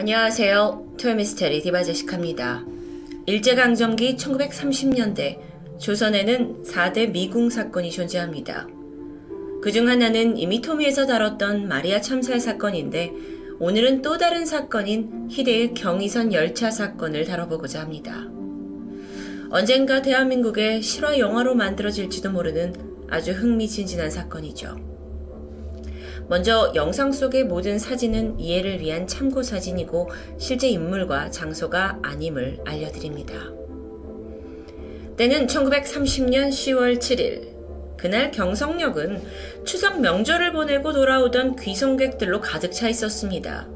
안녕하세요. 0.00 0.94
토요미스테리 1.00 1.60
디바제식합니다. 1.60 2.64
일제강점기 3.26 4.14
1930년대 4.14 5.40
조선에는 5.80 6.62
4대 6.62 7.10
미궁 7.10 7.50
사건이 7.50 7.90
존재합니다. 7.90 8.68
그 9.60 9.72
중 9.72 9.88
하나는 9.88 10.36
이미 10.36 10.62
토미에서 10.62 11.06
다뤘던 11.06 11.66
마리아 11.66 12.00
참살 12.00 12.38
사건인데 12.38 13.12
오늘은 13.58 14.02
또 14.02 14.18
다른 14.18 14.46
사건인 14.46 15.26
희대의 15.32 15.74
경의선 15.74 16.32
열차 16.32 16.70
사건을 16.70 17.24
다뤄보고자 17.24 17.80
합니다. 17.80 18.28
언젠가 19.50 20.00
대한민국의 20.00 20.80
실화 20.80 21.18
영화로 21.18 21.56
만들어질지도 21.56 22.30
모르는 22.30 22.72
아주 23.10 23.32
흥미진진한 23.32 24.12
사건이죠. 24.12 24.87
먼저 26.28 26.72
영상 26.74 27.10
속의 27.10 27.44
모든 27.44 27.78
사진은 27.78 28.38
이해를 28.38 28.80
위한 28.80 29.06
참고 29.06 29.42
사진이고 29.42 30.10
실제 30.36 30.68
인물과 30.68 31.30
장소가 31.30 32.00
아님을 32.02 32.60
알려드립니다. 32.66 33.34
때는 35.16 35.46
1930년 35.46 36.50
10월 36.50 36.98
7일. 36.98 37.56
그날 37.96 38.30
경성역은 38.30 39.22
추석 39.64 40.00
명절을 40.00 40.52
보내고 40.52 40.92
돌아오던 40.92 41.56
귀성객들로 41.56 42.40
가득 42.40 42.72
차 42.72 42.88
있었습니다. 42.88 43.66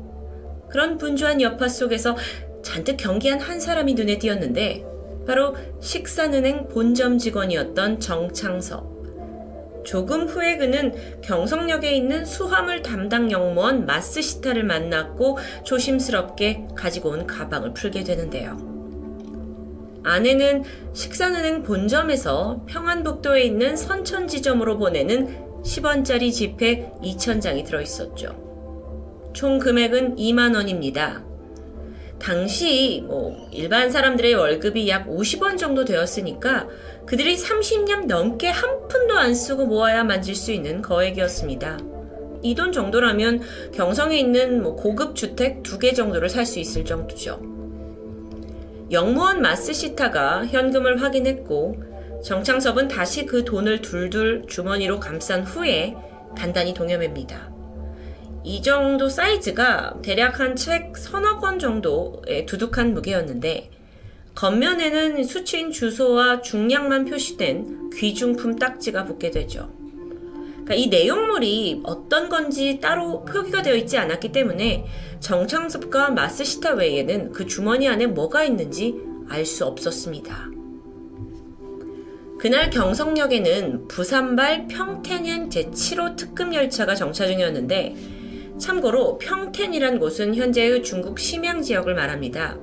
그런 0.69 0.99
분주한 0.99 1.41
여파 1.41 1.69
속에서 1.69 2.17
잔뜩 2.63 2.97
경기한 2.99 3.41
한 3.41 3.59
사람이 3.59 3.95
눈에 3.95 4.19
띄었는데 4.19 4.85
바로 5.27 5.57
식산은행 5.81 6.69
본점 6.69 7.19
직원이었던 7.19 7.99
정창섭. 7.99 8.92
조금 9.85 10.27
후에 10.27 10.57
그는 10.57 10.93
경성역에 11.23 11.91
있는 11.93 12.25
수화물 12.25 12.83
담당 12.83 13.31
영무원 13.31 13.87
마스시타를 13.87 14.65
만났고 14.65 15.39
조심스럽게 15.65 16.69
가지고 16.75 17.11
온 17.11 17.27
가방을 17.27 17.75
풀게 17.75 18.05
되는데요. 18.05 18.73
안에는 20.05 20.65
식산은행 20.93 21.63
본점에서 21.63 22.65
평안북도에 22.67 23.43
있는 23.43 23.77
선천지점으로 23.77 24.79
보내는 24.79 25.63
10원짜리 25.63 26.33
지폐 26.33 26.93
2,000장이 27.03 27.65
들어있었죠. 27.65 29.31
총 29.33 29.59
금액은 29.59 30.17
2만 30.17 30.55
원입니다. 30.55 31.25
당시 32.23 33.03
뭐 33.07 33.49
일반 33.51 33.91
사람들의 33.91 34.35
월급이 34.35 34.89
약 34.89 35.09
50원 35.09 35.59
정도 35.59 35.85
되었으니까 35.85 36.69
그들이 37.05 37.37
30년 37.37 38.07
넘게 38.07 38.49
한 38.49 38.87
푼도 38.87 39.19
안 39.19 39.35
쓰고 39.35 39.67
모아야 39.67 40.05
만질 40.05 40.37
수 40.37 40.53
있는 40.53 40.83
거액이었습니다. 40.83 41.79
이 42.45 42.55
돈 42.55 42.73
정도라면 42.73 43.41
경성에 43.73 44.17
있는 44.19 44.63
뭐 44.63 44.75
고급 44.77 45.15
주택 45.17 45.63
두 45.63 45.79
개 45.79 45.93
정도를 45.93 46.29
살 46.29 46.47
수 46.47 46.59
있을 46.61 46.85
정도죠. 46.85 47.41
영무원 48.91 49.41
마스시타가 49.43 50.47
현금을 50.47 51.03
확인했고 51.03 51.83
정창섭은 52.25 52.89
다시 52.89 53.27
그 53.27 53.45
돈을 53.45 53.81
둘둘 53.81 54.45
주머니로 54.49 55.01
감싼 55.01 55.43
후에 55.43 55.97
간단히 56.37 56.73
동여맵니다. 56.75 57.52
이 58.45 58.61
정도 58.63 59.09
사이즈가 59.09 59.95
대략 60.03 60.41
한 60.41 60.57
책 60.57 60.97
서너 60.97 61.39
권 61.39 61.59
정도의 61.59 62.47
두둑한 62.47 62.93
무게였는데 62.95 63.71
겉면에는 64.35 65.25
수취인 65.25 65.71
주소와 65.71 66.43
중량만 66.43 67.05
표시된 67.05 67.91
귀중품 67.95 68.57
딱지가 68.57 69.05
붙게 69.05 69.31
되죠. 69.31 69.71
그러니까 70.65 70.75
이 70.75 70.87
내용물이 70.89 71.83
어떤 71.85 72.29
건지 72.29 72.79
따로 72.81 73.25
표기가 73.25 73.63
되어 73.63 73.75
있지 73.75 73.99
않았기 73.99 74.33
때문에 74.33 74.87
정창섭과 75.21 76.11
마스시타 76.11 76.75
외에는 76.75 77.33
그 77.33 77.47
주머니 77.47 77.89
안에 77.89 78.07
뭐가 78.07 78.45
있는지 78.45 78.95
알 79.29 79.45
수 79.45 79.67
없었습니다. 79.67 80.51
그날 82.39 82.71
경성역에는 82.71 83.87
부산발 83.89 84.67
평택행 84.67 85.49
제7호 85.49 86.17
특급 86.17 86.53
열차가 86.55 86.95
정차 86.95 87.27
중이었는데 87.27 87.95
참고로 88.63 89.19
평텐이란 89.19 89.99
곳은 89.99 90.37
현재의 90.37 90.85
중국 90.85 91.19
심양 91.19 91.63
지역을 91.63 91.95
말합니다. 91.95 92.57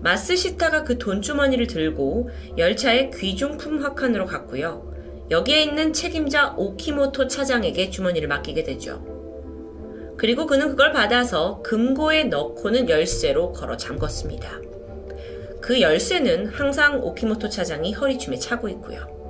마스시타가 0.00 0.84
그 0.84 0.96
돈주머니를 0.96 1.66
들고 1.66 2.30
열차의 2.56 3.10
귀중품 3.10 3.82
확한으로 3.82 4.24
갔고요. 4.24 5.26
여기에 5.30 5.64
있는 5.64 5.92
책임자 5.92 6.54
오키모토 6.56 7.28
차장에게 7.28 7.90
주머니를 7.90 8.26
맡기게 8.28 8.64
되죠. 8.64 9.04
그리고 10.16 10.46
그는 10.46 10.70
그걸 10.70 10.92
받아서 10.92 11.60
금고에 11.60 12.24
넣고는 12.24 12.88
열쇠로 12.88 13.52
걸어 13.52 13.76
잠궜습니다. 13.76 15.60
그 15.60 15.82
열쇠는 15.82 16.46
항상 16.46 17.02
오키모토 17.02 17.50
차장이 17.50 17.92
허리춤에 17.92 18.38
차고 18.38 18.70
있고요. 18.70 19.25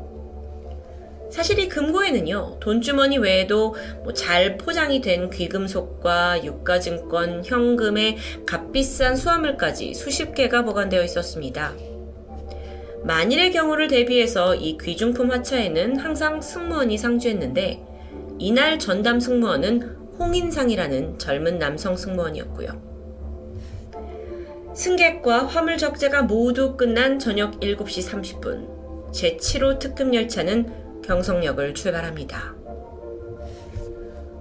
사실 1.31 1.59
이 1.59 1.69
금고에는요, 1.69 2.59
돈주머니 2.61 3.19
외에도 3.19 3.75
뭐 4.03 4.13
잘 4.13 4.57
포장이 4.57 5.01
된 5.01 5.29
귀금속과 5.31 6.45
유가증권, 6.45 7.45
현금의 7.45 8.17
값비싼 8.47 9.17
수화물까지 9.17 9.95
수십 9.95 10.35
개가 10.35 10.65
보관되어 10.65 11.03
있었습니다. 11.05 11.75
만일의 13.05 13.53
경우를 13.53 13.89
대비해서 13.89 14.55
이 14.55 14.79
귀중품 14.79 15.31
하차에는 15.31 15.97
항상 15.97 16.41
승무원이 16.41 16.97
상주했는데, 16.97 17.83
이날 18.39 18.79
전담 18.79 19.21
승무원은 19.21 19.97
홍인상이라는 20.19 21.19
젊은 21.19 21.59
남성 21.59 21.97
승무원이었고요. 21.97 22.87
승객과 24.75 25.47
화물 25.47 25.79
적재가 25.79 26.23
모두 26.23 26.77
끝난 26.77 27.19
저녁 27.19 27.61
7시 27.61 28.41
30분, 28.41 29.13
제7호 29.13 29.79
특급 29.79 30.13
열차는 30.15 30.86
경성역을 31.07 31.75
출발합니다. 31.75 32.55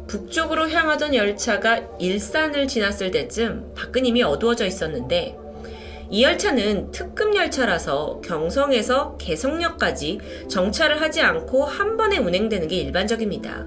북쪽으로 0.07 0.69
향하던 0.69 1.13
열차가 1.13 1.81
일산을 1.99 2.67
지났을 2.67 3.11
때쯤 3.11 3.73
이미 4.03 4.23
어두워져 4.23 4.65
있었는데 4.65 5.37
이 6.09 6.23
열차는 6.23 6.91
특급 6.91 7.35
열차라서 7.35 8.21
경성에서 8.23 9.17
개성역까지 9.17 10.19
정차를 10.47 11.01
하지 11.01 11.21
않고 11.21 11.65
한 11.65 11.97
번에 11.97 12.17
운행되는 12.17 12.67
게 12.67 12.75
일반적입니다. 12.77 13.65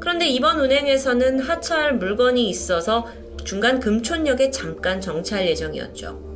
그런데 0.00 0.28
이번 0.28 0.60
운행에서는 0.60 1.40
하차할 1.40 1.94
물건이 1.94 2.48
있어서 2.48 3.06
중간 3.44 3.80
금촌역에 3.80 4.50
잠깐 4.50 5.00
정차할 5.00 5.48
예정이었죠. 5.48 6.28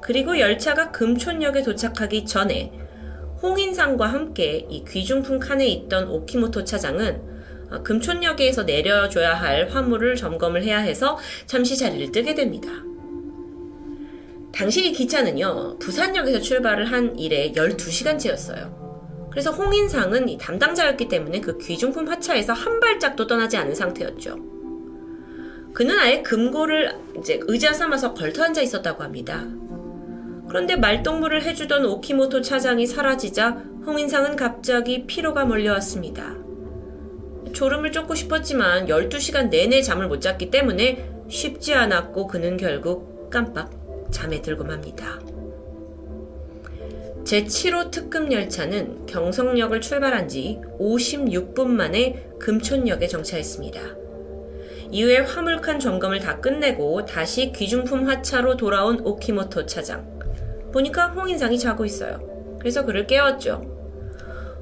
그리고 0.00 0.38
열차가 0.38 0.90
금촌역에 0.90 1.62
도착하기 1.62 2.24
전에 2.24 2.72
홍인상과 3.42 4.06
함께 4.06 4.66
이 4.68 4.84
귀중품 4.84 5.38
칸에 5.38 5.66
있던 5.66 6.08
오키모토 6.08 6.64
차장은 6.64 7.38
어, 7.70 7.82
금촌역에서 7.82 8.64
내려줘야 8.64 9.34
할 9.34 9.68
화물을 9.68 10.16
점검을 10.16 10.64
해야 10.64 10.78
해서 10.78 11.18
잠시 11.46 11.76
자리를 11.76 12.12
뜨게 12.12 12.34
됩니다. 12.34 12.68
당시 14.52 14.88
이 14.88 14.92
기차는요, 14.92 15.78
부산역에서 15.78 16.40
출발을 16.40 16.86
한 16.86 17.16
이래 17.18 17.52
12시간째였어요. 17.52 19.30
그래서 19.30 19.52
홍인상은 19.52 20.28
이 20.28 20.38
담당자였기 20.38 21.08
때문에 21.08 21.40
그 21.40 21.58
귀중품 21.58 22.08
하차에서 22.08 22.54
한 22.54 22.80
발짝도 22.80 23.26
떠나지 23.26 23.56
않은 23.58 23.74
상태였죠. 23.74 24.36
그는 25.74 25.96
아예 25.96 26.22
금고를 26.22 26.92
이제 27.18 27.38
의자 27.42 27.72
삼아서 27.72 28.14
걸터 28.14 28.42
앉아 28.42 28.62
있었다고 28.62 29.04
합니다. 29.04 29.46
그런데 30.48 30.76
말동무를 30.76 31.42
해주던 31.42 31.84
오키모토 31.84 32.40
차장이 32.40 32.86
사라지자 32.86 33.50
홍인상은 33.86 34.36
갑자기 34.36 35.06
피로가 35.06 35.44
몰려왔습니다. 35.44 36.36
졸음을 37.52 37.92
쫓고 37.92 38.14
싶었지만 38.14 38.86
12시간 38.86 39.50
내내 39.50 39.82
잠을 39.82 40.08
못 40.08 40.20
잤기 40.20 40.50
때문에 40.50 41.10
쉽지 41.28 41.74
않았고 41.74 42.26
그는 42.26 42.56
결국 42.56 43.30
깜빡 43.30 43.70
잠에 44.10 44.40
들고 44.40 44.64
맙니다. 44.64 45.20
제7호 47.24 47.90
특급 47.90 48.32
열차는 48.32 49.04
경성역을 49.04 49.82
출발한 49.82 50.28
지 50.28 50.60
56분 50.80 51.66
만에 51.66 52.30
금촌역에 52.38 53.06
정차했습니다. 53.06 53.80
이후에 54.90 55.18
화물칸 55.18 55.78
점검을 55.78 56.20
다 56.20 56.40
끝내고 56.40 57.04
다시 57.04 57.52
귀중품 57.52 58.08
하차로 58.08 58.56
돌아온 58.56 59.00
오키모토 59.00 59.66
차장. 59.66 60.17
보니까 60.72 61.08
홍인상이 61.08 61.58
자고 61.58 61.84
있어요. 61.84 62.18
그래서 62.58 62.84
그를 62.84 63.06
깨웠죠. 63.06 63.62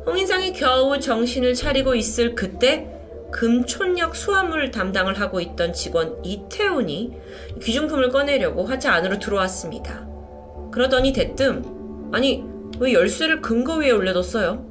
홍인상이 0.07 0.53
겨우 0.53 0.99
정신을 1.01 1.55
차리고 1.55 1.95
있을 1.95 2.35
그때 2.35 2.93
금촌역 3.33 4.15
수화물 4.15 4.71
담당을 4.71 5.21
하고 5.21 5.41
있던 5.41 5.73
직원 5.73 6.25
이태훈이 6.25 7.13
귀중품을 7.61 8.11
꺼내려고 8.11 8.65
화차 8.65 8.93
안으로 8.95 9.19
들어왔습니다. 9.19 10.07
그러더니 10.71 11.13
대뜸 11.13 11.65
아니 12.13 12.45
왜 12.79 12.93
열쇠를 12.93 13.41
금고 13.41 13.79
위에 13.79 13.91
올려뒀어요? 13.91 14.65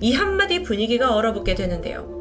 이 0.00 0.12
한마디 0.14 0.62
분위기가 0.62 1.14
얼어붙게 1.14 1.54
되는데요. 1.54 2.14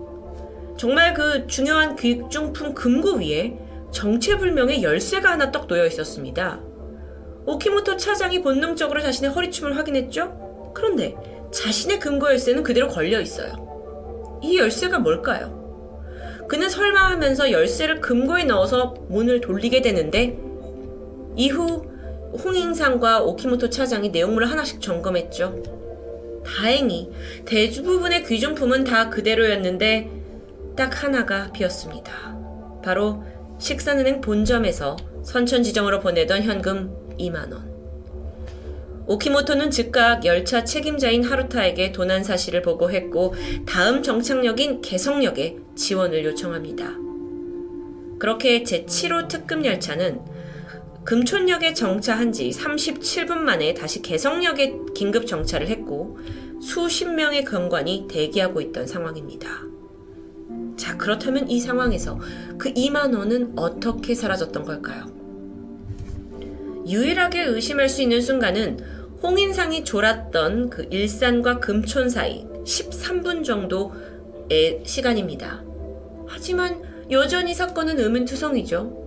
정말 0.77 1.13
그 1.13 1.47
중요한 1.47 1.95
귀중품 1.95 2.73
금고 2.73 3.17
위에 3.17 3.57
정체불명의 3.91 4.83
열쇠가 4.83 5.31
하나 5.31 5.51
떡 5.51 5.67
놓여 5.67 5.85
있었습니다. 5.85 6.59
오키모토 7.45 7.97
차장이 7.97 8.41
본능적으로 8.41 9.01
자신의 9.01 9.31
허리춤을 9.31 9.77
확인했죠? 9.77 10.71
그런데 10.73 11.15
자신의 11.51 11.99
금고 11.99 12.29
열쇠는 12.29 12.63
그대로 12.63 12.87
걸려 12.87 13.19
있어요. 13.19 14.39
이 14.41 14.57
열쇠가 14.57 14.99
뭘까요? 14.99 15.61
그는 16.47 16.69
설마 16.69 17.11
하면서 17.11 17.51
열쇠를 17.51 18.01
금고에 18.01 18.43
넣어서 18.45 18.93
문을 19.09 19.41
돌리게 19.41 19.81
되는데 19.81 20.37
이후 21.35 21.85
홍인상과 22.43 23.23
오키모토 23.23 23.69
차장이 23.69 24.09
내용물을 24.09 24.49
하나씩 24.49 24.81
점검했죠. 24.81 25.63
다행히 26.45 27.09
대부분의 27.45 28.25
귀중품은 28.25 28.83
다 28.83 29.09
그대로였는데 29.09 30.09
딱 30.75 31.03
하나가 31.03 31.51
비었습니다. 31.51 32.11
바로 32.83 33.23
식산은행 33.59 34.19
본점에서 34.21 34.97
선천지점으로 35.23 36.01
보내던 36.01 36.43
현금 36.43 37.02
2만원. 37.17 37.73
오키모토는 39.05 39.69
즉각 39.69 40.23
열차 40.25 40.63
책임자인 40.63 41.23
하루타에게 41.23 41.91
도난 41.91 42.23
사실을 42.23 42.61
보고했고 42.61 43.33
다음 43.65 44.01
정착역인 44.01 44.81
개성역에 44.81 45.57
지원을 45.75 46.23
요청합니다. 46.23 46.95
그렇게 48.17 48.63
제7호 48.63 49.27
특급 49.27 49.65
열차는 49.65 50.21
금촌역에 51.03 51.73
정차한 51.73 52.31
지 52.31 52.49
37분 52.49 53.39
만에 53.39 53.73
다시 53.73 54.01
개성역에 54.01 54.77
긴급 54.95 55.27
정차를 55.27 55.67
했고 55.67 56.17
수십 56.61 57.09
명의 57.09 57.43
경관이 57.43 58.07
대기하고 58.09 58.61
있던 58.61 58.87
상황입니다. 58.87 59.49
자, 60.77 60.95
그렇다면 60.97 61.49
이 61.49 61.59
상황에서 61.59 62.17
그 62.57 62.73
2만 62.73 63.13
원은 63.17 63.53
어떻게 63.57 64.15
사라졌던 64.15 64.63
걸까요? 64.63 65.22
유일하게 66.87 67.43
의심할 67.43 67.89
수 67.89 68.01
있는 68.01 68.21
순간은 68.21 68.79
홍인상이 69.21 69.83
졸았던 69.83 70.69
그 70.69 70.87
일산과 70.89 71.59
금촌 71.59 72.09
사이 72.09 72.45
13분 72.65 73.43
정도의 73.43 74.81
시간입니다. 74.83 75.63
하지만 76.27 76.81
여전히 77.09 77.53
사건은 77.53 77.99
의문투성이죠. 77.99 79.03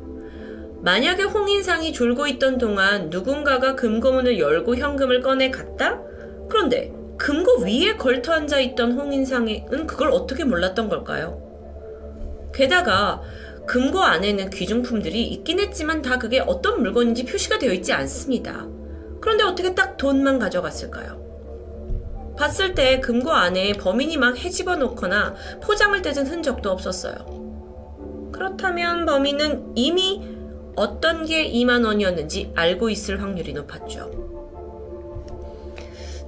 만약에 0.82 1.24
홍인상이 1.24 1.92
졸고 1.92 2.26
있던 2.28 2.58
동안 2.58 3.10
누군가가 3.10 3.74
금고문을 3.74 4.38
열고 4.38 4.76
현금을 4.76 5.20
꺼내 5.20 5.50
갔다? 5.50 6.00
그런데 6.48 6.92
금고 7.18 7.62
위에 7.62 7.96
걸터 7.96 8.32
앉아 8.32 8.60
있던 8.60 8.92
홍인상은 8.92 9.86
그걸 9.86 10.10
어떻게 10.10 10.44
몰랐던 10.44 10.88
걸까요? 10.88 11.42
게다가 12.54 13.22
금고 13.66 14.00
안에는 14.00 14.50
귀중품들이 14.50 15.26
있긴 15.28 15.60
했지만 15.60 16.00
다 16.00 16.18
그게 16.18 16.40
어떤 16.40 16.82
물건인지 16.82 17.24
표시가 17.24 17.58
되어 17.58 17.72
있지 17.72 17.92
않습니다. 17.92 18.66
그런데 19.20 19.44
어떻게 19.44 19.74
딱 19.74 19.96
돈만 19.96 20.38
가져갔을까요? 20.38 21.26
봤을 22.38 22.74
때 22.74 23.00
금고 23.00 23.32
안에 23.32 23.72
범인이 23.72 24.16
막 24.18 24.36
헤집어 24.36 24.76
놓거나 24.76 25.34
포장을 25.62 26.00
떼든 26.00 26.26
흔적도 26.26 26.70
없었어요. 26.70 28.30
그렇다면 28.32 29.06
범인은 29.06 29.72
이미 29.74 30.22
어떤 30.76 31.24
게 31.24 31.50
2만 31.50 31.84
원이었는지 31.84 32.52
알고 32.54 32.90
있을 32.90 33.22
확률이 33.22 33.54
높았죠. 33.54 34.26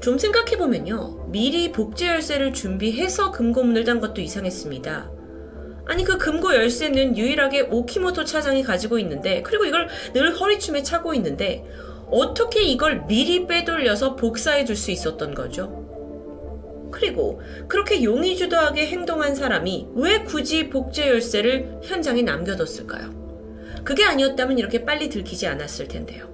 좀 0.00 0.18
생각해보면요. 0.18 1.26
미리 1.28 1.70
복제 1.70 2.08
열쇠를 2.08 2.52
준비해서 2.54 3.30
금고문을 3.30 3.84
단 3.84 4.00
것도 4.00 4.22
이상했습니다. 4.22 5.17
아니 5.88 6.04
그 6.04 6.18
금고 6.18 6.54
열쇠는 6.54 7.16
유일하게 7.16 7.62
오키모토 7.62 8.24
차장이 8.24 8.62
가지고 8.62 8.98
있는데 8.98 9.42
그리고 9.42 9.64
이걸 9.64 9.88
늘 10.12 10.34
허리춤에 10.38 10.82
차고 10.82 11.14
있는데 11.14 11.64
어떻게 12.10 12.62
이걸 12.62 13.06
미리 13.06 13.46
빼돌려서 13.46 14.14
복사해 14.14 14.64
줄 14.64 14.76
수 14.76 14.90
있었던 14.90 15.34
거죠? 15.34 15.86
그리고 16.92 17.40
그렇게 17.68 18.02
용의주도하게 18.02 18.86
행동한 18.86 19.34
사람이 19.34 19.88
왜 19.94 20.20
굳이 20.20 20.68
복제 20.70 21.08
열쇠를 21.08 21.80
현장에 21.82 22.22
남겨뒀을까요? 22.22 23.82
그게 23.84 24.04
아니었다면 24.04 24.58
이렇게 24.58 24.84
빨리 24.84 25.08
들키지 25.08 25.46
않았을 25.46 25.88
텐데요. 25.88 26.28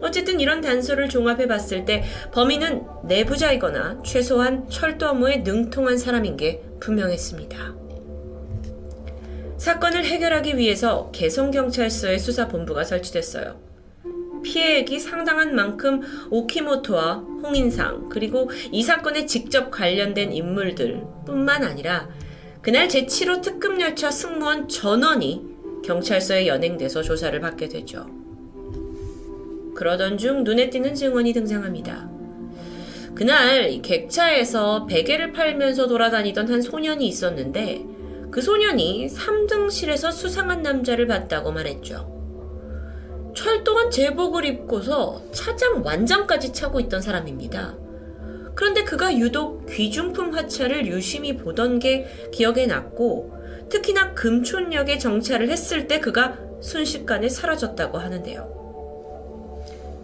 어쨌든 0.00 0.40
이런 0.40 0.60
단서를 0.60 1.08
종합해 1.08 1.46
봤을 1.46 1.84
때 1.84 2.02
범인은 2.32 2.82
내부자이거나 3.04 4.02
최소한 4.04 4.68
철도 4.68 5.06
업무에 5.08 5.38
능통한 5.38 5.96
사람인 5.96 6.36
게 6.36 6.62
분명했습니다. 6.80 7.81
사건을 9.62 10.04
해결하기 10.04 10.56
위해서 10.56 11.08
개성경찰서의 11.12 12.18
수사본부가 12.18 12.82
설치됐어요. 12.82 13.60
피해액이 14.42 14.98
상당한 14.98 15.54
만큼 15.54 16.00
오키모토와 16.32 17.24
홍인상 17.44 18.08
그리고 18.08 18.50
이 18.72 18.82
사건에 18.82 19.24
직접 19.24 19.70
관련된 19.70 20.32
인물들 20.32 21.04
뿐만 21.24 21.62
아니라 21.62 22.08
그날 22.60 22.88
제7호 22.88 23.40
특급열차 23.40 24.10
승무원 24.10 24.66
전원이 24.66 25.46
경찰서에 25.84 26.48
연행돼서 26.48 27.02
조사를 27.02 27.38
받게 27.38 27.68
되죠. 27.68 28.08
그러던 29.76 30.18
중 30.18 30.42
눈에 30.42 30.70
띄는 30.70 30.96
증언이 30.96 31.32
등장합니다. 31.34 32.10
그날 33.14 33.80
객차에서 33.80 34.86
베개를 34.86 35.30
팔면서 35.30 35.86
돌아다니던 35.86 36.50
한 36.50 36.60
소년이 36.60 37.06
있었는데 37.06 38.01
그 38.32 38.40
소년이 38.40 39.08
3등실에서 39.08 40.10
수상한 40.10 40.62
남자를 40.62 41.06
봤다고 41.06 41.52
말했죠. 41.52 42.10
철도한 43.36 43.90
제복을 43.90 44.46
입고서 44.46 45.22
차장 45.32 45.84
완장까지 45.84 46.54
차고 46.54 46.80
있던 46.80 47.02
사람입니다. 47.02 47.76
그런데 48.54 48.84
그가 48.84 49.16
유독 49.18 49.66
귀중품 49.66 50.34
화차를 50.34 50.86
유심히 50.86 51.36
보던 51.36 51.78
게 51.78 52.06
기억에 52.32 52.66
났고 52.66 53.34
특히나 53.68 54.14
금촌역에 54.14 54.96
정차를 54.96 55.50
했을 55.50 55.86
때 55.86 56.00
그가 56.00 56.38
순식간에 56.62 57.28
사라졌다고 57.28 57.98
하는데요. 57.98 58.61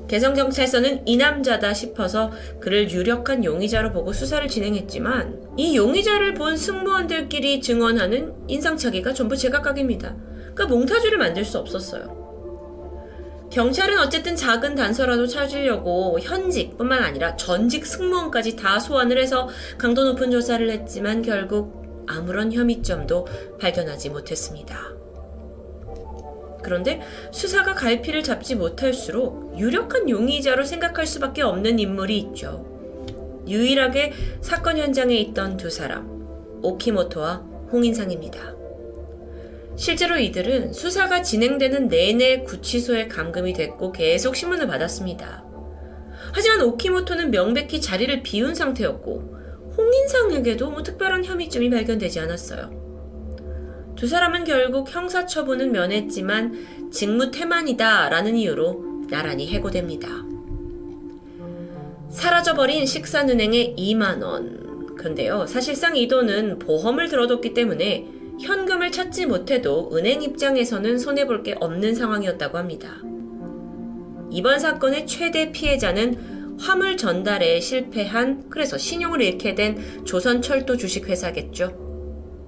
개성경찰서는 0.09 1.07
이 1.07 1.17
남자다 1.17 1.75
싶어서 1.75 2.33
그를 2.61 2.91
유력한 2.91 3.45
용의자로 3.45 3.93
보고 3.93 4.13
수사를 4.13 4.47
진행했지만 4.49 5.55
이 5.57 5.77
용의자를 5.77 6.35
본 6.35 6.57
승무원들끼리 6.57 7.61
증언하는 7.61 8.35
인상착의가 8.49 9.13
전부 9.13 9.37
제각각입니다. 9.37 10.17
그러니까 10.55 10.67
몽타주를 10.67 11.19
만들 11.19 11.45
수 11.45 11.59
없었어요. 11.59 12.19
경찰은 13.51 13.99
어쨌든 13.99 14.37
작은 14.37 14.75
단서라도 14.75 15.27
찾으려고 15.27 16.19
현직뿐만 16.21 17.03
아니라 17.03 17.35
전직 17.37 17.87
승무원까지 17.87 18.57
다 18.57 18.79
소환을 18.79 19.19
해서 19.19 19.49
강도 19.79 20.05
높은 20.05 20.31
조사를 20.31 20.69
했지만 20.71 21.23
결국 21.23 22.07
아무런 22.07 22.53
혐의점도 22.53 23.27
발견하지 23.61 24.11
못했습니다. 24.11 24.99
그런데 26.63 27.01
수사가 27.31 27.75
갈피를 27.75 28.23
잡지 28.23 28.55
못할수록 28.55 29.59
유력한 29.59 30.09
용의자로 30.09 30.65
생각할 30.65 31.07
수밖에 31.07 31.43
없는 31.43 31.79
인물이 31.79 32.19
있죠. 32.19 32.67
유일하게 33.47 34.13
사건 34.41 34.79
현장에 34.79 35.17
있던 35.17 35.57
두 35.57 35.71
사람, 35.71 36.07
오키모토와 36.63 37.37
홍인상입니다. 37.73 38.57
실제로 39.77 40.19
이들은 40.19 40.73
수사가 40.73 41.23
진행되는 41.23 41.89
내내 41.89 42.41
구치소에 42.43 43.07
감금이 43.07 43.53
됐고 43.53 43.93
계속 43.93 44.35
신문을 44.35 44.67
받았습니다. 44.67 45.45
하지만 46.33 46.63
오키모토는 46.63 47.31
명백히 47.31 47.81
자리를 47.81 48.23
비운 48.23 48.55
상태였고 48.55 49.39
홍인상에게도 49.77 50.71
뭐 50.71 50.83
특별한 50.83 51.25
혐의점이 51.25 51.71
발견되지 51.71 52.19
않았어요. 52.21 52.88
두 53.99 54.07
사람은 54.07 54.45
결국 54.45 54.95
형사처분은 54.95 55.73
면했지만 55.73 56.89
직무 56.93 57.33
태만이다 57.33 58.09
라는 58.11 58.37
이유로 58.37 59.07
나란히 59.11 59.49
해고됩니다. 59.49 60.09
사라져버린 62.09 62.87
식산은행의 62.87 63.75
2만원. 63.77 64.95
근데요, 64.95 65.47
사실상 65.47 65.97
이 65.97 66.07
돈은 66.07 66.61
보험을 66.61 67.09
들어뒀기 67.09 67.55
때문에 67.55 68.07
현금을 68.41 68.93
찾지 68.93 69.27
못해도 69.27 69.91
은행 69.93 70.23
입장에서는 70.23 70.97
손해볼 70.97 71.43
게 71.43 71.57
없는 71.59 71.97
상황이었다고 71.97 72.57
합니다. 72.57 73.03
이번 74.31 74.61
사건의 74.61 75.09
최대 75.09 75.51
피해자는 75.51 76.57
화물 76.61 76.97
전달에 76.97 77.59
실패한, 77.59 78.49
그래서 78.49 78.79
신용을 78.79 79.23
잃게 79.23 79.57
된 79.57 80.05
조선철도 80.05 80.77
주식회사겠죠. 80.77 81.88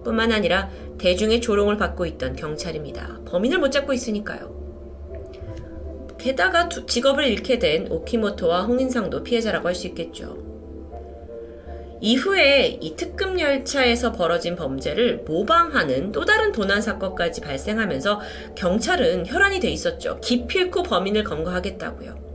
뿐만 0.04 0.32
아니라 0.32 0.70
대중의 0.98 1.40
조롱을 1.40 1.76
받고 1.76 2.06
있던 2.06 2.36
경찰입니다. 2.36 3.20
범인을 3.26 3.58
못 3.58 3.70
잡고 3.70 3.92
있으니까요. 3.92 4.58
게다가 6.18 6.68
직업을 6.68 7.24
잃게 7.24 7.58
된 7.58 7.90
오키모토와 7.90 8.62
홍인상도 8.62 9.22
피해자라고 9.22 9.68
할 9.68 9.74
수 9.74 9.86
있겠죠. 9.86 10.50
이후에 12.02 12.78
이 12.80 12.96
특급 12.96 13.38
열차에서 13.38 14.12
벌어진 14.12 14.56
범죄를 14.56 15.24
모방하는 15.26 16.12
또 16.12 16.24
다른 16.24 16.50
도난 16.50 16.80
사건까지 16.80 17.42
발생하면서 17.42 18.20
경찰은 18.54 19.26
혈안이 19.26 19.60
돼 19.60 19.68
있었죠. 19.68 20.18
기필코 20.20 20.82
범인을 20.82 21.24
검거하겠다고요. 21.24 22.30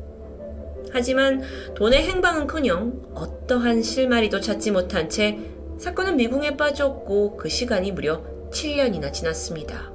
하지만 0.92 1.42
돈의 1.76 2.04
행방은커녕 2.04 3.16
어떠한 3.16 3.82
실마리도 3.82 4.40
찾지 4.40 4.72
못한 4.72 5.10
채 5.10 5.40
사건은 5.78 6.18
미궁에 6.18 6.58
빠졌고 6.58 7.38
그 7.38 7.50
시간이 7.50 7.92
무려 7.92 8.24
7년이나 8.52 9.12
지났습니다. 9.12 9.92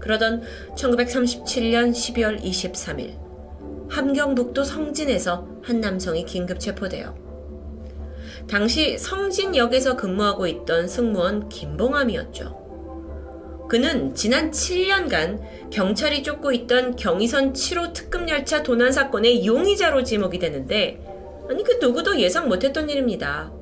그러던 0.00 0.42
1937년 0.76 1.92
12월 1.92 2.42
23일 2.42 3.18
함경북도 3.88 4.64
성진에서 4.64 5.46
한 5.62 5.80
남성이 5.80 6.24
긴급 6.24 6.60
체포되어 6.60 7.14
당시 8.48 8.98
성진역에서 8.98 9.96
근무하고 9.96 10.46
있던 10.46 10.88
승무원 10.88 11.48
김봉암이었죠. 11.48 12.60
그는 13.68 14.14
지난 14.14 14.50
7년간 14.50 15.70
경찰이 15.70 16.24
쫓고 16.24 16.50
있던 16.52 16.96
경의선 16.96 17.52
7호 17.52 17.92
특급열차 17.92 18.64
도난 18.64 18.90
사건의 18.90 19.46
용의자로 19.46 20.02
지목이 20.02 20.40
되는데, 20.40 21.00
아니, 21.48 21.62
그 21.62 21.78
누구도 21.80 22.18
예상 22.18 22.48
못했던 22.48 22.90
일입니다. 22.90 23.52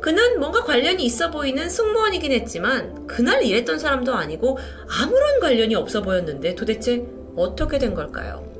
그는 0.00 0.40
뭔가 0.40 0.64
관련이 0.64 1.04
있어 1.04 1.30
보이는 1.30 1.68
승무원이긴 1.68 2.32
했지만, 2.32 3.06
그날 3.06 3.42
일했던 3.42 3.78
사람도 3.78 4.14
아니고 4.14 4.58
아무런 5.00 5.40
관련이 5.40 5.74
없어 5.74 6.02
보였는데 6.02 6.54
도대체 6.54 7.04
어떻게 7.36 7.78
된 7.78 7.94
걸까요? 7.94 8.50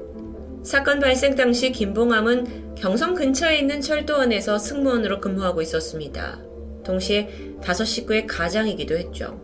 사건 0.63 1.01
발생 1.01 1.35
당시 1.35 1.73
김봉암은 1.73 2.75
경성 2.75 3.15
근처에 3.15 3.59
있는 3.59 3.81
철도원에서 3.81 4.59
승무원으로 4.59 5.21
근무하고 5.21 5.63
있었습니다. 5.63 6.39
동시에 6.85 7.57
다섯 7.63 7.85
식구의 7.85 8.27
가장이기도 8.27 8.97
했죠. 8.97 9.41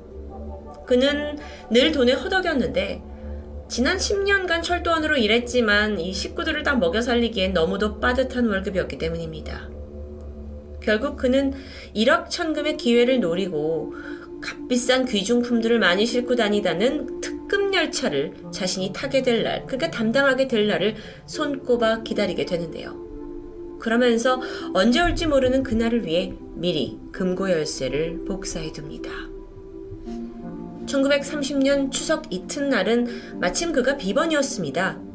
그는 0.86 1.38
늘 1.70 1.92
돈에 1.92 2.12
허덕였는데 2.12 3.02
지난 3.68 3.96
10년간 3.96 4.62
철도원으로 4.62 5.16
일했지만 5.16 5.98
이 5.98 6.12
식구들을 6.12 6.62
다 6.62 6.76
먹여 6.76 7.00
살리기엔 7.00 7.52
너무도 7.52 7.98
빠듯한 7.98 8.46
월급이었기 8.46 8.98
때문입니다. 8.98 9.75
결국 10.86 11.16
그는 11.16 11.52
일확천금의 11.94 12.76
기회를 12.76 13.18
노리고 13.18 13.92
값비싼 14.40 15.04
귀중품들을 15.04 15.80
많이 15.80 16.06
싣고 16.06 16.36
다니다는 16.36 17.20
특급 17.20 17.74
열차를 17.74 18.34
자신이 18.52 18.92
타게 18.92 19.22
될 19.22 19.42
날, 19.42 19.66
그러니까 19.66 19.90
담당하게 19.90 20.46
될 20.46 20.68
날을 20.68 20.94
손꼽아 21.26 22.04
기다리게 22.04 22.46
되는데요. 22.46 23.04
그러면서 23.80 24.40
언제 24.74 25.02
올지 25.02 25.26
모르는 25.26 25.64
그날을 25.64 26.06
위해 26.06 26.32
미리 26.54 26.98
금고 27.10 27.50
열쇠를 27.50 28.24
복사해 28.24 28.72
둡니다. 28.72 29.10
1930년 30.86 31.90
추석 31.90 32.32
이튿날은 32.32 33.40
마침 33.40 33.72
그가 33.72 33.96
비번이었습니다. 33.96 35.05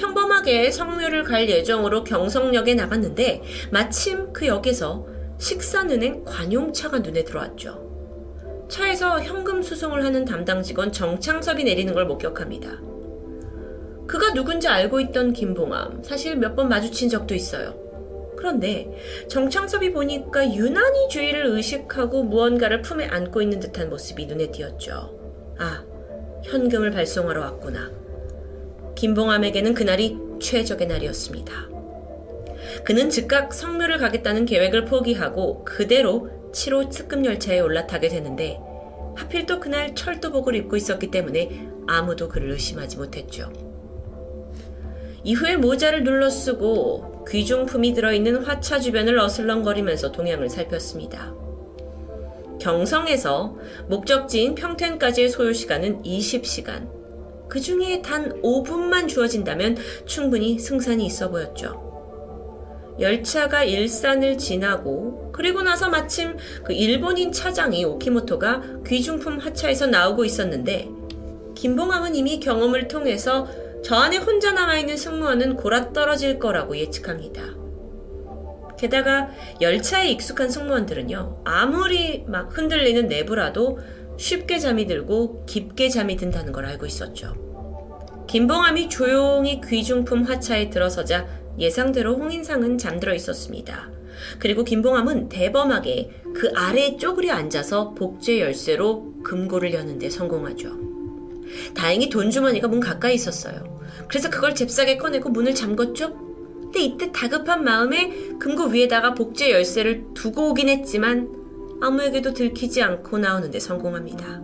평범하게 0.00 0.70
성묘를 0.70 1.24
갈 1.24 1.48
예정으로 1.48 2.04
경성역에 2.04 2.74
나갔는데 2.74 3.42
마침 3.70 4.32
그 4.32 4.46
역에서 4.46 5.06
식산은행 5.38 6.24
관용차가 6.24 7.00
눈에 7.00 7.22
들어왔죠. 7.24 8.66
차에서 8.68 9.20
현금 9.20 9.62
수송을 9.62 10.04
하는 10.04 10.24
담당 10.24 10.62
직원 10.62 10.90
정창섭이 10.90 11.64
내리는 11.64 11.92
걸 11.92 12.06
목격합니다. 12.06 12.80
그가 14.06 14.32
누군지 14.32 14.68
알고 14.68 15.00
있던 15.00 15.32
김봉암, 15.34 16.02
사실 16.02 16.36
몇 16.36 16.56
번 16.56 16.68
마주친 16.68 17.08
적도 17.08 17.34
있어요. 17.34 17.74
그런데 18.36 18.90
정창섭이 19.28 19.92
보니까 19.92 20.54
유난히 20.54 21.08
주의를 21.10 21.44
의식하고 21.46 22.22
무언가를 22.24 22.80
품에 22.80 23.06
안고 23.06 23.42
있는 23.42 23.60
듯한 23.60 23.90
모습이 23.90 24.26
눈에 24.26 24.50
띄었죠. 24.50 25.54
아, 25.58 25.84
현금을 26.44 26.90
발송하러 26.90 27.40
왔구나. 27.42 27.90
김봉암에게는 29.00 29.72
그날이 29.72 30.18
최적의 30.42 30.86
날이었습니다. 30.86 31.70
그는 32.84 33.08
즉각 33.08 33.54
성묘를 33.54 33.96
가겠다는 33.96 34.44
계획을 34.44 34.84
포기하고 34.84 35.64
그대로 35.64 36.28
7호 36.52 36.90
특급 36.90 37.24
열차에 37.24 37.60
올라타게 37.60 38.08
되는데 38.08 38.60
하필 39.16 39.46
또 39.46 39.58
그날 39.58 39.94
철도복을 39.94 40.54
입고 40.54 40.76
있었기 40.76 41.10
때문에 41.10 41.66
아무도 41.86 42.28
그를 42.28 42.50
의심하지 42.50 42.98
못했죠. 42.98 43.50
이후에 45.24 45.56
모자를 45.56 46.04
눌러 46.04 46.28
쓰고 46.28 47.24
귀중품이 47.24 47.94
들어있는 47.94 48.44
화차 48.44 48.80
주변을 48.80 49.18
어슬렁거리면서 49.18 50.12
동향을 50.12 50.50
살폈습니다. 50.50 51.34
경성에서 52.60 53.56
목적지인 53.88 54.56
평택까지의 54.56 55.30
소요 55.30 55.54
시간은 55.54 56.02
20시간. 56.02 56.99
그 57.50 57.60
중에 57.60 58.00
단 58.00 58.40
5분만 58.42 59.08
주어진다면 59.08 59.76
충분히 60.06 60.58
승산이 60.58 61.04
있어 61.04 61.30
보였죠. 61.30 61.90
열차가 63.00 63.64
일산을 63.64 64.38
지나고 64.38 65.32
그리고 65.32 65.62
나서 65.62 65.88
마침 65.88 66.36
그 66.64 66.72
일본인 66.72 67.32
차장이 67.32 67.84
오키모토가 67.84 68.62
귀중품 68.86 69.38
하차에서 69.38 69.86
나오고 69.86 70.24
있었는데 70.24 70.88
김봉함은 71.54 72.14
이미 72.14 72.40
경험을 72.40 72.88
통해서 72.88 73.48
저 73.82 73.96
안에 73.96 74.18
혼자 74.18 74.52
남아있는 74.52 74.96
승무원은 74.96 75.56
골아 75.56 75.92
떨어질 75.92 76.38
거라고 76.38 76.76
예측합니다. 76.76 77.60
게다가 78.78 79.28
열차에 79.60 80.10
익숙한 80.10 80.48
승무원들은요, 80.48 81.42
아무리 81.44 82.24
막 82.26 82.56
흔들리는 82.56 83.08
내부라도 83.08 83.78
쉽게 84.20 84.58
잠이 84.58 84.86
들고 84.86 85.46
깊게 85.46 85.88
잠이 85.88 86.16
든다는 86.16 86.52
걸 86.52 86.66
알고 86.66 86.84
있었죠. 86.84 87.34
김봉함이 88.28 88.90
조용히 88.90 89.62
귀중품 89.66 90.24
화차에 90.24 90.68
들어서자 90.68 91.26
예상대로 91.58 92.16
홍인상은 92.16 92.76
잠들어 92.76 93.14
있었습니다. 93.14 93.90
그리고 94.38 94.62
김봉함은 94.62 95.30
대범하게 95.30 96.10
그 96.34 96.52
아래 96.54 96.98
쪼그려 96.98 97.32
앉아서 97.32 97.94
복제 97.94 98.40
열쇠로 98.40 99.22
금고를 99.24 99.72
여는데 99.72 100.10
성공하죠. 100.10 100.76
다행히 101.74 102.10
돈 102.10 102.30
주머니가 102.30 102.68
문 102.68 102.78
가까이 102.78 103.14
있었어요. 103.14 103.80
그래서 104.06 104.28
그걸 104.28 104.54
잽싸게 104.54 104.98
꺼내고 104.98 105.30
문을 105.30 105.54
잠궜죠. 105.54 106.14
근데 106.64 106.80
이때 106.80 107.10
다급한 107.10 107.64
마음에 107.64 108.12
금고 108.38 108.66
위에다가 108.66 109.14
복제 109.14 109.50
열쇠를 109.50 110.12
두고 110.12 110.50
오긴 110.50 110.68
했지만 110.68 111.39
아무에게도 111.80 112.34
들키지 112.34 112.82
않고 112.82 113.18
나오는데 113.18 113.58
성공합니다. 113.58 114.40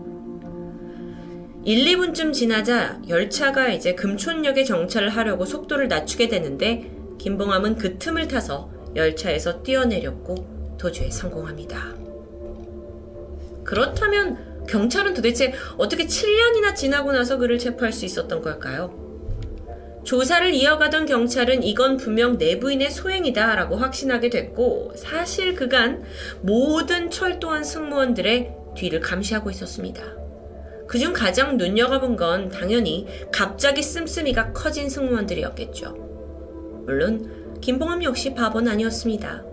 1, 1.64 1.84
2분쯤 1.84 2.32
지나자 2.32 3.00
열차가 3.08 3.68
이제 3.68 3.94
금촌역에 3.94 4.64
정차를 4.64 5.08
하려고 5.08 5.44
속도를 5.44 5.88
낮추게 5.88 6.28
되는데 6.28 6.90
김봉함은 7.18 7.76
그 7.76 7.98
틈을 7.98 8.28
타서 8.28 8.70
열차에서 8.94 9.62
뛰어내렸고 9.62 10.76
도주에 10.78 11.10
성공합니다. 11.10 11.96
그렇다면 13.64 14.64
경찰은 14.68 15.14
도대체 15.14 15.52
어떻게 15.76 16.06
7년이나 16.06 16.74
지나고 16.74 17.12
나서 17.12 17.36
그를 17.36 17.58
체포할 17.58 17.92
수 17.92 18.04
있었던 18.04 18.40
걸까요? 18.42 19.05
조사를 20.06 20.54
이어가던 20.54 21.06
경찰은 21.06 21.64
이건 21.64 21.96
분명 21.96 22.38
내부인의 22.38 22.92
소행이다 22.92 23.56
라고 23.56 23.74
확신하게 23.74 24.30
됐고 24.30 24.92
사실 24.94 25.56
그간 25.56 26.04
모든 26.42 27.10
철도원 27.10 27.64
승무원들의 27.64 28.54
뒤를 28.76 29.00
감시하고 29.00 29.50
있었습니다. 29.50 30.04
그중 30.86 31.12
가장 31.12 31.56
눈여겨본 31.56 32.14
건 32.14 32.48
당연히 32.50 33.08
갑자기 33.32 33.82
씀씀이가 33.82 34.52
커진 34.52 34.88
승무원들이었겠죠. 34.88 35.96
물론 36.86 37.58
김봉함 37.60 38.04
역시 38.04 38.32
바보는 38.32 38.70
아니었습니다. 38.70 39.44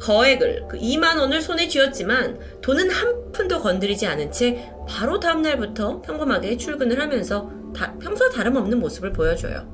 거액을 0.00 0.68
그 0.70 0.78
2만 0.78 1.18
원을 1.18 1.42
손에 1.42 1.68
쥐었지만 1.68 2.38
돈은 2.62 2.88
한 2.88 3.30
푼도 3.32 3.60
건드리지 3.60 4.06
않은 4.06 4.32
채 4.32 4.72
바로 4.88 5.20
다음 5.20 5.42
날부터 5.42 6.00
평범하게 6.00 6.56
출근을 6.56 6.98
하면서 6.98 7.50
다, 7.74 7.94
평소 8.00 8.28
다름없는 8.30 8.78
모습을 8.78 9.12
보여줘요. 9.12 9.72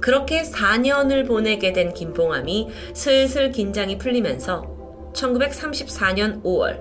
그렇게 0.00 0.42
4년을 0.42 1.26
보내게 1.26 1.72
된 1.72 1.94
김봉함이 1.94 2.68
슬슬 2.94 3.50
긴장이 3.50 3.98
풀리면서 3.98 5.12
1934년 5.14 6.42
5월 6.42 6.80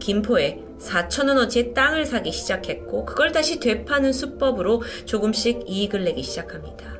김포에 0.00 0.62
4천원어치의 0.80 1.74
땅을 1.74 2.06
사기 2.06 2.32
시작했고 2.32 3.04
그걸 3.04 3.32
다시 3.32 3.60
되파는 3.60 4.12
수법으로 4.12 4.82
조금씩 5.04 5.64
이익을 5.66 6.04
내기 6.04 6.22
시작합니다. 6.22 6.98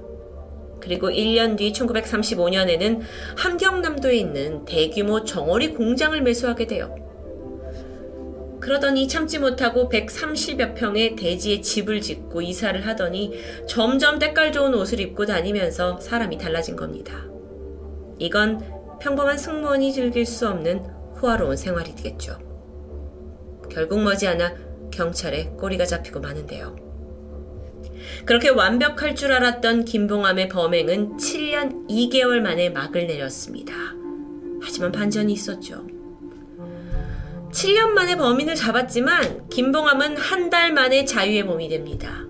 그리고 0.81 1.11
1년 1.11 1.57
뒤 1.57 1.73
1935년에는 1.73 3.01
함경남도에 3.37 4.17
있는 4.17 4.65
대규모 4.65 5.25
정어리 5.25 5.75
공장을 5.75 6.21
매수하게 6.23 6.67
돼요. 6.67 7.08
그러더니 8.69 9.09
참지 9.09 9.39
못하고 9.39 9.89
130여 9.89 10.75
평의 10.75 11.17
대지에 11.17 11.63
집을 11.63 12.03
짓고 12.03 12.43
이사를 12.43 12.87
하더니 12.87 13.33
점점 13.67 14.19
때깔 14.19 14.53
좋은 14.53 14.75
옷을 14.75 15.01
입고 15.01 15.25
다니면서 15.25 15.99
사람이 16.01 16.37
달라진 16.37 16.77
겁니다. 16.77 17.27
이건 18.19 18.61
평범한 19.01 19.39
승무원이 19.39 19.91
즐길 19.95 20.27
수 20.27 20.47
없는 20.47 20.81
호화로운 21.19 21.57
생활이 21.57 21.95
되겠죠. 21.95 22.39
결국 23.71 24.03
머지않아 24.03 24.55
경찰에 24.91 25.47
꼬리가 25.59 25.87
잡히고 25.87 26.21
마는데요. 26.21 26.77
그렇게 28.27 28.51
완벽할 28.51 29.15
줄 29.15 29.33
알았던 29.33 29.87
김봉암의 29.87 30.49
범행은 30.51 31.17
7년 31.17 31.89
2개월 31.89 32.41
만에 32.41 32.69
막을 32.69 33.07
내렸습니다. 33.07 33.73
하지만 34.61 34.93
반전이 34.93 35.33
있었죠. 35.33 35.98
7년 37.59 37.89
만에 37.91 38.15
범인을 38.17 38.55
잡았지만 38.55 39.49
김봉암은 39.49 40.17
한 40.17 40.49
달 40.49 40.73
만에 40.73 41.05
자유의 41.05 41.43
몸이 41.43 41.69
됩니다. 41.69 42.25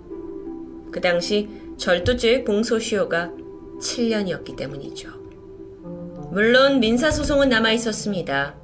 그 0.91 1.03
당시 1.03 1.49
절도죄의 1.77 2.45
공소시효가 2.45 3.33
7년이었기 3.79 4.57
때문이죠. 4.57 5.11
물론 6.33 6.81
민사소송은 6.81 7.51
남아 7.51 7.73
있었습니다. 7.73 8.57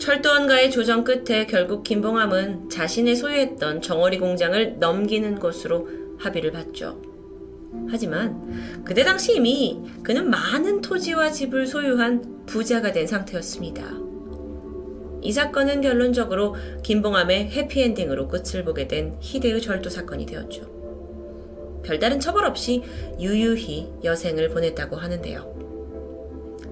철도원과의 0.00 0.72
조정 0.72 1.04
끝에 1.04 1.46
결국 1.46 1.84
김봉함은 1.84 2.68
자신의 2.68 3.14
소유했던 3.14 3.80
정어리 3.80 4.18
공장을 4.18 4.78
넘기는 4.80 5.38
것으로 5.38 5.88
합의를 6.18 6.50
봤죠. 6.50 7.00
하지만 7.88 8.82
그때 8.84 9.04
당시 9.04 9.36
이미 9.36 9.80
그는 10.02 10.28
많은 10.28 10.80
토지와 10.80 11.30
집을 11.30 11.68
소유한 11.68 12.44
부자가 12.44 12.90
된 12.90 13.06
상태였습니다. 13.06 14.13
이 15.24 15.32
사건은 15.32 15.80
결론적으로 15.80 16.54
김봉함의 16.82 17.50
해피엔딩으로 17.50 18.28
끝을 18.28 18.62
보게 18.62 18.86
된 18.86 19.16
희대의 19.20 19.62
절도 19.62 19.88
사건이 19.88 20.26
되었죠. 20.26 21.82
별다른 21.82 22.20
처벌 22.20 22.44
없이 22.44 22.82
유유히 23.18 23.88
여생을 24.04 24.50
보냈다고 24.50 24.96
하는데요. 24.96 25.54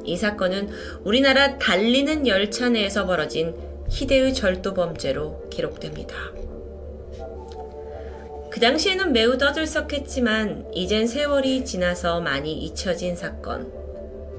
이 0.05 0.17
사건은 0.17 0.69
우리나라 1.03 1.59
달리는 1.59 2.27
열차 2.27 2.69
내에서 2.69 3.07
벌어진 3.07 3.55
희대의 3.89 4.35
절도 4.35 4.75
범죄로 4.75 5.49
기록됩니다. 5.49 6.15
그 8.51 8.61
당시에는 8.61 9.13
매우 9.13 9.39
떠들썩했지만 9.39 10.73
이젠 10.75 11.07
세월이 11.07 11.65
지나서 11.65 12.21
많이 12.21 12.53
잊혀진 12.53 13.17
사건. 13.17 13.82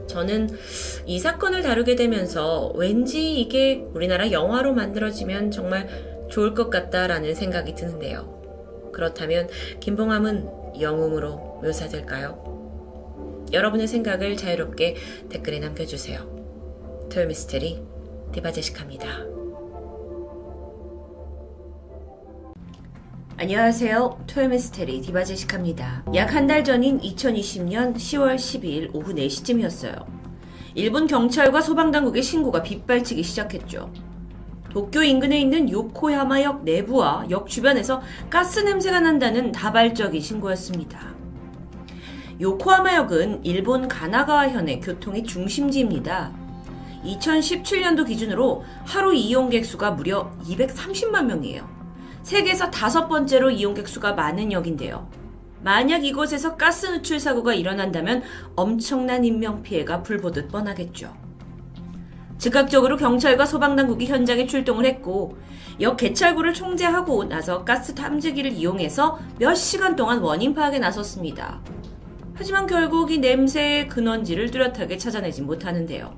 저는 0.07 0.50
이 1.05 1.19
사건을 1.19 1.62
다루게 1.62 1.95
되면서 1.95 2.72
왠지 2.75 3.39
이게 3.39 3.86
우리나라 3.93 4.31
영화로 4.31 4.74
만들어지면 4.74 5.51
정말 5.51 5.88
좋을 6.29 6.53
것 6.53 6.69
같다라는 6.69 7.36
생각이 7.36 7.75
드는데요. 7.75 8.91
그렇다면 8.93 9.50
김봉함은 9.79 10.81
영웅으로 10.81 11.60
묘사될까요? 11.63 13.45
여러분의 13.51 13.88
생각을 13.88 14.36
자유롭게 14.36 14.95
댓글에 15.29 15.60
남겨주세요. 15.60 17.07
토요미스테리 17.12 17.81
디바제시카입니다. 18.31 19.42
안녕하세요. 23.37 24.25
토요미스테리 24.27 25.01
디바제시카입니다. 25.01 26.03
약 26.15 26.33
한 26.33 26.47
달 26.47 26.63
전인 26.63 26.99
2020년 26.99 27.95
10월 27.95 28.35
12일 28.35 28.93
오후 28.93 29.13
4시쯤이었어요. 29.13 30.05
일본 30.75 31.07
경찰과 31.07 31.61
소방당국의 31.61 32.21
신고가 32.23 32.61
빗발치기 32.63 33.23
시작했죠. 33.23 33.91
도쿄 34.69 35.03
인근에 35.03 35.39
있는 35.39 35.69
요코야마역 35.69 36.63
내부와 36.63 37.25
역 37.29 37.47
주변에서 37.47 38.01
가스 38.29 38.59
냄새가 38.59 38.99
난다는 38.99 39.51
다발적인 39.51 40.21
신고였습니다. 40.21 41.13
요코하마역은 42.41 43.45
일본 43.45 43.87
가나가와현의 43.87 44.79
교통의 44.81 45.23
중심지입니다. 45.23 46.31
2017년도 47.05 48.07
기준으로 48.07 48.63
하루 48.85 49.13
이용객 49.13 49.65
수가 49.65 49.91
무려 49.91 50.31
230만 50.47 51.25
명이에요. 51.25 51.72
세계에서 52.23 52.71
다섯 52.71 53.07
번째로 53.07 53.51
이용객 53.51 53.87
수가 53.87 54.13
많은 54.13 54.51
역인데요. 54.51 55.07
만약 55.61 56.03
이곳에서 56.03 56.55
가스 56.57 56.88
누출 56.88 57.19
사고가 57.19 57.53
일어난다면 57.53 58.23
엄청난 58.55 59.23
인명피해가 59.23 60.03
불보듯 60.03 60.49
뻔하겠죠. 60.49 61.13
즉각적으로 62.38 62.97
경찰과 62.97 63.45
소방당국이 63.45 64.05
현장에 64.05 64.45
출동을 64.45 64.86
했고 64.86 65.38
역 65.79 65.95
개찰구를 65.95 66.53
총재하고 66.53 67.25
나서 67.25 67.63
가스 67.63 67.95
탐지기를 67.95 68.51
이용해서 68.51 69.19
몇 69.39 69.55
시간 69.55 69.95
동안 69.95 70.19
원인 70.19 70.53
파악에 70.53 70.79
나섰습니다. 70.79 71.62
하지만 72.36 72.67
결국 72.67 73.12
이 73.12 73.19
냄새의 73.19 73.88
근원지를 73.88 74.51
뚜렷하게 74.51 74.97
찾아내지 74.97 75.41
못하는데요. 75.43 76.13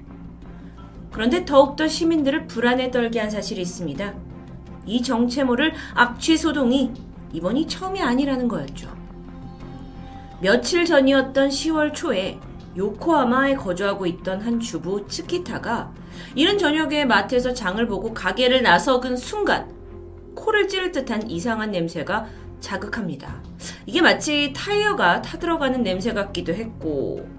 그런데 1.11 1.45
더욱더 1.45 1.87
시민들을 1.87 2.47
불안에 2.47 2.89
떨게 2.89 3.19
한 3.19 3.29
사실이 3.29 3.61
있습니다. 3.61 4.34
이 4.85 5.01
정체모를 5.01 5.73
악취 5.93 6.37
소동이 6.37 6.91
이번이 7.33 7.67
처음이 7.67 8.01
아니라는 8.01 8.47
거였죠. 8.47 8.89
며칠 10.41 10.85
전이었던 10.85 11.49
10월 11.49 11.93
초에 11.93 12.39
요코하마에 12.77 13.55
거주하고 13.55 14.05
있던 14.05 14.41
한 14.41 14.59
주부 14.59 15.07
츠키타가 15.07 15.91
이른 16.35 16.57
저녁에 16.57 17.05
마트에서 17.05 17.53
장을 17.53 17.85
보고 17.87 18.13
가게를 18.13 18.61
나서근 18.61 19.15
순간 19.17 19.73
코를 20.35 20.67
찌를 20.67 20.91
듯한 20.91 21.29
이상한 21.29 21.71
냄새가 21.71 22.27
자극합니다. 22.59 23.41
이게 23.85 24.01
마치 24.01 24.51
타이어가 24.53 25.21
타들어가는 25.21 25.83
냄새 25.83 26.13
같기도 26.13 26.53
했고 26.53 27.27
아, 27.27 27.34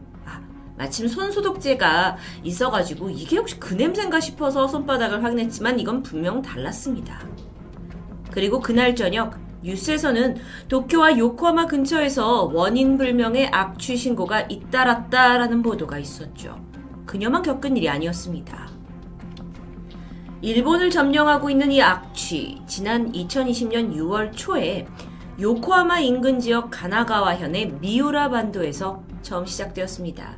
마침 0.77 1.09
손소독제가 1.09 2.17
있어가지고 2.43 3.11
이게 3.11 3.39
혹시 3.39 3.59
그 3.59 3.75
냄새인가 3.75 4.21
싶어서 4.21 4.69
손바닥을 4.69 5.25
확인했지만 5.25 5.81
이건 5.81 6.03
분명 6.03 6.43
달랐습니다. 6.43 7.27
그리고 8.31 8.61
그날 8.61 8.95
저녁 8.95 9.35
뉴스에서는 9.62 10.37
도쿄와 10.69 11.19
요코하마 11.19 11.67
근처에서 11.67 12.51
원인 12.53 12.99
불명의 12.99 13.49
악취 13.49 13.97
신고가 13.97 14.43
잇따랐다라는 14.43 15.62
보도가 15.62 15.99
있었죠. 15.99 16.61
그녀만 17.07 17.43
겪은 17.43 17.77
일이 17.77 17.89
아니었습니다. 17.89 18.69
일본을 20.43 20.91
점령하고 20.91 21.49
있는 21.49 21.73
이 21.73 21.81
악취, 21.83 22.61
지난 22.67 23.11
2020년 23.12 23.97
6월 23.97 24.33
초에 24.37 24.87
요코하마 25.41 26.01
인근 26.01 26.39
지역 26.39 26.71
가나가와현의 26.71 27.79
미우라 27.81 28.31
반도에서 28.31 29.03
처음 29.23 29.47
시작되었습니다. 29.47 30.37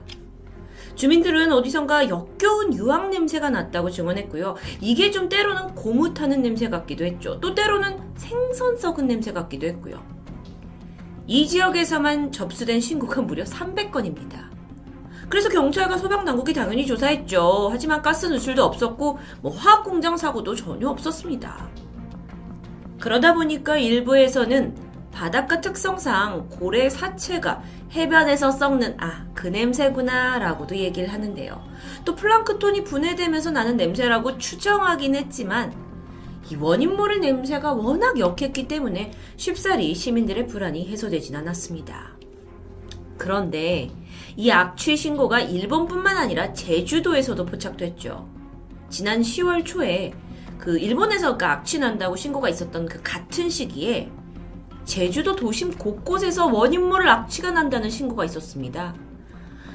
주민들은 0.99 1.53
어디선가 1.53 2.09
역겨운 2.09 2.75
유황 2.75 3.11
냄새가 3.11 3.51
났다고 3.51 3.89
증언했고요. 3.89 4.57
이게 4.81 5.13
좀 5.13 5.29
때로는 5.29 5.77
고무 5.77 6.13
타는 6.13 6.43
냄새 6.43 6.69
같기도 6.69 7.05
했죠. 7.05 7.39
또 7.39 7.55
때로는 7.55 8.15
생선 8.17 8.77
썩은 8.77 9.07
냄새 9.07 9.33
같기도 9.33 9.69
했고요. 9.69 10.03
이 11.29 11.47
지역에서만 11.47 12.33
접수된 12.33 12.81
신고가 12.81 13.23
무려 13.23 13.45
300건입니다. 13.45 14.49
그래서 15.29 15.49
경찰과 15.49 15.99
소방당국이 15.99 16.53
당연히 16.53 16.85
조사했죠. 16.85 17.69
하지만 17.71 18.03
가스 18.03 18.27
누출도 18.27 18.65
없었고 18.65 19.19
뭐 19.41 19.53
화학공장 19.53 20.17
사고도 20.17 20.57
전혀 20.57 20.89
없었습니다. 20.89 21.69
그러다 22.99 23.35
보니까 23.35 23.77
일부에서는 23.77 24.89
바닷가 25.13 25.61
특성상 25.61 26.49
고래 26.49 26.89
사체가 26.89 27.63
해변에서 27.93 28.51
썩는 28.51 28.97
아, 29.01 29.27
그 29.35 29.47
냄새구나 29.47 30.39
라고도 30.39 30.77
얘기를 30.77 31.13
하는데요. 31.13 31.63
또 32.05 32.15
플랑크톤이 32.15 32.85
분해되면서 32.85 33.51
나는 33.51 33.77
냄새라고 33.77 34.39
추정하긴 34.39 35.15
했지만 35.15 35.75
이 36.51 36.57
원인 36.57 36.97
모를 36.97 37.21
냄새가 37.21 37.75
워낙 37.75 38.19
역했기 38.19 38.69
때문에 38.69 39.13
쉽사리 39.37 39.95
시민들의 39.95 40.47
불안이 40.47 40.89
해소되진 40.89 41.37
않았습니다. 41.37 42.17
그런데 43.19 43.91
이 44.37 44.51
악취 44.51 44.97
신고가 44.97 45.41
일본뿐만 45.41 46.17
아니라 46.17 46.53
제주도에서도 46.53 47.45
포착됐죠. 47.45 48.29
지난 48.89 49.21
10월 49.21 49.65
초에 49.65 50.13
그 50.57 50.79
일본에서 50.79 51.37
그 51.37 51.45
악취 51.45 51.79
난다고 51.79 52.17
신고가 52.17 52.49
있었던 52.49 52.87
그 52.87 53.01
같은 53.03 53.51
시기에 53.51 54.11
제주도 54.89 55.37
도심 55.37 55.73
곳곳에서 55.73 56.47
원인모를 56.47 57.07
악취가 57.11 57.51
난다는 57.51 57.91
신고가 57.91 58.25
있었습니다. 58.25 58.95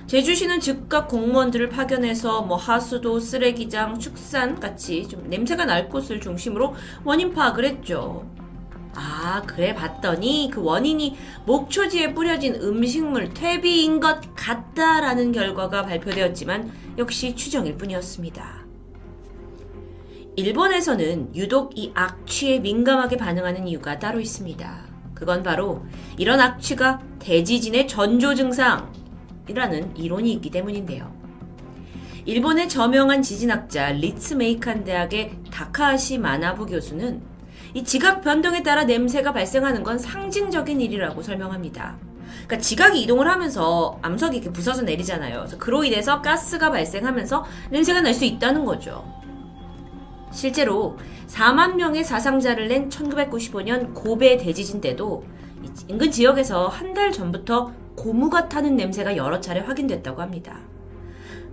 제주시는 0.07 0.59
즉각 0.59 1.07
공무원들을 1.07 1.69
파견해서 1.69 2.41
뭐 2.41 2.57
하수도, 2.57 3.19
쓰레기장, 3.19 3.99
축산 3.99 4.59
같이 4.59 5.07
좀 5.07 5.29
냄새가 5.29 5.65
날 5.65 5.87
곳을 5.87 6.19
중심으로 6.19 6.73
원인 7.03 7.31
파악을 7.31 7.63
했죠. 7.63 8.27
아, 8.95 9.43
그래 9.45 9.75
봤더니 9.75 10.49
그 10.51 10.63
원인이 10.63 11.15
목초지에 11.45 12.15
뿌려진 12.15 12.55
음식물 12.55 13.35
퇴비인 13.35 13.99
것 13.99 14.19
같다라는 14.35 15.31
결과가 15.31 15.83
발표되었지만 15.83 16.71
역시 16.97 17.35
추정일 17.35 17.77
뿐이었습니다. 17.77 18.65
일본에서는 20.37 21.35
유독 21.35 21.77
이 21.77 21.91
악취에 21.93 22.59
민감하게 22.59 23.17
반응하는 23.17 23.67
이유가 23.67 23.99
따로 23.99 24.19
있습니다. 24.19 24.92
그건 25.13 25.43
바로 25.43 25.83
이런 26.17 26.39
악취가 26.39 27.01
대지진의 27.19 27.87
전조 27.87 28.35
증상이라는 28.35 29.97
이론이 29.97 30.31
있기 30.33 30.49
때문인데요. 30.49 31.11
일본의 32.25 32.69
저명한 32.69 33.21
지진학자 33.21 33.91
리츠메이칸 33.91 34.85
대학의 34.85 35.37
다카하시 35.51 36.17
마나부 36.19 36.65
교수는 36.65 37.21
이 37.73 37.83
지각 37.83 38.21
변동에 38.21 38.63
따라 38.63 38.83
냄새가 38.85 39.33
발생하는 39.33 39.83
건 39.83 39.97
상징적인 39.97 40.79
일이라고 40.79 41.21
설명합니다. 41.21 41.97
그러니까 42.45 42.57
지각이 42.59 43.01
이동을 43.01 43.27
하면서 43.27 43.99
암석이 44.01 44.37
이렇게 44.37 44.51
부서져 44.51 44.83
내리잖아요. 44.83 45.39
그래서 45.39 45.57
그로 45.57 45.83
인해서 45.83 46.21
가스가 46.21 46.71
발생하면서 46.71 47.45
냄새가 47.71 48.01
날 48.01 48.13
수 48.13 48.25
있다는 48.25 48.63
거죠. 48.65 49.22
실제로 50.33 50.97
4만 51.27 51.75
명의 51.75 52.03
사상자를 52.03 52.67
낸 52.67 52.89
1995년 52.89 53.93
고베 53.93 54.37
대지진 54.37 54.81
때도 54.81 55.23
인근 55.87 56.11
지역에서 56.11 56.67
한 56.67 56.93
달 56.93 57.11
전부터 57.11 57.71
고무가 57.95 58.49
타는 58.49 58.75
냄새가 58.75 59.15
여러 59.17 59.39
차례 59.39 59.59
확인됐다고 59.61 60.21
합니다. 60.21 60.59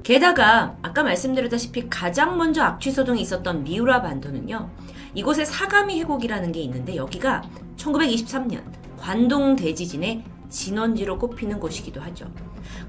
게다가 0.03 0.77
아까 0.83 1.03
말씀드렸다시피 1.03 1.89
가장 1.89 2.37
먼저 2.37 2.63
악취 2.63 2.91
소동이 2.91 3.21
있었던 3.23 3.65
미우라 3.65 4.03
반도는요. 4.03 4.71
이곳에 5.15 5.45
사가미 5.45 5.99
해곡이라는 6.01 6.53
게 6.53 6.61
있는데 6.61 6.97
여기가 6.97 7.43
1923년 7.77 8.63
관동 8.99 9.57
대지진의 9.57 10.25
진원지로 10.49 11.19
꼽히는 11.19 11.61
곳이기도 11.61 12.01
하죠. 12.01 12.27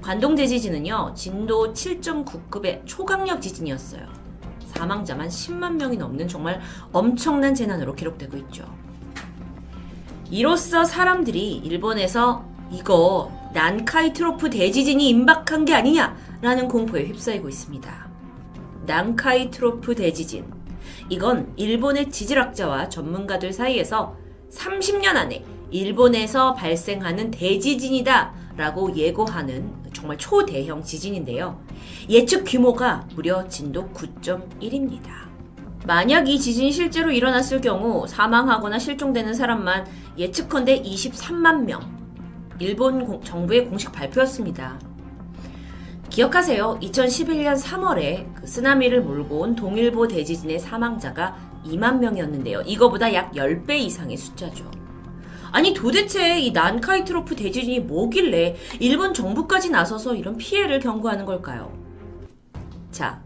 관동 0.02 0.34
대지진은요. 0.34 1.12
진도 1.14 1.72
7.9급의 1.72 2.82
초강력 2.86 3.40
지진이었어요. 3.40 4.21
사망자만 4.72 5.28
10만 5.28 5.76
명이 5.76 5.96
넘는 5.96 6.28
정말 6.28 6.60
엄청난 6.92 7.54
재난으로 7.54 7.94
기록되고 7.94 8.36
있죠. 8.38 8.64
이로써 10.30 10.84
사람들이 10.84 11.56
일본에서 11.56 12.44
이거 12.70 13.30
난카이 13.52 14.14
트로프 14.14 14.48
대지진이 14.48 15.08
임박한 15.10 15.66
게 15.66 15.74
아니냐라는 15.74 16.68
공포에 16.68 17.04
휩싸이고 17.04 17.48
있습니다. 17.48 18.08
난카이 18.86 19.50
트로프 19.50 19.94
대지진. 19.94 20.50
이건 21.10 21.52
일본의 21.56 22.10
지질학자와 22.10 22.88
전문가들 22.88 23.52
사이에서 23.52 24.16
30년 24.50 25.16
안에 25.16 25.44
일본에서 25.70 26.54
발생하는 26.54 27.30
대지진이다 27.30 28.32
라고 28.56 28.94
예고하는 28.96 29.81
정말 29.92 30.18
초대형 30.18 30.82
지진인데요. 30.82 31.60
예측 32.08 32.44
규모가 32.44 33.06
무려 33.14 33.46
진도 33.48 33.88
9.1입니다. 33.90 35.22
만약 35.86 36.28
이 36.28 36.38
지진이 36.38 36.70
실제로 36.70 37.10
일어났을 37.10 37.60
경우 37.60 38.06
사망하거나 38.06 38.78
실종되는 38.78 39.34
사람만 39.34 39.86
예측컨대 40.16 40.82
23만 40.82 41.64
명. 41.64 41.80
일본 42.58 43.04
공, 43.04 43.20
정부의 43.22 43.66
공식 43.66 43.90
발표였습니다. 43.90 44.78
기억하세요. 46.10 46.78
2011년 46.82 47.58
3월에 47.58 48.34
그 48.34 48.46
쓰나미를 48.46 49.00
몰고 49.00 49.40
온 49.40 49.56
동일보 49.56 50.08
대지진의 50.08 50.60
사망자가 50.60 51.36
2만 51.64 51.98
명이었는데요. 51.98 52.60
이거보다 52.62 53.12
약 53.14 53.32
10배 53.32 53.78
이상의 53.78 54.16
숫자죠. 54.16 54.81
아니 55.52 55.74
도대체 55.74 56.40
이 56.40 56.50
난카이 56.50 57.04
트로프 57.04 57.36
대지진이 57.36 57.80
뭐길래 57.80 58.56
일본 58.80 59.12
정부까지 59.12 59.70
나서서 59.70 60.14
이런 60.14 60.36
피해를 60.38 60.80
경고하는 60.80 61.26
걸까요? 61.26 61.72
자, 62.90 63.22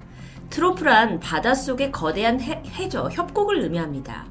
트로프란 0.51 1.21
바닷속의 1.21 1.93
거대한 1.93 2.41
해, 2.41 2.63
해저, 2.67 3.09
협곡을 3.09 3.61
의미합니다. 3.61 4.27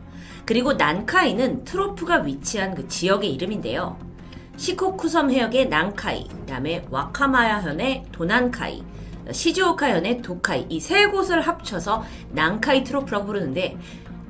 그리고 0.46 0.74
난카이는 0.74 1.64
트로프가 1.64 2.18
위치한 2.24 2.76
그 2.76 2.88
지역의 2.88 3.34
이름인데요. 3.34 3.98
시코쿠섬 4.58 5.32
해역의 5.32 5.70
난카이, 5.70 6.28
그 6.28 6.46
다음에 6.46 6.86
와카마야 6.90 7.62
현의 7.62 8.06
도난카이, 8.12 8.84
시즈오카 9.32 9.90
현의 9.90 10.22
도카이 10.22 10.68
이 10.70 10.80
세 10.80 11.08
곳을 11.08 11.42
합쳐서 11.42 12.04
난카이 12.32 12.84
트로프라고 12.84 13.26
부르는데 13.26 13.78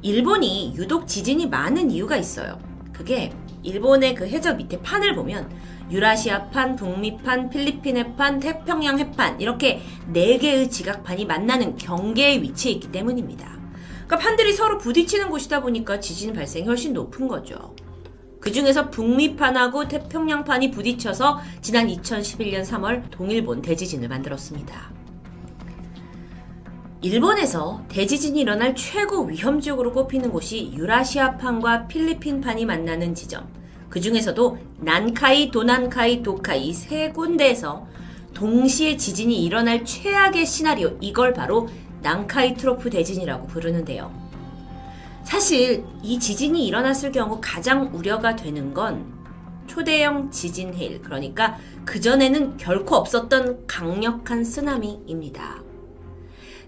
일본이 0.01 0.73
유독 0.77 1.07
지진이 1.07 1.47
많은 1.47 1.91
이유가 1.91 2.15
있어요. 2.15 2.57
그게 2.93 3.31
일본의 3.65 4.15
그 4.15 4.27
해저 4.27 4.53
밑에 4.53 4.81
판을 4.81 5.15
보면 5.15 5.49
유라시아판, 5.91 6.75
북미판, 6.75 7.49
필리핀 7.49 7.97
해판, 7.97 8.39
태평양 8.39 8.99
해판 8.99 9.41
이렇게 9.41 9.81
네 10.07 10.37
개의 10.37 10.69
지각판이 10.69 11.25
만나는 11.25 11.75
경계에 11.75 12.41
위치해 12.41 12.73
있기 12.75 12.91
때문입니다. 12.91 13.59
그러니까 14.05 14.17
판들이 14.17 14.53
서로 14.53 14.77
부딪히는 14.77 15.29
곳이다 15.29 15.61
보니까 15.61 15.99
지진 15.99 16.33
발생이 16.33 16.65
훨씬 16.65 16.93
높은 16.93 17.27
거죠. 17.27 17.75
그 18.39 18.51
중에서 18.51 18.91
북미판하고 18.91 19.87
태평양판이 19.87 20.69
부딪혀서 20.69 21.41
지난 21.61 21.87
2011년 21.87 22.63
3월 22.63 23.09
동일본 23.09 23.63
대지진을 23.63 24.07
만들었습니다. 24.07 25.04
일본에서 27.05 27.83
대지진이 27.87 28.39
일어날 28.39 28.73
최고 28.73 29.25
위험 29.25 29.61
지역으로 29.61 29.93
꼽히는 29.93 30.31
곳이 30.31 30.71
유라시아판과 30.73 31.85
필리핀판이 31.85 32.65
만나는 32.65 33.13
지점. 33.13 33.47
그 33.89 34.01
중에서도 34.01 34.57
난카이, 34.79 35.51
도난카이, 35.51 36.23
도카이 36.23 36.73
세 36.73 37.11
군데에서 37.11 37.85
동시에 38.33 38.97
지진이 38.97 39.43
일어날 39.43 39.85
최악의 39.85 40.47
시나리오, 40.47 40.97
이걸 40.99 41.33
바로 41.33 41.69
난카이 42.01 42.55
트로프 42.55 42.89
대진이라고 42.89 43.45
부르는데요. 43.45 44.11
사실 45.23 45.85
이 46.01 46.17
지진이 46.17 46.65
일어났을 46.65 47.11
경우 47.11 47.37
가장 47.39 47.91
우려가 47.93 48.35
되는 48.35 48.73
건 48.73 49.13
초대형 49.67 50.31
지진 50.31 50.73
해일, 50.73 51.03
그러니까 51.03 51.59
그전에는 51.85 52.57
결코 52.57 52.95
없었던 52.95 53.67
강력한 53.67 54.43
쓰나미입니다. 54.43 55.64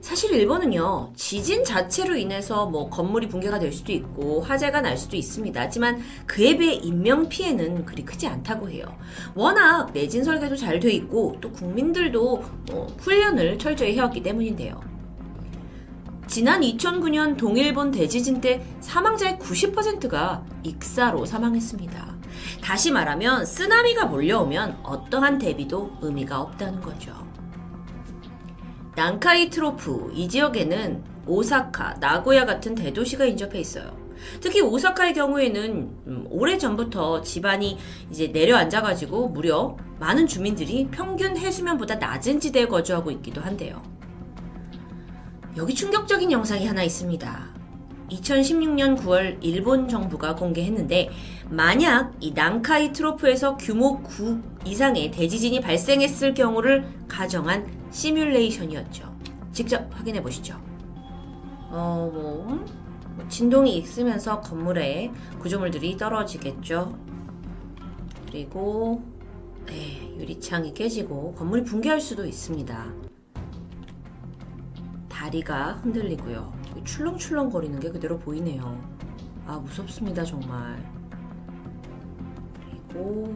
사실 0.08 0.32
일본은요, 0.32 1.12
지진 1.18 1.66
자체로 1.66 2.16
인해서 2.16 2.66
뭐 2.66 2.90
건물이 2.90 3.28
붕괴가 3.28 3.60
될 3.60 3.74
수도 3.74 3.92
있고 3.92 4.40
화재가 4.40 4.80
날 4.80 4.98
수도 4.98 5.18
있습니다. 5.18 5.60
하지만 5.60 6.02
그에 6.26 6.56
비해 6.56 6.76
인명 6.76 7.28
피해는 7.28 7.84
그리 7.84 8.06
크지 8.06 8.26
않다고 8.26 8.70
해요. 8.70 8.86
워낙 9.36 9.92
내진 9.92 10.24
설계도 10.24 10.56
잘 10.56 10.80
돼 10.80 10.94
있고 10.94 11.36
또 11.42 11.52
국민들도 11.52 12.44
뭐 12.72 12.88
훈련을 13.00 13.60
철저히 13.60 13.96
해왔기 13.96 14.24
때문인데요. 14.24 14.80
지난 16.28 16.62
2009년 16.62 17.36
동일본 17.36 17.92
대지진 17.92 18.40
때 18.40 18.66
사망자의 18.80 19.40
90%가 19.40 20.46
익사로 20.64 21.26
사망했습니다. 21.26 22.16
다시 22.62 22.92
말하면 22.92 23.46
쓰나미가 23.46 24.06
몰려오면 24.06 24.80
어떠한 24.84 25.38
대비도 25.38 25.98
의미가 26.02 26.40
없다는 26.40 26.80
거죠. 26.80 27.27
난카이 28.98 29.52
트로프 29.52 30.12
이 30.16 30.28
지역에는 30.28 31.04
오사카, 31.28 31.98
나고야 32.00 32.48
같은 32.48 32.74
대도시가 32.74 33.26
인접해 33.26 33.60
있어요. 33.60 33.96
특히 34.42 34.60
오사카의 34.60 35.14
경우에는 35.14 35.72
음, 36.08 36.26
오래 36.32 36.58
전부터 36.58 37.22
지반이 37.22 37.78
이제 38.10 38.30
내려앉아가지고 38.30 39.30
무려 39.30 39.78
많은 40.00 40.26
주민들이 40.26 40.88
평균 40.90 41.38
해수면보다 41.38 41.96
낮은 41.96 42.40
지대에 42.40 42.66
거주하고 42.66 43.12
있기도 43.12 43.40
한데요. 43.40 43.84
여기 45.58 45.76
충격적인 45.76 46.32
영상이 46.32 46.66
하나 46.66 46.82
있습니다. 46.82 47.50
2016년 48.10 48.98
9월 48.98 49.38
일본 49.42 49.88
정부가 49.88 50.36
공개했는데 50.36 51.12
만약 51.50 52.14
이 52.20 52.32
난카이 52.32 52.94
트로프에서 52.94 53.58
규모 53.58 54.02
9 54.02 54.42
이상의 54.66 55.12
대지진이 55.12 55.62
발생했을 55.62 56.34
경우를 56.34 56.88
가정한 57.08 57.77
시뮬레이션이었죠. 57.92 59.16
직접 59.52 59.90
확인해 59.98 60.22
보시죠. 60.22 60.60
어, 61.70 62.10
뭐, 62.14 62.46
뭐, 63.16 63.28
진동이 63.28 63.78
있으면서 63.78 64.40
건물에 64.42 65.12
구조물들이 65.40 65.98
떨어지겠죠. 65.98 66.98
그리고, 68.28 69.04
네, 69.66 70.16
유리창이 70.18 70.74
깨지고 70.74 71.34
건물이 71.34 71.64
붕괴할 71.64 72.00
수도 72.00 72.26
있습니다. 72.26 72.94
다리가 75.10 75.74
흔들리고요. 75.84 76.54
출렁출렁 76.84 77.50
거리는 77.50 77.80
게 77.80 77.90
그대로 77.90 78.18
보이네요. 78.18 78.80
아, 79.46 79.58
무섭습니다, 79.58 80.24
정말. 80.24 80.78
그리고, 82.94 83.36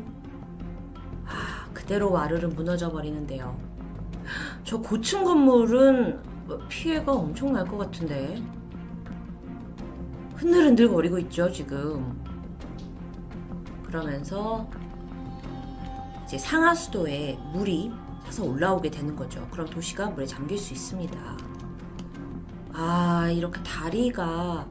아, 1.25 1.67
그대로 1.73 2.11
와르르 2.11 2.47
무너져 2.47 2.91
버리는데요. 2.91 3.70
저 4.63 4.79
고층 4.79 5.23
건물은 5.23 6.21
피해가 6.69 7.11
엄청 7.11 7.53
날 7.53 7.65
것 7.65 7.77
같은데. 7.77 8.41
흔들흔들 10.35 10.89
거리고 10.89 11.17
있죠, 11.19 11.51
지금. 11.51 12.19
그러면서 13.83 14.67
이제 16.25 16.37
상하수도에 16.37 17.37
물이 17.53 17.91
타서 18.25 18.45
올라오게 18.45 18.89
되는 18.89 19.15
거죠. 19.15 19.47
그럼 19.51 19.67
도시가 19.69 20.11
물에 20.11 20.25
잠길 20.25 20.57
수 20.57 20.73
있습니다. 20.73 21.37
아, 22.73 23.29
이렇게 23.29 23.61
다리가 23.63 24.67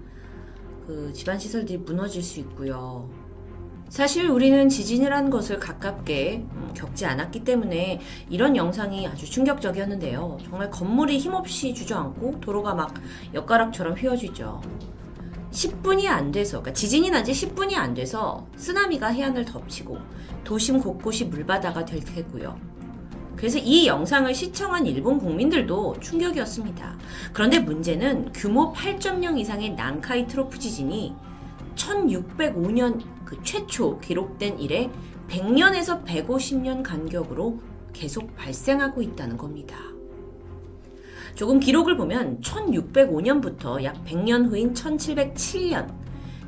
그 0.87 1.13
집안 1.13 1.39
시설들이 1.39 1.79
무너질 1.79 2.23
수 2.23 2.41
있고요. 2.41 3.09
사실 3.91 4.31
우리는 4.31 4.69
지진이라는 4.69 5.31
것을 5.31 5.59
가깝게 5.59 6.47
음, 6.53 6.71
겪지 6.75 7.07
않았기 7.07 7.43
때문에 7.43 8.01
이런 8.31 8.55
영상이 8.57 9.07
아주 9.09 9.29
충격적이었는데요. 9.29 10.39
정말 10.45 10.71
건물이 10.71 11.19
힘없이 11.19 11.75
주저앉고 11.75 12.39
도로가 12.41 12.75
막 12.75 12.95
엿가락처럼 13.35 13.95
휘어지죠. 13.95 14.63
10분이 15.51 16.07
안 16.07 16.31
돼서, 16.31 16.61
그러니까 16.61 16.73
지진이 16.75 17.11
난 17.11 17.25
지 17.25 17.33
10분이 17.33 17.75
안 17.75 17.93
돼서 17.93 18.47
쓰나미가 18.57 19.09
해안을 19.09 19.45
덮치고 19.45 19.99
도심 20.45 20.79
곳곳이 20.79 21.25
물바다가 21.25 21.85
될 21.85 21.99
테고요. 21.99 22.57
그래서 23.35 23.59
이 23.59 23.89
영상을 23.89 24.33
시청한 24.33 24.87
일본 24.87 25.19
국민들도 25.19 25.99
충격이었습니다. 25.99 26.97
그런데 27.33 27.59
문제는 27.59 28.31
규모 28.33 28.73
8.0 28.73 29.37
이상의 29.37 29.71
난카이 29.71 30.29
트로프 30.29 30.61
지진이 30.61 31.13
1605년 31.75 33.01
그 33.31 33.41
최초 33.45 34.01
기록된 34.01 34.59
이래 34.59 34.91
100년에서 35.29 36.05
150년 36.05 36.83
간격으로 36.83 37.61
계속 37.93 38.35
발생하고 38.37 39.03
있다는 39.03 39.37
겁니다. 39.37 39.77
조금 41.37 41.61
기록을 41.61 41.97
보면 41.97 42.41
1605년부터 42.41 43.85
약 43.85 44.05
100년 44.05 44.51
후인 44.51 44.75
1707년 44.75 45.95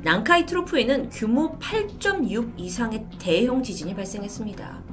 난카이 0.01 0.45
트로프에는 0.45 1.09
규모 1.09 1.57
8.6 1.59 2.59
이상의 2.59 3.05
대형 3.17 3.63
지진이 3.63 3.95
발생했습니다. 3.95 4.83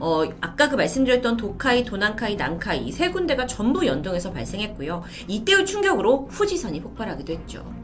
어, 0.00 0.24
아까 0.40 0.68
그 0.68 0.74
말씀드렸던 0.74 1.36
도카이, 1.36 1.84
도난카이, 1.84 2.34
난카이 2.34 2.90
세 2.90 3.12
군데가 3.12 3.46
전부 3.46 3.86
연동해서 3.86 4.32
발생했고요. 4.32 5.04
이때의 5.28 5.64
충격으로 5.64 6.26
후지산이 6.28 6.80
폭발하기도 6.80 7.32
했죠. 7.32 7.83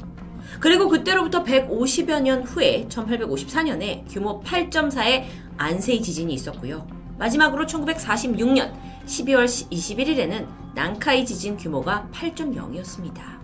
그리고 0.58 0.88
그때로부터 0.88 1.44
150여 1.44 2.22
년 2.22 2.42
후에 2.42 2.86
1854년에 2.88 4.04
규모 4.08 4.42
8.4의 4.42 5.24
안세이 5.56 6.02
지진이 6.02 6.34
있었고요. 6.34 6.86
마지막으로 7.18 7.66
1946년 7.66 8.72
12월 9.06 9.44
21일에는 9.44 10.46
난카이 10.74 11.24
지진 11.26 11.56
규모가 11.56 12.08
8.0이었습니다. 12.12 13.40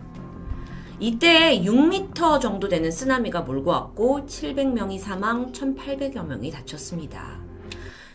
이때 0.98 1.60
6m 1.60 2.40
정도 2.40 2.68
되는 2.68 2.90
쓰나미가 2.90 3.42
몰고 3.42 3.70
왔고 3.70 4.24
700명이 4.26 4.98
사망, 4.98 5.52
1,800여 5.52 6.26
명이 6.26 6.50
다쳤습니다. 6.50 7.38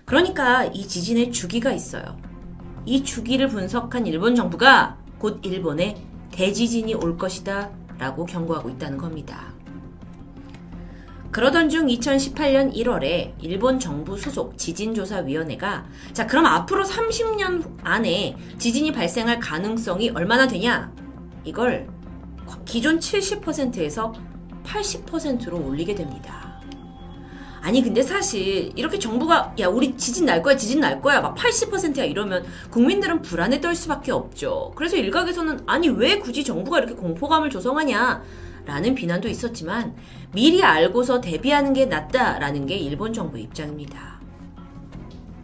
그러니까 0.05 0.65
이 0.65 0.87
지진의 0.87 1.31
주기가 1.31 1.71
있어요. 1.71 2.17
이 2.85 3.03
주기를 3.03 3.49
분석한 3.49 4.07
일본 4.07 4.35
정부가 4.35 4.97
곧 5.19 5.41
일본에 5.43 6.03
대지진이 6.31 6.95
올 6.95 7.17
것이다 7.17 7.69
라고 8.01 8.25
경고하고 8.25 8.67
있다는 8.71 8.97
겁니다. 8.97 9.53
그러던 11.29 11.69
중 11.69 11.85
2018년 11.85 12.73
1월에 12.73 13.35
일본 13.39 13.79
정부 13.79 14.17
소속 14.17 14.57
지진조사위원회가 14.57 15.85
자, 16.11 16.25
그럼 16.25 16.47
앞으로 16.47 16.83
30년 16.83 17.77
안에 17.83 18.35
지진이 18.57 18.91
발생할 18.91 19.39
가능성이 19.39 20.09
얼마나 20.09 20.47
되냐? 20.47 20.91
이걸 21.43 21.87
기존 22.65 22.97
70%에서 22.97 24.13
80%로 24.63 25.63
올리게 25.63 25.93
됩니다. 25.93 26.40
아니 27.61 27.83
근데 27.83 28.01
사실 28.01 28.71
이렇게 28.75 28.97
정부가 28.97 29.53
야 29.59 29.67
우리 29.67 29.95
지진 29.95 30.25
날 30.25 30.41
거야 30.41 30.55
지진 30.55 30.79
날 30.79 30.99
거야 30.99 31.21
막 31.21 31.35
80%야 31.35 32.03
이러면 32.03 32.43
국민들은 32.71 33.21
불안에 33.21 33.61
떨 33.61 33.75
수밖에 33.75 34.11
없죠. 34.11 34.73
그래서 34.75 34.97
일각에서는 34.97 35.61
아니 35.67 35.87
왜 35.89 36.17
굳이 36.17 36.43
정부가 36.43 36.79
이렇게 36.79 36.95
공포감을 36.95 37.49
조성하냐 37.51 38.23
라는 38.65 38.95
비난도 38.95 39.27
있었지만 39.27 39.95
미리 40.33 40.63
알고서 40.63 41.21
대비하는 41.21 41.73
게 41.73 41.85
낫다라는 41.85 42.65
게 42.65 42.75
일본 42.77 43.13
정부의 43.13 43.43
입장입니다. 43.43 44.19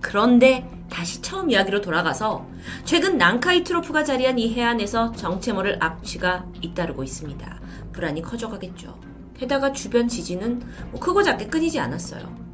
그런데 0.01 0.67
다시 0.89 1.21
처음 1.21 1.51
이야기로 1.51 1.81
돌아가서 1.81 2.47
최근 2.85 3.17
난카이 3.17 3.63
트로프가 3.63 4.03
자리한 4.03 4.39
이 4.39 4.53
해안에서 4.53 5.11
정체모를 5.11 5.77
악취가 5.81 6.45
잇따르고 6.61 7.03
있습니다. 7.03 7.59
불안이 7.91 8.21
커져가겠죠. 8.21 9.06
게다가 9.39 9.71
주변 9.71 10.07
지진은 10.07 10.61
뭐 10.91 10.99
크고 10.99 11.23
작게 11.23 11.47
끊이지 11.47 11.79
않았어요. 11.79 12.47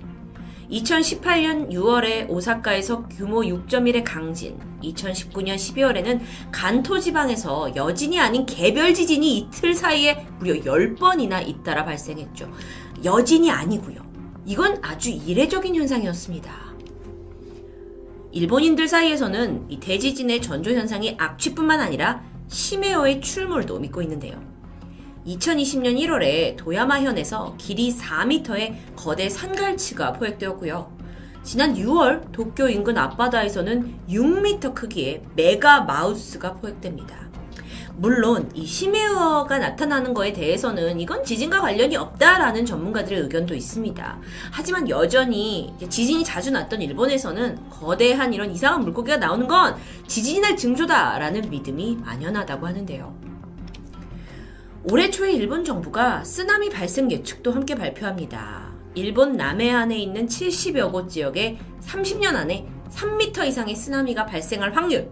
2018년 0.71 1.69
6월에 1.69 2.29
오사카에서 2.29 3.07
규모 3.09 3.41
6.1의 3.41 4.03
강진, 4.03 4.57
2019년 4.81 5.55
12월에는 5.55 6.19
간토 6.51 6.99
지방에서 6.99 7.75
여진이 7.75 8.19
아닌 8.19 8.45
개별 8.45 8.93
지진이 8.93 9.37
이틀 9.37 9.73
사이에 9.75 10.25
무려 10.39 10.53
10번이나 10.53 11.47
잇따라 11.47 11.85
발생했죠. 11.85 12.51
여진이 13.03 13.51
아니고요. 13.51 13.97
이건 14.45 14.79
아주 14.81 15.09
이례적인 15.09 15.75
현상이었습니다. 15.75 16.73
일본인들 18.31 18.87
사이에서는 18.87 19.65
이 19.69 19.79
대지진의 19.79 20.41
전조 20.41 20.71
현상이 20.71 21.15
악취뿐만 21.19 21.79
아니라 21.79 22.23
심해어의 22.47 23.21
출몰도 23.21 23.79
믿고 23.79 24.01
있는데요. 24.01 24.52
2020년 25.25 25.97
1월에 25.97 26.57
도야마현에서 26.57 27.55
길이 27.57 27.95
4m의 27.95 28.75
거대 28.95 29.29
산갈치가 29.29 30.13
포획되었고요. 30.13 30.91
지난 31.43 31.75
6월 31.75 32.31
도쿄 32.31 32.69
인근 32.69 32.97
앞바다에서는 32.97 33.99
6m 34.09 34.73
크기의 34.73 35.23
메가 35.35 35.81
마우스가 35.81 36.55
포획됩니다. 36.55 37.23
물론 37.95 38.49
이 38.55 38.65
심해어가 38.65 39.59
나타나는 39.59 40.13
거에 40.13 40.33
대해서는 40.33 40.99
이건 40.99 41.23
지진과 41.23 41.61
관련이 41.61 41.95
없다라는 41.95 42.65
전문가들의 42.65 43.21
의견도 43.21 43.53
있습니다. 43.53 44.19
하지만 44.51 44.89
여전히 44.89 45.73
지진이 45.89 46.23
자주 46.23 46.49
났던 46.51 46.81
일본에서는 46.81 47.69
거대한 47.69 48.33
이런 48.33 48.49
이상한 48.51 48.81
물고기가 48.81 49.17
나오는 49.17 49.47
건 49.47 49.75
지진이 50.07 50.39
날 50.39 50.57
징조다라는 50.57 51.49
믿음이 51.49 51.97
만연하다고 52.03 52.65
하는데요. 52.65 53.32
올해 54.85 55.09
초에 55.09 55.31
일본 55.31 55.63
정부가 55.63 56.25
쓰나미 56.25 56.69
발생 56.69 57.09
예측도 57.09 57.53
함께 57.53 57.73
발표합니다. 57.73 58.73
일본 58.95 59.37
남해안에 59.37 59.97
있는 59.97 60.27
70여 60.27 60.91
곳 60.91 61.07
지역에 61.07 61.57
30년 61.79 62.35
안에 62.35 62.67
3m 62.89 63.47
이상의 63.47 63.75
쓰나미가 63.75 64.25
발생할 64.25 64.75
확률 64.75 65.09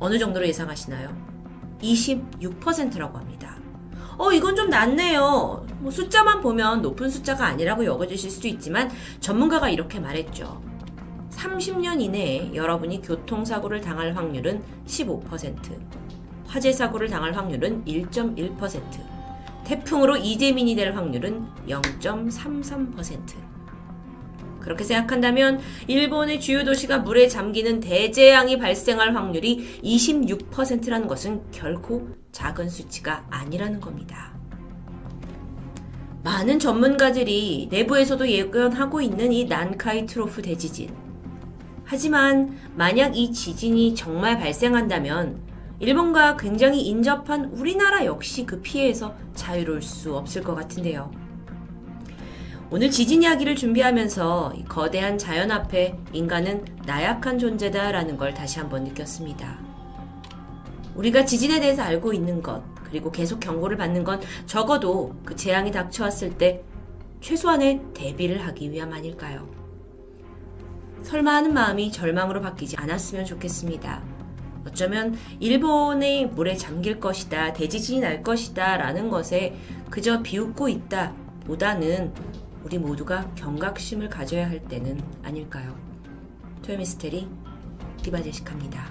어느 0.00 0.18
정도로 0.18 0.48
예상하시나요? 0.48 1.16
26%라고 1.80 3.16
합니다. 3.16 3.56
어, 4.18 4.32
이건 4.32 4.56
좀 4.56 4.68
낮네요. 4.68 5.64
뭐 5.78 5.90
숫자만 5.92 6.40
보면 6.40 6.82
높은 6.82 7.08
숫자가 7.08 7.46
아니라고 7.46 7.84
여겨지실 7.84 8.32
수도 8.32 8.48
있지만 8.48 8.90
전문가가 9.20 9.70
이렇게 9.70 10.00
말했죠. 10.00 10.60
30년 11.30 12.00
이내에 12.00 12.52
여러분이 12.52 13.00
교통사고를 13.02 13.80
당할 13.80 14.16
확률은 14.16 14.60
15%. 14.86 16.25
화재 16.56 16.72
사고를 16.72 17.10
당할 17.10 17.36
확률은 17.36 17.84
1.1%, 17.84 18.80
태풍으로 19.66 20.16
이재민이 20.16 20.74
될 20.74 20.96
확률은 20.96 21.44
0.33%. 21.68 23.34
그렇게 24.60 24.82
생각한다면 24.82 25.60
일본의 25.86 26.40
주요 26.40 26.64
도시가 26.64 27.00
물에 27.00 27.28
잠기는 27.28 27.80
대재앙이 27.80 28.58
발생할 28.58 29.14
확률이 29.14 29.82
26%라는 29.84 31.06
것은 31.06 31.42
결코 31.50 32.08
작은 32.32 32.70
수치가 32.70 33.26
아니라는 33.28 33.78
겁니다. 33.78 34.32
많은 36.24 36.58
전문가들이 36.58 37.68
내부에서도 37.70 38.30
예견하고 38.30 39.02
있는 39.02 39.30
이 39.30 39.44
난카이 39.44 40.06
트로프 40.06 40.40
대지진. 40.40 40.88
하지만 41.84 42.56
만약 42.74 43.14
이 43.14 43.30
지진이 43.30 43.94
정말 43.94 44.38
발생한다면 44.38 45.45
일본과 45.78 46.36
굉장히 46.36 46.86
인접한 46.86 47.46
우리나라 47.46 48.04
역시 48.06 48.46
그 48.46 48.60
피해에서 48.62 49.14
자유로울 49.34 49.82
수 49.82 50.16
없을 50.16 50.42
것 50.42 50.54
같은데요. 50.54 51.10
오늘 52.70 52.90
지진 52.90 53.22
이야기를 53.22 53.54
준비하면서 53.54 54.54
거대한 54.68 55.18
자연 55.18 55.50
앞에 55.50 55.96
인간은 56.12 56.64
나약한 56.84 57.38
존재다라는 57.38 58.16
걸 58.16 58.34
다시 58.34 58.58
한번 58.58 58.84
느꼈습니다. 58.84 59.58
우리가 60.96 61.26
지진에 61.26 61.60
대해서 61.60 61.82
알고 61.82 62.12
있는 62.12 62.42
것, 62.42 62.62
그리고 62.84 63.12
계속 63.12 63.38
경고를 63.38 63.76
받는 63.76 64.02
건 64.02 64.20
적어도 64.46 65.14
그 65.24 65.36
재앙이 65.36 65.70
닥쳐왔을 65.70 66.38
때 66.38 66.64
최소한의 67.20 67.82
대비를 67.92 68.44
하기 68.46 68.70
위함 68.72 68.92
아닐까요? 68.92 69.48
설마 71.02 71.34
하는 71.34 71.52
마음이 71.52 71.92
절망으로 71.92 72.40
바뀌지 72.40 72.76
않았으면 72.78 73.26
좋겠습니다. 73.26 74.15
어쩌면 74.66 75.16
일본의 75.38 76.28
물에 76.28 76.56
잠길 76.56 76.98
것이다, 76.98 77.52
대지진이 77.52 78.00
날 78.00 78.22
것이다 78.22 78.76
라는 78.76 79.08
것에 79.08 79.54
그저 79.90 80.22
비웃고 80.22 80.68
있다 80.68 81.14
보다는 81.46 82.12
우리 82.64 82.78
모두가 82.78 83.30
경각심을 83.36 84.08
가져야 84.08 84.48
할 84.48 84.60
때는 84.64 85.00
아닐까요? 85.22 85.78
토요미스테리 86.62 87.28
디바제식합니다. 88.02 88.90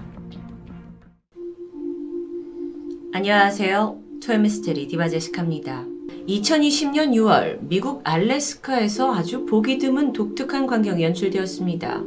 안녕하세요. 3.12 4.00
토요미스테리 4.24 4.88
디바제식합니다. 4.88 5.84
2020년 6.26 7.12
6월 7.12 7.58
미국 7.62 8.00
알래스카에서 8.04 9.14
아주 9.14 9.44
보기 9.46 9.78
드문 9.78 10.12
독특한 10.12 10.66
광경이 10.66 11.02
연출되었습니다. 11.02 12.02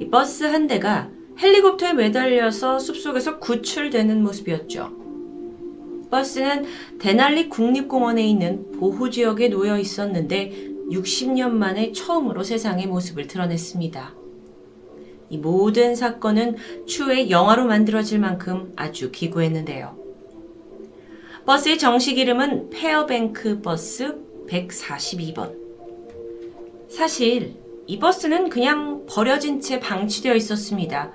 이 0.00 0.10
버스 0.10 0.44
한 0.44 0.66
대가 0.66 1.10
헬리콥터에 1.38 1.92
매달려서 1.92 2.78
숲속에서 2.78 3.38
구출되는 3.38 4.22
모습이었죠. 4.22 5.06
버스는 6.10 6.64
데날리 6.98 7.48
국립공원에 7.48 8.26
있는 8.26 8.72
보호지역에 8.72 9.48
놓여 9.48 9.78
있었는데 9.78 10.76
60년 10.90 11.50
만에 11.50 11.92
처음으로 11.92 12.42
세상의 12.42 12.86
모습을 12.86 13.26
드러냈습니다. 13.26 14.14
이 15.28 15.38
모든 15.38 15.96
사건은 15.96 16.56
추후에 16.86 17.28
영화로 17.30 17.66
만들어질 17.66 18.20
만큼 18.20 18.72
아주 18.76 19.10
기구했는데요. 19.10 19.96
버스의 21.44 21.78
정식 21.78 22.18
이름은 22.18 22.70
페어뱅크 22.70 23.60
버스 23.60 24.16
142번. 24.48 25.54
사실 26.88 27.56
이 27.88 27.98
버스는 27.98 28.48
그냥 28.48 29.04
버려진 29.06 29.60
채 29.60 29.80
방치되어 29.80 30.34
있었습니다. 30.34 31.12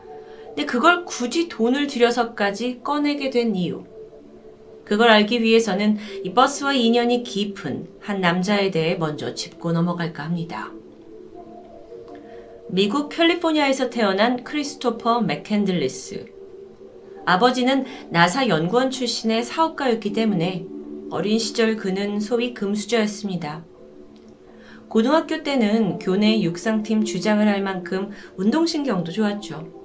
근데 0.52 0.66
그걸 0.66 1.06
굳이 1.06 1.48
돈을 1.48 1.88
들여서까지 1.88 2.82
꺼내게 2.84 3.30
된 3.30 3.56
이유. 3.56 3.86
그걸 4.84 5.10
알기 5.10 5.42
위해서는 5.42 5.98
이 6.26 6.34
버스와 6.34 6.74
인연이 6.74 7.24
깊은 7.24 7.88
한 8.02 8.20
남자에 8.20 8.72
대해 8.72 8.96
먼저 8.96 9.34
짚고 9.34 9.72
넘어갈까 9.72 10.24
합니다. 10.24 10.70
미국 12.68 13.08
캘리포니아에서 13.08 13.90
태어난 13.90 14.44
크리스토퍼 14.44 15.22
맥캔들리스. 15.22 16.26
아버지는 17.26 17.86
나사 18.10 18.50
연구원 18.50 18.92
출신의 18.92 19.44
사업가였기 19.44 20.12
때문에 20.12 20.66
어린 21.10 21.40
시절 21.40 21.78
그는 21.78 22.20
소위 22.20 22.54
금수저였습니다. 22.54 23.64
고등학교 24.90 25.44
때는 25.44 26.00
교내 26.00 26.42
육상팀 26.42 27.06
주장을 27.06 27.48
할 27.48 27.62
만큼 27.62 28.12
운동신경도 28.36 29.14
좋았죠. 29.14 29.81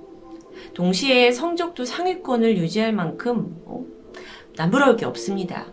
동시에 0.76 1.32
성적도 1.32 1.86
상위권을 1.86 2.58
유지할 2.58 2.92
만큼 2.92 3.56
어, 3.64 3.82
남부러울 4.56 4.98
게 4.98 5.06
없습니다. 5.06 5.72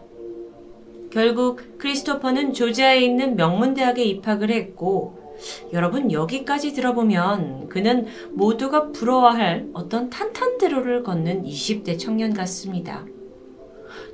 결국 1.12 1.78
크리스토퍼는 1.78 2.54
조지아에 2.54 3.02
있는 3.02 3.36
명문대학에 3.36 4.02
입학을 4.02 4.50
했고 4.50 5.36
여러분 5.74 6.10
여기까지 6.10 6.72
들어보면 6.72 7.68
그는 7.68 8.06
모두가 8.32 8.94
부러워할 8.94 9.68
어떤 9.74 10.10
탄탄대로를 10.10 11.04
걷는 11.04 11.44
20대 11.44 12.00
청년 12.00 12.34
같습니다. 12.34 13.06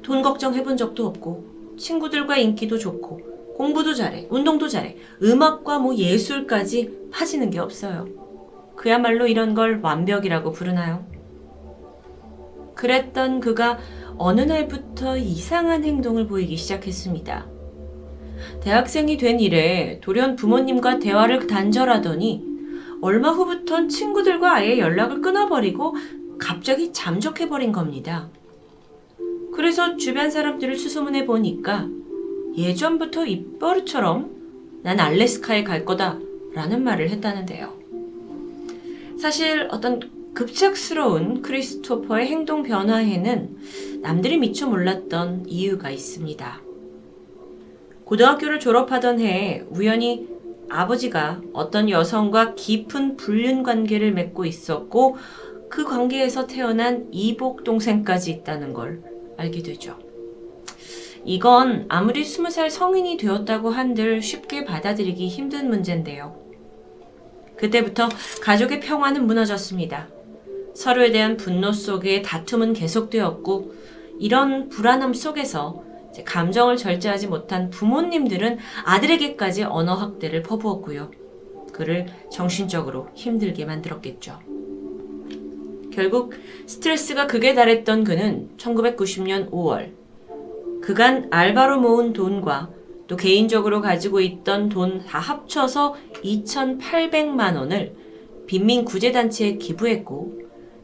돈 0.02 0.24
걱정 0.24 0.56
해본 0.56 0.76
적도 0.76 1.06
없고 1.06 1.76
친구들과 1.78 2.38
인기도 2.38 2.80
좋고 2.80 3.54
공부도 3.58 3.94
잘해 3.94 4.26
운동도 4.32 4.68
잘해 4.68 4.98
음악과 5.22 5.78
뭐 5.78 5.96
예술까지 5.96 7.10
파지는 7.12 7.52
게 7.52 7.60
없어요. 7.60 8.19
그야말로 8.80 9.28
이런 9.28 9.56
걸 9.56 9.82
완벽이라고 9.82 10.54
부르나요? 10.54 11.06
그랬던 12.76 13.42
그가 13.42 13.78
어느 14.18 14.40
날부터 14.40 15.18
이상한 15.18 15.84
행동을 15.84 16.28
보이기 16.28 16.56
시작했습니다. 16.56 17.46
대학생이 18.62 19.18
된 19.18 19.42
이래 19.42 20.00
돌연 20.00 20.38
부모님과 20.38 21.00
대화를 21.00 21.46
단절하더니 21.48 22.46
얼마 23.02 23.32
후부턴 23.32 23.90
친구들과 23.90 24.56
아예 24.56 24.80
연락을 24.80 25.20
끊어버리고 25.20 25.96
갑자기 26.38 26.94
잠적해버린 26.94 27.74
겁니다. 27.74 28.30
그래서 29.54 29.98
주변 29.98 30.32
사람들을 30.32 30.78
수소문해 30.78 31.26
보니까 31.26 31.90
예전부터 32.56 33.26
입버릇처럼 33.26 34.82
난 34.84 35.02
알래스카에 35.02 35.66
갈 35.66 35.84
거다 35.84 36.18
라는 36.54 36.82
말을 36.82 37.10
했다는데요. 37.10 37.79
사실 39.20 39.68
어떤 39.70 40.34
급작스러운 40.34 41.42
크리스토퍼의 41.42 42.28
행동 42.28 42.64
변화에는 42.64 43.58
남들이 44.02 44.38
미처 44.38 44.66
몰랐던 44.66 45.44
이유가 45.46 45.90
있습니다. 45.90 46.62
고등학교를 48.06 48.62
졸업하던 48.62 49.20
해에 49.20 49.66
우연히 49.72 50.26
아버지가 50.70 51.42
어떤 51.52 51.90
여성과 51.90 52.56
깊은 52.56 53.18
불륜 53.18 53.62
관계를 53.64 54.14
맺고 54.14 54.46
있었고 54.46 55.18
그 55.70 55.84
관계에서 55.84 56.48
태어난 56.48 57.10
이복 57.12 57.66
동생까지 57.66 58.32
있다는 58.32 58.72
걸 58.72 59.04
알게 59.36 59.64
되죠. 59.64 59.98
이건 61.26 61.88
아무리 61.90 62.24
스무 62.24 62.50
살 62.50 62.70
성인이 62.70 63.18
되었다고 63.18 63.70
한들 63.70 64.22
쉽게 64.22 64.64
받아들이기 64.64 65.28
힘든 65.28 65.68
문제인데요. 65.70 66.49
그때부터 67.60 68.08
가족의 68.42 68.80
평화는 68.80 69.28
무너졌습니다. 69.28 70.08
서로에 70.74 71.12
대한 71.12 71.36
분노 71.36 71.74
속에 71.74 72.22
다툼은 72.22 72.72
계속되었고 72.72 73.74
이런 74.18 74.70
불안함 74.70 75.14
속에서 75.14 75.84
감정을 76.26 76.78
절제하지 76.78 77.28
못한 77.28 77.70
부모님들은 77.70 78.58
아들에게까지 78.86 79.64
언어 79.64 79.94
학대를 79.94 80.42
퍼부었고요. 80.42 81.12
그를 81.74 82.08
정신적으로 82.32 83.10
힘들게 83.14 83.66
만들었겠죠. 83.66 84.40
결국 85.92 86.34
스트레스가 86.66 87.28
극에 87.28 87.54
달했던 87.54 88.06
그는 88.06 88.50
1990년 88.58 89.52
5월 89.52 89.92
그간 90.82 91.28
알바로 91.30 91.80
모은 91.80 92.14
돈과 92.14 92.70
또 93.10 93.18
개인적으로 93.18 93.82
가지고 93.82 94.22
있던 94.22 94.70
돈 94.70 95.04
다 95.06 95.20
합쳐서 95.20 95.96
2,800만 96.24 97.58
원을 97.58 97.96
빈민 98.46 98.86
구제단체에 98.86 99.58
기부했고 99.58 100.40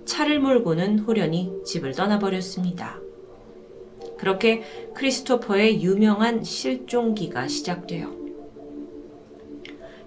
차를 0.06 0.40
몰고는 0.40 1.00
호련히 1.00 1.52
집을 1.64 1.94
떠나버렸습니다. 1.94 3.00
그렇게 4.18 4.64
크리스토퍼의 4.96 5.84
유명한 5.84 6.44
실종기가 6.44 7.48
시작돼요. 7.48 8.14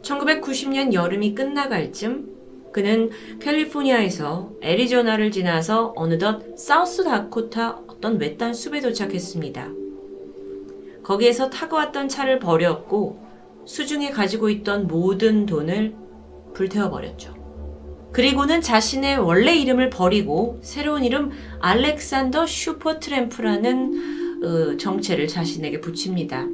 1990년 0.03 0.93
여름이 0.93 1.35
끝나갈 1.35 1.93
쯤 1.93 2.37
그는 2.73 3.11
캘리포니아에서 3.41 4.53
애리조나를 4.63 5.31
지나서 5.31 5.93
어느덧 5.97 6.59
사우스 6.59 7.05
다코타 7.05 7.83
어떤 7.89 8.21
외딴 8.21 8.55
숲에 8.55 8.81
도착했습니다. 8.81 9.88
거기에서 11.09 11.49
타고 11.49 11.77
왔던 11.77 12.11
차를 12.11 12.38
버렸고 12.38 13.25
수중에 13.64 14.11
가지고 14.11 14.51
있던 14.51 14.87
모든 14.87 15.47
돈을 15.47 15.94
불태워버렸죠. 16.53 17.35
그리고는 18.12 18.61
자신의 18.61 19.16
원래 19.18 19.57
이름을 19.57 19.88
버리고 19.88 20.59
새로운 20.62 21.05
이름 21.05 21.31
알렉산더 21.61 22.47
슈퍼트램프라는 22.47 24.42
어, 24.44 24.77
정체를 24.77 25.29
자신에게 25.29 25.81
붙입니다. 25.81 26.47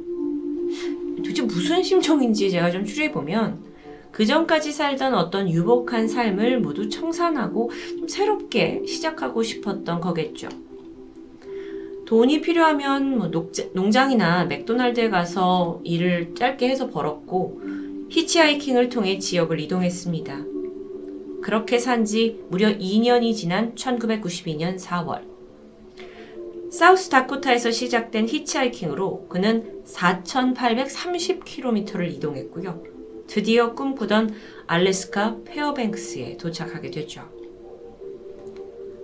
도대체 1.17 1.41
무슨 1.41 1.83
심정인지 1.83 2.49
제가 2.49 2.71
좀 2.71 2.85
추려보면 2.85 3.59
그 4.11 4.25
전까지 4.25 4.71
살던 4.71 5.15
어떤 5.15 5.49
유복한 5.49 6.07
삶을 6.07 6.61
모두 6.61 6.87
청산하고 6.87 7.71
좀 7.99 8.07
새롭게 8.07 8.83
시작하고 8.87 9.43
싶었던 9.43 9.99
거겠죠. 9.99 10.47
돈이 12.05 12.41
필요하면 12.41 13.17
뭐 13.17 13.31
농장이나 13.73 14.45
맥도날드에 14.45 15.09
가서 15.09 15.81
일을 15.83 16.35
짧게 16.35 16.69
해서 16.69 16.89
벌었고 16.89 17.59
히치하이킹을 18.09 18.89
통해 18.89 19.17
지역을 19.17 19.59
이동했습니다. 19.59 20.45
그렇게 21.41 21.79
산 21.79 22.05
지 22.05 22.39
무려 22.49 22.69
2년이 22.69 23.35
지난 23.35 23.73
1992년 23.75 24.79
4월. 24.79 25.21
사우스 26.71 27.09
다코타에서 27.09 27.71
시작된 27.71 28.27
히치하이킹으로 28.27 29.27
그는 29.27 29.81
4,830km를 29.85 32.11
이동했고요. 32.13 32.83
드디어 33.27 33.73
꿈꾸던 33.73 34.35
알래스카 34.67 35.37
페어뱅크스에 35.45 36.37
도착하게 36.37 36.91
되죠. 36.91 37.23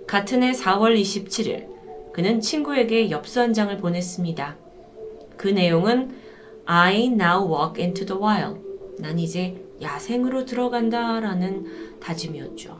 같은 0.06 0.44
해 0.44 0.52
4월 0.52 0.96
27일, 1.00 1.71
그는 2.12 2.40
친구에게 2.40 3.10
엽서 3.10 3.40
한 3.40 3.52
장을 3.52 3.74
보냈습니다. 3.78 4.56
그 5.36 5.48
내용은 5.48 6.14
I 6.66 7.06
now 7.06 7.48
walk 7.50 7.82
into 7.82 8.06
the 8.06 8.22
wild. 8.22 8.60
난 8.98 9.18
이제 9.18 9.64
야생으로 9.80 10.44
들어간다 10.44 11.20
라는 11.20 11.98
다짐이었죠. 12.00 12.78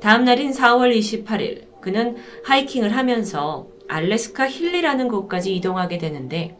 다음 0.00 0.24
날인 0.24 0.52
4월 0.52 0.96
28일, 0.96 1.64
그는 1.80 2.16
하이킹을 2.44 2.96
하면서 2.96 3.66
알래스카 3.88 4.48
힐리라는 4.48 5.08
곳까지 5.08 5.54
이동하게 5.56 5.98
되는데, 5.98 6.56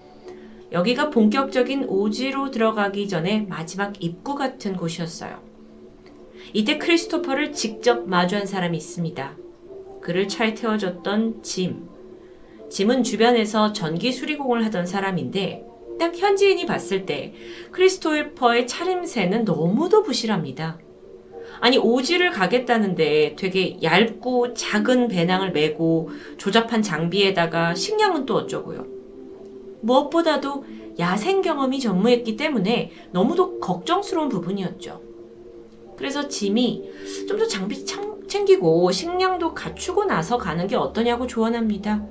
여기가 0.73 1.11
본격적인 1.11 1.85
오지로 1.85 2.51
들어가기 2.51 3.09
전에 3.09 3.47
마지막 3.49 4.03
입구 4.03 4.35
같은 4.35 4.77
곳이었어요. 4.77 5.41
이때 6.53 6.79
크리스토퍼를 6.79 7.53
직접 7.53 8.09
마주한 8.09 8.47
사람이 8.47 8.77
있습니다. 8.77 9.37
그를 10.11 10.27
차에 10.27 10.55
태워줬던 10.55 11.45
짐. 11.45 11.89
짐은 12.69 13.05
주변에서 13.05 13.73
전기 13.73 14.11
수리공을 14.11 14.65
하던 14.65 14.85
사람인데 14.85 15.65
딱 16.01 16.17
현지인이 16.17 16.67
봤을 16.67 17.07
때 17.07 17.33
크리스토퍼의 17.71 18.67
차림새는 18.67 19.45
너무도 19.45 20.03
부실합니다. 20.03 20.81
아니 21.61 21.79
오지를 21.79 22.33
가겠다는데 22.33 23.37
되게 23.39 23.81
얇고 23.81 24.55
작은 24.55 25.07
배낭을 25.07 25.53
메고 25.53 26.11
조잡한 26.39 26.83
장비에다가 26.83 27.77
식량은 27.77 28.27
또 28.27 28.35
어쩌고요. 28.35 28.85
무엇보다도 29.83 30.65
야생 30.99 31.41
경험이 31.41 31.79
전무했기 31.79 32.37
때문에 32.37 32.91
너무도 33.13 33.61
걱정스러운 33.61 34.29
부분이었죠. 34.29 35.03
그래서 35.97 36.27
짐이 36.27 36.91
좀 37.29 37.39
더 37.39 37.47
장비 37.47 37.85
챙기고 38.31 38.93
식량도 38.93 39.55
갖추고 39.55 40.05
나서 40.05 40.39
가는 40.39 40.67
게 40.69 40.77
어떠냐고 40.77 41.27
조언합니다. 41.27 42.07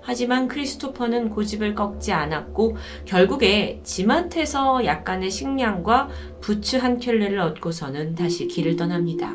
하지만 0.00 0.48
크리스토퍼는 0.48 1.30
고집을 1.30 1.74
꺾지 1.74 2.12
않았고 2.12 2.76
결국에 3.04 3.80
짐한테서 3.82 4.86
약간의 4.86 5.30
식량과 5.30 6.08
부츠 6.40 6.76
한 6.76 6.98
켤레를 6.98 7.38
얻고서는 7.40 8.14
다시 8.14 8.46
길을 8.46 8.76
떠납니다. 8.76 9.34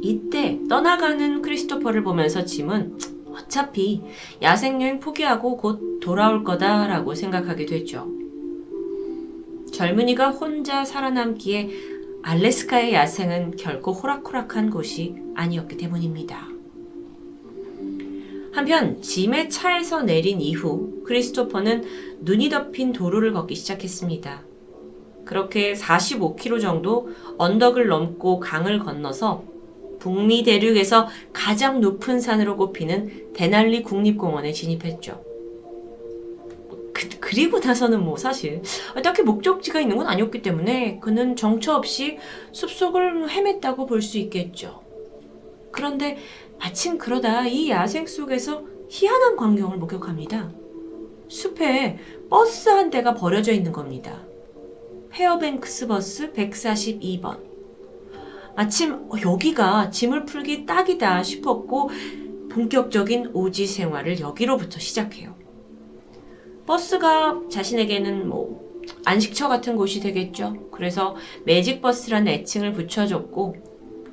이때 0.00 0.58
떠나가는 0.68 1.42
크리스토퍼를 1.42 2.04
보면서 2.04 2.44
짐은 2.44 2.96
어차피 3.32 4.02
야생여행 4.40 5.00
포기하고 5.00 5.56
곧 5.56 6.00
돌아올 6.00 6.44
거다라고 6.44 7.14
생각하게 7.14 7.66
되죠. 7.66 8.08
젊은이가 9.72 10.30
혼자 10.30 10.84
살아남기에 10.84 11.97
알래스카의 12.22 12.94
야생은 12.94 13.56
결코 13.56 13.92
호락호락한 13.92 14.70
곳이 14.70 15.16
아니었기 15.34 15.76
때문입니다. 15.76 16.48
한편 18.52 19.00
짐의 19.00 19.50
차에서 19.50 20.02
내린 20.02 20.40
이후 20.40 21.02
크리스토퍼는 21.04 21.84
눈이 22.20 22.48
덮인 22.50 22.92
도로를 22.92 23.32
걷기 23.32 23.54
시작했습니다. 23.54 24.42
그렇게 25.24 25.74
45km 25.74 26.60
정도 26.60 27.10
언덕을 27.36 27.86
넘고 27.86 28.40
강을 28.40 28.80
건너서 28.80 29.44
북미 30.00 30.42
대륙에서 30.42 31.08
가장 31.32 31.80
높은 31.80 32.20
산으로 32.20 32.56
꼽히는 32.56 33.32
데날리 33.34 33.82
국립공원에 33.82 34.52
진입했죠. 34.52 35.27
그, 37.20 37.34
리고 37.34 37.60
나서는 37.60 38.04
뭐 38.04 38.16
사실 38.16 38.62
딱히 39.02 39.22
목적지가 39.22 39.80
있는 39.80 39.96
건 39.96 40.06
아니었기 40.06 40.42
때문에 40.42 40.98
그는 41.00 41.36
정처 41.36 41.74
없이 41.74 42.18
숲속을 42.52 43.28
헤맸다고 43.28 43.86
볼 43.86 44.02
수 44.02 44.18
있겠죠. 44.18 44.82
그런데 45.70 46.18
마침 46.58 46.98
그러다 46.98 47.46
이 47.46 47.70
야생 47.70 48.06
속에서 48.06 48.64
희한한 48.88 49.36
광경을 49.36 49.76
목격합니다. 49.76 50.50
숲에 51.28 51.98
버스 52.30 52.68
한 52.70 52.90
대가 52.90 53.14
버려져 53.14 53.52
있는 53.52 53.70
겁니다. 53.70 54.24
페어뱅크스 55.10 55.86
버스 55.86 56.32
142번. 56.32 57.38
마침 58.56 58.94
어, 58.94 59.10
여기가 59.22 59.90
짐을 59.90 60.24
풀기 60.24 60.66
딱이다 60.66 61.22
싶었고 61.22 61.90
본격적인 62.50 63.30
오지 63.34 63.66
생활을 63.66 64.20
여기로부터 64.20 64.78
시작해요. 64.80 65.37
버스가 66.68 67.40
자신에게는 67.48 68.28
뭐 68.28 68.84
안식처 69.04 69.48
같은 69.48 69.74
곳이 69.74 70.00
되겠죠. 70.00 70.68
그래서 70.70 71.16
매직버스라는 71.44 72.30
애칭을 72.30 72.74
붙여줬고 72.74 73.56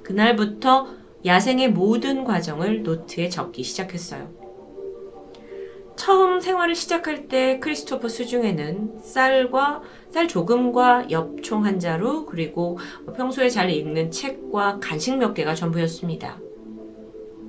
그날부터 0.03 0.87
야생의 1.25 1.71
모든 1.71 2.23
과정을 2.23 2.83
노트에 2.83 3.27
적기 3.27 3.61
시작했어요. 3.61 4.33
처음 5.97 6.39
생활을 6.39 6.75
시작할 6.75 7.27
때 7.27 7.59
크리스토퍼 7.59 8.07
수중에는 8.07 8.99
쌀과 9.01 9.81
쌀 10.09 10.27
조금과 10.27 11.11
엽총 11.11 11.65
한 11.65 11.79
자루 11.79 12.25
그리고 12.25 12.77
뭐 13.03 13.13
평소에 13.13 13.49
잘 13.49 13.69
읽는 13.69 14.11
책과 14.11 14.79
간식 14.81 15.17
몇 15.17 15.33
개가 15.33 15.55
전부였습니다. 15.55 16.39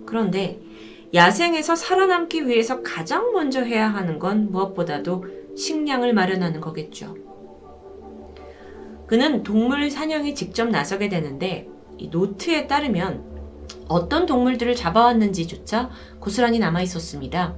그런데 0.05 0.61
야생에서 1.17 1.75
살아남기 1.75 2.47
위해서 2.47 2.83
가장 2.83 3.33
먼저 3.33 3.63
해야 3.63 3.89
하는 3.89 4.19
건 4.19 4.53
무엇보다도 4.53 5.25
식량을 5.57 6.13
마련하는 6.13 6.61
거겠죠. 6.61 7.17
그는 9.07 9.43
동물 9.43 9.91
사냥에 9.91 10.35
직접 10.35 10.69
나서게 10.69 11.09
되는데 11.09 11.69
이 11.97 12.09
노트에 12.09 12.67
따르면 12.67 13.25
어떤 13.89 14.27
동물들을 14.27 14.75
잡아왔는지조차 14.75 15.91
고스란히 16.21 16.59
남아 16.59 16.83
있었습니다. 16.83 17.57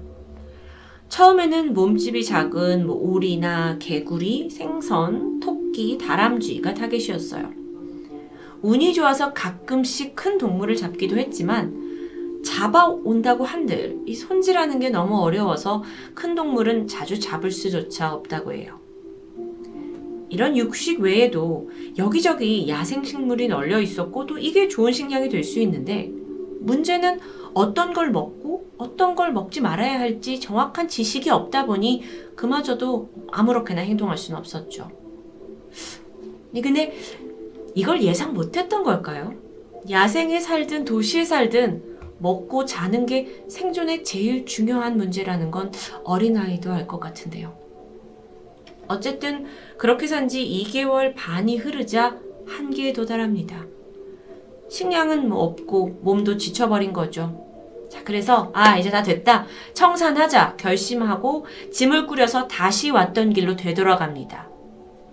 처음에는 1.09 1.75
몸집이 1.75 2.25
작은 2.25 2.87
뭐 2.87 2.95
오리나 2.97 3.79
개구리, 3.79 4.51
생선, 4.51 5.41
토끼, 5.41 5.99
다람쥐가 5.99 6.75
타겟이었어요. 6.75 7.51
운이 8.63 8.95
좋아서 8.95 9.33
가끔씩 9.33 10.15
큰 10.15 10.39
동물을 10.39 10.77
잡기도 10.77 11.17
했지만 11.17 11.88
잡아온다고 12.45 13.45
한들 13.45 14.01
이 14.07 14.15
손질하는 14.15 14.79
게 14.79 14.91
너무 14.91 15.19
어려워서 15.21 15.83
큰 16.15 16.35
동물은 16.35 16.87
자주 16.87 17.19
잡을 17.19 17.51
수조차 17.51 18.13
없다고 18.15 18.53
해요. 18.53 18.79
이런 20.31 20.57
육식 20.57 21.01
외에도 21.01 21.71
여기저기 21.97 22.69
야생식물이 22.69 23.49
널려 23.49 23.81
있었고 23.81 24.27
또 24.27 24.39
이게 24.39 24.69
좋은 24.69 24.93
식량이 24.93 25.29
될 25.29 25.43
수 25.43 25.59
있는데 25.61 26.13
문제는 26.61 27.19
어떤 27.55 27.95
걸 27.95 28.11
먹고 28.11 28.67
어떤 28.77 29.15
걸 29.15 29.33
먹지 29.33 29.61
말아야 29.61 29.99
할지 29.99 30.39
정확한 30.39 30.87
지식이 30.89 31.31
없다 31.31 31.65
보니 31.67 32.03
그마저도 32.37 33.09
아무렇게나 33.33 33.81
행동할 33.81 34.19
수는 34.19 34.39
없었죠. 34.39 34.91
근데 36.53 36.95
이걸 37.75 38.03
예상 38.03 38.35
못했던 38.35 38.83
걸까요? 38.83 39.35
야생에 39.89 40.41
살든 40.41 40.85
도시에 40.85 41.25
살든 41.25 41.98
먹고 42.19 42.65
자는 42.65 43.07
게 43.07 43.45
생존에 43.49 44.03
제일 44.03 44.45
중요한 44.47 44.97
문제라는 44.97 45.51
건 45.51 45.73
어린아이도 46.05 46.73
알 46.73 46.87
것 46.87 46.99
같은데요. 47.01 47.57
어쨌든 48.89 49.47
그렇게 49.77 50.07
산 50.07 50.29
지 50.29 50.45
2개월 50.45 51.15
반이 51.15 51.57
흐르자 51.59 52.17
한계에 52.47 52.93
도달합니다. 52.93 53.67
식량은 54.71 55.29
뭐 55.29 55.43
없고 55.45 55.99
몸도 56.03 56.37
지쳐버린 56.37 56.93
거죠. 56.93 57.47
자, 57.91 58.03
그래서 58.05 58.51
아, 58.55 58.77
이제 58.79 58.91
다 58.91 59.03
됐다. 59.03 59.47
청산하자 59.75 60.57
결심하고 60.57 61.47
짐을 61.73 62.07
꾸려서 62.07 62.47
다시 62.49 62.91
왔던 62.91 63.33
길로 63.33 63.57
되돌아갑니다. 63.57 64.49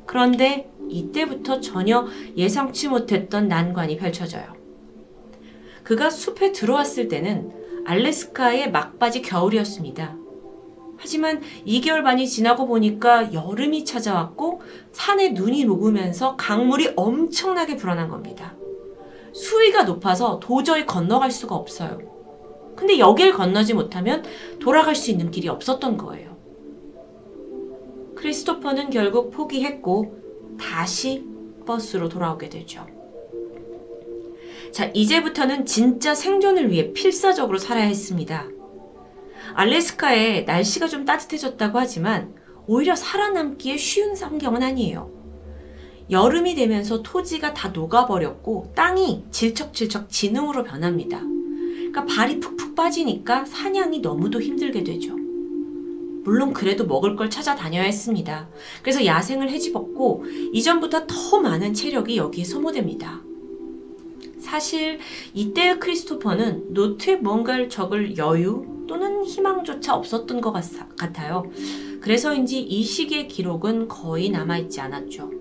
그런데 0.05 0.69
이때부터 0.89 1.61
전혀 1.61 2.05
예상치 2.37 2.89
못했던 2.89 3.47
난관이 3.47 3.97
펼쳐져요. 3.97 4.54
그가 5.85 6.09
숲에 6.09 6.51
들어왔을 6.51 7.07
때는 7.07 7.51
알래스카의 7.85 8.71
막바지 8.71 9.21
겨울이었습니다. 9.21 10.17
하지만 10.97 11.41
2개월 11.67 12.03
반이 12.03 12.27
지나고 12.27 12.65
보니까 12.65 13.31
여름이 13.31 13.85
찾아왔고 13.85 14.61
산에 14.91 15.29
눈이 15.29 15.65
녹으면서 15.65 16.35
강물이 16.35 16.93
엄청나게 16.95 17.75
불어난 17.75 18.09
겁니다. 18.09 18.55
수위가 19.31 19.83
높아서 19.83 20.39
도저히 20.39 20.85
건너갈 20.85 21.29
수가 21.29 21.53
없어요. 21.53 21.99
근데 22.75 22.97
여길 22.97 23.33
건너지 23.33 23.73
못하면 23.73 24.23
돌아갈 24.59 24.95
수 24.95 25.11
있는 25.11 25.29
길이 25.29 25.47
없었던 25.47 25.97
거예요. 25.97 26.35
크리스토퍼는 28.15 28.89
결국 28.89 29.29
포기했고 29.29 30.57
다시 30.59 31.23
버스로 31.67 32.09
돌아오게 32.09 32.49
되죠. 32.49 32.94
자, 34.75 34.91
이제부터는 34.93 35.65
진짜 35.65 36.13
생존을 36.13 36.69
위해 36.69 36.91
필사적으로 36.91 37.57
살아야 37.57 37.85
했습니다. 37.85 38.45
알래스카에 39.53 40.41
날씨가 40.41 40.89
좀 40.89 41.05
따뜻해졌다고 41.05 41.79
하지만 41.79 42.35
오히려 42.67 42.93
살아남기에 42.93 43.77
쉬운 43.77 44.17
환경은 44.17 44.61
아니에요. 44.61 45.09
여름이 46.09 46.55
되면서 46.55 47.01
토지가 47.03 47.53
다 47.53 47.69
녹아버렸고 47.69 48.73
땅이 48.75 49.23
질척질척 49.31 50.09
진흙으로 50.09 50.65
변합니다. 50.65 51.21
그러니까 51.21 52.03
발이 52.03 52.41
푹푹 52.41 52.75
빠지니까 52.75 53.45
사냥이 53.45 53.99
너무도 53.99 54.41
힘들게 54.41 54.83
되죠. 54.83 55.15
물론 56.25 56.51
그래도 56.51 56.85
먹을 56.85 57.15
걸 57.15 57.29
찾아다녀야 57.29 57.83
했습니다. 57.83 58.49
그래서 58.81 59.05
야생을 59.05 59.49
해집었고 59.51 60.25
이전보다 60.51 61.07
더 61.07 61.39
많은 61.39 61.73
체력이 61.73 62.17
여기에 62.17 62.43
소모됩니다. 62.43 63.21
사실 64.45 64.99
이때의 65.33 65.79
크리스토퍼는 65.79 66.73
노트에 66.73 67.15
뭔가를 67.15 67.67
적을 67.67 68.15
여유 68.15 68.85
또는 68.87 69.25
희망조차 69.25 69.95
없었던 69.95 70.39
것 70.39 70.53
같아요. 70.95 71.49
그래서인지 71.99 72.61
이 72.61 72.83
시기의 72.83 73.27
기록은 73.27 73.87
거의 73.87 74.29
남아있지 74.29 74.79
않았죠. 74.81 75.31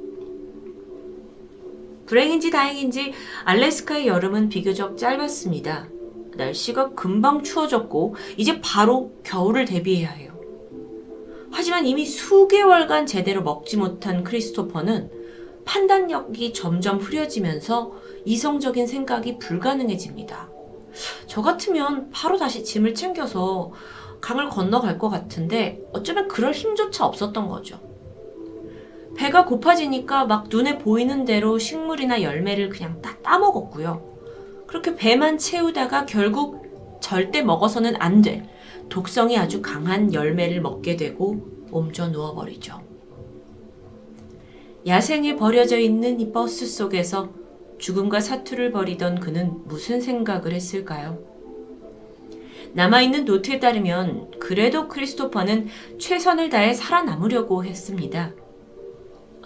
불행인지 2.06 2.50
다행인지 2.50 3.12
알래스카의 3.44 4.06
여름은 4.06 4.48
비교적 4.48 4.96
짧았습니다. 4.96 5.88
날씨가 6.36 6.94
금방 6.94 7.42
추워졌고 7.42 8.16
이제 8.38 8.60
바로 8.62 9.12
겨울을 9.22 9.66
대비해야 9.66 10.10
해요. 10.10 10.32
하지만 11.50 11.86
이미 11.86 12.06
수개월간 12.06 13.06
제대로 13.06 13.42
먹지 13.42 13.76
못한 13.76 14.24
크리스토퍼는 14.24 15.10
판단력이 15.66 16.52
점점 16.52 16.98
흐려지면서 16.98 17.92
이성적인 18.24 18.86
생각이 18.86 19.38
불가능해집니다. 19.38 20.48
저 21.26 21.42
같으면 21.42 22.10
바로 22.10 22.36
다시 22.38 22.62
짐을 22.64 22.94
챙겨서 22.94 23.72
강을 24.20 24.48
건너갈 24.48 24.98
것 24.98 25.08
같은데 25.08 25.82
어쩌면 25.92 26.28
그럴 26.28 26.52
힘조차 26.52 27.04
없었던 27.04 27.48
거죠. 27.48 27.78
배가 29.16 29.44
고파지니까 29.44 30.24
막 30.24 30.48
눈에 30.48 30.78
보이는 30.78 31.24
대로 31.24 31.58
식물이나 31.58 32.22
열매를 32.22 32.68
그냥 32.68 33.00
다 33.02 33.16
따먹었고요. 33.22 34.14
그렇게 34.66 34.96
배만 34.96 35.38
채우다가 35.38 36.06
결국 36.06 36.98
절대 37.00 37.42
먹어서는 37.42 37.94
안 38.00 38.22
될 38.22 38.48
독성이 38.88 39.38
아주 39.38 39.62
강한 39.62 40.12
열매를 40.12 40.60
먹게 40.60 40.96
되고 40.96 41.46
옮져 41.70 42.08
누워버리죠. 42.08 42.80
야생에 44.86 45.36
버려져 45.36 45.78
있는 45.78 46.20
이 46.20 46.30
버스 46.32 46.66
속에서 46.66 47.30
죽음과 47.84 48.20
사투를 48.20 48.72
벌이던 48.72 49.20
그는 49.20 49.60
무슨 49.66 50.00
생각을 50.00 50.54
했을까요? 50.54 51.18
남아있는 52.72 53.26
노트에 53.26 53.60
따르면 53.60 54.30
그래도 54.40 54.88
크리스토퍼는 54.88 55.68
최선을 55.98 56.48
다해 56.48 56.72
살아남으려고 56.72 57.62
했습니다. 57.62 58.32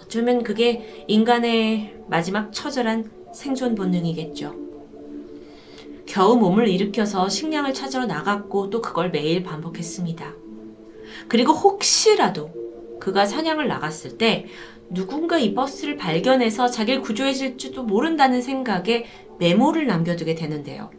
어쩌면 0.01 0.41
그게 0.41 1.03
인간의 1.09 1.97
마지막 2.07 2.53
처절한 2.53 3.11
생존 3.35 3.75
본능이겠죠. 3.75 4.55
겨우 6.05 6.37
몸을 6.37 6.69
일으켜서 6.69 7.27
식량을 7.27 7.73
찾으러 7.73 8.05
나갔고 8.05 8.69
또 8.69 8.81
그걸 8.81 9.11
매일 9.11 9.43
반복했습니다. 9.43 10.33
그리고 11.27 11.51
혹시라도 11.51 12.51
그가 12.99 13.25
사냥을 13.25 13.67
나갔을 13.67 14.17
때 14.17 14.45
누군가 14.89 15.37
이 15.37 15.53
버스를 15.53 15.97
발견해서 15.97 16.67
자기를 16.67 17.01
구조해 17.01 17.33
줄지도 17.33 17.83
모른다는 17.83 18.41
생각에 18.41 19.05
메모를 19.39 19.87
남겨두게 19.87 20.35
되는데요. 20.35 20.89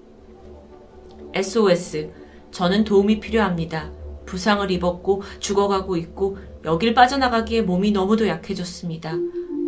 SOS, 1.34 2.10
저는 2.50 2.84
도움이 2.84 3.20
필요합니다. 3.20 3.92
부상을 4.26 4.70
입었고 4.70 5.22
죽어가고 5.40 5.96
있고 5.96 6.38
여길 6.64 6.94
빠져나가기에 6.94 7.62
몸이 7.62 7.90
너무도 7.90 8.28
약해졌습니다. 8.28 9.14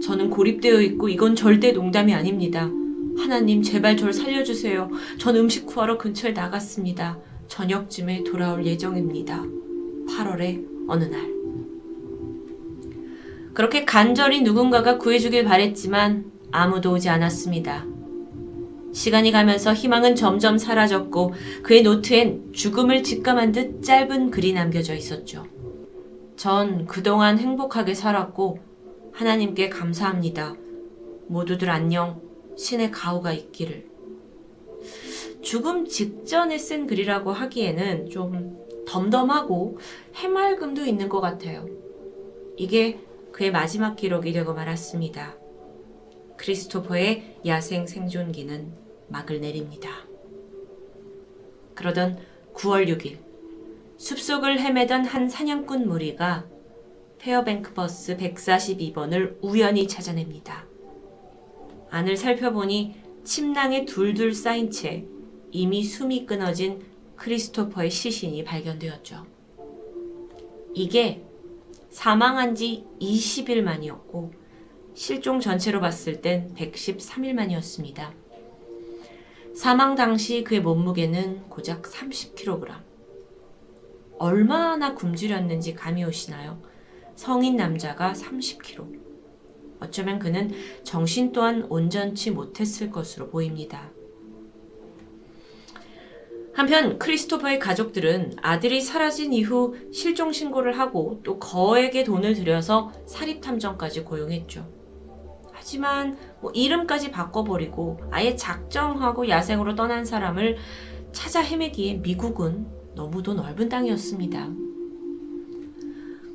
저는 0.03 0.30
고립되어 0.30 0.80
있고 0.83 1.09
이건 1.09 1.35
절대 1.35 1.72
농담이 1.72 2.14
아닙니다. 2.14 2.70
하나님 3.18 3.62
제발 3.62 3.97
저를 3.97 4.12
살려주세요. 4.12 4.91
전 5.18 5.37
음식 5.37 5.66
구하러 5.66 5.99
근처에 5.99 6.33
나갔습니다. 6.33 7.18
저녁쯤에 7.49 8.24
돌아올 8.24 8.66
예정입니다. 8.66 9.43
8월의 10.09 10.66
어느 10.89 11.05
날. 11.05 11.41
그렇게 13.55 13.84
간절히 13.84 14.42
누군가가 14.42 14.98
구해주길 14.98 15.44
바랬지만 15.44 16.32
아무도 16.50 16.92
오지 16.92 17.09
않았습니다. 17.09 17.86
시간이 18.92 19.32
가면서 19.32 19.72
희망은 19.72 20.14
점점 20.14 20.59
사라졌고 20.59 21.32
그의 21.62 21.82
노트엔 21.82 22.53
죽음을 22.53 23.03
직감한 23.03 23.53
듯 23.53 23.82
짧은 23.82 24.30
글이 24.30 24.53
남겨져 24.53 24.94
있었죠. 24.94 25.46
전 26.36 26.86
그동안 26.86 27.38
행복하게 27.38 27.94
살았고 27.94 28.59
하나님께 29.12 29.68
감사합니다. 29.68 30.55
모두들 31.28 31.70
안녕. 31.70 32.20
신의 32.57 32.90
가호가 32.90 33.32
있기를. 33.32 33.86
죽음 35.40 35.86
직전에 35.86 36.59
쓴 36.59 36.86
글이라고 36.86 37.32
하기에는 37.32 38.11
좀 38.11 38.59
덤덤하고 38.86 39.78
해맑음도 40.14 40.84
있는 40.84 41.09
것 41.09 41.20
같아요. 41.20 41.66
이게 42.57 43.00
그의 43.43 43.51
마지막 43.51 43.97
기록이 43.97 44.32
되고 44.32 44.55
말았습니다. 44.55 45.34
크리스토퍼의 46.36 47.40
야생 47.45 47.88
생존기는 47.88 48.72
막을 49.09 49.40
내립니다. 49.40 49.90
그러던 51.74 52.20
9월 52.55 52.86
6일, 52.86 53.18
숲속을 53.97 54.61
헤매던 54.61 55.07
한 55.07 55.28
사냥꾼 55.28 55.88
무리가 55.88 56.47
페어뱅크 57.18 57.74
버스 57.74 58.16
142번을 58.16 59.38
우연히 59.43 59.88
찾아냅니다. 59.88 60.64
안을 61.90 62.16
살펴보니 62.16 62.95
침낭에 63.24 63.86
둘둘 63.86 64.34
쌓인 64.34 64.70
채 64.70 65.05
이미 65.51 65.82
숨이 65.82 66.26
끊어진 66.26 66.80
크리스토퍼의 67.16 67.90
시신이 67.90 68.45
발견되었죠. 68.45 69.26
이게 70.74 71.24
사망한 71.93 72.55
지 72.55 72.86
20일 73.01 73.61
만이었고 73.61 74.32
실종 74.95 75.40
전체로 75.40 75.78
봤을 75.80 76.22
땐 76.22 76.53
113일 76.57 77.34
만이었습니다. 77.34 78.14
사망 79.55 79.95
당시 79.95 80.43
그의 80.43 80.62
몸무게는 80.62 81.51
고작 81.51 81.82
30kg. 81.82 82.80
얼마나 84.18 84.95
굶주렸는지 84.95 85.74
감이 85.74 86.03
오시나요? 86.05 86.62
성인 87.14 87.57
남자가 87.57 88.14
30kg. 88.14 89.01
어쩌면 89.80 90.18
그는 90.18 90.51
정신 90.84 91.32
또한 91.32 91.66
온전치 91.68 92.30
못했을 92.30 92.90
것으로 92.90 93.28
보입니다. 93.28 93.91
한편 96.55 96.98
크리스토퍼의 96.98 97.59
가족들은 97.59 98.34
아들이 98.42 98.82
사라진 98.82 99.32
이후 99.32 99.74
실종 99.90 100.32
신고를 100.32 100.78
하고 100.78 101.20
또 101.22 101.38
거액의 101.38 102.05
돈을 102.05 102.34
들여서 102.34 102.92
사립 103.07 103.40
탐정까지 103.40 104.05
고용했죠. 104.05 104.68
하지만 105.53 106.18
뭐 106.40 106.50
이름까지 106.53 107.11
바꿔버리고 107.11 108.00
아예 108.11 108.36
작정하고 108.36 109.28
야생으로 109.28 109.74
떠난 109.74 110.05
사람을 110.05 110.57
찾아 111.12 111.40
헤매기에 111.40 111.94
미국은 111.94 112.66
너무도 112.94 113.34
넓은 113.34 113.68
땅이었습니다. 113.68 114.50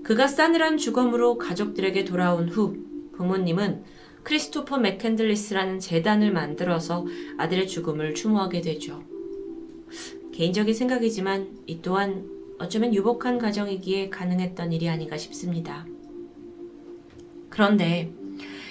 그가 0.03 0.28
싸늘한 0.28 0.78
주검으로 0.78 1.38
가족들에게 1.38 2.05
돌아온 2.05 2.49
후 2.49 2.78
부모님은 3.18 3.84
크리스토퍼 4.24 4.78
맥캔들리스라는 4.78 5.80
재단을 5.80 6.32
만들어서 6.32 7.05
아들의 7.38 7.68
죽음을 7.68 8.15
추모하게 8.15 8.61
되죠. 8.61 9.03
개인적인 10.38 10.71
생각이지만 10.71 11.63
이 11.65 11.81
또한 11.81 12.29
어쩌면 12.59 12.93
유복한 12.93 13.39
가정이기에 13.39 14.09
가능했던 14.09 14.71
일이 14.71 14.88
아닌가 14.88 15.17
싶습니다. 15.17 15.88
그런데 17.49 18.11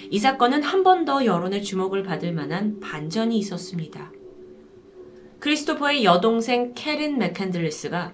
이 0.09 0.17
사건은 0.17 0.63
한 0.63 0.83
번 0.83 1.03
더 1.03 1.25
여론의 1.25 1.63
주목을 1.63 2.03
받을 2.03 2.31
만한 2.31 2.79
반전이 2.79 3.37
있었습니다. 3.39 4.13
크리스토퍼의 5.39 6.05
여동생 6.05 6.71
캐린 6.73 7.17
맥캔들리스가 7.17 8.13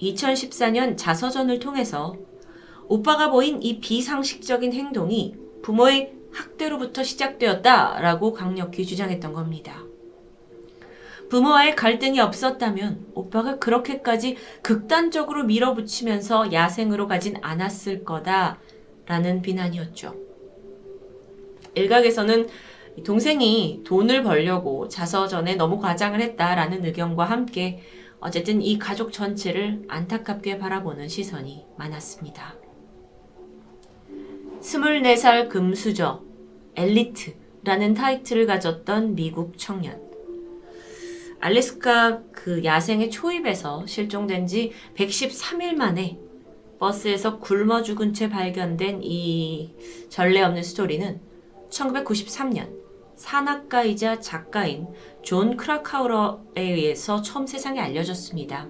2014년 0.00 0.96
자서전을 0.96 1.60
통해서 1.60 2.16
오빠가 2.88 3.30
보인 3.30 3.62
이 3.62 3.78
비상식적인 3.78 4.72
행동이 4.72 5.36
부모의 5.62 6.14
학대로부터 6.32 7.04
시작되었다라고 7.04 8.32
강력히 8.32 8.84
주장했던 8.84 9.32
겁니다. 9.32 9.87
부모와의 11.30 11.76
갈등이 11.76 12.20
없었다면 12.20 13.08
오빠가 13.14 13.58
그렇게까지 13.58 14.36
극단적으로 14.62 15.44
밀어붙이면서 15.44 16.52
야생으로 16.52 17.06
가진 17.06 17.36
않았을 17.42 18.04
거다 18.04 18.58
라는 19.06 19.42
비난이었죠. 19.42 20.14
일각에서는 21.74 22.48
동생이 23.04 23.82
돈을 23.84 24.22
벌려고 24.22 24.88
자서전에 24.88 25.54
너무 25.54 25.78
과장을 25.78 26.20
했다라는 26.20 26.84
의견과 26.84 27.24
함께 27.24 27.80
어쨌든 28.20 28.60
이 28.60 28.78
가족 28.78 29.12
전체를 29.12 29.84
안타깝게 29.86 30.58
바라보는 30.58 31.08
시선이 31.08 31.66
많았습니다. 31.76 32.56
24살 34.60 35.48
금수저, 35.48 36.22
엘리트라는 36.74 37.94
타이틀을 37.94 38.46
가졌던 38.46 39.14
미국 39.14 39.56
청년. 39.56 40.07
알래스카 41.40 42.22
그 42.32 42.64
야생의 42.64 43.10
초입에서 43.10 43.86
실종된 43.86 44.46
지 44.46 44.72
113일 44.96 45.74
만에 45.74 46.18
버스에서 46.78 47.38
굶어 47.38 47.82
죽은 47.82 48.12
채 48.12 48.28
발견된 48.28 49.00
이 49.02 49.74
전례 50.08 50.42
없는 50.42 50.62
스토리는 50.62 51.20
1993년 51.70 52.78
산악가이자 53.16 54.20
작가인 54.20 54.86
존 55.22 55.56
크라카우러에 55.56 56.62
의해서 56.62 57.20
처음 57.20 57.46
세상에 57.46 57.80
알려졌습니다. 57.80 58.68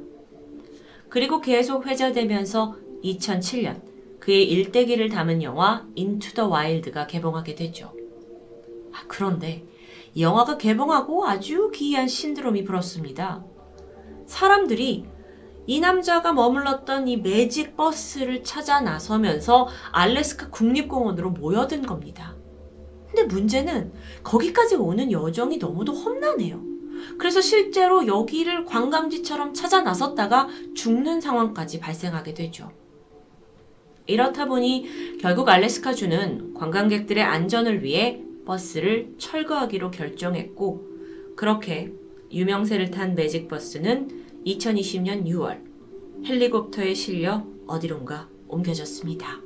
그리고 1.08 1.40
계속 1.40 1.86
회자되면서 1.86 2.76
2007년 3.04 3.82
그의 4.18 4.50
일대기를 4.50 5.10
담은 5.10 5.42
영화 5.42 5.86
Into 5.94 6.34
the 6.34 6.48
Wild가 6.48 7.06
개봉하게 7.06 7.54
되죠. 7.54 7.92
아, 8.92 9.04
그런데 9.06 9.64
이 10.14 10.22
영화가 10.22 10.58
개봉하고 10.58 11.26
아주 11.26 11.70
기이한 11.72 12.08
신드롬이 12.08 12.64
불었습니다. 12.64 13.44
사람들이 14.26 15.06
이 15.66 15.80
남자가 15.80 16.32
머물렀던 16.32 17.08
이 17.08 17.18
매직 17.18 17.76
버스를 17.76 18.42
찾아 18.42 18.80
나서면서 18.80 19.68
알래스카 19.92 20.50
국립공원으로 20.50 21.30
모여든 21.30 21.82
겁니다. 21.82 22.34
근데 23.06 23.24
문제는 23.24 23.92
거기까지 24.22 24.76
오는 24.76 25.12
여정이 25.12 25.58
너무도 25.58 25.92
험난해요. 25.92 26.62
그래서 27.18 27.40
실제로 27.40 28.06
여기를 28.06 28.64
관광지처럼 28.64 29.54
찾아 29.54 29.82
나섰다가 29.82 30.48
죽는 30.74 31.20
상황까지 31.20 31.80
발생하게 31.80 32.34
되죠. 32.34 32.70
이렇다 34.06 34.46
보니 34.46 35.18
결국 35.20 35.48
알래스카주는 35.48 36.54
관광객들의 36.54 37.22
안전을 37.22 37.82
위해 37.82 38.22
버스를 38.48 39.14
철거하기로 39.18 39.90
결정했고, 39.90 40.88
그렇게 41.36 41.92
유명세를 42.32 42.90
탄 42.90 43.14
매직버스는 43.14 44.42
2020년 44.46 45.26
6월 45.26 45.60
헬리콥터에 46.24 46.94
실려 46.94 47.46
어디론가 47.66 48.28
옮겨졌습니다. 48.48 49.40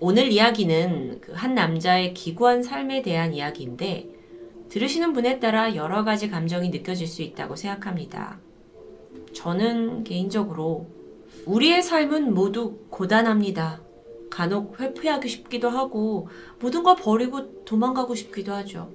오늘 0.00 0.32
이야기는 0.32 1.20
그 1.20 1.32
한 1.32 1.54
남자의 1.54 2.14
기구한 2.14 2.62
삶에 2.62 3.02
대한 3.02 3.34
이야기인데 3.34 4.08
들으시는 4.70 5.12
분에 5.12 5.40
따라 5.40 5.74
여러 5.74 6.04
가지 6.04 6.30
감정이 6.30 6.70
느껴질 6.70 7.06
수 7.06 7.20
있다고 7.22 7.56
생각합니다. 7.56 8.40
저는 9.34 10.04
개인적으로 10.04 10.86
우리의 11.44 11.82
삶은 11.82 12.32
모두 12.32 12.78
고단합니다. 12.88 13.82
간혹 14.30 14.80
회피하기 14.80 15.28
싶기도 15.28 15.68
하고 15.68 16.28
모든 16.60 16.82
걸 16.82 16.96
버리고 16.96 17.64
도망가고 17.64 18.14
싶기도 18.14 18.52
하죠. 18.54 18.90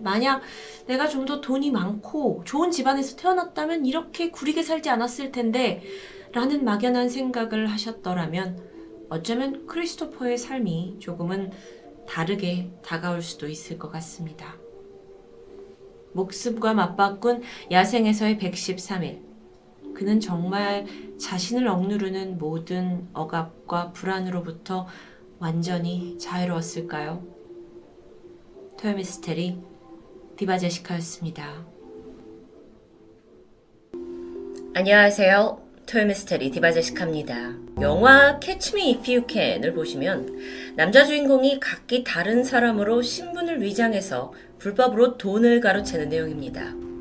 만약 0.00 0.42
내가 0.86 1.06
좀 1.06 1.26
더 1.26 1.40
돈이 1.40 1.70
많고 1.70 2.42
좋은 2.44 2.70
집안에서 2.70 3.16
태어났다면 3.16 3.84
이렇게 3.86 4.30
구리게 4.30 4.62
살지 4.62 4.88
않았을 4.88 5.32
텐데 5.32 5.82
라는 6.32 6.64
막연한 6.64 7.08
생각을 7.10 7.66
하셨더라면 7.66 8.58
어쩌면 9.10 9.66
크리스토퍼의 9.66 10.38
삶이 10.38 10.96
조금은 10.98 11.52
다르게 12.08 12.70
다가올 12.82 13.20
수도 13.22 13.46
있을 13.46 13.78
것 13.78 13.92
같습니다. 13.92 14.56
목숨과 16.12 16.72
맞바꾼 16.74 17.42
야생에서의 17.70 18.38
113일. 18.38 19.31
그는 19.94 20.20
정말 20.20 20.86
자신을 21.18 21.68
억누르는 21.68 22.38
모든 22.38 23.08
억압과 23.12 23.92
불안으로부터 23.92 24.86
완전히 25.38 26.18
자유로웠을까요? 26.18 27.22
토요미스테리 28.78 29.58
디바제시카였습니다. 30.36 31.66
안녕하세요. 34.74 35.60
토요미스테리 35.86 36.50
디바제시카입니다. 36.50 37.54
영화 37.80 38.40
Catch 38.40 38.74
Me 38.74 38.94
If 38.94 39.10
You 39.10 39.26
Can을 39.28 39.74
보시면 39.74 40.74
남자 40.76 41.04
주인공이 41.04 41.60
각기 41.60 42.02
다른 42.04 42.44
사람으로 42.44 43.02
신분을 43.02 43.60
위장해서 43.62 44.32
불법으로 44.58 45.18
돈을 45.18 45.60
가로채는 45.60 46.08
내용입니다. 46.08 46.91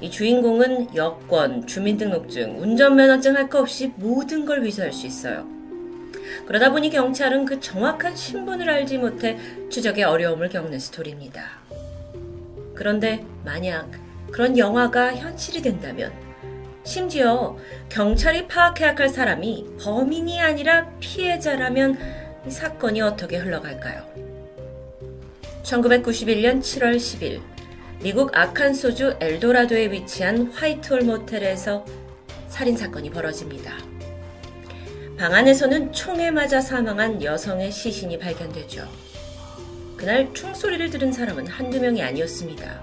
이 0.00 0.10
주인공은 0.10 0.94
여권, 0.94 1.66
주민등록증, 1.66 2.60
운전면허증 2.60 3.36
할 3.36 3.48
것 3.48 3.60
없이 3.60 3.92
모든 3.96 4.44
걸 4.44 4.62
위조할 4.62 4.92
수 4.92 5.06
있어요. 5.06 5.46
그러다 6.46 6.70
보니 6.70 6.90
경찰은 6.90 7.44
그 7.44 7.60
정확한 7.60 8.14
신분을 8.14 8.68
알지 8.68 8.98
못해 8.98 9.38
추적에 9.70 10.02
어려움을 10.02 10.48
겪는 10.48 10.78
스토리입니다. 10.78 11.42
그런데 12.74 13.24
만약 13.44 13.90
그런 14.30 14.58
영화가 14.58 15.14
현실이 15.16 15.62
된다면 15.62 16.12
심지어 16.84 17.56
경찰이 17.88 18.46
파악해야 18.48 18.94
할 18.96 19.08
사람이 19.08 19.66
범인이 19.80 20.40
아니라 20.40 20.90
피해자라면 21.00 21.98
이 22.46 22.50
사건이 22.50 23.00
어떻게 23.00 23.38
흘러갈까요? 23.38 24.04
1991년 25.62 26.60
7월 26.60 26.96
10일 26.96 27.40
미국 28.06 28.38
아칸소주 28.38 29.16
엘도라도에 29.18 29.90
위치한 29.90 30.52
화이트홀 30.52 31.02
모텔에서 31.02 31.84
살인사건이 32.46 33.10
벌어집니다. 33.10 33.72
방 35.18 35.34
안에서는 35.34 35.92
총에 35.92 36.30
맞아 36.30 36.60
사망한 36.60 37.20
여성의 37.20 37.72
시신이 37.72 38.20
발견되죠. 38.20 38.86
그날 39.96 40.32
총소리를 40.32 40.88
들은 40.88 41.10
사람은 41.10 41.48
한두 41.48 41.80
명이 41.80 42.00
아니었습니다. 42.00 42.80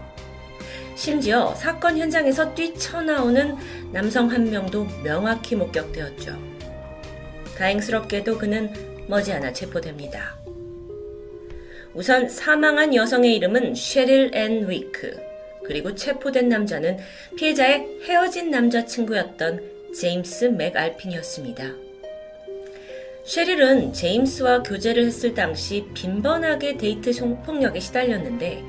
심지어 0.95 1.55
사건 1.55 1.97
현장에서 1.97 2.53
뛰쳐나오는 2.53 3.55
남성 3.93 4.29
한 4.29 4.49
명도 4.49 4.83
명확히 5.05 5.55
목격되었죠. 5.55 6.37
다행스럽게도 7.57 8.37
그는 8.37 8.73
머지않아 9.07 9.53
체포됩니다. 9.53 10.42
우선 11.93 12.27
사망한 12.27 12.95
여성의 12.95 13.35
이름은 13.35 13.75
쉐릴 13.75 14.31
앤 14.33 14.67
위크, 14.69 15.15
그리고 15.65 15.93
체포된 15.95 16.49
남자는 16.49 16.97
피해자의 17.37 17.87
헤어진 18.03 18.49
남자친구였던 18.51 19.93
제임스 19.95 20.45
맥 20.45 20.75
알핀이었습니다. 20.75 21.71
쉐릴은 23.25 23.93
제임스와 23.93 24.63
교제를 24.63 25.05
했을 25.05 25.33
당시 25.33 25.85
빈번하게 25.93 26.77
데이트 26.77 27.13
성폭력에 27.13 27.79
시달렸는데 27.79 28.63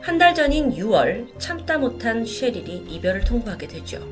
한 0.00 0.16
달 0.18 0.34
전인 0.34 0.70
6월 0.74 1.26
참다 1.38 1.78
못한 1.78 2.24
쉐릴이 2.24 2.86
이별을 2.88 3.22
통보하게 3.22 3.66
되죠. 3.66 4.06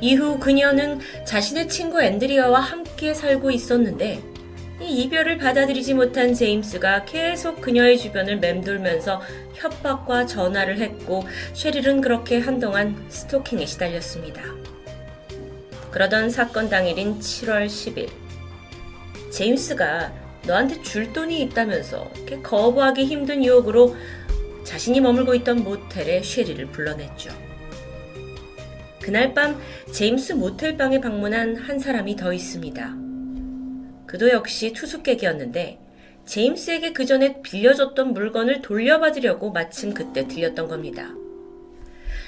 이후 0.00 0.38
그녀는 0.38 1.00
자신의 1.24 1.68
친구 1.68 2.02
앤드리아와 2.02 2.60
함께 2.60 3.14
살고 3.14 3.50
있었는데 3.50 4.20
이 4.84 5.02
이별을 5.02 5.38
받아들이지 5.38 5.94
못한 5.94 6.34
제임스가 6.34 7.06
계속 7.06 7.62
그녀의 7.62 7.96
주변을 7.96 8.38
맴돌면서 8.38 9.22
협박과 9.54 10.26
전화를 10.26 10.78
했고 10.78 11.24
쉐릴은 11.54 12.02
그렇게 12.02 12.38
한동안 12.38 13.02
스토킹에 13.08 13.64
시달렸습니다. 13.64 14.42
그러던 15.90 16.28
사건 16.28 16.68
당일인 16.68 17.18
7월 17.18 17.66
10일 17.66 18.10
제임스가 19.30 20.12
너한테 20.46 20.82
줄 20.82 21.14
돈이 21.14 21.40
있다면서 21.42 22.10
거부하기 22.42 23.06
힘든 23.06 23.42
유혹으로 23.42 23.96
자신이 24.64 25.00
머물고 25.00 25.34
있던 25.36 25.64
모텔에 25.64 26.22
쉐리를 26.22 26.66
불러냈죠. 26.66 27.30
그날 29.00 29.32
밤 29.32 29.58
제임스 29.92 30.34
모텔방에 30.34 31.00
방문한 31.00 31.56
한 31.56 31.78
사람이 31.78 32.16
더 32.16 32.32
있습니다. 32.32 33.03
그도 34.14 34.30
역시 34.30 34.72
투숙객이었는데 34.72 35.80
제임스에게 36.24 36.92
그 36.92 37.04
전에 37.04 37.42
빌려줬던 37.42 38.12
물건을 38.12 38.62
돌려받으려고 38.62 39.50
마침 39.50 39.92
그때 39.92 40.28
들렸던 40.28 40.68
겁니다. 40.68 41.12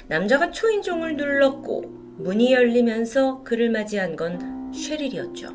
남자가 0.09 0.51
초인종을 0.51 1.15
눌렀고 1.15 1.83
문이 2.17 2.51
열리면서 2.51 3.41
그를 3.43 3.69
맞이한 3.69 4.17
건 4.17 4.73
쉐릴이었죠. 4.73 5.47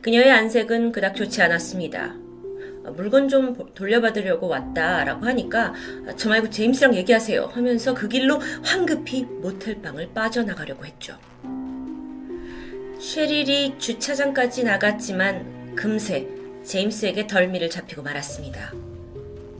그녀의 0.00 0.30
안색은 0.30 0.92
그닥 0.92 1.16
좋지 1.16 1.42
않았습니다. 1.42 2.14
물건 2.94 3.28
좀 3.28 3.56
돌려받으려고 3.74 4.46
왔다라고 4.46 5.26
하니까 5.26 5.74
저 6.16 6.28
말고 6.28 6.50
제임스랑 6.50 6.94
얘기하세요 6.94 7.46
하면서 7.46 7.94
그 7.94 8.06
길로 8.06 8.38
황급히 8.62 9.24
모텔방을 9.24 10.10
빠져나가려고 10.14 10.84
했죠. 10.84 11.18
쉐릴이 12.98 13.78
주차장까지 13.78 14.64
나갔지만 14.64 15.74
금세 15.74 16.26
제임스에게 16.64 17.26
덜미를 17.26 17.68
잡히고 17.68 18.02
말았습니다. 18.02 18.72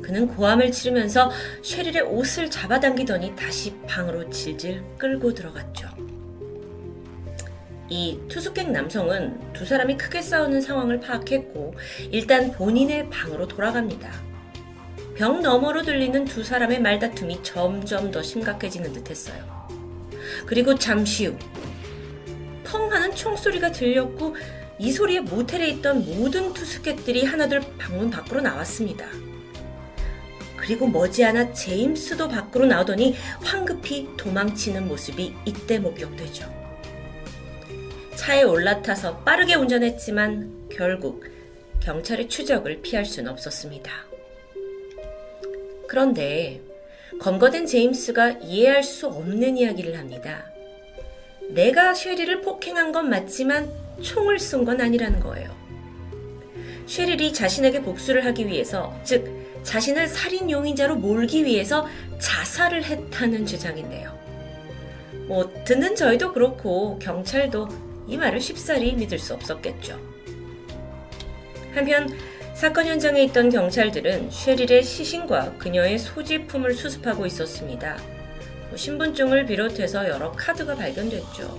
그는 0.02 0.26
고함을 0.28 0.72
치르면서 0.72 1.30
쉐릴의 1.62 2.02
옷을 2.02 2.50
잡아당기더니 2.50 3.36
다시 3.36 3.74
방으로 3.86 4.30
질질 4.30 4.82
끌고 4.96 5.34
들어갔죠. 5.34 5.88
이 7.88 8.18
투숙객 8.28 8.70
남성은 8.70 9.52
두 9.52 9.64
사람이 9.64 9.96
크게 9.96 10.22
싸우는 10.22 10.60
상황을 10.60 11.00
파악했고 11.00 11.74
일단 12.10 12.50
본인의 12.52 13.10
방으로 13.10 13.46
돌아갑니다. 13.46 14.10
벽 15.14 15.40
너머로 15.40 15.82
들리는 15.82 16.24
두 16.24 16.42
사람의 16.42 16.80
말다툼이 16.80 17.42
점점 17.42 18.10
더 18.10 18.22
심각해지는 18.22 18.92
듯 18.92 19.10
했어요. 19.10 19.44
그리고 20.46 20.74
잠시 20.74 21.26
후 21.26 21.36
펑 22.66 22.92
하는 22.92 23.14
총소리가 23.14 23.72
들렸고 23.72 24.36
이 24.78 24.92
소리에 24.92 25.20
모텔에 25.20 25.68
있던 25.68 26.04
모든 26.04 26.52
투숙객들이 26.52 27.24
하나둘 27.24 27.62
방문 27.78 28.10
밖으로 28.10 28.40
나왔습니다. 28.40 29.06
그리고 30.56 30.86
머지않아 30.88 31.52
제임스도 31.52 32.28
밖으로 32.28 32.66
나오더니 32.66 33.14
황급히 33.42 34.08
도망치는 34.16 34.88
모습이 34.88 35.34
이때 35.44 35.78
목격되죠. 35.78 36.52
차에 38.16 38.42
올라타서 38.42 39.18
빠르게 39.18 39.54
운전했지만 39.54 40.68
결국 40.70 41.24
경찰의 41.80 42.28
추적을 42.28 42.82
피할 42.82 43.04
수는 43.04 43.30
없었습니다. 43.30 43.92
그런데 45.88 46.60
검거된 47.20 47.66
제임스가 47.66 48.38
이해할 48.42 48.82
수 48.82 49.06
없는 49.06 49.56
이야기를 49.56 49.96
합니다. 49.96 50.50
내가 51.48 51.94
쉐리를 51.94 52.40
폭행한 52.42 52.92
건 52.92 53.08
맞지만 53.08 53.70
총을 54.02 54.38
쏜 54.38 54.64
건 54.64 54.80
아니라는 54.80 55.20
거예요. 55.20 55.54
쉐릴이 56.86 57.32
자신에게 57.32 57.82
복수를 57.82 58.24
하기 58.26 58.46
위해서, 58.46 58.94
즉, 59.04 59.28
자신을 59.62 60.06
살인 60.08 60.50
용의자로 60.50 60.96
몰기 60.96 61.44
위해서 61.44 61.86
자살을 62.18 62.84
했다는 62.84 63.46
주장인데요. 63.46 64.16
뭐, 65.26 65.52
듣는 65.64 65.96
저희도 65.96 66.32
그렇고, 66.32 66.98
경찰도 67.00 67.68
이 68.06 68.16
말을 68.16 68.40
쉽사리 68.40 68.92
믿을 68.92 69.18
수 69.18 69.34
없었겠죠. 69.34 69.98
한편, 71.74 72.08
사건 72.54 72.86
현장에 72.86 73.22
있던 73.24 73.50
경찰들은 73.50 74.30
쉐릴의 74.30 74.82
시신과 74.82 75.54
그녀의 75.58 75.98
소지품을 75.98 76.74
수습하고 76.74 77.26
있었습니다. 77.26 77.98
뭐 78.76 78.78
신분증을 78.78 79.46
비롯해서 79.46 80.06
여러 80.06 80.30
카드가 80.32 80.74
발견됐죠. 80.74 81.58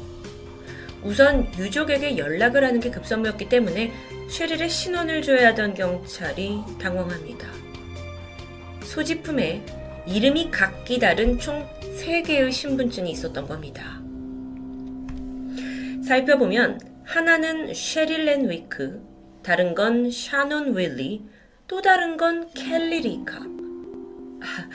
우선 1.01 1.51
유족에게 1.57 2.15
연락을 2.15 2.63
하는 2.63 2.79
게 2.79 2.91
급선무였기 2.91 3.49
때문에 3.49 3.91
쉐릴의 4.29 4.69
신원을 4.69 5.23
줘야 5.23 5.47
하던 5.47 5.73
경찰이 5.73 6.59
당황합니다. 6.79 7.47
소지품에 8.83 9.65
이름이 10.05 10.51
각기 10.51 10.99
다른 10.99 11.39
총 11.39 11.67
3개의 11.99 12.51
신분증이 12.51 13.09
있었던 13.09 13.47
겁니다. 13.47 13.99
살펴보면 16.05 16.79
하나는 17.03 17.73
쉐릴 17.73 18.25
렌 18.25 18.47
위크, 18.47 19.01
다른 19.41 19.73
건 19.73 20.11
샤논 20.11 20.77
윌리, 20.77 21.25
또 21.67 21.81
다른 21.81 22.15
건 22.15 22.47
켈리 22.53 23.01
리카. 23.01 23.37
아, 23.37 24.69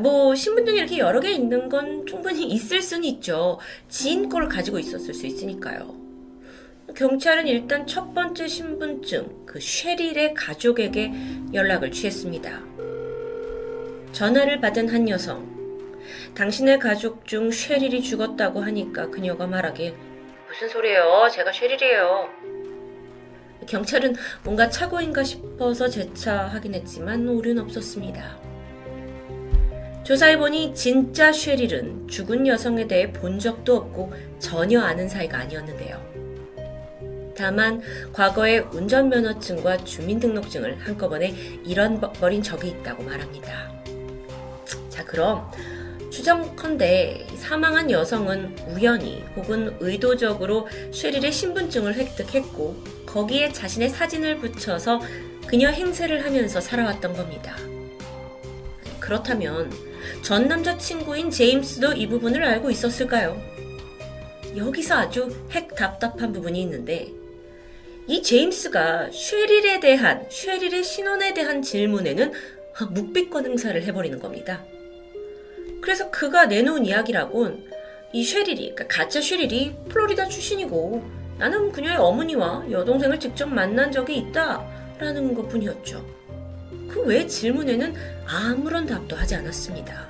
뭐 0.00 0.34
신분증이 0.34 0.78
이렇게 0.78 0.98
여러 0.98 1.20
개 1.20 1.30
있는 1.30 1.68
건 1.68 2.06
충분히 2.06 2.46
있을 2.46 2.80
수는 2.80 3.04
있죠. 3.04 3.58
지인 3.88 4.28
거를 4.28 4.48
가지고 4.48 4.78
있었을 4.78 5.12
수 5.14 5.26
있으니까요. 5.26 5.94
경찰은 6.94 7.46
일단 7.46 7.86
첫 7.86 8.14
번째 8.14 8.46
신분증, 8.46 9.46
그 9.46 9.58
쉐릴의 9.60 10.34
가족에게 10.34 11.12
연락을 11.52 11.90
취했습니다. 11.90 12.62
전화를 14.12 14.60
받은 14.60 14.88
한 14.88 15.08
여성. 15.08 15.48
당신의 16.34 16.78
가족 16.78 17.26
중 17.26 17.50
쉐릴이 17.50 18.02
죽었다고 18.02 18.60
하니까 18.60 19.08
그녀가 19.10 19.46
말하길 19.46 19.94
무슨 20.48 20.68
소리예요? 20.68 21.28
제가 21.30 21.52
쉐릴이에요. 21.52 22.28
경찰은 23.66 24.16
뭔가 24.42 24.68
착오인가 24.68 25.22
싶어서 25.22 25.88
재차 25.88 26.48
확인했지만 26.48 27.28
오류는 27.28 27.62
없었습니다. 27.62 28.49
조사해보니 30.10 30.74
진짜 30.74 31.30
쉐릴은 31.30 32.08
죽은 32.08 32.44
여성에 32.44 32.88
대해 32.88 33.12
본 33.12 33.38
적도 33.38 33.76
없고 33.76 34.12
전혀 34.40 34.80
아는 34.80 35.08
사이가 35.08 35.38
아니었는데요. 35.38 37.32
다만 37.36 37.80
과거에 38.12 38.58
운전면허증과 38.58 39.84
주민등록증을 39.84 40.78
한꺼번에 40.80 41.32
잃어버린 41.64 42.42
적이 42.42 42.70
있다고 42.70 43.04
말합니다. 43.04 43.72
자, 44.88 45.04
그럼 45.04 45.48
추정컨대 46.10 47.28
사망한 47.36 47.92
여성은 47.92 48.56
우연히 48.66 49.22
혹은 49.36 49.76
의도적으로 49.78 50.66
쉐릴의 50.90 51.30
신분증을 51.30 51.94
획득했고 51.94 52.82
거기에 53.06 53.52
자신의 53.52 53.90
사진을 53.90 54.38
붙여서 54.38 55.02
그녀 55.46 55.68
행세를 55.68 56.24
하면서 56.24 56.60
살아왔던 56.60 57.14
겁니다. 57.14 57.54
그렇다면 58.98 59.89
전 60.22 60.48
남자친구인 60.48 61.30
제임스도 61.30 61.92
이 61.92 62.06
부분을 62.06 62.42
알고 62.42 62.70
있었을까요? 62.70 63.40
여기서 64.56 64.96
아주 64.96 65.28
핵 65.50 65.74
답답한 65.74 66.32
부분이 66.32 66.60
있는데 66.62 67.12
이 68.06 68.22
제임스가 68.22 69.10
쉐릴에 69.12 69.80
대한 69.80 70.26
쉐릴의 70.28 70.82
신원에 70.82 71.32
대한 71.32 71.62
질문에는 71.62 72.32
묵비권 72.90 73.46
행사를 73.46 73.80
해버리는 73.82 74.18
겁니다. 74.18 74.64
그래서 75.80 76.10
그가 76.10 76.46
내놓은 76.46 76.84
이야기라곤 76.84 77.70
이 78.12 78.24
쉐릴이, 78.24 78.74
그러니까 78.74 78.86
가짜 78.88 79.20
쉐릴이 79.20 79.76
플로리다 79.88 80.26
출신이고 80.26 81.02
나는 81.38 81.70
그녀의 81.72 81.96
어머니와 81.96 82.66
여동생을 82.70 83.20
직접 83.20 83.46
만난 83.46 83.92
적이 83.92 84.18
있다 84.18 84.62
라는 84.98 85.32
것 85.34 85.48
뿐이었죠. 85.48 86.19
그 86.92 87.00
외 87.04 87.26
질문에는 87.26 87.94
아무런 88.26 88.86
답도 88.86 89.16
하지 89.16 89.34
않았습니다. 89.36 90.08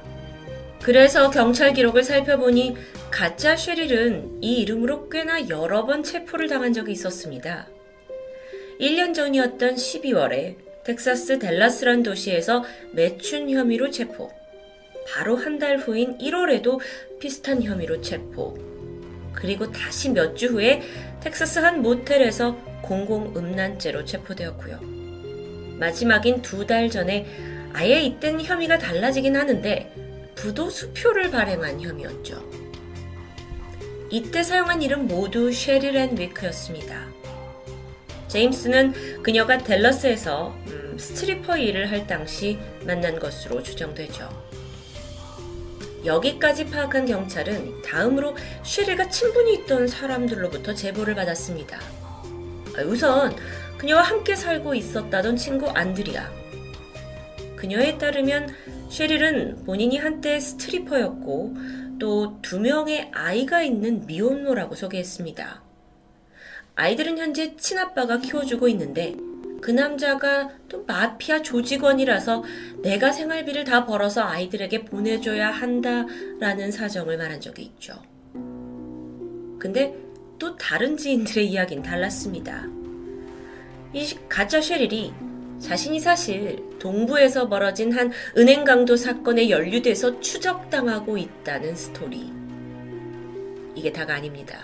그래서 0.83 1.31
경찰 1.31 1.72
기록을 1.74 2.03
살펴보니 2.03 2.74
가짜 3.11 3.57
쉐릴은 3.57 4.39
이 4.43 4.61
이름으로 4.62 5.09
꽤나 5.11 5.49
여러 5.49 5.85
번 5.85 6.03
체포를 6.03 6.49
당한 6.49 6.72
적이 6.72 6.93
있었습니다. 6.93 7.68
1년 8.81 9.14
전이었던 9.14 9.74
12월에 9.74 10.57
텍사스 10.85 11.39
델라스란 11.39 12.03
도시에서 12.03 12.64
매춘 12.93 13.51
혐의로 13.51 13.91
체포. 13.91 14.31
바로 15.07 15.37
한 15.37 15.59
달 15.59 15.76
후인 15.78 16.16
1월에도 16.18 16.81
비슷한 17.18 17.62
혐의로 17.62 18.01
체포. 18.01 18.57
그리고 19.35 19.70
다시 19.70 20.09
몇 20.11 20.35
주 20.35 20.47
후에 20.49 20.81
텍사스 21.20 21.59
한 21.59 21.83
모텔에서 21.83 22.57
공공음란죄로 22.83 24.05
체포되었고요. 24.07 24.99
마지막인 25.81 26.43
두 26.43 26.66
달 26.66 26.91
전에 26.91 27.26
아예 27.72 28.03
이땐 28.03 28.41
혐의가 28.41 28.78
달라지긴 28.78 29.35
하는데 29.37 29.93
부도 30.35 30.68
수표를 30.68 31.31
발행한 31.31 31.81
혐의였죠. 31.81 32.49
이때 34.11 34.43
사용한 34.43 34.83
이름 34.83 35.07
모두 35.07 35.51
앤 35.51 36.18
위크였습니다. 36.18 37.09
제임스는 38.28 39.22
그녀가 39.22 39.59
델러스에서 39.59 40.55
음, 40.68 40.97
스트리퍼 40.99 41.57
일을 41.57 41.91
할 41.91 42.07
당시 42.07 42.59
만난 42.85 43.18
것으로 43.18 43.62
추정되죠. 43.62 44.28
여기까지 46.05 46.66
파악한 46.66 47.07
경찰은 47.07 47.83
다음으로 47.83 48.37
쉐릴과 48.64 49.09
친분이 49.09 49.55
있던 49.55 49.87
사람들로부터 49.87 50.74
제보를 50.74 51.14
받았습니다. 51.14 51.78
아, 51.78 52.83
우선 52.85 53.35
그녀와 53.81 54.03
함께 54.03 54.37
살고 54.37 54.74
있었다던 54.74 55.37
친구 55.37 55.66
안드리아. 55.70 56.31
그녀에 57.57 57.97
따르면 57.97 58.55
쉐릴은 58.91 59.64
본인이 59.64 59.97
한때 59.97 60.39
스트리퍼였고 60.39 61.55
또 61.99 62.39
두 62.43 62.61
명의 62.61 63.11
아이가 63.12 63.62
있는 63.62 64.07
미혼모라고 64.07 64.74
소개했습니다. 64.74 65.62
아이들은 66.74 67.16
현재 67.16 67.57
친아빠가 67.57 68.18
키워주고 68.18 68.68
있는데 68.68 69.14
그 69.62 69.70
남자가 69.70 70.51
또 70.68 70.85
마피아 70.85 71.41
조직원이라서 71.41 72.45
내가 72.83 73.12
생활비를 73.12 73.64
다 73.64 73.87
벌어서 73.87 74.22
아이들에게 74.22 74.85
보내줘야 74.85 75.51
한다라는 75.51 76.70
사정을 76.70 77.16
말한 77.16 77.41
적이 77.41 77.62
있죠. 77.62 77.95
근데 79.59 79.95
또 80.39 80.57
다른 80.57 80.99
지인들의 80.99 81.47
이야기는 81.47 81.83
달랐습니다. 81.83 82.80
이 83.93 84.16
가짜 84.28 84.61
쉐릴이 84.61 85.12
자신이 85.61 86.01
사실 86.01 86.62
동부에서 86.78 87.49
벌어진 87.49 87.93
한 87.93 88.11
은행 88.36 88.64
강도 88.64 88.97
사건에 88.97 89.51
연루돼서 89.51 90.20
추적당하고 90.20 91.18
있다는 91.18 91.76
스토리. 91.76 92.32
이게 93.74 93.93
다가 93.93 94.14
아닙니다. 94.14 94.59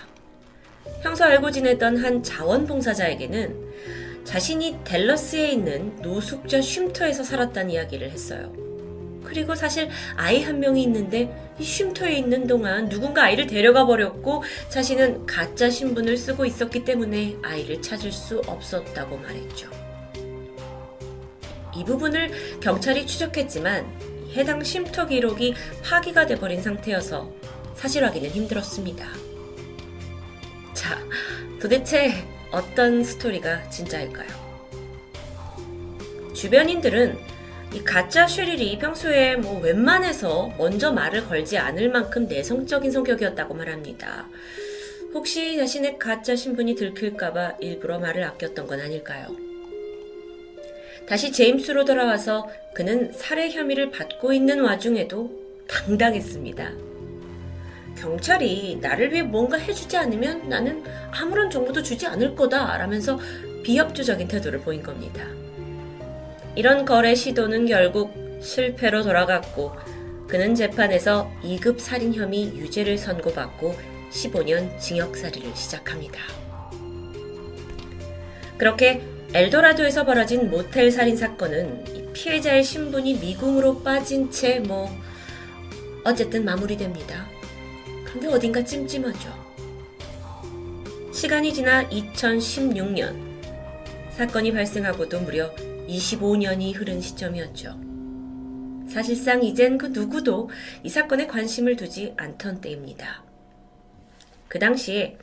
평소 1.03 1.25
알고 1.25 1.51
지냈던 1.51 1.97
한 1.97 2.23
자원봉사자에게는 2.23 3.67
자신이 4.23 4.79
델러스에 4.83 5.51
있는 5.51 5.95
노숙자 6.01 6.61
쉼터에서 6.61 7.23
살았다는 7.23 7.71
이야기를 7.71 8.09
했어요. 8.09 8.66
그리고 9.27 9.55
사실 9.55 9.89
아이 10.15 10.41
한 10.41 10.61
명이 10.61 10.81
있는데 10.83 11.29
이 11.59 11.63
쉼터에 11.63 12.13
있는 12.13 12.47
동안 12.47 12.87
누군가 12.87 13.23
아이를 13.23 13.45
데려가 13.45 13.85
버렸고 13.85 14.43
자신은 14.69 15.25
가짜 15.25 15.69
신분을 15.69 16.15
쓰고 16.15 16.45
있었기 16.45 16.85
때문에 16.85 17.35
아이를 17.43 17.81
찾을 17.81 18.13
수 18.13 18.41
없었다고 18.47 19.17
말했죠. 19.17 19.69
이 21.75 21.83
부분을 21.83 22.59
경찰이 22.61 23.05
추적했지만 23.05 23.85
해당 24.33 24.63
쉼터 24.63 25.07
기록이 25.07 25.53
파기가 25.83 26.25
돼버린 26.25 26.61
상태여서 26.61 27.29
사실 27.75 28.05
확인은 28.05 28.29
힘들었습니다. 28.29 29.05
자, 30.73 30.97
도대체 31.61 32.13
어떤 32.51 33.03
스토리가 33.03 33.69
진짜일까요? 33.69 34.47
주변인들은 36.33 37.36
이 37.73 37.83
가짜 37.83 38.27
쉐릴이 38.27 38.79
평소에 38.79 39.35
뭐 39.35 39.59
웬만해서 39.59 40.53
먼저 40.57 40.91
말을 40.91 41.27
걸지 41.27 41.57
않을 41.57 41.89
만큼 41.89 42.25
내성적인 42.27 42.91
성격이었다고 42.91 43.53
말합니다. 43.53 44.27
혹시 45.13 45.57
자신의 45.57 45.99
가짜 45.99 46.35
신분이 46.35 46.75
들킬까봐 46.75 47.57
일부러 47.59 47.99
말을 47.99 48.23
아꼈던 48.23 48.67
건 48.67 48.79
아닐까요? 48.79 49.35
다시 51.07 51.31
제임스로 51.31 51.85
돌아와서 51.85 52.49
그는 52.73 53.11
살해 53.13 53.49
혐의를 53.49 53.91
받고 53.91 54.33
있는 54.33 54.61
와중에도 54.61 55.31
당당했습니다. 55.67 56.71
경찰이 57.97 58.77
나를 58.81 59.11
위해 59.11 59.23
뭔가 59.23 59.57
해주지 59.57 59.97
않으면 59.97 60.47
나는 60.49 60.83
아무런 61.11 61.49
정보도 61.49 61.81
주지 61.81 62.05
않을 62.05 62.35
거다 62.35 62.77
라면서 62.77 63.19
비협조적인 63.63 64.27
태도를 64.27 64.59
보인 64.59 64.83
겁니다. 64.83 65.25
이런 66.57 66.85
거래 66.85 67.13
시도는 67.13 67.67
결국 67.67 68.11
실패로 68.41 69.03
돌아갔고 69.03 69.73
그는 70.27 70.55
재판에서 70.55 71.31
2급 71.43 71.79
살인 71.79 72.15
혐의 72.15 72.45
유죄를 72.45 72.97
선고받고 72.97 73.75
15년 74.09 74.79
징역살이를 74.79 75.55
시작합니다. 75.55 76.19
그렇게 78.57 79.03
엘도라도에서 79.35 80.03
벌어진 80.03 80.49
모텔 80.49 80.89
살인 80.89 81.15
사건은 81.15 82.13
피해자의 82.13 82.63
신분이 82.63 83.19
미궁으로 83.19 83.83
빠진 83.83 84.31
채 84.31 84.59
뭐 84.59 84.89
어쨌든 86.03 86.43
마무리됩니다. 86.43 87.27
근데 88.03 88.27
어딘가 88.29 88.63
찜찜하죠. 88.63 89.29
시간이 91.13 91.53
지나 91.53 91.87
2016년 91.89 93.15
사건이 94.09 94.53
발생하고도 94.53 95.19
무려 95.19 95.51
25년이 95.87 96.75
흐른 96.75 97.01
시점이었죠. 97.01 97.79
사실상 98.87 99.43
이젠 99.43 99.77
그 99.77 99.87
누구도 99.87 100.49
이 100.83 100.89
사건에 100.89 101.27
관심을 101.27 101.75
두지 101.75 102.13
않던 102.17 102.61
때입니다. 102.61 103.23
그 104.47 104.59
당시에 104.59 105.17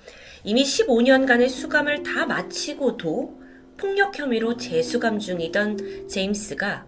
이미 0.44 0.62
15년간의 0.62 1.48
수감을 1.48 2.02
다 2.02 2.26
마치고도 2.26 3.40
폭력 3.76 4.18
혐의로 4.18 4.56
재수감 4.56 5.18
중이던 5.18 6.08
제임스가 6.08 6.86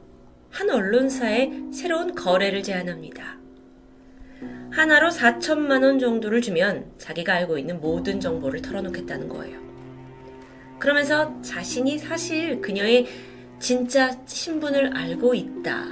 한 0.51 0.71
언론사에 0.71 1.51
새로운 1.73 2.15
거래를 2.15 2.63
제안합니다. 2.63 3.39
하나로 4.71 5.09
4천만 5.09 5.83
원 5.83 5.99
정도를 5.99 6.43
주면 6.43 6.93
자기가 6.99 7.33
알고 7.33 7.57
있는 7.57 7.81
모든 7.81 8.21
정보를 8.21 8.61
털어놓겠다는 8.61 9.29
거예요. 9.29 9.59
그러면서 10.79 11.41
자신이 11.41 11.99
사실 11.99 12.61
그녀의 12.61 13.07
진짜 13.59 14.17
신분을 14.27 14.97
알고 14.97 15.35
있다. 15.35 15.85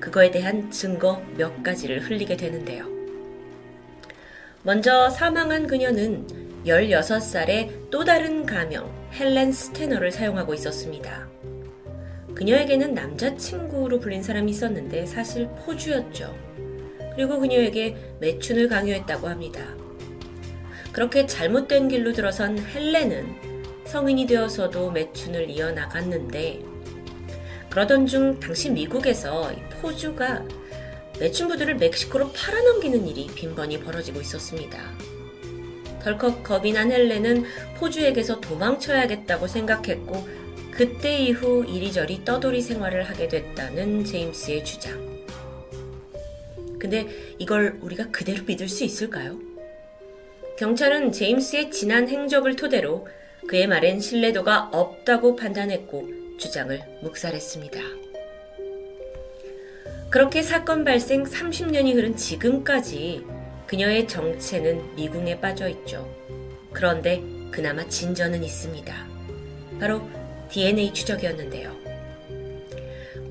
그거에 0.00 0.30
대한 0.30 0.70
증거 0.70 1.22
몇 1.36 1.62
가지를 1.62 2.00
흘리게 2.00 2.36
되는데요. 2.36 2.86
먼저 4.62 5.08
사망한 5.08 5.66
그녀는 5.66 6.26
16살의 6.66 7.90
또 7.90 8.04
다른 8.04 8.44
가명 8.44 8.92
헬렌 9.12 9.50
스테너를 9.50 10.12
사용하고 10.12 10.52
있었습니다. 10.54 11.28
그녀에게는 12.34 12.94
남자친구로 12.94 14.00
불린 14.00 14.22
사람이 14.22 14.50
있었는데 14.50 15.06
사실 15.06 15.48
포주였죠. 15.64 16.34
그리고 17.14 17.40
그녀에게 17.40 17.96
매춘을 18.20 18.68
강요했다고 18.68 19.28
합니다. 19.28 19.62
그렇게 20.92 21.26
잘못된 21.26 21.88
길로 21.88 22.12
들어선 22.12 22.58
헬렌은 22.58 23.50
성인이 23.84 24.26
되어서도 24.26 24.90
매춘을 24.90 25.50
이어나갔는데 25.50 26.69
그러던 27.70 28.06
중 28.06 28.38
당시 28.40 28.68
미국에서 28.70 29.52
포주가 29.80 30.44
매춘부들을 31.20 31.76
멕시코로 31.76 32.32
팔아넘기는 32.32 33.06
일이 33.06 33.28
빈번히 33.34 33.78
벌어지고 33.80 34.20
있었습니다. 34.20 34.78
덜컥 36.02 36.42
겁이 36.42 36.72
난 36.72 36.90
헬렌은 36.90 37.44
포주에게서 37.76 38.40
도망쳐야겠다고 38.40 39.46
생각했고 39.46 40.26
그때 40.70 41.18
이후 41.18 41.64
이리저리 41.66 42.24
떠돌이 42.24 42.62
생활을 42.62 43.04
하게 43.04 43.28
됐다는 43.28 44.04
제임스의 44.04 44.64
주장. 44.64 45.10
근데 46.78 47.06
이걸 47.38 47.78
우리가 47.82 48.10
그대로 48.10 48.42
믿을 48.44 48.66
수 48.66 48.82
있을까요? 48.84 49.38
경찰은 50.56 51.12
제임스의 51.12 51.70
지난 51.70 52.08
행적을 52.08 52.56
토대로 52.56 53.06
그의 53.46 53.66
말엔 53.66 54.00
신뢰도가 54.00 54.70
없다고 54.72 55.36
판단했고 55.36 56.19
주장을 56.40 56.80
묵살했습니다. 57.02 57.78
그렇게 60.10 60.42
사건 60.42 60.84
발생 60.84 61.22
30년이 61.22 61.94
흐른 61.94 62.16
지금까지 62.16 63.24
그녀의 63.68 64.08
정체는 64.08 64.96
미궁에 64.96 65.38
빠져 65.38 65.68
있죠. 65.68 66.12
그런데 66.72 67.22
그나마 67.52 67.86
진전은 67.86 68.42
있습니다. 68.42 68.92
바로 69.78 70.02
DNA 70.48 70.92
추적이었는데요. 70.92 71.78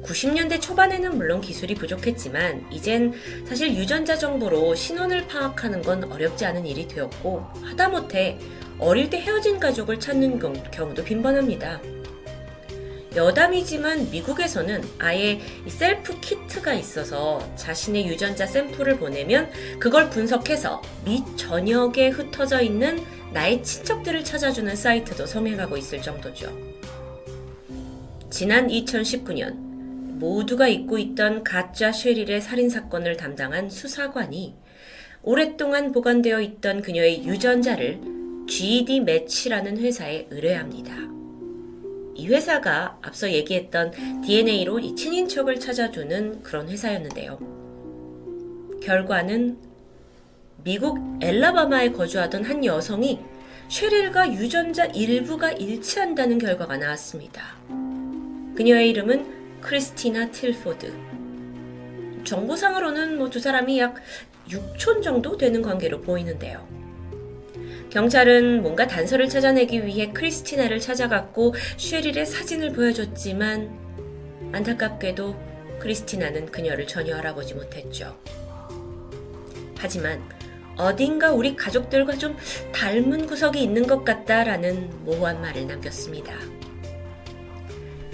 90년대 0.04 0.62
초반에는 0.62 1.18
물론 1.18 1.42
기술이 1.42 1.76
부족했지만 1.76 2.68
이젠 2.72 3.14
사실 3.46 3.76
유전자 3.76 4.16
정보로 4.18 4.74
신원을 4.76 5.28
파악하는 5.28 5.82
건 5.82 6.10
어렵지 6.10 6.46
않은 6.46 6.66
일이 6.66 6.88
되었고 6.88 7.42
하다못해 7.64 8.40
어릴 8.80 9.10
때 9.10 9.20
헤어진 9.20 9.60
가족을 9.60 10.00
찾는 10.00 10.40
경우도 10.72 11.04
빈번합니다. 11.04 11.82
여담이지만 13.16 14.12
미국에서는 14.12 14.84
아예 15.00 15.40
셀프 15.68 16.20
키트가 16.20 16.74
있어서 16.76 17.40
자신의 17.56 18.08
유전자 18.08 18.46
샘플을 18.46 18.98
보내면 18.98 19.50
그걸 19.80 20.10
분석해서 20.10 20.82
미 21.06 21.24
전역에 21.36 22.10
흩어져 22.10 22.62
있는 22.62 23.04
나의 23.34 23.64
친척들을 23.64 24.24
찾아주는 24.24 24.76
사이트도 24.76 25.26
성행하고 25.26 25.78
있을 25.78 26.02
정도죠. 26.02 26.56
지난 28.30 28.68
2019년 28.68 29.56
모두가 30.20 30.68
잊고 30.68 30.98
있던 30.98 31.44
가짜 31.44 31.92
쉐릴의 31.92 32.42
살인 32.42 32.70
사건을 32.70 33.18
담당한 33.18 33.70
수사관이 33.70 34.56
오랫동안 35.24 35.92
보관되어 35.92 36.42
있던 36.42 36.82
그녀의 36.82 37.26
유전자를 37.26 38.00
GD 38.48 39.02
매치라는 39.02 39.78
회사에 39.78 40.28
의뢰합니다. 40.30 41.19
이 42.20 42.28
회사가 42.28 42.98
앞서 43.02 43.32
얘기했던 43.32 44.22
DNA로 44.22 44.80
이 44.80 44.94
친인척을 44.94 45.58
찾아주는 45.58 46.44
그런 46.44 46.68
회사였는데요. 46.68 47.40
결과는 48.84 49.58
미국 50.66 51.00
엘라바마에 51.22 51.92
거주하던 51.94 52.44
한 52.44 52.66
여성이 52.66 53.22
쉐릴과 53.70 54.34
유전자 54.34 54.86
일부가 54.88 55.54
일치한다는 55.54 56.40
결과가 56.40 56.76
나왔습니다. 56.76 57.42
그녀의 58.56 58.90
이름은 58.90 59.62
크리스티나 59.62 60.32
틸포드. 60.32 60.92
정보상으로는 62.26 63.18
뭐 63.18 63.30
두 63.30 63.40
사람이 63.40 63.80
약 63.80 63.96
6촌 64.50 65.02
정도 65.02 65.38
되는 65.38 65.62
관계로 65.62 66.02
보이는데요. 66.02 66.68
경찰은 67.90 68.62
뭔가 68.62 68.88
단서를 68.88 69.30
찾아내기 69.30 69.86
위해 69.86 70.12
크리스티나를 70.14 70.80
찾아갔고 70.80 71.56
쉐릴의 71.78 72.26
사진을 72.26 72.74
보여줬지만 72.74 74.52
안타깝게도 74.52 75.36
크리스티나는 75.80 76.48
그녀를 76.52 76.86
전혀 76.86 77.16
알아보지 77.18 77.56
못했죠. 77.56 78.16
하지만 79.78 80.22
어딘가 80.78 81.32
우리 81.32 81.56
가족들과 81.56 82.14
좀 82.18 82.38
닮은 82.74 83.28
구석이 83.28 83.62
있는 83.62 83.88
것 83.88 84.04
같다라는 84.06 85.04
모호한 85.04 85.42
말을 85.42 85.68
남겼습니다. 85.68 86.34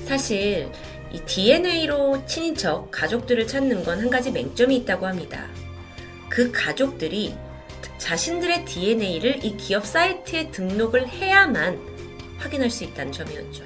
사실 0.06 0.70
이 1.12 1.20
DNA로 1.26 2.26
친인척 2.26 2.92
가족들을 2.92 3.46
찾는 3.48 3.84
건 3.84 4.00
한 4.00 4.10
가지 4.10 4.32
맹점이 4.32 4.76
있다고 4.78 5.06
합니다. 5.06 5.48
그 6.30 6.52
가족들이 6.52 7.34
자신들의 7.98 8.66
DNA를 8.66 9.44
이 9.44 9.56
기업 9.58 9.86
사이트에 9.86 10.52
등록을 10.52 11.08
해야만 11.08 11.80
확인할 12.38 12.70
수 12.70 12.84
있다는 12.84 13.12
점이었죠. 13.12 13.64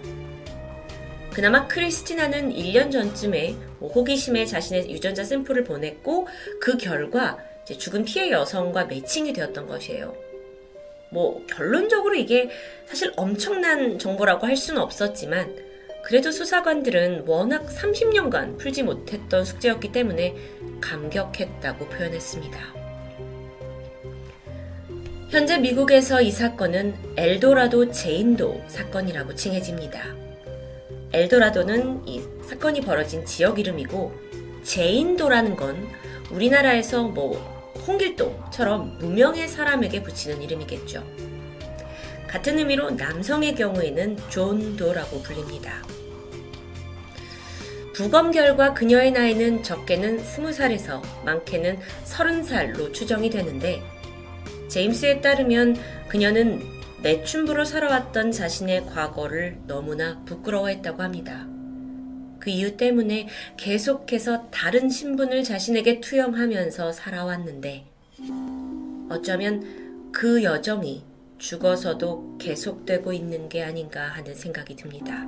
그나마 1.32 1.68
크리스티나는 1.68 2.54
1년 2.54 2.92
전쯤에 2.92 3.56
뭐 3.80 3.92
호기심에 3.92 4.46
자신의 4.46 4.90
유전자 4.92 5.24
샘플을 5.24 5.64
보냈고 5.64 6.28
그 6.60 6.78
결과 6.78 7.38
죽은 7.66 8.04
피해 8.04 8.32
여성과 8.32 8.86
매칭이 8.86 9.32
되었던 9.34 9.68
것이에요. 9.68 10.16
뭐 11.12 11.46
결론적으로 11.48 12.16
이게 12.16 12.50
사실 12.88 13.12
엄청난 13.16 13.98
정보라고 14.00 14.48
할 14.48 14.56
수는 14.56 14.82
없었지만 14.82 15.56
그래도 16.04 16.32
수사관들은 16.32 17.26
워낙 17.28 17.66
30년간 17.68 18.58
풀지 18.58 18.84
못했던 18.84 19.46
숙제였기 19.46 19.92
때문에 19.92 20.36
감격했다고 20.82 21.90
표현했습니다. 21.90 22.79
현재 25.30 25.60
미국에서 25.60 26.22
이 26.22 26.32
사건은 26.32 26.96
엘도라도 27.16 27.92
Jane 27.92 28.33
Doe 28.33 28.64
사건이라고 28.68 29.36
칭해집니다. 29.36 30.16
엘도라도는 31.14 32.08
이 32.08 32.24
사건이 32.44 32.82
벌어진 32.82 33.24
지역 33.26 33.60
이름이고 33.60 34.12
제인도라는 34.64 35.56
건 35.56 35.88
우리나라에서 36.32 37.04
뭐 37.04 37.38
홍길동처럼 37.86 38.98
무명의 38.98 39.48
사람에게 39.48 40.02
붙이는 40.02 40.42
이름이겠죠. 40.42 41.04
같은 42.28 42.58
의미로 42.58 42.90
남성의 42.90 43.54
경우에는 43.54 44.18
존도라고 44.30 45.22
불립니다. 45.22 45.84
부검 47.94 48.32
결과 48.32 48.74
그녀의 48.74 49.12
나이는 49.12 49.62
적게는 49.62 50.24
20살에서 50.24 51.04
많게는 51.24 51.78
30살로 52.06 52.92
추정이 52.96 53.30
되는데 53.30 53.84
제임스에 54.70 55.22
따르면 55.22 55.78
그녀는 56.08 56.62
매춘부로 57.02 57.66
살아왔던 57.66 58.32
자신의 58.32 58.86
과거를 58.88 59.60
너무나 59.68 60.22
부끄러워했다고 60.26 61.02
합니다. 61.02 61.48
그 62.40 62.50
이유 62.50 62.78
때문에 62.78 63.28
계속해서 63.58 64.50
다른 64.50 64.90
신분을 64.90 65.44
자신에게 65.44 66.00
투영하면서 66.00 66.92
살아왔는데 66.94 67.86
어쩌면 69.10 70.12
그 70.12 70.44
여정이 70.44 71.04
죽어서도 71.38 72.38
계속되고 72.40 73.14
있는 73.14 73.50
게 73.50 73.64
아닌가 73.64 74.08
하는 74.08 74.36
생각이 74.36 74.76
듭니다. 74.76 75.26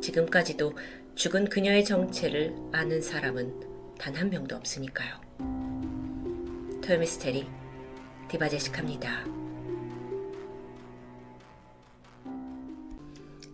지금까지도 0.00 0.72
죽은 1.14 1.48
그녀의 1.48 1.84
정체를 1.84 2.54
아는 2.72 3.00
사람은 3.00 3.72
단 3.98 4.16
한 4.16 4.30
명도 4.30 4.56
없으니까요. 4.56 5.14
토요미스테리 6.82 7.61
디바제식합니다. 8.32 9.26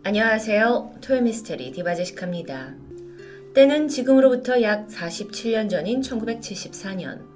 안녕하세요. 0.05 0.95
토요미스테리 1.01 1.73
디바제식합니다. 1.73 2.75
때는 3.55 3.89
지금으로부터 3.89 4.63
약 4.63 4.87
47년 4.87 5.69
전인 5.69 6.01
1974년. 6.01 7.27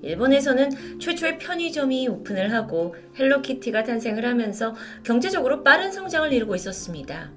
일본에서는 0.00 0.98
최초의 0.98 1.38
편의점이 1.38 2.08
오픈을 2.08 2.54
하고 2.54 2.94
헬로키티가 3.18 3.82
탄생을 3.82 4.24
하면서 4.24 4.74
경제적으로 5.02 5.62
빠른 5.62 5.92
성장을 5.92 6.32
이루고 6.32 6.54
있었습니다. 6.54 7.32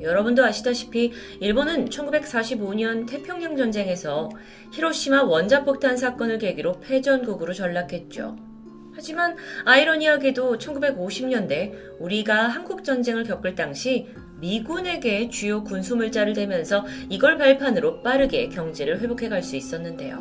여러분도 0.00 0.44
아시다시피 0.44 1.12
일본은 1.38 1.90
1945년 1.90 3.06
태평양 3.06 3.56
전쟁에서 3.56 4.30
히로시마 4.72 5.22
원자폭탄 5.22 5.96
사건을 5.96 6.38
계기로 6.38 6.80
패전국으로 6.80 7.52
전락했죠. 7.52 8.53
하지만 8.94 9.36
아이러니하게도 9.64 10.58
1950년대 10.58 11.72
우리가 11.98 12.48
한국 12.48 12.84
전쟁을 12.84 13.24
겪을 13.24 13.54
당시 13.54 14.06
미군에게 14.40 15.28
주요 15.30 15.64
군수물자를 15.64 16.32
대면서 16.34 16.84
이걸 17.08 17.38
발판으로 17.38 18.02
빠르게 18.02 18.48
경제를 18.48 19.00
회복해 19.00 19.28
갈 19.28 19.42
수 19.42 19.56
있었는데요. 19.56 20.20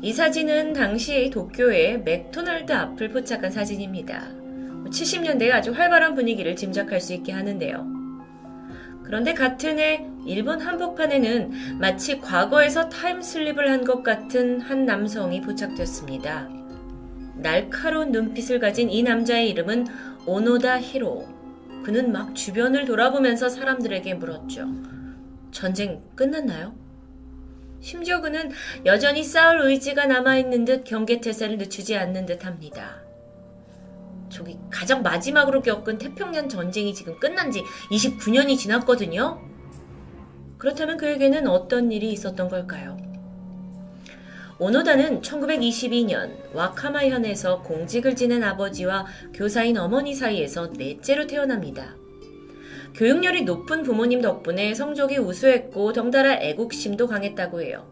이 0.00 0.12
사진은 0.12 0.74
당시 0.74 1.30
도쿄의 1.30 2.02
맥도날드 2.02 2.72
앞을 2.72 3.08
포착한 3.10 3.50
사진입니다. 3.50 4.28
70년대의 4.90 5.50
아주 5.52 5.72
활발한 5.72 6.14
분위기를 6.14 6.54
짐작할 6.54 7.00
수 7.00 7.12
있게 7.14 7.32
하는데요. 7.32 7.86
그런데 9.04 9.32
같은 9.34 9.78
해 9.78 10.06
일본 10.26 10.60
한복판에는 10.60 11.78
마치 11.80 12.18
과거에서 12.20 12.88
타임슬립을 12.88 13.70
한 13.70 13.84
것 13.84 14.02
같은 14.02 14.60
한 14.60 14.84
남성이 14.84 15.40
포착됐습니다. 15.40 16.57
날카로운 17.38 18.12
눈빛을 18.12 18.58
가진 18.58 18.90
이 18.90 19.02
남자의 19.02 19.50
이름은 19.50 19.86
오노다 20.26 20.80
히로. 20.80 21.26
그는 21.84 22.12
막 22.12 22.34
주변을 22.34 22.84
돌아보면서 22.84 23.48
사람들에게 23.48 24.14
물었죠. 24.14 24.66
전쟁 25.50 26.02
끝났나요? 26.14 26.74
심지어 27.80 28.20
그는 28.20 28.50
여전히 28.84 29.22
싸울 29.22 29.62
의지가 29.62 30.06
남아있는 30.06 30.64
듯 30.64 30.84
경계태세를 30.84 31.58
늦추지 31.58 31.96
않는 31.96 32.26
듯 32.26 32.44
합니다. 32.44 33.02
저기 34.28 34.58
가장 34.68 35.02
마지막으로 35.02 35.62
겪은 35.62 35.98
태평양 35.98 36.48
전쟁이 36.48 36.92
지금 36.92 37.18
끝난 37.18 37.50
지 37.50 37.62
29년이 37.90 38.58
지났거든요. 38.58 39.40
그렇다면 40.58 40.96
그에게는 40.96 41.46
어떤 41.46 41.90
일이 41.92 42.12
있었던 42.12 42.48
걸까요? 42.48 43.07
오노다는 44.60 45.22
1922년 45.22 46.32
와카마현에서 46.52 47.62
공직을 47.62 48.16
지낸 48.16 48.42
아버지와 48.42 49.06
교사인 49.32 49.78
어머니 49.78 50.14
사이에서 50.14 50.72
넷째로 50.76 51.28
태어납니다. 51.28 51.94
교육열이 52.94 53.42
높은 53.42 53.84
부모님 53.84 54.20
덕분에 54.20 54.74
성적이 54.74 55.18
우수했고 55.18 55.92
덩달아 55.92 56.40
애국심도 56.40 57.06
강했다고 57.06 57.62
해요. 57.62 57.86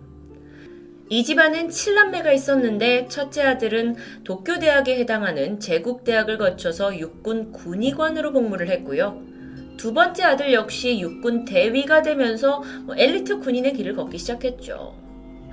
이 1.09 1.23
집안은 1.23 1.69
7남매가 1.69 2.35
있었는데 2.35 3.07
첫째 3.09 3.43
아들은 3.43 3.95
도쿄대학에 4.25 4.99
해당하는 4.99 5.61
제국대학을 5.61 6.37
거쳐서 6.37 6.99
육군 6.99 7.53
군의관으로 7.53 8.33
복무를 8.33 8.69
했고요. 8.71 9.23
두 9.77 9.95
번째 9.95 10.25
아들 10.25 10.53
역시 10.53 10.99
육군 10.99 11.45
대위가 11.45 12.03
되면서 12.03 12.61
뭐 12.87 12.97
엘리트 12.99 13.39
군인의 13.39 13.75
길을 13.75 13.95
걷기 13.95 14.19
시작했죠. 14.19 15.06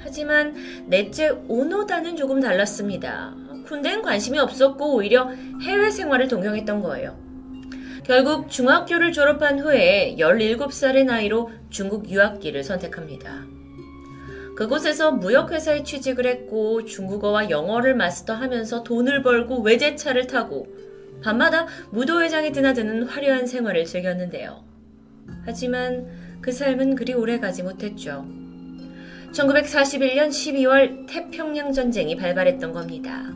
하지만 0.04 0.54
넷째 0.88 1.30
오노다는 1.47 2.16
조금 2.16 2.39
달랐습니다. 2.39 3.36
군대엔 3.66 4.01
관심이 4.01 4.38
없었고 4.38 4.95
오히려 4.95 5.30
해외 5.62 5.89
생활을 5.89 6.28
동경했던 6.28 6.82
거예요. 6.82 7.18
결국 8.04 8.49
중학교를 8.49 9.14
졸업한 9.14 9.60
후에 9.60 10.18
17살의 10.20 11.06
나이로 11.06 11.51
중국 11.70 12.10
유학기를 12.10 12.64
선택합니다. 12.64 13.45
그곳에서 14.56 15.14
무역회사에 15.14 15.84
취직을 15.84 16.28
했고 16.28 16.84
중국어와 16.84 17.49
영어를 17.49 17.95
마스터하면서 17.95 18.84
돈을 18.84 19.24
벌고 19.24 19.62
외제차를 19.62 20.28
타고 20.28 20.68
밤마다 21.24 21.66
무도회장에 21.91 22.51
드나드는 22.51 23.04
화려한 23.04 23.47
생활을 23.47 23.86
즐겼는데요. 23.86 24.64
하지만 25.45 26.06
그 26.41 26.51
삶은 26.51 26.95
그리 26.95 27.14
오래 27.14 27.39
가지 27.39 27.64
못했죠. 27.64 28.43
1941년 29.34 30.30
12월 30.30 31.08
태평양 31.08 31.74
전쟁이 31.74 32.16
발발했던 32.16 32.72
겁니다. 32.72 33.34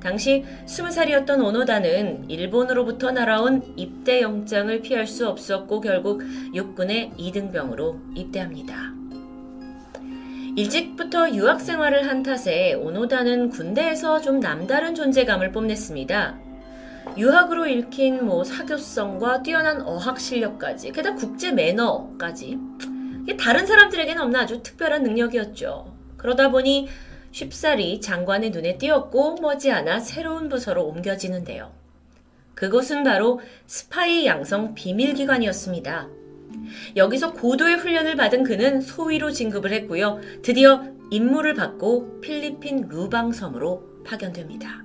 당시 0.00 0.44
20살이었던 0.66 1.42
오노다는 1.42 2.28
일본으로부터 2.28 3.10
날아온 3.10 3.62
입대 3.76 4.20
영장을 4.20 4.80
피할 4.82 5.06
수 5.06 5.26
없었고 5.26 5.80
결국 5.80 6.22
육군의 6.54 7.12
2등병으로 7.18 7.98
입대합니다. 8.14 8.92
일찍부터 10.54 11.30
유학 11.32 11.60
생활을 11.60 12.06
한 12.06 12.22
탓에 12.22 12.74
오노다는 12.74 13.50
군대에서 13.50 14.20
좀 14.20 14.38
남다른 14.38 14.94
존재감을 14.94 15.50
뽐냈습니다. 15.50 16.38
유학으로 17.16 17.66
읽힌 17.66 18.24
뭐 18.24 18.44
사교성과 18.44 19.42
뛰어난 19.42 19.80
어학 19.82 20.20
실력까지, 20.20 20.92
게다가 20.92 21.16
국제 21.16 21.52
매너까지. 21.52 22.58
다른 23.36 23.66
사람들에게는 23.66 24.22
없는 24.22 24.38
아주 24.38 24.62
특별한 24.62 25.02
능력이었죠. 25.02 25.94
그러다 26.16 26.50
보니 26.50 26.88
쉽사리 27.32 28.00
장관의 28.00 28.50
눈에 28.50 28.78
띄었고 28.78 29.36
머지않아 29.40 30.00
새로운 30.00 30.48
부서로 30.48 30.86
옮겨지는데요. 30.86 31.72
그곳은 32.54 33.04
바로 33.04 33.40
스파이 33.66 34.26
양성 34.26 34.74
비밀기관이었습니다. 34.74 36.08
여기서 36.96 37.32
고도의 37.34 37.76
훈련을 37.76 38.16
받은 38.16 38.44
그는 38.44 38.80
소위로 38.80 39.30
진급을 39.30 39.72
했고요. 39.72 40.20
드디어 40.42 40.84
임무를 41.10 41.54
받고 41.54 42.20
필리핀 42.20 42.88
루방섬으로 42.88 44.04
파견됩니다. 44.04 44.84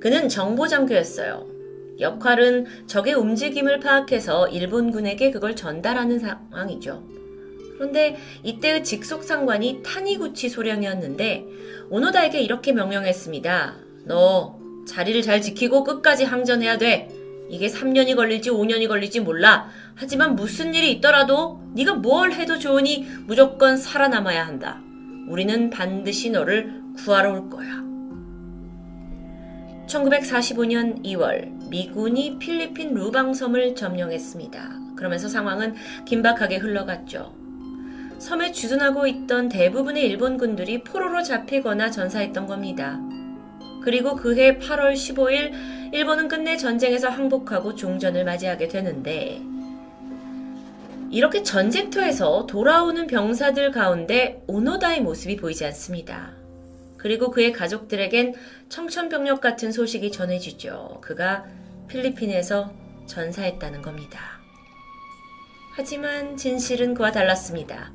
그는 0.00 0.28
정보장교였어요. 0.28 1.55
역할은 2.00 2.66
적의 2.86 3.14
움직임을 3.14 3.80
파악해서 3.80 4.48
일본군에게 4.48 5.30
그걸 5.30 5.56
전달하는 5.56 6.18
상황이죠. 6.18 7.02
그런데 7.76 8.16
이때의 8.42 8.84
직속 8.84 9.22
상관이 9.22 9.82
타니구치 9.82 10.48
소령이었는데 10.48 11.44
오노다에게 11.90 12.40
이렇게 12.40 12.72
명령했습니다. 12.72 13.76
너 14.04 14.58
자리를 14.86 15.20
잘 15.22 15.42
지키고 15.42 15.84
끝까지 15.84 16.24
항전해야 16.24 16.78
돼. 16.78 17.08
이게 17.48 17.68
3년이 17.68 18.16
걸릴지 18.16 18.50
5년이 18.50 18.88
걸릴지 18.88 19.20
몰라. 19.20 19.68
하지만 19.94 20.34
무슨 20.34 20.74
일이 20.74 20.90
있더라도 20.92 21.60
네가 21.74 21.94
뭘 21.94 22.32
해도 22.32 22.58
좋으니 22.58 23.06
무조건 23.26 23.76
살아남아야 23.76 24.46
한다. 24.46 24.80
우리는 25.28 25.70
반드시 25.70 26.30
너를 26.30 26.82
구하러 26.96 27.32
올 27.32 27.50
거야. 27.50 27.84
1945년 29.86 31.04
2월 31.04 31.55
미군이 31.68 32.38
필리핀 32.38 32.94
루방섬을 32.94 33.74
점령했습니다. 33.74 34.80
그러면서 34.96 35.28
상황은 35.28 35.74
긴박하게 36.04 36.56
흘러갔죠. 36.58 37.34
섬에 38.18 38.52
주둔하고 38.52 39.06
있던 39.06 39.48
대부분의 39.48 40.06
일본군들이 40.06 40.84
포로로 40.84 41.22
잡히거나 41.22 41.90
전사했던 41.90 42.46
겁니다. 42.46 42.98
그리고 43.82 44.16
그해 44.16 44.58
8월 44.58 44.94
15일 44.94 45.52
일본은 45.92 46.28
끝내 46.28 46.56
전쟁에서 46.56 47.08
항복하고 47.08 47.74
종전을 47.74 48.24
맞이하게 48.24 48.68
되는데 48.68 49.40
이렇게 51.10 51.42
전쟁터에서 51.42 52.46
돌아오는 52.46 53.06
병사들 53.06 53.70
가운데 53.70 54.42
오노다의 54.48 55.02
모습이 55.02 55.36
보이지 55.36 55.64
않습니다. 55.66 56.32
그리고 57.06 57.30
그의 57.30 57.52
가족들에겐 57.52 58.34
청천벽력 58.68 59.40
같은 59.40 59.70
소식이 59.70 60.10
전해지죠. 60.10 60.98
그가 61.00 61.44
필리핀에서 61.86 62.72
전사했다는 63.06 63.80
겁니다. 63.80 64.40
하지만 65.70 66.36
진실은 66.36 66.94
그와 66.94 67.12
달랐습니다. 67.12 67.92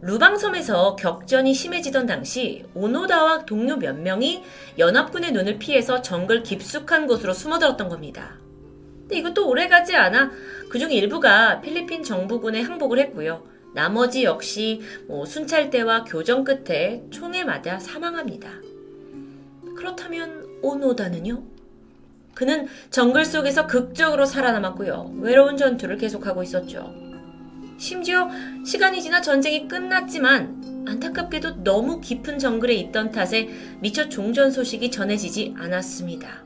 루방섬에서 0.00 0.96
격전이 0.96 1.52
심해지던 1.52 2.06
당시 2.06 2.64
오노다와 2.72 3.44
동료 3.44 3.76
몇 3.76 3.94
명이 3.94 4.42
연합군의 4.78 5.32
눈을 5.32 5.58
피해서 5.58 6.00
정글 6.00 6.44
깊숙한 6.44 7.06
곳으로 7.06 7.34
숨어들었던 7.34 7.90
겁니다. 7.90 8.38
근데 9.00 9.18
이것도 9.18 9.46
오래가지 9.46 9.94
않아 9.94 10.30
그중 10.70 10.92
일부가 10.92 11.60
필리핀 11.60 12.02
정부군에 12.02 12.62
항복을 12.62 13.00
했고요. 13.00 13.57
나머지 13.74 14.24
역시 14.24 14.80
뭐 15.06 15.24
순찰대와 15.24 16.04
교전 16.04 16.44
끝에 16.44 17.04
총에 17.10 17.44
맞아 17.44 17.78
사망합니다. 17.78 18.50
그렇다면 19.76 20.58
오노다는요? 20.62 21.42
그는 22.34 22.68
정글 22.90 23.24
속에서 23.24 23.66
극적으로 23.66 24.24
살아남았고요. 24.24 25.14
외로운 25.20 25.56
전투를 25.56 25.96
계속하고 25.96 26.42
있었죠. 26.42 26.94
심지어 27.78 28.28
시간이 28.64 29.00
지나 29.02 29.20
전쟁이 29.20 29.68
끝났지만 29.68 30.84
안타깝게도 30.86 31.62
너무 31.62 32.00
깊은 32.00 32.38
정글에 32.38 32.74
있던 32.74 33.12
탓에 33.12 33.48
미처 33.80 34.08
종전 34.08 34.50
소식이 34.50 34.90
전해지지 34.90 35.54
않았습니다. 35.56 36.44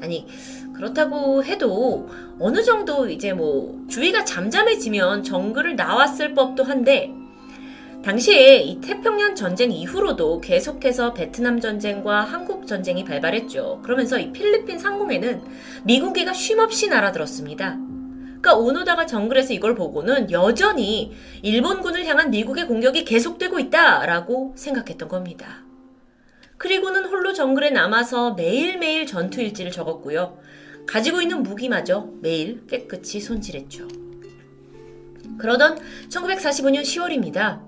아니, 0.00 0.26
그렇다고 0.74 1.44
해도 1.44 2.08
어느 2.38 2.62
정도 2.62 3.08
이제 3.08 3.32
뭐 3.32 3.84
주위가 3.88 4.24
잠잠해지면 4.24 5.22
정글을 5.22 5.76
나왔을 5.76 6.34
법도 6.34 6.64
한데 6.64 7.12
당시에 8.04 8.58
이 8.58 8.80
태평양 8.82 9.34
전쟁 9.34 9.72
이후로도 9.72 10.42
계속해서 10.42 11.14
베트남 11.14 11.58
전쟁과 11.58 12.20
한국 12.20 12.66
전쟁이 12.66 13.02
발발했죠. 13.02 13.80
그러면서 13.82 14.18
이 14.18 14.30
필리핀 14.30 14.78
상공에는 14.78 15.42
미군기가 15.84 16.34
쉼없이 16.34 16.88
날아들었습니다. 16.88 17.78
그러니까 18.42 18.56
오노다가 18.56 19.06
정글에서 19.06 19.54
이걸 19.54 19.74
보고는 19.74 20.30
여전히 20.30 21.14
일본군을 21.40 22.04
향한 22.04 22.28
미국의 22.30 22.66
공격이 22.66 23.06
계속되고 23.06 23.58
있다라고 23.58 24.52
생각했던 24.54 25.08
겁니다. 25.08 25.64
그리고는 26.58 27.06
홀로 27.06 27.32
정글에 27.32 27.70
남아서 27.70 28.34
매일매일 28.34 29.06
전투 29.06 29.40
일지를 29.40 29.70
적었고요. 29.70 30.36
가지고 30.86 31.20
있는 31.20 31.42
무기마저 31.42 32.08
매일 32.20 32.66
깨끗이 32.66 33.20
손질했죠. 33.20 33.88
그러던 35.38 35.78
1945년 36.08 36.82
10월입니다. 36.82 37.62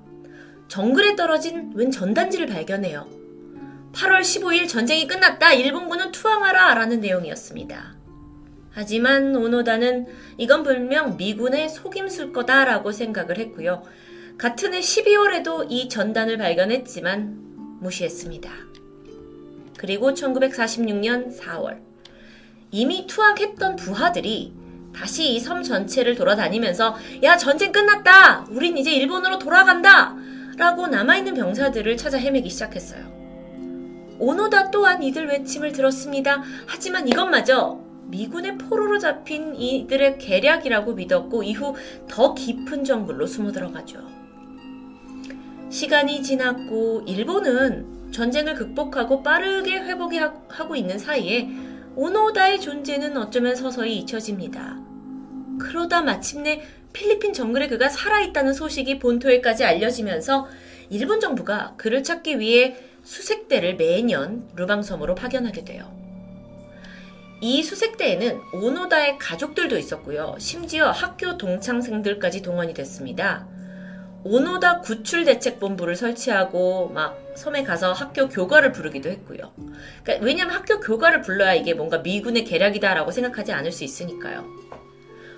정글에 0.69 1.17
떨어진 1.17 1.73
웬 1.75 1.91
전단지를 1.91 2.47
발견해요. 2.47 3.09
8월 3.93 4.21
15일 4.21 4.69
전쟁이 4.69 5.07
끝났다. 5.07 5.55
일본군은 5.55 6.13
투항하라. 6.13 6.75
라는 6.75 7.01
내용이었습니다. 7.01 7.97
하지만 8.71 9.35
오노다는 9.35 10.07
이건 10.37 10.63
분명 10.63 11.17
미군의 11.17 11.71
속임수일 11.71 12.33
거다라고 12.35 12.93
생각을 12.93 13.39
했고요. 13.39 13.83
같은 14.37 14.75
해 14.75 14.81
12월에도 14.81 15.67
이 15.71 15.89
전단을 15.89 16.37
발견했지만 16.37 17.79
무시했습니다. 17.81 18.53
그리고 19.79 20.13
1946년 20.13 21.39
4월 21.39 21.86
이미 22.71 23.07
투항했던 23.07 23.77
부하들이 23.77 24.53
다시 24.95 25.35
이 25.35 25.41
섬 25.41 25.63
전체를 25.63 26.15
돌아다니면서 26.15 26.97
야 27.23 27.37
전쟁 27.37 27.71
끝났다 27.71 28.47
우린 28.51 28.79
이제 28.79 28.93
일본으로 28.93 29.39
돌아간다 29.39 30.17
라고 30.57 30.87
남아있는 30.87 31.35
병사들을 31.35 31.97
찾아 31.99 32.17
헤매기 32.17 32.49
시작했어요. 32.49 33.05
오노다 34.19 34.71
또한 34.71 35.03
이들 35.03 35.29
외침을 35.29 35.73
들었습니다. 35.73 36.43
하지만 36.67 37.07
이것마저 37.07 37.79
미군의 38.07 38.57
포로로 38.57 38.99
잡힌 38.99 39.55
이들의 39.55 40.17
계략이라고 40.19 40.95
믿었고 40.95 41.43
이후 41.43 41.75
더 42.09 42.33
깊은 42.33 42.85
정글로 42.85 43.27
숨어 43.27 43.53
들어가죠. 43.53 43.99
시간이 45.69 46.23
지났고 46.23 47.03
일본은 47.07 48.11
전쟁을 48.13 48.55
극복하고 48.55 49.23
빠르게 49.23 49.77
회복이 49.81 50.19
하고 50.49 50.75
있는 50.77 50.99
사이에 50.99 51.51
오노다의 51.97 52.61
존재는 52.61 53.17
어쩌면 53.17 53.57
서서히 53.57 53.97
잊혀집니다. 53.97 54.79
그러다 55.59 56.03
마침내 56.03 56.63
필리핀 56.93 57.33
정글에 57.33 57.69
그가 57.69 57.89
살아있다는 57.89 58.53
소식이 58.53 58.99
본토에까지 58.99 59.65
알려지면서 59.65 60.47
일본 60.91 61.21
정부가 61.21 61.75
그를 61.79 62.03
찾기 62.03 62.39
위해 62.39 62.77
수색대를 63.03 63.77
매년 63.77 64.47
루방섬으로 64.57 65.15
파견하게 65.15 65.65
돼요. 65.65 65.91
이 67.41 67.63
수색대에는 67.63 68.41
오노다의 68.53 69.19
가족들도 69.19 69.79
있었고요. 69.79 70.37
심지어 70.39 70.91
학교 70.91 71.39
동창생들까지 71.39 72.43
동원이 72.43 72.75
됐습니다. 72.75 73.47
오노다 74.29 74.81
구출 74.81 75.25
대책 75.25 75.61
본부를 75.61 75.95
설치하고 75.95 76.89
막 76.89 77.17
섬에 77.37 77.63
가서 77.63 77.93
학교 77.93 78.29
교과를 78.29 78.73
부르기도 78.73 79.09
했고요. 79.09 79.53
그러니까 80.03 80.25
왜냐하면 80.25 80.57
학교 80.57 80.81
교과를 80.81 81.21
불러야 81.21 81.55
이게 81.55 81.75
뭔가 81.75 81.99
미군의 81.99 82.45
계략이다라고 82.45 83.13
생각하지 83.13 83.53
않을 83.53 83.71
수 83.71 83.85
있으니까요. 83.85 84.45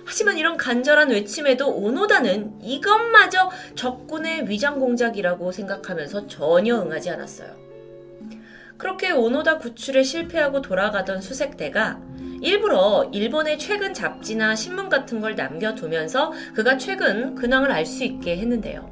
하지만 0.05 0.39
이런 0.39 0.57
간절한 0.57 1.11
외침에도 1.11 1.71
오노다는 1.71 2.61
이것마저 2.63 3.51
적군의 3.75 4.49
위장 4.49 4.79
공작이라고 4.79 5.51
생각하면서 5.51 6.25
전혀 6.25 6.81
응하지 6.81 7.11
않았어요. 7.11 7.55
그렇게 8.77 9.11
오노다 9.11 9.59
구출에 9.59 10.01
실패하고 10.01 10.61
돌아가던 10.61 11.21
수색대가 11.21 11.99
일부러 12.41 13.09
일본의 13.11 13.59
최근 13.59 13.93
잡지나 13.93 14.55
신문 14.55 14.89
같은 14.89 15.19
걸 15.21 15.35
남겨두면서 15.35 16.31
그가 16.53 16.77
최근 16.77 17.35
근황을 17.35 17.71
알 17.71 17.85
수 17.85 18.03
있게 18.03 18.37
했는데요. 18.37 18.89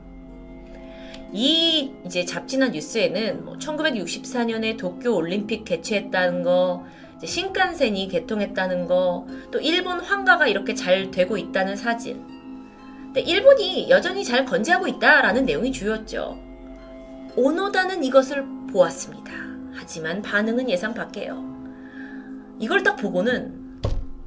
이 1.34 1.92
이제 2.06 2.26
잡지나 2.26 2.70
뉴스에는 2.70 3.46
뭐 3.46 3.58
1964년에 3.58 4.78
도쿄 4.78 5.14
올림픽 5.14 5.66
개최했다는 5.66 6.42
거, 6.42 6.84
신칸센이 7.24 8.08
개통했다는 8.08 8.88
거, 8.88 9.28
또 9.52 9.60
일본 9.60 10.00
황가가 10.00 10.48
이렇게 10.48 10.74
잘 10.74 11.12
되고 11.12 11.38
있다는 11.38 11.76
사진. 11.76 12.26
근데 13.04 13.22
일본이 13.22 13.90
여전히 13.90 14.24
잘 14.24 14.46
건재하고 14.46 14.88
있다라는 14.88 15.46
내용이 15.46 15.72
주였죠. 15.72 16.40
오노다는 17.36 18.04
이것을 18.04 18.46
보았습니다. 18.72 19.32
하지만 19.74 20.22
반응은 20.22 20.70
예상 20.70 20.94
밖이에요. 20.94 21.57
이걸 22.60 22.84
딱 22.84 22.96
보고는 22.96 23.68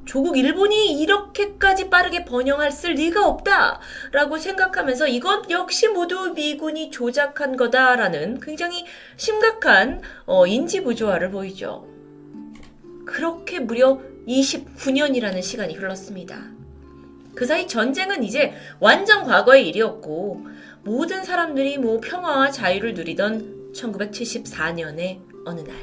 조국 0.05 0.37
일본이 0.37 0.99
이렇게까지 0.99 1.89
빠르게 1.89 2.25
번영할 2.25 2.71
쓸 2.71 2.93
리가 2.93 3.25
없다! 3.27 3.79
라고 4.11 4.37
생각하면서 4.37 5.07
이것 5.07 5.49
역시 5.49 5.87
모두 5.87 6.33
미군이 6.33 6.91
조작한 6.91 7.55
거다라는 7.55 8.39
굉장히 8.39 8.85
심각한 9.15 10.01
어, 10.25 10.47
인지 10.47 10.83
부조화를 10.83 11.31
보이죠. 11.31 11.87
그렇게 13.05 13.59
무려 13.59 14.01
29년이라는 14.27 15.41
시간이 15.41 15.75
흘렀습니다. 15.75 16.41
그 17.35 17.45
사이 17.45 17.67
전쟁은 17.67 18.23
이제 18.23 18.53
완전 18.79 19.23
과거의 19.23 19.67
일이었고 19.69 20.45
모든 20.83 21.23
사람들이 21.23 21.77
뭐 21.77 21.99
평화와 22.01 22.51
자유를 22.51 22.95
누리던 22.95 23.71
1974년의 23.73 25.19
어느 25.45 25.61
날 25.61 25.75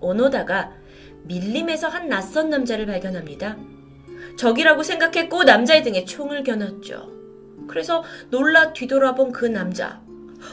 오노다가 0.00 0.83
밀림에서 1.24 1.88
한 1.88 2.08
낯선 2.08 2.50
남자를 2.50 2.86
발견합니다. 2.86 3.56
적이라고 4.36 4.82
생각했고 4.82 5.44
남자의 5.44 5.82
등에 5.82 6.04
총을 6.04 6.42
겨눴죠. 6.42 7.12
그래서 7.68 8.04
놀라 8.30 8.72
뒤돌아본 8.72 9.32
그 9.32 9.46
남자. 9.46 10.02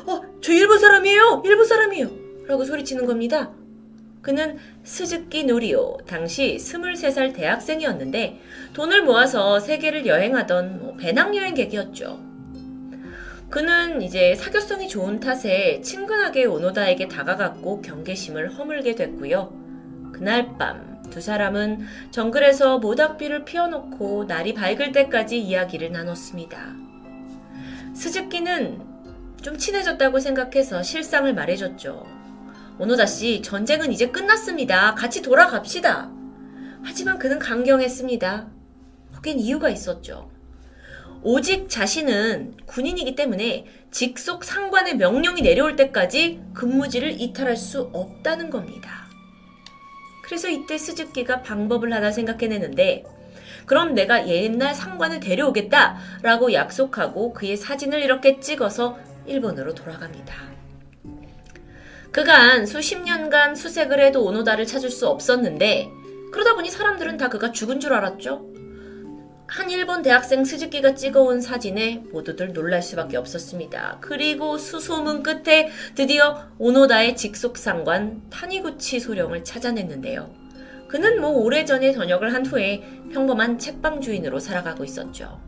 어, 0.06 0.22
저 0.42 0.54
일본 0.54 0.80
사람이에요! 0.80 1.44
일본 1.46 1.66
사람이에요! 1.66 2.10
라고 2.48 2.64
소리치는 2.64 3.06
겁니다. 3.06 3.52
그는 4.22 4.58
스즈키 4.84 5.46
노리오, 5.46 5.98
당시 6.08 6.58
23살 6.60 7.34
대학생이었는데 7.34 8.40
돈을 8.74 9.04
모아서 9.04 9.60
세계를 9.60 10.06
여행하던 10.06 10.80
뭐 10.80 10.96
배낭여행객이었죠. 10.98 12.32
그는 13.50 14.02
이제 14.02 14.36
사교성이 14.36 14.88
좋은 14.88 15.20
탓에 15.20 15.82
친근하게 15.82 16.46
오노다에게 16.46 17.10
다가갔고 17.10 17.82
경계심을 17.82 18.54
허물게 18.54 18.96
됐고요. 18.96 19.61
그날 20.22 20.56
밤 20.56 20.92
두 21.12 21.20
사람은 21.20 21.86
정글에서 22.12 22.80
모닥비를 22.80 23.44
피워놓고 23.44 24.26
날이 24.26 24.54
밝을 24.54 24.92
때까지 24.92 25.40
이야기를 25.40 25.92
나눴습니다. 25.92 26.74
스즈키는 27.94 28.82
좀 29.42 29.58
친해졌다고 29.58 30.20
생각해서 30.20 30.82
실상을 30.82 31.32
말해줬죠. 31.34 32.06
오노다 32.80 33.06
씨, 33.08 33.42
전쟁은 33.42 33.92
이제 33.92 34.10
끝났습니다. 34.10 34.96
같이 34.96 35.22
돌아갑시다. 35.22 36.12
하지만 36.84 37.20
그는 37.20 37.38
강경했습니다. 37.38 38.48
거긴 39.14 39.40
이유가 39.40 39.70
있었죠. 39.70 40.32
오직 41.24 41.70
자신은 41.70 42.58
군인이기 42.66 43.16
때문에 43.16 43.66
직속 43.92 44.44
상관의 44.44 44.98
명령이 44.98 45.42
내려올 45.42 45.76
때까지 45.76 46.42
근무지를 46.54 47.20
이탈할 47.20 47.58
수 47.58 47.90
없다는 47.94 48.50
겁니다. 48.50 49.01
그래서 50.32 50.48
이때 50.48 50.78
스즈키가 50.78 51.42
방법을 51.42 51.92
하나 51.92 52.10
생각해내는데 52.10 53.04
그럼 53.66 53.94
내가 53.94 54.30
옛날 54.30 54.74
상관을 54.74 55.20
데려오겠다 55.20 55.98
라고 56.22 56.54
약속하고 56.54 57.34
그의 57.34 57.58
사진을 57.58 58.02
이렇게 58.02 58.40
찍어서 58.40 58.98
일본으로 59.26 59.76
돌아갑니다. 59.76 60.34
그간 62.14 62.66
수십 62.66 63.02
년간 63.02 63.56
수색을 63.56 64.00
해도 64.00 64.24
오노다를 64.24 64.66
찾을 64.66 64.90
수 64.90 65.10
없었는데 65.10 65.90
그러다 66.32 66.56
보니 66.56 66.70
사람들은 66.70 67.18
다 67.18 67.28
그가 67.28 67.52
죽은 67.52 67.82
줄 67.82 67.92
알았죠. 67.92 68.61
한 69.52 69.70
일본 69.70 70.02
대학생 70.02 70.46
스즈키가 70.46 70.96
찍어온 70.96 71.42
사진에 71.42 72.04
모두들 72.14 72.54
놀랄 72.54 72.82
수밖에 72.82 73.18
없었습니다. 73.18 73.98
그리고 74.00 74.58
수소문 74.58 75.24
끝에 75.24 75.70
드디어 75.94 76.48
오노다의 76.58 77.18
직속상관 77.18 78.30
타니구치 78.30 79.02
소령을 79.02 79.44
찾아냈는데요. 79.44 80.34
그는 80.88 81.20
뭐 81.20 81.32
오래전에 81.32 81.92
전역을 81.92 82.34
한 82.34 82.46
후에 82.46 82.82
평범한 83.12 83.60
책방 83.60 84.00
주인으로 84.00 84.40
살아가고 84.40 84.86
있었죠. 84.86 85.42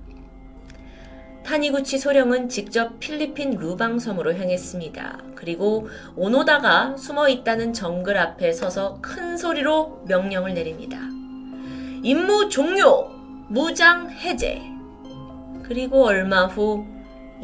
타니구치 1.46 1.98
소령은 1.98 2.50
직접 2.50 3.00
필리핀 3.00 3.52
루방섬으로 3.52 4.34
향했습니다. 4.34 5.20
그리고 5.34 5.88
오노다가 6.18 6.98
숨어 6.98 7.30
있다는 7.30 7.72
정글 7.72 8.18
앞에 8.18 8.52
서서 8.52 9.00
큰 9.02 9.38
소리로 9.38 10.04
명령을 10.10 10.54
내립니다. 10.54 11.00
임무 12.04 12.50
종료! 12.50 13.23
무장 13.54 14.10
해제. 14.10 14.62
그리고 15.64 16.06
얼마 16.06 16.48
후 16.48 16.94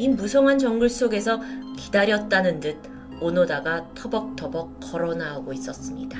이 0.00 0.08
무성한 0.08 0.58
정글 0.58 0.88
속에서 0.88 1.42
기다렸다는 1.76 2.58
듯 2.60 2.78
오노다가 3.20 3.92
터벅터벅 3.94 4.80
걸어 4.80 5.14
나오고 5.14 5.52
있었습니다. 5.52 6.18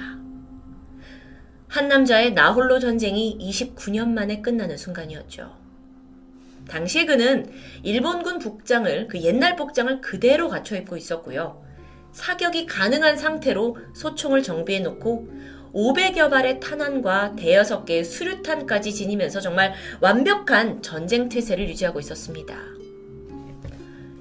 한 1.67 1.89
남자의 1.89 2.35
나홀로 2.35 2.79
전쟁이 2.79 3.39
29년 3.41 4.11
만에 4.11 4.43
끝나는 4.43 4.77
순간이었죠. 4.77 5.57
당시에 6.69 7.07
그는 7.07 7.51
일본군 7.83 8.41
복장을 8.41 9.09
그 9.09 9.19
옛날 9.23 9.57
복장을 9.57 10.03
그대로 10.03 10.51
갖춰 10.51 10.77
입고 10.77 10.99
있었고요. 10.99 11.65
사격이 12.13 12.67
가능한 12.67 13.17
상태로 13.17 13.79
소총을 13.95 14.43
정비해 14.43 14.81
놓고 14.81 15.27
500여 15.73 16.31
발의 16.31 16.61
탄환과 16.61 17.37
대여섯 17.37 17.85
개의 17.85 18.05
수류탄까지 18.05 18.93
지니면서 18.93 19.41
정말 19.41 19.75
완벽한 20.01 20.83
전쟁 20.83 21.29
태세를 21.29 21.69
유지하고 21.69 22.01
있었습니다. 22.01 22.57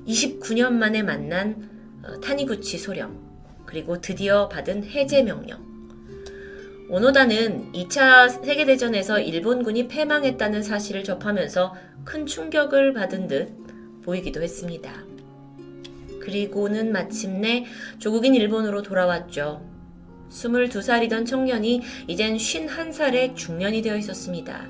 29년 0.07 0.73
만에 0.73 1.03
만난 1.03 1.69
어, 2.03 2.19
타니구치 2.19 2.77
소령, 2.77 3.19
그리고 3.65 3.99
드디어 4.01 4.47
받은 4.49 4.85
해제 4.85 5.21
명령. 5.21 5.67
오노다는 6.89 7.71
2차 7.73 8.43
세계대전에서 8.43 9.19
일본군이 9.19 9.87
패망했다는 9.87 10.63
사실을 10.63 11.03
접하면서 11.03 11.75
큰 12.03 12.25
충격을 12.25 12.93
받은 12.93 13.27
듯 13.27 13.53
보이기도 14.03 14.41
했습니다. 14.41 14.91
그리고는 16.19 16.91
마침내 16.91 17.65
조국인 17.99 18.33
일본으로 18.33 18.81
돌아왔죠. 18.81 19.68
22살이던 20.29 21.25
청년이 21.25 21.81
이젠 22.07 22.37
51살의 22.37 23.35
중년이 23.35 23.81
되어 23.81 23.95
있었습니다. 23.97 24.67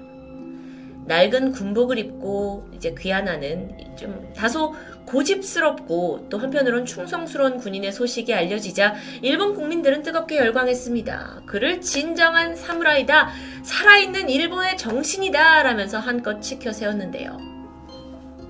낡은 1.05 1.53
군복을 1.53 1.97
입고 1.97 2.69
이제 2.75 2.93
귀환하는 2.97 3.95
좀 3.97 4.31
다소 4.35 4.75
고집스럽고 5.05 6.27
또 6.29 6.37
한편으론 6.37 6.85
충성스러운 6.85 7.57
군인의 7.57 7.91
소식이 7.91 8.31
알려지자 8.31 8.93
일본 9.23 9.55
국민들은 9.55 10.03
뜨겁게 10.03 10.37
열광했습니다. 10.37 11.41
그를 11.47 11.81
진정한 11.81 12.55
사무라이다, 12.55 13.29
살아있는 13.63 14.29
일본의 14.29 14.77
정신이다 14.77 15.63
라면서 15.63 15.97
한껏 15.97 16.43
치켜 16.43 16.71
세웠는데요. 16.71 17.37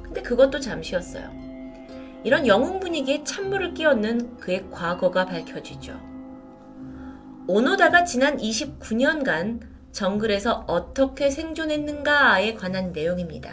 근데 0.04 0.22
그것도 0.22 0.60
잠시였어요. 0.60 1.32
이런 2.26 2.46
영웅 2.46 2.82
분위기에 2.82 3.24
찬물을 3.24 3.74
끼얹는 3.74 4.36
그의 4.38 4.66
과거가 4.70 5.26
밝혀지죠. 5.28 6.09
오노다가 7.50 8.04
지난 8.04 8.38
29년간 8.38 9.62
정글에서 9.92 10.66
어떻게 10.68 11.32
생존했는가에 11.32 12.54
관한 12.54 12.92
내용입니다. 12.92 13.50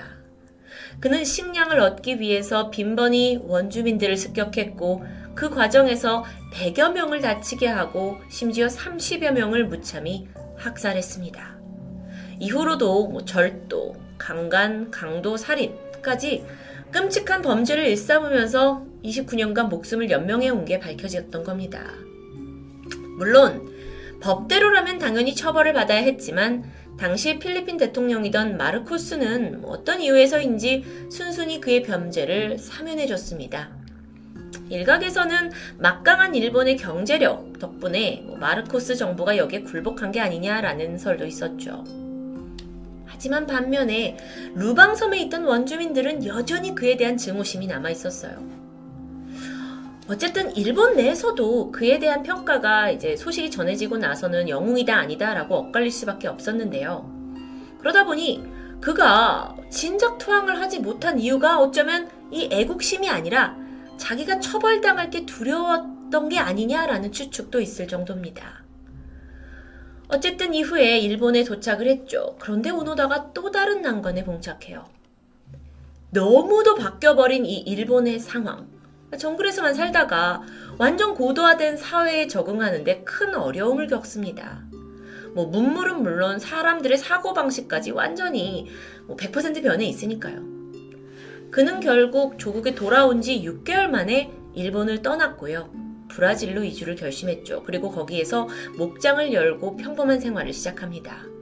그는 1.01 1.25
식량을 1.25 1.81
얻기 1.81 2.21
위해서 2.21 2.69
빈번히 2.69 3.41
원주민들을 3.43 4.19
습격했고 4.19 5.03
그 5.35 5.49
과정에서 5.49 6.27
100여 6.53 6.93
명을 6.93 7.23
다치게 7.23 7.69
하고 7.69 8.19
심지어 8.29 8.67
30여 8.67 9.31
명을 9.31 9.65
무참히 9.65 10.29
학살했습니다. 10.59 11.59
이후로도 12.39 13.09
뭐 13.09 13.25
절도, 13.25 13.95
강간, 14.19 14.91
강도, 14.91 15.39
살인까지 15.39 16.45
끔찍한 16.91 17.41
범죄를 17.41 17.87
일삼으면서 17.87 18.85
29년간 19.03 19.71
목숨을 19.71 20.11
연명해 20.11 20.51
온 20.51 20.67
게 20.67 20.79
밝혀졌던 20.79 21.45
겁니다. 21.45 21.95
물론 23.17 23.75
법대로라면 24.27 24.99
당연히 24.99 25.37
처벌을 25.37 25.73
받아야 25.73 26.01
했지만 26.01 26.65
당시 26.99 27.39
필리핀 27.39 27.77
대통령이던 27.77 28.57
마르코스는 28.57 29.63
어떤 29.65 30.01
이유에서인지 30.01 31.09
순순히 31.13 31.61
그의 31.61 31.85
범죄를 31.85 32.59
사면해줬습니다. 32.59 33.71
일각에서는 34.69 35.53
막강한 35.79 36.35
일본의 36.35 36.77
경제력 36.77 37.61
덕분에 37.61 38.25
뭐 38.27 38.37
마르코스 38.37 38.97
정부가 38.97 39.37
여기에 39.37 39.61
굴복한 39.61 40.11
게 40.11 40.19
아니냐라는 40.19 40.99
설도 40.99 41.25
있었죠. 41.25 41.85
하지만 43.05 43.47
반면에 43.47 44.17
루방섬에 44.57 45.21
있던 45.21 45.45
원주민들은 45.45 46.27
여전히 46.27 46.75
그에 46.75 46.97
대한 46.97 47.17
증오심이 47.17 47.69
남아 47.69 47.91
있었어요. 47.91 48.56
어쨌든 50.09 50.55
일본 50.55 50.95
내에서도 50.95 51.73
그에 51.73 51.99
대한 51.99 52.23
평가가 52.23 52.91
이제 52.91 53.17
소식이 53.17 53.51
전해지고 53.51 53.99
나서는 53.99 54.49
영웅이다 54.49 54.97
아니다라고 54.97 55.57
엇갈릴 55.57 55.91
수밖에 55.91 56.29
없었는데요. 56.29 57.11
그러다 57.81 58.05
보니 58.05 58.45
그가 58.81 59.57
진작 59.69 60.19
투항을 60.19 60.61
하지 60.61 60.79
못한 60.79 61.19
이유가 61.19 61.59
어쩌면 61.59 62.09
이 62.31 62.49
애국심이 62.53 63.09
아니라 63.09 63.57
자기가 63.97 64.39
처벌당할 64.39 65.11
게 65.11 65.27
두려웠던 65.27 66.29
게 66.29 66.39
아니냐라는 66.39 67.11
추측도 67.11 67.61
있을 67.61 67.89
정도입니다. 67.89 68.65
어쨌든 70.09 70.55
이후에 70.55 71.01
일본에 71.01 71.43
도착을 71.43 71.89
했죠. 71.89 72.37
그런데 72.39 72.71
오노다가 72.71 73.33
또 73.33 73.51
다른 73.51 73.83
난관에 73.83 74.23
봉착해요. 74.25 74.85
너무도 76.11 76.77
바뀌어버린 76.77 77.45
이 77.45 77.59
일본의 77.59 78.21
상황. 78.21 78.76
정글에서만 79.19 79.75
살다가 79.75 80.43
완전 80.79 81.15
고도화된 81.15 81.77
사회에 81.77 82.27
적응하는데 82.27 83.05
큰 83.05 83.35
어려움을 83.35 83.87
겪습니다. 83.87 84.65
뭐 85.35 85.47
문물은 85.47 86.03
물론 86.03 86.39
사람들의 86.39 86.97
사고방식까지 86.99 87.93
완전히 87.93 88.69
뭐 89.07 89.17
100% 89.17 89.63
변해 89.63 89.85
있으니까요. 89.85 90.43
그는 91.51 91.81
결국 91.81 92.39
조국에 92.39 92.75
돌아온 92.75 93.21
지 93.21 93.43
6개월 93.43 93.87
만에 93.87 94.33
일본을 94.55 95.03
떠났고요. 95.03 95.71
브라질로 96.09 96.65
이주를 96.65 96.97
결심했죠. 96.97 97.63
그리고 97.65 97.91
거기에서 97.91 98.49
목장을 98.77 99.33
열고 99.33 99.77
평범한 99.77 100.21
생활을 100.21 100.53
시작합니다. 100.53 101.36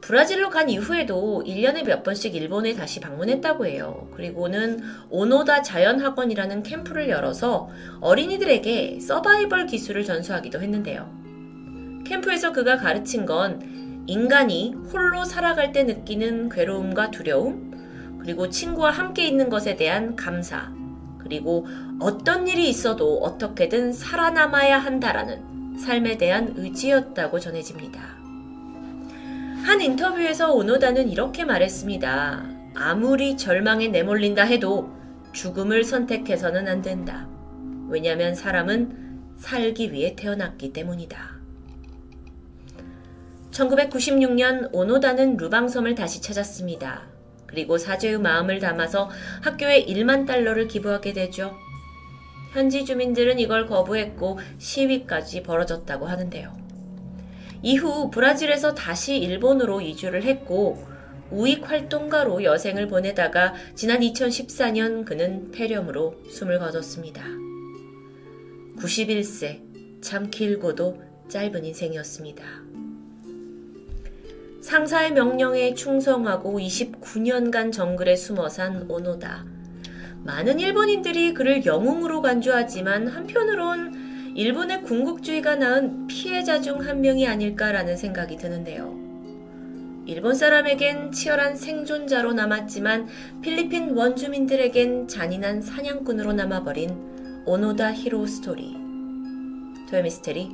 브라질로 0.00 0.50
간 0.50 0.68
이후에도 0.68 1.42
1년에 1.46 1.84
몇 1.84 2.02
번씩 2.02 2.34
일본에 2.34 2.74
다시 2.74 3.00
방문했다고 3.00 3.66
해요. 3.66 4.08
그리고는 4.14 4.80
오노다 5.10 5.62
자연학원이라는 5.62 6.62
캠프를 6.62 7.08
열어서 7.08 7.68
어린이들에게 8.00 9.00
서바이벌 9.00 9.66
기술을 9.66 10.04
전수하기도 10.04 10.60
했는데요. 10.60 11.10
캠프에서 12.06 12.52
그가 12.52 12.76
가르친 12.76 13.26
건 13.26 14.04
인간이 14.06 14.74
홀로 14.92 15.24
살아갈 15.24 15.72
때 15.72 15.82
느끼는 15.82 16.48
괴로움과 16.50 17.10
두려움, 17.10 18.18
그리고 18.20 18.48
친구와 18.48 18.90
함께 18.90 19.26
있는 19.26 19.48
것에 19.48 19.76
대한 19.76 20.14
감사, 20.14 20.72
그리고 21.18 21.66
어떤 21.98 22.46
일이 22.46 22.68
있어도 22.68 23.18
어떻게든 23.18 23.92
살아남아야 23.92 24.78
한다라는 24.78 25.78
삶에 25.78 26.16
대한 26.16 26.54
의지였다고 26.56 27.40
전해집니다. 27.40 28.15
한 29.64 29.80
인터뷰에서 29.80 30.52
오노다는 30.52 31.08
이렇게 31.08 31.44
말했습니다. 31.44 32.44
아무리 32.74 33.36
절망에 33.36 33.88
내몰린다 33.88 34.44
해도 34.44 34.90
죽음을 35.32 35.84
선택해서는 35.84 36.68
안 36.68 36.82
된다. 36.82 37.28
왜냐하면 37.88 38.34
사람은 38.34 39.34
살기 39.36 39.92
위해 39.92 40.14
태어났기 40.16 40.72
때문이다. 40.72 41.36
1996년 43.50 44.70
오노다는 44.72 45.36
루방섬을 45.36 45.94
다시 45.94 46.20
찾았습니다. 46.20 47.08
그리고 47.46 47.78
사죄의 47.78 48.18
마음을 48.18 48.58
담아서 48.58 49.08
학교에 49.42 49.84
1만 49.86 50.26
달러를 50.26 50.68
기부하게 50.68 51.12
되죠. 51.12 51.54
현지 52.52 52.84
주민들은 52.84 53.38
이걸 53.38 53.66
거부했고 53.66 54.38
시위까지 54.58 55.42
벌어졌다고 55.42 56.06
하는데요. 56.06 56.65
이후 57.62 58.10
브라질에서 58.10 58.74
다시 58.74 59.16
일본으로 59.16 59.80
이주를 59.80 60.22
했고 60.22 60.84
우익 61.30 61.68
활동가로 61.68 62.44
여생을 62.44 62.86
보내다가 62.86 63.54
지난 63.74 64.00
2014년 64.00 65.04
그는 65.04 65.50
폐렴으로 65.50 66.22
숨을 66.30 66.58
거뒀습니다. 66.58 67.24
91세, 68.78 70.02
참 70.02 70.30
길고도 70.30 71.02
짧은 71.28 71.64
인생이었습니다. 71.64 72.44
상사의 74.60 75.12
명령에 75.12 75.74
충성하고 75.74 76.58
29년간 76.58 77.72
정글에 77.72 78.16
숨어 78.16 78.48
산 78.48 78.88
오노다. 78.88 79.44
많은 80.24 80.58
일본인들이 80.58 81.34
그를 81.34 81.64
영웅으로 81.64 82.20
간주하지만 82.20 83.06
한편으론 83.06 84.05
일본의 84.36 84.82
군국주의가 84.82 85.56
낳은 85.56 86.06
피해자 86.08 86.60
중 86.60 86.76
한 86.82 87.00
명이 87.00 87.26
아닐까라는 87.26 87.96
생각이 87.96 88.36
드는데요. 88.36 88.94
일본 90.04 90.34
사람에겐 90.34 91.10
치열한 91.10 91.56
생존자로 91.56 92.34
남았지만 92.34 93.08
필리핀 93.40 93.96
원주민들에겐 93.96 95.08
잔인한 95.08 95.62
사냥꾼으로 95.62 96.34
남아버린 96.34 97.44
오노다 97.46 97.94
히로 97.94 98.26
스토리. 98.26 98.76
토요미스테리 99.88 100.50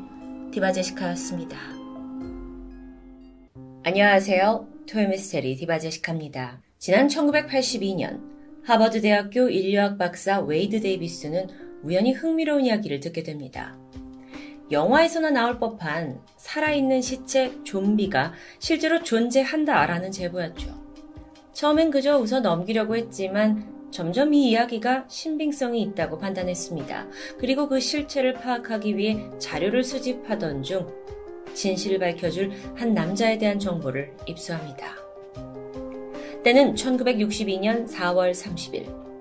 디바제시카였습니다. 0.53 1.59
안녕하세요. 3.83 4.69
토요미스테리 4.89 5.57
디바제시카입니다. 5.57 6.63
지난 6.79 7.09
1982년 7.09 8.21
하버드 8.63 9.01
대학교 9.01 9.49
인류학 9.49 9.99
박사 9.99 10.39
웨이드 10.39 10.81
데이비스는 10.81 11.72
우연히 11.83 12.13
흥미로운 12.13 12.67
이야기를 12.67 13.01
듣게 13.01 13.23
됩니다. 13.23 13.77
영화에서나 14.71 15.31
나올 15.31 15.59
법한 15.59 16.21
살아있는 16.37 17.03
시체 17.03 17.53
좀비가 17.65 18.33
실제로 18.59 19.03
존재한다라는 19.03 20.11
제보였죠. 20.11 20.83
처음엔 21.53 21.91
그저 21.91 22.19
웃어 22.19 22.41
넘기려고 22.41 22.97
했지만 22.97 23.71
점점 23.91 24.33
이 24.33 24.49
이야기가 24.51 25.05
신빙성이 25.09 25.83
있다고 25.83 26.19
판단했습니다. 26.19 27.09
그리고 27.39 27.69
그 27.69 27.79
실체를 27.79 28.33
파악하기 28.33 28.97
위해 28.97 29.19
자료를 29.39 29.85
수집하던 29.85 30.63
중 30.63 30.89
진실을 31.53 31.99
밝혀줄 31.99 32.51
한 32.75 32.95
남자에 32.95 33.37
대한 33.37 33.59
정보를 33.59 34.15
입수합니다. 34.27 34.97
때는 36.43 36.75
1962년 36.75 37.87
4월 37.87 38.33
30일 38.33 39.12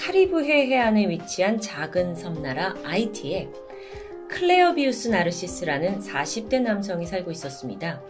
카리브해 0.00 0.66
해안에 0.68 1.10
위치한 1.10 1.60
작은 1.60 2.14
섬나라 2.14 2.74
아이티에 2.84 3.50
클레어비우스 4.28 5.08
나르시스라는 5.08 5.98
40대 5.98 6.62
남성이 6.62 7.04
살고 7.04 7.30
있었습니다. 7.32 8.00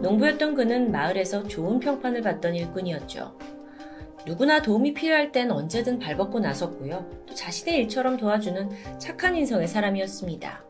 농부였던 0.00 0.56
그는 0.56 0.90
마을에서 0.90 1.46
좋은 1.46 1.78
평판을 1.78 2.22
받던 2.22 2.56
일꾼이었죠. 2.56 3.38
누구나 4.26 4.60
도움이 4.60 4.92
필요할 4.92 5.30
땐 5.30 5.52
언제든 5.52 6.00
발벗고 6.00 6.40
나섰고요. 6.40 7.08
또 7.26 7.34
자신의 7.34 7.78
일처럼 7.82 8.16
도와주는 8.16 8.98
착한 8.98 9.36
인성의 9.36 9.68
사람이었습니다. 9.68 10.64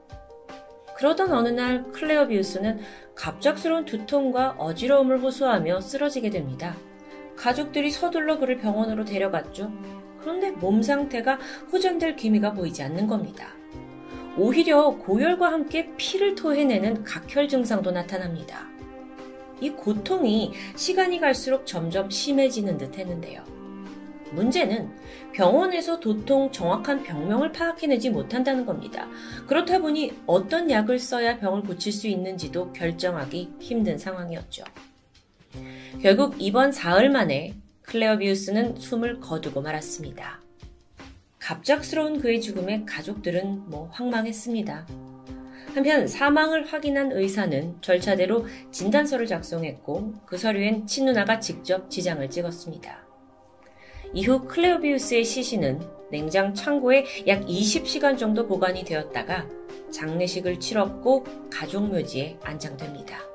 그러던 0.95 1.32
어느 1.32 1.49
날 1.49 1.91
클레어비우스는 1.91 2.81
갑작스러운 3.15 3.87
두통과 3.87 4.51
어지러움을 4.59 5.23
호소하며 5.23 5.81
쓰러지게 5.81 6.28
됩니다. 6.28 6.77
가족들이 7.35 7.91
서둘러 7.91 8.39
그를 8.39 8.59
병원으로 8.59 9.07
데려갔죠. 9.07 9.73
그런데 10.20 10.51
몸 10.51 10.82
상태가 10.82 11.38
호전될 11.72 12.16
기미가 12.16 12.52
보이지 12.52 12.82
않는 12.82 13.06
겁니다. 13.06 13.48
오히려 14.36 14.90
고열과 14.90 15.52
함께 15.52 15.90
피를 15.97 16.34
토해내는 16.34 17.05
각혈 17.05 17.48
증상도 17.48 17.90
나타납니다. 17.90 18.68
이 19.60 19.70
고통이 19.70 20.52
시간이 20.76 21.20
갈수록 21.20 21.66
점점 21.66 22.09
심해지는 22.09 22.78
듯 22.78 22.97
했는데요. 22.97 23.44
문제는 24.32 24.90
병원에서 25.32 25.98
도통 25.98 26.52
정확한 26.52 27.02
병명을 27.02 27.52
파악해내지 27.52 28.10
못한다는 28.10 28.64
겁니다. 28.64 29.09
그렇다 29.47 29.80
보니 29.80 30.12
어떤 30.26 30.70
약을 30.70 30.98
써야 30.98 31.38
병을 31.38 31.62
고칠 31.62 31.92
수 31.92 32.06
있는지도 32.06 32.72
결정하기 32.72 33.55
힘든 33.59 33.98
상황이었죠. 33.98 34.64
결국 36.01 36.36
이번 36.38 36.70
사흘 36.70 37.10
만에 37.10 37.55
클레어비우스는 37.90 38.76
숨을 38.76 39.18
거두고 39.18 39.62
말았습니다. 39.62 40.40
갑작스러운 41.40 42.20
그의 42.20 42.40
죽음에 42.40 42.84
가족들은 42.86 43.68
뭐 43.68 43.88
황망했습니다. 43.92 44.86
한편 45.74 46.06
사망을 46.06 46.66
확인한 46.66 47.10
의사는 47.10 47.76
절차대로 47.80 48.46
진단서를 48.70 49.26
작성했고 49.26 50.14
그 50.24 50.38
서류엔 50.38 50.86
친누나가 50.86 51.40
직접 51.40 51.90
지장을 51.90 52.28
찍었습니다. 52.30 53.04
이후 54.14 54.46
클레어비우스의 54.47 55.24
시신은 55.24 55.80
냉장 56.12 56.54
창고에 56.54 57.04
약 57.26 57.44
20시간 57.46 58.16
정도 58.16 58.46
보관이 58.46 58.84
되었다가 58.84 59.48
장례식을 59.92 60.60
치렀고 60.60 61.24
가족 61.50 61.88
묘지에 61.88 62.38
안장됩니다. 62.42 63.30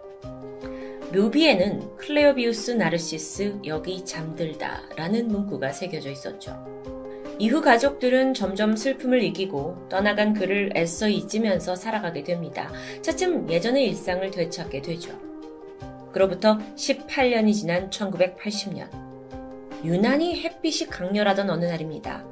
묘비에는 1.13 1.97
클레어비우스 1.97 2.71
나르시스 2.71 3.59
여기 3.65 4.03
잠들다 4.03 4.81
라는 4.95 5.27
문구가 5.27 5.71
새겨져 5.71 6.09
있었죠. 6.09 6.75
이후 7.37 7.61
가족들은 7.61 8.33
점점 8.33 8.75
슬픔을 8.75 9.21
이기고 9.23 9.87
떠나간 9.89 10.33
그를 10.33 10.71
애써 10.75 11.07
잊으면서 11.07 11.75
살아가게 11.75 12.23
됩니다. 12.23 12.71
차츰 13.01 13.49
예전의 13.49 13.87
일상을 13.89 14.29
되찾게 14.31 14.81
되죠. 14.81 15.11
그로부터 16.11 16.57
18년이 16.75 17.53
지난 17.53 17.89
1980년. 17.89 18.89
유난히 19.83 20.41
햇빛이 20.41 20.89
강렬하던 20.89 21.49
어느 21.49 21.65
날입니다. 21.65 22.25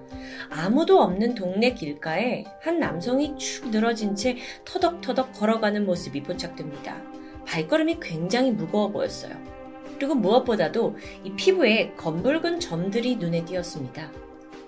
아무도 0.50 1.02
없는 1.02 1.36
동네 1.36 1.74
길가에 1.74 2.46
한 2.62 2.80
남성이 2.80 3.38
축 3.38 3.70
늘어진 3.70 4.16
채 4.16 4.38
터덕터덕 4.66 5.34
걸어가는 5.34 5.86
모습이 5.86 6.24
포착됩니다. 6.24 7.13
발걸음이 7.46 7.98
굉장히 8.02 8.52
무거워 8.52 8.90
보였어요. 8.90 9.36
그리고 9.98 10.16
무엇보다도 10.16 10.98
이 11.24 11.32
피부에 11.34 11.94
검붉은 11.96 12.60
점들이 12.60 13.16
눈에 13.16 13.46
띄었습니다. 13.46 14.12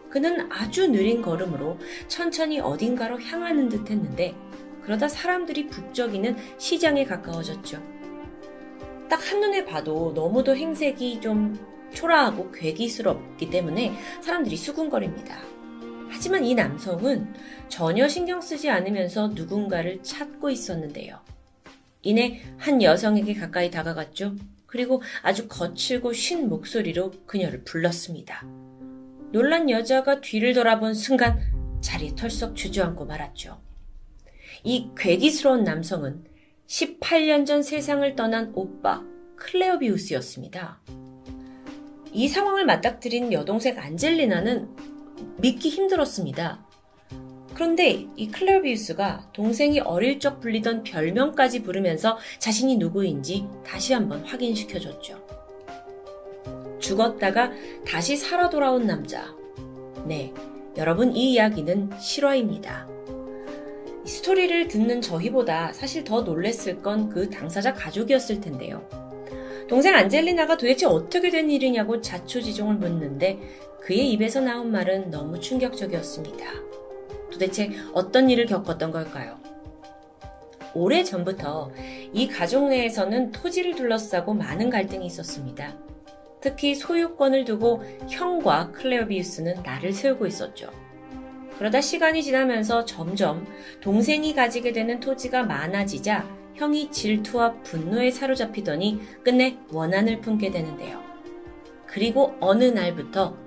그는 0.10 0.50
아주 0.52 0.88
느린 0.88 1.22
걸음으로 1.22 1.78
천천히 2.08 2.60
어딘가로 2.60 3.20
향하는 3.20 3.68
듯 3.68 3.90
했는데 3.90 4.34
그러다 4.82 5.08
사람들이 5.08 5.68
북적이는 5.68 6.38
시장에 6.58 7.04
가까워졌죠. 7.04 7.82
딱 9.10 9.32
한눈에 9.32 9.66
봐도 9.66 10.14
너무도 10.16 10.56
행색이 10.56 11.20
좀 11.22 11.60
초라하고 11.94 12.52
괴기스럽기 12.52 13.50
때문에 13.50 13.94
사람들이 14.22 14.56
수군거립니다. 14.56 15.38
하지만 16.10 16.46
이 16.46 16.56
남성은 16.56 17.34
전혀 17.68 18.08
신경 18.08 18.40
쓰지 18.40 18.70
않으면서 18.70 19.30
누군가를 19.30 20.02
찾고 20.02 20.50
있었는데요. 20.50 21.25
이내 22.06 22.40
한 22.58 22.84
여성에게 22.84 23.34
가까이 23.34 23.72
다가갔죠. 23.72 24.36
그리고 24.68 25.02
아주 25.24 25.48
거칠고 25.48 26.14
쉰 26.14 26.46
목소리로 26.48 27.12
그녀를 27.26 27.64
불렀습니다. 27.64 28.46
놀란 29.32 29.70
여자가 29.72 30.22
뒤를 30.22 30.54
돌아본 30.54 30.94
순간 30.94 31.40
자리에 31.82 32.16
털썩 32.16 32.56
주저앉고 32.56 33.06
말았죠. 33.06 33.60
이 34.64 34.90
괴기스러운 34.96 35.64
남성은 35.64 36.24
18년 36.68 37.46
전 37.46 37.64
세상을 37.64 38.16
떠난 38.16 38.52
오빠 38.54 39.04
클레오비우스였습니다. 39.38 40.80
이 42.14 42.28
상황을 42.28 42.66
맞닥뜨린 42.66 43.34
여동생 43.34 43.80
안젤리나는 43.80 44.70
믿기 45.40 45.70
힘들었습니다. 45.70 46.65
그런데 47.56 48.06
이 48.18 48.28
클레오비우스가 48.28 49.30
동생이 49.32 49.80
어릴 49.80 50.20
적 50.20 50.42
불리던 50.42 50.84
별명까지 50.84 51.64
부르면서 51.64 52.18
자신이 52.38 52.76
누구인지 52.78 53.48
다시 53.66 53.94
한번 53.94 54.24
확인시켜줬죠. 54.26 55.26
죽었다가 56.80 57.52
다시 57.88 58.18
살아 58.18 58.50
돌아온 58.50 58.86
남자. 58.86 59.34
네, 60.06 60.34
여러분 60.78 61.16
이 61.16 61.32
이야기는 61.32 61.92
실화입니다. 61.98 62.88
이 64.06 64.08
스토리를 64.08 64.68
듣는 64.68 65.02
저희보다 65.02 65.72
사실 65.72 66.04
더 66.04 66.22
놀랬을 66.22 66.82
건 66.82 67.10
그 67.10 67.30
당사자 67.30 67.74
가족이었을 67.74 68.42
텐데요. 68.42 68.86
동생 69.70 69.96
안젤리나가 69.96 70.58
도대체 70.58 70.86
어떻게 70.86 71.30
된 71.32 71.50
일이냐고 71.50 72.02
자초지종을 72.02 72.76
묻는데 72.76 73.40
그의 73.82 74.12
입에서 74.12 74.42
나온 74.42 74.72
말은 74.72 75.10
너무 75.10 75.40
충격적이었습니다. 75.40 76.46
도대체 77.36 77.70
어떤 77.94 78.30
일을 78.30 78.46
겪었던 78.46 78.92
걸까요? 78.92 79.38
오래 80.74 81.04
전부터 81.04 81.72
이 82.14 82.28
가족 82.28 82.70
내에서는 82.70 83.34
토지를 83.34 83.76
둘러싸고 83.76 84.34
많은 84.34 84.70
갈등이 84.70 85.06
있었습니다. 85.06 85.76
특히 86.40 86.76
소유권을 86.76 87.44
두고 87.44 87.84
형과 88.10 88.72
클레어비우스는 88.72 89.64
나를 89.64 89.92
세우고 89.92 90.28
있었죠. 90.28 90.70
그러다 91.58 91.82
시간이 91.82 92.24
지나면서 92.24 92.86
점점 92.86 93.46
동생이 93.82 94.34
가지게 94.34 94.72
되는 94.72 95.00
토지가 95.02 95.44
많아지자 95.44 96.26
형이 96.56 96.90
질투와 96.92 97.54
분노에 97.64 98.12
사로잡히더니 98.12 99.02
끝내 99.24 99.58
원한을 99.72 100.22
품게 100.22 100.52
되는데요. 100.52 101.04
그리고 101.86 102.34
어느 102.40 102.64
날부터 102.66 103.38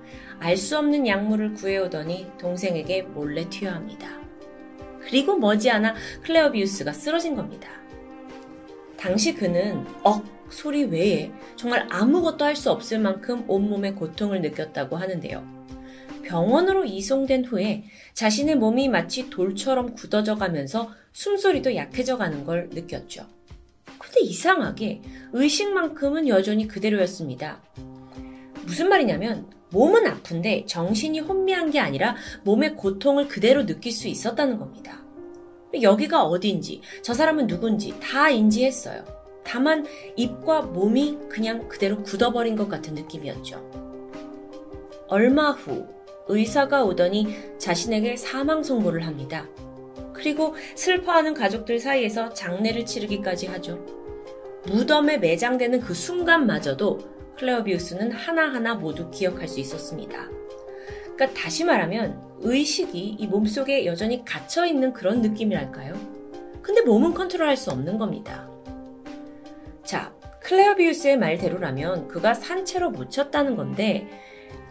알 0.40 0.56
수 0.56 0.78
없는 0.78 1.06
약물을 1.06 1.54
구해오더니 1.54 2.26
동생에게 2.38 3.02
몰래 3.02 3.48
투여합니다. 3.48 4.08
그리고 5.00 5.36
머지않아 5.38 5.94
클레어비우스가 6.22 6.92
쓰러진 6.92 7.34
겁니다. 7.34 7.68
당시 8.96 9.34
그는 9.34 9.86
억 10.02 10.24
소리 10.50 10.84
외에 10.84 11.30
정말 11.56 11.86
아무것도 11.90 12.44
할 12.44 12.56
수 12.56 12.70
없을 12.70 12.98
만큼 12.98 13.44
온몸에 13.48 13.92
고통을 13.92 14.40
느꼈다고 14.42 14.96
하는데요. 14.96 15.58
병원으로 16.22 16.84
이송된 16.84 17.46
후에 17.46 17.84
자신의 18.12 18.56
몸이 18.56 18.88
마치 18.88 19.30
돌처럼 19.30 19.94
굳어져 19.94 20.34
가면서 20.36 20.90
숨소리도 21.12 21.74
약해져 21.74 22.18
가는 22.18 22.44
걸 22.44 22.68
느꼈죠. 22.72 23.26
근데 23.98 24.20
이상하게 24.20 25.00
의식만큼은 25.32 26.28
여전히 26.28 26.68
그대로였습니다. 26.68 27.62
무슨 28.66 28.88
말이냐면 28.88 29.46
몸은 29.70 30.06
아픈데 30.06 30.66
정신이 30.66 31.20
혼미한 31.20 31.70
게 31.70 31.78
아니라 31.78 32.16
몸의 32.44 32.76
고통을 32.76 33.28
그대로 33.28 33.66
느낄 33.66 33.92
수 33.92 34.08
있었다는 34.08 34.58
겁니다. 34.58 35.02
여기가 35.80 36.24
어딘지, 36.24 36.80
저 37.02 37.12
사람은 37.12 37.46
누군지 37.46 37.94
다 38.00 38.30
인지했어요. 38.30 39.04
다만 39.44 39.86
입과 40.16 40.62
몸이 40.62 41.18
그냥 41.28 41.68
그대로 41.68 42.02
굳어버린 42.02 42.56
것 42.56 42.68
같은 42.68 42.94
느낌이었죠. 42.94 43.88
얼마 45.08 45.50
후 45.50 45.86
의사가 46.28 46.84
오더니 46.84 47.34
자신에게 47.58 48.16
사망 48.16 48.62
선고를 48.62 49.06
합니다. 49.06 49.46
그리고 50.12 50.54
슬퍼하는 50.74 51.32
가족들 51.32 51.78
사이에서 51.78 52.32
장례를 52.34 52.84
치르기까지 52.84 53.46
하죠. 53.46 53.84
무덤에 54.66 55.18
매장되는 55.18 55.80
그 55.80 55.94
순간마저도 55.94 57.17
클레어비우스는 57.38 58.12
하나하나 58.12 58.74
모두 58.74 59.10
기억할 59.10 59.48
수 59.48 59.60
있었습니다. 59.60 60.28
그러니까 61.14 61.40
다시 61.40 61.64
말하면 61.64 62.20
의식이 62.40 63.16
이 63.18 63.26
몸속에 63.26 63.86
여전히 63.86 64.24
갇혀 64.24 64.66
있는 64.66 64.92
그런 64.92 65.22
느낌이랄까요? 65.22 65.94
근데 66.62 66.82
몸은 66.82 67.14
컨트롤할 67.14 67.56
수 67.56 67.70
없는 67.70 67.98
겁니다. 67.98 68.48
자, 69.84 70.12
클레어비우스의 70.42 71.18
말대로라면 71.18 72.08
그가 72.08 72.34
산채로 72.34 72.90
묻혔다는 72.90 73.56
건데 73.56 74.08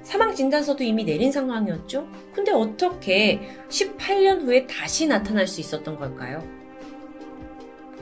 사망 0.03 0.33
진단서도 0.33 0.83
이미 0.83 1.03
내린 1.03 1.31
상황이었죠? 1.31 2.07
근데 2.33 2.51
어떻게 2.51 3.41
18년 3.69 4.43
후에 4.43 4.67
다시 4.67 5.07
나타날 5.07 5.47
수 5.47 5.59
있었던 5.59 5.97
걸까요? 5.97 6.41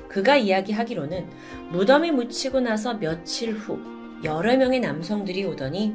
그가 0.08 0.38
이야기하기로는 0.38 1.28
무덤에 1.72 2.12
묻히고 2.12 2.60
나서 2.60 2.94
며칠 2.94 3.54
후 3.54 3.80
여러 4.24 4.56
명의 4.58 4.80
남성들이 4.80 5.44
오더니 5.46 5.94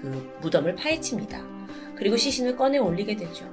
그 0.00 0.32
무덤을 0.42 0.74
파헤칩니다. 0.76 1.42
그리고 1.96 2.16
시신을 2.16 2.56
꺼내 2.56 2.78
올리게 2.78 3.16
되죠. 3.16 3.44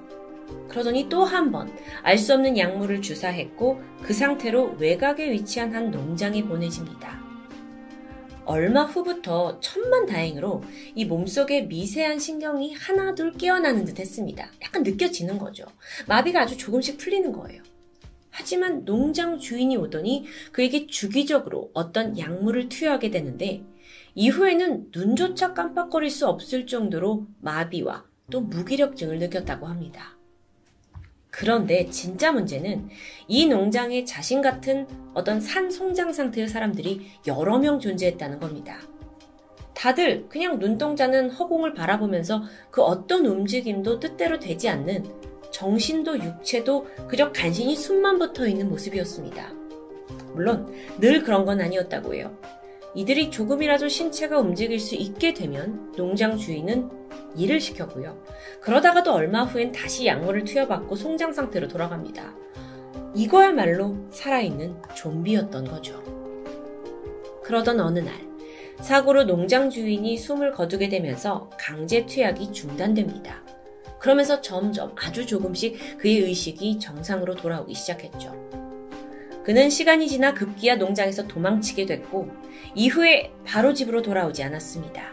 그러더니 0.70 1.10
또 1.10 1.24
한 1.26 1.52
번 1.52 1.70
알 2.04 2.18
수 2.18 2.34
없는 2.34 2.58
약물을 2.58 3.02
주사했고 3.02 3.82
그 4.02 4.14
상태로 4.14 4.76
외곽에 4.80 5.32
위치한 5.32 5.74
한 5.76 5.92
농장에 5.92 6.44
보내집니다. 6.46 7.18
얼마 8.46 8.84
후부터 8.86 9.60
천만 9.60 10.06
다행으로 10.06 10.64
이 10.96 11.04
몸속에 11.04 11.64
미세한 11.64 12.18
신경이 12.18 12.74
하나둘 12.76 13.34
깨어나는 13.34 13.84
듯 13.84 14.00
했습니다. 14.00 14.50
약간 14.64 14.84
느껴지는 14.84 15.38
거죠. 15.38 15.66
마비가 16.08 16.42
아주 16.44 16.56
조금씩 16.56 16.98
풀리는 16.98 17.30
거예요. 17.34 17.62
하지만 18.30 18.86
농장 18.86 19.38
주인이 19.38 19.76
오더니 19.76 20.26
그에게 20.54 20.88
주기적으로 20.88 21.72
어떤 21.74 22.18
약물을 22.18 22.70
투여하게 22.70 23.12
되는데 23.12 23.64
이후에는 24.20 24.88
눈조차 24.96 25.54
깜빡거릴 25.54 26.10
수 26.10 26.28
없을 26.28 26.66
정도로 26.66 27.28
마비와 27.40 28.04
또 28.32 28.42
무기력증을 28.42 29.20
느꼈다고 29.20 29.68
합니다. 29.68 30.18
그런데 31.30 31.88
진짜 31.92 32.32
문제는 32.32 32.90
이 33.28 33.46
농장에 33.46 34.06
자신 34.06 34.42
같은 34.42 34.88
어떤 35.14 35.40
산 35.40 35.70
송장 35.70 36.14
상태의 36.14 36.48
사람들이 36.48 37.12
여러 37.28 37.60
명 37.60 37.80
존재했다는 37.80 38.40
겁니다. 38.40 38.80
다들 39.76 40.28
그냥 40.30 40.58
눈동자는 40.58 41.30
허공을 41.30 41.76
바라보면서 41.76 42.42
그 42.72 42.82
어떤 42.82 43.24
움직임도 43.24 44.00
뜻대로 44.00 44.40
되지 44.40 44.68
않는 44.68 45.06
정신도 45.52 46.18
육체도 46.18 46.88
그저 47.08 47.32
간신히 47.32 47.76
숨만 47.76 48.18
붙어 48.18 48.48
있는 48.48 48.68
모습이었습니다. 48.68 49.54
물론 50.34 50.74
늘 51.00 51.22
그런 51.22 51.46
건 51.46 51.62
아니었다고 51.62 52.16
해요. 52.16 52.36
이들이 52.98 53.30
조금이라도 53.30 53.90
신체가 53.90 54.40
움직일 54.40 54.80
수 54.80 54.96
있게 54.96 55.36
되면 55.36 55.92
농장 55.96 56.36
주인은 56.36 56.90
일을 57.36 57.62
시켰고요. 57.62 58.20
그러다가도 58.60 59.14
얼마 59.14 59.44
후엔 59.44 59.72
다시 59.72 60.08
약물을 60.08 60.46
투여받고 60.46 60.96
송장 60.96 61.32
상태로 61.32 61.68
돌아갑니다. 61.68 62.34
이거야말로 63.14 63.98
살아있는 64.10 64.82
좀비였던 64.96 65.66
거죠. 65.66 66.02
그러던 67.44 67.80
어느 67.82 68.00
날, 68.00 68.16
사고로 68.82 69.26
농장 69.26 69.70
주인이 69.70 70.18
숨을 70.18 70.52
거두게 70.52 70.90
되면서 70.90 71.52
강제 71.56 72.08
투약이 72.08 72.52
중단됩니다. 72.52 73.44
그러면서 74.00 74.42
점점 74.42 74.96
아주 74.96 75.28
조금씩 75.28 76.00
그의 76.00 76.22
의식이 76.22 76.80
정상으로 76.80 77.36
돌아오기 77.36 77.76
시작했죠. 77.76 78.48
그는 79.44 79.70
시간이 79.70 80.10
지나 80.10 80.34
급기야 80.34 80.76
농장에서 80.76 81.26
도망치게 81.28 81.86
됐고 81.86 82.47
이후에 82.78 83.34
바로 83.44 83.74
집으로 83.74 84.04
돌아오지 84.04 84.44
않았습니다. 84.44 85.12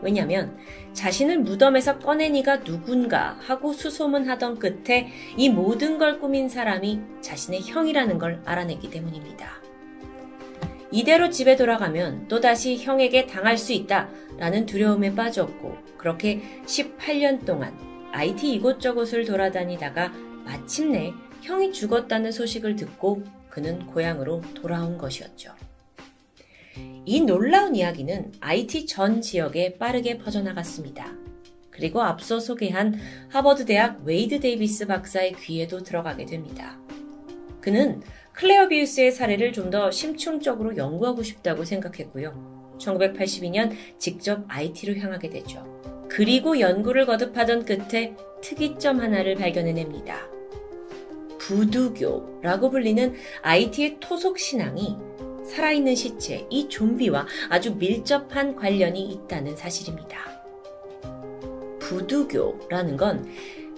왜냐하면 0.00 0.56
자신을 0.94 1.40
무덤에서 1.40 1.98
꺼낸 1.98 2.34
이가 2.34 2.64
누군가 2.64 3.36
하고 3.40 3.74
수소문하던 3.74 4.58
끝에 4.58 5.12
이 5.36 5.50
모든 5.50 5.98
걸 5.98 6.18
꾸민 6.18 6.48
사람이 6.48 7.00
자신의 7.20 7.64
형이라는 7.64 8.18
걸 8.18 8.40
알아냈기 8.46 8.88
때문입니다. 8.88 9.60
이대로 10.90 11.28
집에 11.28 11.54
돌아가면 11.54 12.28
또다시 12.28 12.78
형에게 12.78 13.26
당할 13.26 13.58
수 13.58 13.74
있다 13.74 14.08
라는 14.38 14.64
두려움에 14.64 15.14
빠졌고 15.14 15.76
그렇게 15.98 16.40
18년 16.64 17.44
동안 17.44 17.76
IT 18.12 18.50
이곳저곳을 18.54 19.26
돌아다니다가 19.26 20.12
마침내 20.46 21.12
형이 21.42 21.74
죽었다는 21.74 22.32
소식을 22.32 22.76
듣고 22.76 23.22
그는 23.50 23.86
고향으로 23.86 24.40
돌아온 24.54 24.96
것이었죠. 24.96 25.54
이 27.04 27.20
놀라운 27.20 27.74
이야기는 27.74 28.32
아이티 28.40 28.86
전 28.86 29.20
지역에 29.20 29.76
빠르게 29.76 30.18
퍼져나갔습니다. 30.18 31.12
그리고 31.70 32.02
앞서 32.02 32.38
소개한 32.38 32.94
하버드 33.28 33.64
대학 33.64 34.02
웨이드 34.04 34.40
데이비스 34.40 34.86
박사의 34.86 35.34
귀에도 35.36 35.82
들어가게 35.82 36.26
됩니다. 36.26 36.78
그는 37.60 38.02
클레어비우스의 38.34 39.12
사례를 39.12 39.52
좀 39.52 39.70
더 39.70 39.90
심층적으로 39.90 40.76
연구하고 40.76 41.22
싶다고 41.22 41.64
생각했고요. 41.64 42.76
1982년 42.78 43.72
직접 43.98 44.44
아이티로 44.48 44.96
향하게 44.96 45.30
되죠. 45.30 45.64
그리고 46.08 46.60
연구를 46.60 47.06
거듭하던 47.06 47.64
끝에 47.64 48.14
특이점 48.42 49.00
하나를 49.00 49.36
발견해냅니다. 49.36 50.28
부두교라고 51.38 52.70
불리는 52.70 53.14
IT의 53.42 53.96
토속 53.98 54.38
신앙이 54.38 54.96
살아있는 55.44 55.94
시체, 55.94 56.46
이 56.50 56.68
좀비와 56.68 57.26
아주 57.48 57.74
밀접한 57.74 58.56
관련이 58.56 59.10
있다는 59.10 59.56
사실입니다. 59.56 60.18
부두교라는 61.80 62.96
건 62.96 63.28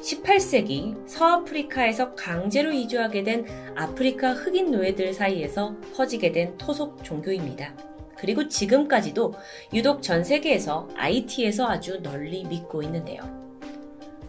18세기 0.00 1.08
서아프리카에서 1.08 2.14
강제로 2.14 2.70
이주하게 2.70 3.22
된 3.22 3.46
아프리카 3.74 4.34
흑인 4.34 4.70
노예들 4.70 5.14
사이에서 5.14 5.76
퍼지게 5.96 6.32
된 6.32 6.56
토속 6.58 7.02
종교입니다. 7.02 7.74
그리고 8.18 8.46
지금까지도 8.46 9.34
유독 9.72 10.02
전 10.02 10.22
세계에서 10.22 10.88
IT에서 10.96 11.66
아주 11.66 12.00
널리 12.02 12.44
믿고 12.44 12.82
있는데요. 12.82 13.22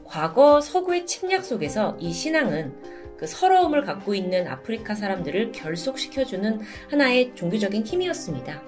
과거 0.06 0.62
서구의 0.62 1.06
침략 1.06 1.44
속에서 1.44 1.98
이 2.00 2.12
신앙은 2.14 2.74
그 3.18 3.28
서러움을 3.28 3.84
갖고 3.84 4.14
있는 4.14 4.48
아프리카 4.48 4.96
사람들을 4.96 5.52
결속시켜주는 5.52 6.62
하나의 6.90 7.34
종교적인 7.36 7.86
힘이었습니다. 7.86 8.62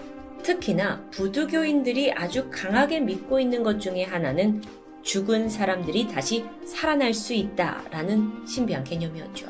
특히나 0.43 1.03
부두교인들이 1.11 2.13
아주 2.13 2.49
강하게 2.49 3.01
믿고 3.01 3.39
있는 3.39 3.63
것 3.63 3.79
중에 3.79 4.03
하나는 4.03 4.61
죽은 5.01 5.49
사람들이 5.49 6.07
다시 6.07 6.45
살아날 6.65 7.13
수 7.13 7.33
있다라는 7.33 8.45
신비한 8.45 8.83
개념이었죠. 8.83 9.47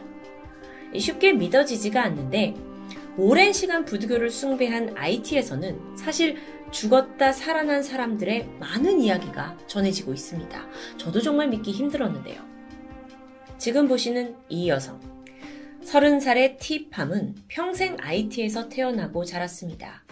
쉽게 0.98 1.34
믿어지지가 1.34 2.02
않는데 2.04 2.56
오랜 3.18 3.52
시간 3.52 3.84
부두교를 3.84 4.30
숭배한 4.30 4.96
IT에서는 4.96 5.98
사실 5.98 6.38
죽었다 6.72 7.32
살아난 7.32 7.82
사람들의 7.82 8.50
많은 8.60 9.02
이야기가 9.02 9.58
전해지고 9.68 10.14
있습니다. 10.14 10.68
저도 10.98 11.22
정말 11.22 11.48
믿기 11.48 11.72
힘들었는데요. 11.72 12.57
지금 13.58 13.88
보시는 13.88 14.36
이 14.50 14.70
여성. 14.70 15.00
30살의 15.84 16.60
티팜은 16.60 17.36
평생 17.48 17.98
IT에서 18.00 18.70
태어나고 18.70 19.26
자랐습니다. 19.26 20.04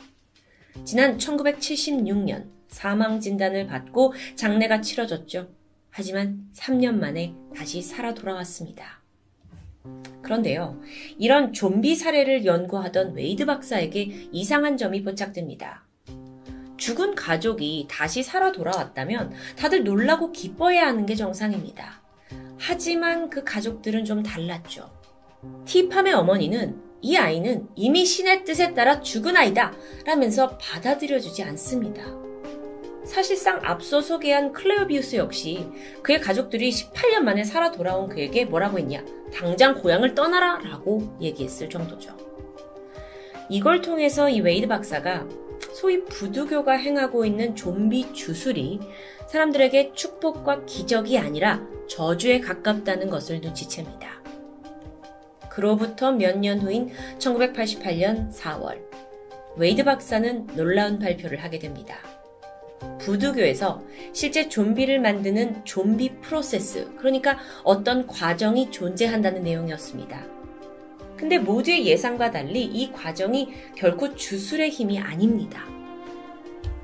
지난 0.84 1.17
1976년 1.19 2.49
사망 2.69 3.19
진단을 3.19 3.67
받고 3.67 4.13
장례가 4.35 4.81
치러졌죠. 4.81 5.49
하지만 5.91 6.49
3년 6.55 6.95
만에 6.95 7.35
다시 7.55 7.84
살아 7.84 8.15
돌아왔습니다. 8.15 9.03
그런데요, 10.23 10.81
이런 11.19 11.53
좀비 11.53 11.95
사례를 11.95 12.45
연구하던 12.45 13.13
웨이드 13.13 13.45
박사에게 13.45 14.30
이상한 14.31 14.76
점이 14.76 15.03
포착됩니다. 15.03 15.85
죽은 16.77 17.13
가족이 17.13 17.88
다시 17.89 18.23
살아 18.23 18.51
돌아왔다면 18.51 19.34
다들 19.55 19.84
놀라고 19.84 20.31
기뻐해야 20.31 20.88
하는 20.88 21.05
게 21.05 21.13
정상입니다. 21.13 22.05
하지만 22.57 23.30
그 23.30 23.44
가족들은 23.44 24.06
좀 24.06 24.23
달랐죠. 24.23 24.90
티팜의 25.65 26.14
어머니는 26.14 26.82
이 27.02 27.18
아이는 27.18 27.68
이미 27.76 28.06
신의 28.06 28.44
뜻에 28.45 28.73
따라 28.73 29.02
죽은 29.02 29.38
아이다 29.38 29.73
라면서 30.06 30.57
받아들여주지 30.57 31.44
않습니다. 31.44 32.03
사실상 33.06 33.60
앞서 33.64 34.02
소개한 34.02 34.52
클레어비우스 34.51 35.17
역시 35.18 35.68
그의 36.02 36.19
가족들이 36.19 36.72
18년 36.72 37.19
만에 37.19 37.44
살아 37.44 37.72
돌아온 37.72 38.10
그에게 38.10 38.45
뭐라고 38.45 38.80
했냐? 38.80 39.06
당장 39.32 39.80
고향을 39.80 40.15
떠나라 40.15 40.57
라고 40.57 41.15
얘기했을 41.22 41.69
정도죠. 41.69 42.18
이걸 43.49 43.82
통해서 43.82 44.27
이 44.27 44.41
웨이드 44.41 44.68
박사가 44.68 45.27
소위 45.73 46.03
부두교가 46.06 46.73
행하고 46.73 47.26
있는 47.26 47.56
좀비 47.56 48.14
주술이 48.14 48.80
사람들에게 49.35 49.91
축복과 49.93 50.63
기적이 50.65 51.19
아니라 51.19 51.61
저주에 51.89 52.39
가깝다는 52.39 53.09
것을 53.09 53.41
눈치챕니다. 53.41 54.21
그로부터 55.49 56.13
몇 56.13 56.37
년 56.37 56.59
후인 56.59 56.89
1988년 57.19 58.31
4월, 58.31 58.79
웨이드 59.57 59.83
박사는 59.83 60.47
놀라운 60.55 60.99
발표를 60.99 61.43
하게 61.43 61.59
됩니다. 61.59 61.97
부두교에서 62.99 63.83
실제 64.13 64.47
좀비를 64.47 65.01
만드는 65.01 65.65
좀비 65.65 66.21
프로세스, 66.21 66.95
그러니까 66.97 67.37
어떤 67.65 68.07
과정이 68.07 68.71
존재한다는 68.71 69.43
내용이었습니다. 69.43 70.25
근데 71.17 71.39
모두의 71.39 71.85
예상과 71.85 72.31
달리 72.31 72.63
이 72.63 72.89
과정이 72.93 73.49
결코 73.75 74.15
주술의 74.15 74.69
힘이 74.69 74.99
아닙니다. 74.99 75.74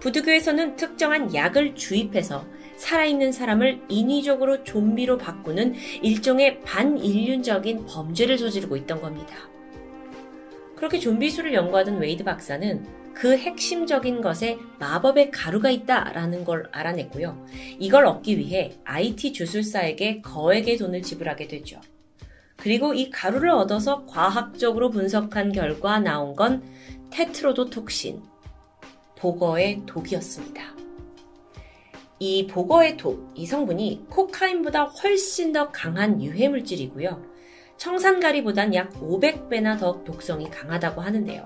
부두교에서는 0.01 0.75
특정한 0.75 1.33
약을 1.33 1.75
주입해서 1.75 2.45
살아있는 2.75 3.31
사람을 3.31 3.81
인위적으로 3.87 4.63
좀비로 4.63 5.17
바꾸는 5.17 5.75
일종의 6.01 6.61
반인륜적인 6.61 7.85
범죄를 7.85 8.37
저지르고 8.37 8.75
있던 8.77 8.99
겁니다. 8.99 9.35
그렇게 10.75 10.97
좀비술을 10.97 11.53
연구하던 11.53 11.99
웨이드 11.99 12.23
박사는 12.23 13.01
그 13.13 13.37
핵심적인 13.37 14.21
것에 14.21 14.57
마법의 14.79 15.29
가루가 15.29 15.69
있다라는 15.69 16.43
걸 16.43 16.67
알아냈고요. 16.71 17.45
이걸 17.77 18.07
얻기 18.07 18.39
위해 18.39 18.71
아이티 18.83 19.33
주술사에게 19.33 20.21
거액의 20.21 20.77
돈을 20.77 21.03
지불하게 21.03 21.47
되죠. 21.47 21.79
그리고 22.57 22.95
이 22.95 23.11
가루를 23.11 23.49
얻어서 23.51 24.05
과학적으로 24.05 24.89
분석한 24.89 25.51
결과 25.51 25.99
나온 25.99 26.35
건 26.35 26.63
테트로도톡신, 27.11 28.21
복어의 29.21 29.83
독이었습니다. 29.85 30.64
이 32.18 32.48
복어의 32.47 32.97
독, 32.98 33.31
이 33.35 33.45
성분이 33.45 34.07
코카인보다 34.10 34.85
훨씬 34.85 35.52
더 35.52 35.72
강한 35.72 36.22
유해물질이고요. 36.23 37.23
청산가리보단 37.77 38.73
약 38.73 38.91
500배나 38.93 39.80
더 39.80 40.03
독성이 40.03 40.49
강하다고 40.49 41.02
하는데요. 41.02 41.45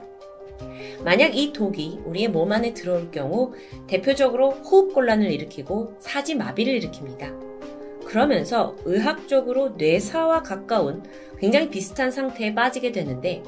만약 1.03 1.35
이 1.35 1.51
독이 1.51 1.99
우리의 2.05 2.29
몸 2.29 2.53
안에 2.53 2.73
들어올 2.73 3.11
경우 3.11 3.53
대표적으로 3.87 4.51
호흡곤란을 4.51 5.29
일으키고 5.31 5.97
사지마비를 5.99 6.79
일으킵니다. 6.79 8.05
그러면서 8.05 8.75
의학적으로 8.85 9.69
뇌사와 9.71 10.43
가까운 10.43 11.03
굉장히 11.39 11.69
비슷한 11.69 12.09
상태에 12.09 12.55
빠지게 12.55 12.93
되는데 12.93 13.43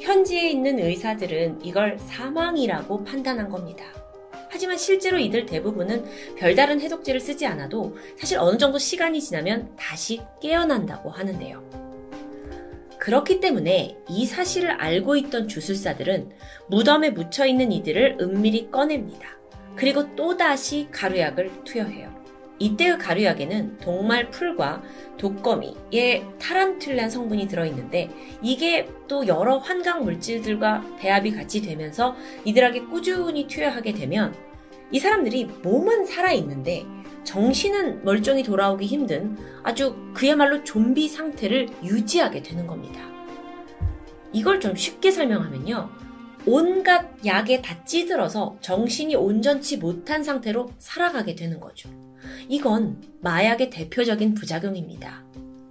현지에 0.00 0.50
있는 0.50 0.78
의사들은 0.78 1.64
이걸 1.64 1.98
사망이라고 1.98 3.04
판단한 3.04 3.48
겁니다. 3.48 3.84
하지만 4.48 4.78
실제로 4.78 5.18
이들 5.18 5.46
대부분은 5.46 6.04
별다른 6.36 6.80
해독제를 6.80 7.20
쓰지 7.20 7.46
않아도 7.46 7.96
사실 8.16 8.38
어느 8.38 8.56
정도 8.58 8.78
시간이 8.78 9.20
지나면 9.20 9.74
다시 9.76 10.20
깨어난다고 10.40 11.10
하는데요. 11.10 11.86
그렇기 12.98 13.40
때문에 13.40 13.96
이 14.08 14.26
사실을 14.26 14.70
알고 14.70 15.16
있던 15.16 15.48
주술사들은 15.48 16.30
무덤에 16.68 17.10
묻혀 17.10 17.46
있는 17.46 17.70
이들을 17.70 18.18
은밀히 18.20 18.70
꺼냅니다. 18.70 19.28
그리고 19.76 20.14
또다시 20.16 20.88
가루약을 20.90 21.64
투여해요. 21.64 22.15
이때의 22.58 22.98
가루약에는 22.98 23.78
동말 23.78 24.30
풀과 24.30 24.82
독거미의 25.18 26.24
타란툴란 26.40 27.10
성분이 27.10 27.48
들어있는데 27.48 28.10
이게 28.42 28.88
또 29.08 29.26
여러 29.26 29.58
환각 29.58 30.02
물질들과 30.04 30.82
배합이 30.98 31.32
같이 31.32 31.62
되면서 31.62 32.16
이들에게 32.44 32.84
꾸준히 32.86 33.46
투여하게 33.46 33.92
되면 33.92 34.34
이 34.90 34.98
사람들이 34.98 35.46
몸은 35.62 36.06
살아있는데 36.06 36.86
정신은 37.24 38.04
멀쩡히 38.04 38.42
돌아오기 38.42 38.86
힘든 38.86 39.36
아주 39.62 39.96
그야말로 40.14 40.62
좀비 40.62 41.08
상태를 41.08 41.68
유지하게 41.82 42.42
되는 42.42 42.66
겁니다. 42.66 43.00
이걸 44.32 44.60
좀 44.60 44.76
쉽게 44.76 45.10
설명하면요. 45.10 45.90
온갖 46.46 47.10
약에 47.26 47.60
다 47.60 47.84
찌들어서 47.84 48.56
정신이 48.60 49.16
온전치 49.16 49.78
못한 49.78 50.22
상태로 50.22 50.70
살아가게 50.78 51.34
되는 51.34 51.58
거죠. 51.58 51.90
이건 52.48 53.02
마약의 53.20 53.70
대표적인 53.70 54.34
부작용입니다. 54.34 55.24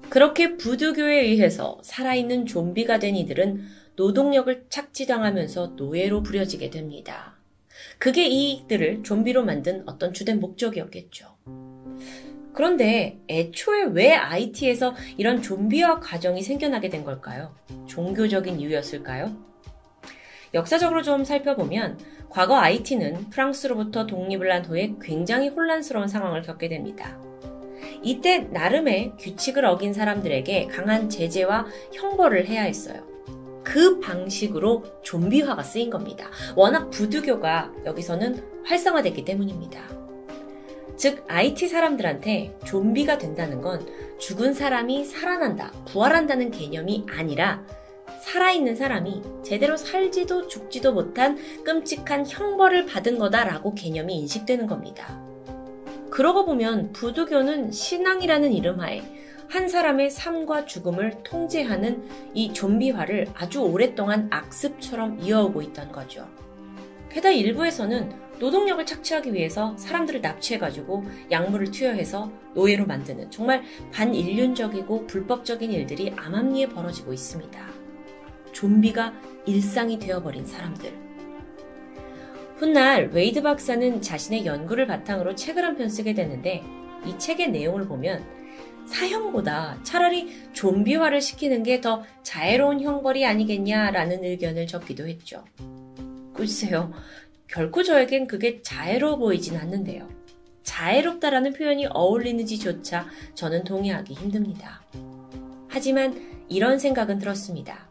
그렇게 0.10 0.56
부두교에 0.57 1.22
의해서 1.22 1.80
살아있는 1.84 2.45
좀비가 2.45 2.99
된 2.99 3.15
이들은 3.15 3.64
노동력을 3.95 4.65
착취당하면서 4.69 5.73
노예로 5.76 6.23
부려지게 6.23 6.69
됩니다. 6.69 7.36
그게 7.98 8.27
이들을 8.27 9.03
좀비로 9.03 9.44
만든 9.44 9.84
어떤 9.86 10.14
주된 10.14 10.40
목적이었겠죠. 10.40 11.36
그런데 12.53 13.19
애초에 13.30 13.84
왜 13.91 14.14
IT에서 14.14 14.95
이런 15.18 15.41
좀비화 15.41 15.99
과정이 15.99 16.41
생겨나게 16.41 16.90
된 16.90 17.03
걸까요? 17.03 17.53
종교적인 17.88 18.60
이유였을까요? 18.60 19.36
역사적으로 20.53 21.02
좀 21.02 21.26
살펴보면 21.26 21.99
과거 22.36 22.57
IT는 22.57 23.30
프랑스로부터 23.30 24.06
독립을 24.06 24.52
한 24.52 24.66
후에 24.66 24.95
굉장히 25.02 25.48
혼란스러운 25.48 26.10
상황을 26.10 26.41
겪게 26.41 26.68
됩니다. 26.68 27.18
이때 28.03 28.40
나름의 28.40 29.14
규칙을 29.18 29.64
어긴 29.64 29.94
사람들에게 29.94 30.68
강한 30.68 31.10
제재와 31.10 31.66
형벌을 31.94 32.45
해야 32.48 32.64
했어요. 32.64 33.07
그 33.64 34.02
방식으로 34.02 34.84
좀비화가 35.02 35.64
쓰인 35.64 35.90
겁니다. 35.90 36.30
워낙 36.57 36.90
부두교가 36.90 37.72
여기서는 37.86 38.44
활성화됐기 38.66 39.24
때문입니다. 39.24 39.80
즉, 40.98 41.24
IT 41.30 41.70
사람들한테 41.70 42.57
좀비가 42.66 43.18
된다는 43.18 43.62
건 43.62 43.88
죽은 44.20 44.53
사람이 44.53 45.06
살아난다, 45.06 45.72
부활한다는 45.86 46.52
개념이 46.52 47.06
아니라 47.10 47.64
살아있는 48.26 48.76
사람이 48.76 49.22
제대로 49.43 49.77
살지도 49.77 50.47
죽지도 50.47 50.93
못한 50.93 51.38
끔찍한 51.64 52.26
형벌을 52.26 52.88
받은 52.88 53.19
거다라고 53.19 53.76
개념이 53.76 54.15
인식되는 54.15 54.65
겁니다. 54.65 55.22
그러고 56.10 56.43
보면 56.45 56.91
부두교는 56.91 57.72
신앙이라는 57.72 58.52
이름 58.52 58.80
하에 58.80 59.03
한 59.47 59.69
사람의 59.69 60.10
삶과 60.10 60.65
죽음을 60.65 61.22
통제하는 61.23 62.03
이 62.34 62.52
좀비화를 62.52 63.27
아주 63.35 63.61
오랫동안 63.61 64.27
악습처럼 64.31 65.19
이어오고 65.22 65.61
있던 65.61 65.91
거죠. 65.91 66.27
게다가 67.10 67.31
일부에서는 67.31 68.11
노동력을 68.39 68.84
착취하기 68.84 69.34
위해서 69.34 69.77
사람들을 69.77 70.22
납치해가지고 70.22 71.06
약물을 71.30 71.69
투여해서 71.69 72.31
노예로 72.56 72.88
만드는 72.88 73.30
정말 73.30 73.64
반인륜적이고 73.93 75.06
불법적인 75.06 75.72
일들이 75.72 76.11
암암리에 76.18 76.69
벌어지고 76.69 77.14
있습니다. 77.14 77.74
좀비가 78.56 79.14
일상이 79.45 79.99
되어버린 79.99 80.45
사람들. 80.45 80.91
훗날 82.56 83.10
웨이드 83.10 83.41
박사는 83.44 84.02
자신의 84.02 84.45
연구를 84.45 84.88
바탕으로 84.88 85.36
책을 85.36 85.64
한 85.64 85.76
편 85.76 85.90
쓰게 85.90 86.14
되는데 86.14 86.64
이 87.06 87.18
책의 87.19 87.52
내용을 87.52 87.86
보면 87.86 88.23
사형보다 88.88 89.80
차라리 89.84 90.32
좀비화를 90.53 91.19
시키는 91.19 91.64
게 91.64 91.82
더 91.82 92.03
자애로운 92.23 92.80
형벌이 92.82 93.26
아니겠냐라는 93.26 94.23
의견을 94.23 94.68
적기도 94.68 95.06
했죠. 95.07 95.44
글쎄요, 96.34 96.94
결코 97.48 97.84
저에겐 97.84 98.26
그게 98.27 98.61
자애로워 98.61 99.18
보이진 99.18 99.57
않는데요. 99.57 100.07
자애롭다라는 100.64 101.53
표현이 101.53 101.88
어울리는지조차 101.91 103.06
저는 103.34 103.65
동의하기 103.65 104.14
힘듭니다. 104.14 104.82
하지만 105.68 106.45
이런 106.48 106.80
생각은 106.80 107.19
들었습니다. 107.19 107.88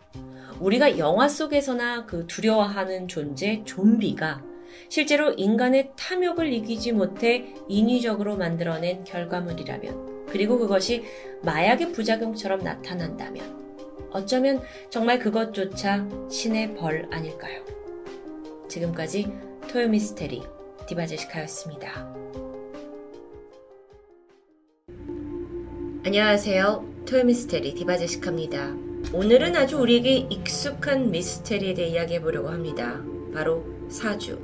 우리가 0.61 0.99
영화 0.99 1.29
속에서나 1.29 2.07
그 2.07 2.27
두려워하는 2.27 3.09
존재 3.09 3.63
좀비가 3.65 4.43
실제로 4.89 5.33
인간의 5.33 5.93
탐욕을 5.97 6.53
이기지 6.53 6.93
못해 6.93 7.55
인위적으로 7.69 8.37
만들어낸 8.37 9.05
결과물이라면, 9.05 10.27
그리고 10.27 10.59
그것이 10.59 11.05
마약의 11.43 11.93
부작용처럼 11.93 12.61
나타난다면, 12.61 13.65
어쩌면 14.11 14.63
정말 14.91 15.19
그것조차 15.19 16.09
신의 16.31 16.75
벌 16.77 17.09
아닐까요? 17.11 17.65
지금까지 18.69 19.33
토요미스테리 19.69 20.43
디바제시카였습니다. 20.87 22.15
안녕하세요. 26.05 27.05
토요미스테리 27.07 27.75
디바제시카입니다. 27.75 28.84
오늘은 29.13 29.55
아주 29.55 29.79
우리에게 29.79 30.27
익숙한 30.31 31.11
미스테리에 31.11 31.75
대해 31.75 31.89
이야기해 31.91 32.21
보려고 32.21 32.49
합니다. 32.49 33.01
바로 33.33 33.65
사주. 33.89 34.39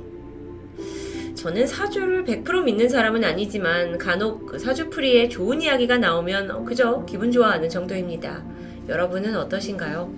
저는 1.35 1.65
사주를 1.65 2.23
100% 2.23 2.63
믿는 2.63 2.87
사람은 2.87 3.23
아니지만 3.23 3.97
간혹 3.97 4.45
그 4.45 4.59
사주풀이에 4.59 5.29
좋은 5.29 5.61
이야기가 5.61 5.97
나오면 5.97 6.51
어, 6.51 6.63
그저 6.63 7.03
기분 7.05 7.31
좋아하는 7.31 7.67
정도입니다. 7.67 8.43
여러분은 8.87 9.35
어떠신가요? 9.35 10.13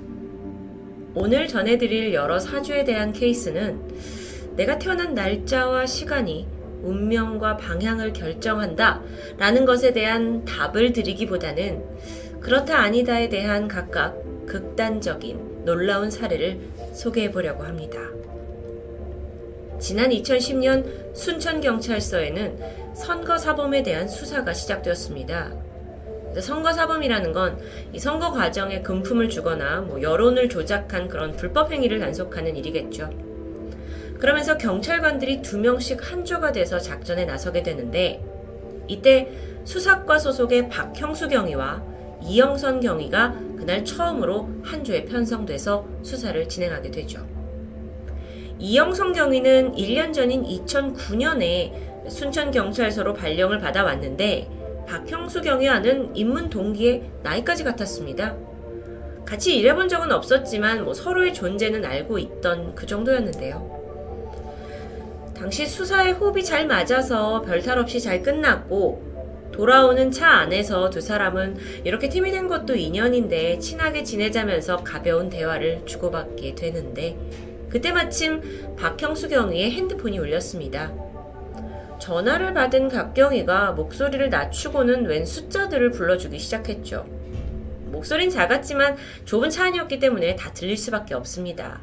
오늘 1.15 1.47
전해드릴 1.47 2.13
여러 2.13 2.39
사주에 2.39 2.83
대한 2.83 3.13
케이스는 3.13 3.79
내가 4.55 4.77
태어난 4.77 5.13
날짜와 5.13 5.85
시간이 5.85 6.47
운명과 6.83 7.57
방향을 7.57 8.13
결정한다 8.13 9.01
라는 9.37 9.65
것에 9.65 9.93
대한 9.93 10.43
답을 10.43 10.91
드리기보다는 10.91 11.83
그렇다 12.41 12.79
아니다에 12.79 13.29
대한 13.29 13.67
각각 13.67 14.32
극단적인 14.45 15.65
놀라운 15.65 16.11
사례를 16.11 16.59
소개해 16.93 17.31
보려고 17.31 17.63
합니다. 17.63 17.99
지난 19.79 20.09
2010년 20.11 21.15
순천경찰서에는 21.15 22.93
선거사범에 22.95 23.83
대한 23.83 24.07
수사가 24.07 24.53
시작되었습니다. 24.53 25.51
선거사범이라는 26.39 27.31
건 27.33 27.59
이 27.93 27.99
선거 27.99 28.31
과정에 28.31 28.81
금품을 28.81 29.29
주거나 29.29 29.81
뭐 29.81 30.01
여론을 30.01 30.49
조작한 30.49 31.07
그런 31.07 31.35
불법 31.35 31.71
행위를 31.71 31.99
단속하는 31.99 32.55
일이겠죠. 32.57 33.09
그러면서 34.19 34.57
경찰관들이 34.57 35.41
두 35.43 35.59
명씩 35.59 36.11
한조가 36.11 36.53
돼서 36.53 36.79
작전에 36.79 37.25
나서게 37.25 37.61
되는데 37.61 38.23
이때 38.87 39.29
수사과 39.63 40.17
소속의 40.17 40.69
박형수 40.69 41.27
경위와 41.29 41.83
이영선 42.25 42.79
경위가 42.79 43.35
그날 43.57 43.83
처음으로 43.85 44.49
한조에 44.63 45.05
편성돼서 45.05 45.85
수사를 46.01 46.47
진행하게 46.47 46.91
되죠. 46.91 47.25
이영선 48.59 49.13
경위는 49.13 49.73
1년 49.75 50.13
전인 50.13 50.43
2009년에 50.43 52.09
순천경찰서로 52.09 53.13
발령을 53.13 53.59
받아왔는데 53.59 54.49
박형수 54.87 55.41
경위와는 55.41 56.15
입문 56.15 56.49
동기에 56.49 57.09
나이까지 57.23 57.63
같았습니다. 57.63 58.35
같이 59.25 59.57
일해본 59.57 59.87
적은 59.87 60.11
없었지만 60.11 60.83
뭐 60.83 60.93
서로의 60.93 61.33
존재는 61.33 61.85
알고 61.85 62.19
있던 62.19 62.75
그 62.75 62.85
정도였는데요. 62.85 63.73
당시 65.33 65.65
수사에 65.65 66.11
호흡이 66.11 66.43
잘 66.43 66.67
맞아서 66.67 67.41
별탈 67.41 67.79
없이 67.79 67.99
잘 67.99 68.21
끝났고 68.21 69.12
돌아오는 69.53 70.11
차 70.11 70.29
안에서 70.29 70.89
두 70.89 70.99
사람은 70.99 71.57
이렇게 71.83 72.09
팀이 72.09 72.31
된 72.31 72.47
것도 72.47 72.75
인연인데 72.75 73.59
친하게 73.59 74.03
지내자면서 74.03 74.77
가벼운 74.77 75.29
대화를 75.29 75.83
주고받게 75.85 76.55
되는데 76.55 77.15
그때 77.69 77.91
마침 77.91 78.75
박형수 78.75 79.29
경위의 79.29 79.71
핸드폰이 79.71 80.17
울렸습니다. 80.17 80.91
전화를 81.99 82.53
받은 82.53 82.89
각경이가 82.89 83.73
목소리를 83.73 84.29
낮추고는 84.29 85.05
웬 85.05 85.25
숫자들을 85.25 85.91
불러주기 85.91 86.39
시작했죠. 86.39 87.05
목소린 87.85 88.29
작았지만 88.29 88.97
좁은 89.25 89.49
차 89.49 89.65
안이었기 89.65 89.99
때문에 89.99 90.35
다 90.35 90.51
들릴 90.51 90.75
수밖에 90.75 91.13
없습니다. 91.13 91.79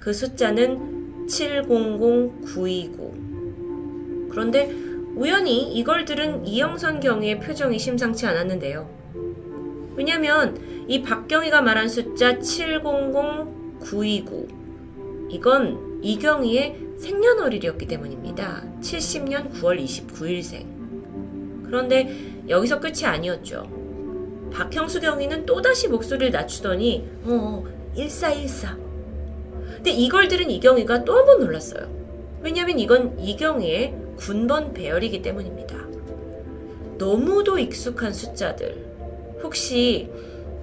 그 0.00 0.12
숫자는 0.12 1.28
700929. 1.28 4.28
그런데 4.30 4.89
우연히 5.20 5.70
이걸 5.74 6.06
들은 6.06 6.46
이영선 6.46 7.00
경위의 7.00 7.40
표정이 7.40 7.78
심상치 7.78 8.24
않았는데요. 8.26 8.88
왜냐면 9.94 10.58
이 10.88 11.02
박경희가 11.02 11.60
말한 11.60 11.90
숫자 11.90 12.38
700929 12.38 14.48
이건 15.28 16.00
이경희의 16.02 16.78
생년월일이었기 16.98 17.86
때문입니다. 17.86 18.64
70년 18.80 19.52
9월 19.52 19.78
29일생. 19.84 20.64
그런데 21.66 22.16
여기서 22.48 22.80
끝이 22.80 23.04
아니었죠. 23.04 23.68
박형수 24.54 25.00
경위는 25.00 25.44
또다시 25.44 25.88
목소리를 25.88 26.30
낮추더니 26.32 27.06
어 27.24 27.62
1414. 27.94 28.78
근데 29.76 29.90
이걸 29.90 30.28
들은 30.28 30.50
이경희가 30.50 31.04
또 31.04 31.16
한 31.18 31.26
번 31.26 31.40
놀랐어요. 31.40 31.90
왜냐면 32.42 32.78
이건 32.78 33.18
이경희의 33.20 33.94
군번 34.20 34.74
배열이기 34.74 35.22
때문입니다. 35.22 35.76
너무도 36.98 37.58
익숙한 37.58 38.12
숫자들. 38.12 38.84
혹시 39.42 40.10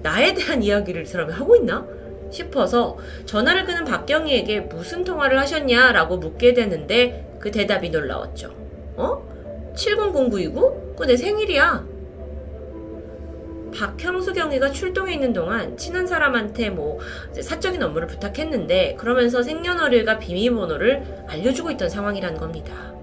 나에 0.02 0.32
대한 0.32 0.62
이야기를 0.62 1.04
사람이 1.04 1.32
하고 1.32 1.56
있나? 1.56 1.84
싶어서 2.30 2.96
전화를 3.26 3.64
끄는 3.64 3.84
박경희에게 3.84 4.60
무슨 4.60 5.02
통화를 5.02 5.38
하셨냐라고 5.40 6.18
묻게 6.18 6.54
되는데 6.54 7.36
그 7.40 7.50
대답이 7.50 7.90
놀라웠죠. 7.90 8.54
어? 8.96 9.72
700929? 9.74 10.90
그거 10.90 11.06
내 11.06 11.16
생일이야. 11.16 11.84
박형수 13.74 14.32
경위가 14.32 14.70
출동해 14.70 15.14
있는 15.14 15.32
동안 15.32 15.76
친한 15.76 16.06
사람한테 16.06 16.70
뭐 16.70 16.98
사적인 17.40 17.82
업무를 17.82 18.06
부탁했는데 18.06 18.96
그러면서 18.98 19.42
생년월일과 19.42 20.18
비밀번호를 20.18 21.24
알려주고 21.28 21.72
있던 21.72 21.88
상황이라는 21.88 22.38
겁니다. 22.38 22.97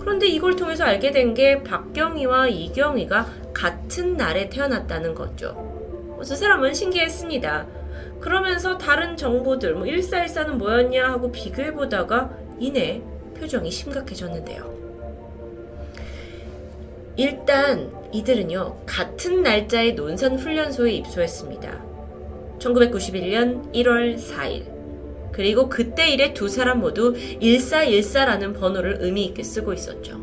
그런데 0.00 0.26
이걸 0.26 0.56
통해서 0.56 0.84
알게 0.84 1.10
된 1.12 1.34
게 1.34 1.62
박경희와 1.62 2.48
이경희가 2.48 3.26
같은 3.54 4.16
날에 4.16 4.48
태어났다는 4.48 5.14
거죠. 5.14 6.18
저 6.24 6.34
사람은 6.34 6.74
신기했습니다. 6.74 7.66
그러면서 8.20 8.76
다른 8.76 9.16
정보들, 9.16 9.74
뭐 9.74 9.84
1414는 9.84 10.52
뭐였냐 10.54 11.06
하고 11.12 11.30
비교해보다가 11.30 12.30
이내 12.58 13.00
표정이 13.38 13.70
심각해졌는데요. 13.70 14.70
일단 17.16 17.90
이들은요, 18.12 18.82
같은 18.86 19.42
날짜에 19.42 19.92
논산훈련소에 19.92 20.92
입소했습니다. 20.92 21.84
1991년 22.58 23.72
1월 23.74 24.18
4일. 24.18 24.79
그리고 25.32 25.68
그때 25.68 26.10
일에 26.10 26.34
두 26.34 26.48
사람 26.48 26.80
모두 26.80 27.14
1414라는 27.14 28.58
번호를 28.58 28.98
의미 29.00 29.24
있게 29.26 29.42
쓰고 29.42 29.72
있었죠. 29.72 30.20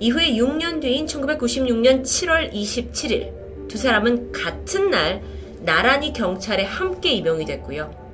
이후에 0.00 0.32
6년 0.32 0.80
뒤인 0.80 1.06
1996년 1.06 2.02
7월 2.02 2.52
27일 2.52 3.68
두 3.68 3.76
사람은 3.76 4.32
같은 4.32 4.90
날 4.90 5.22
나란히 5.60 6.12
경찰에 6.12 6.64
함께 6.64 7.12
임용이 7.12 7.44
됐고요. 7.44 8.08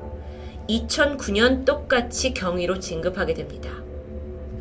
2009년 0.68 1.64
똑같이 1.64 2.32
경위로 2.32 2.81
진급하게 2.81 3.35
됩니다. 3.35 3.70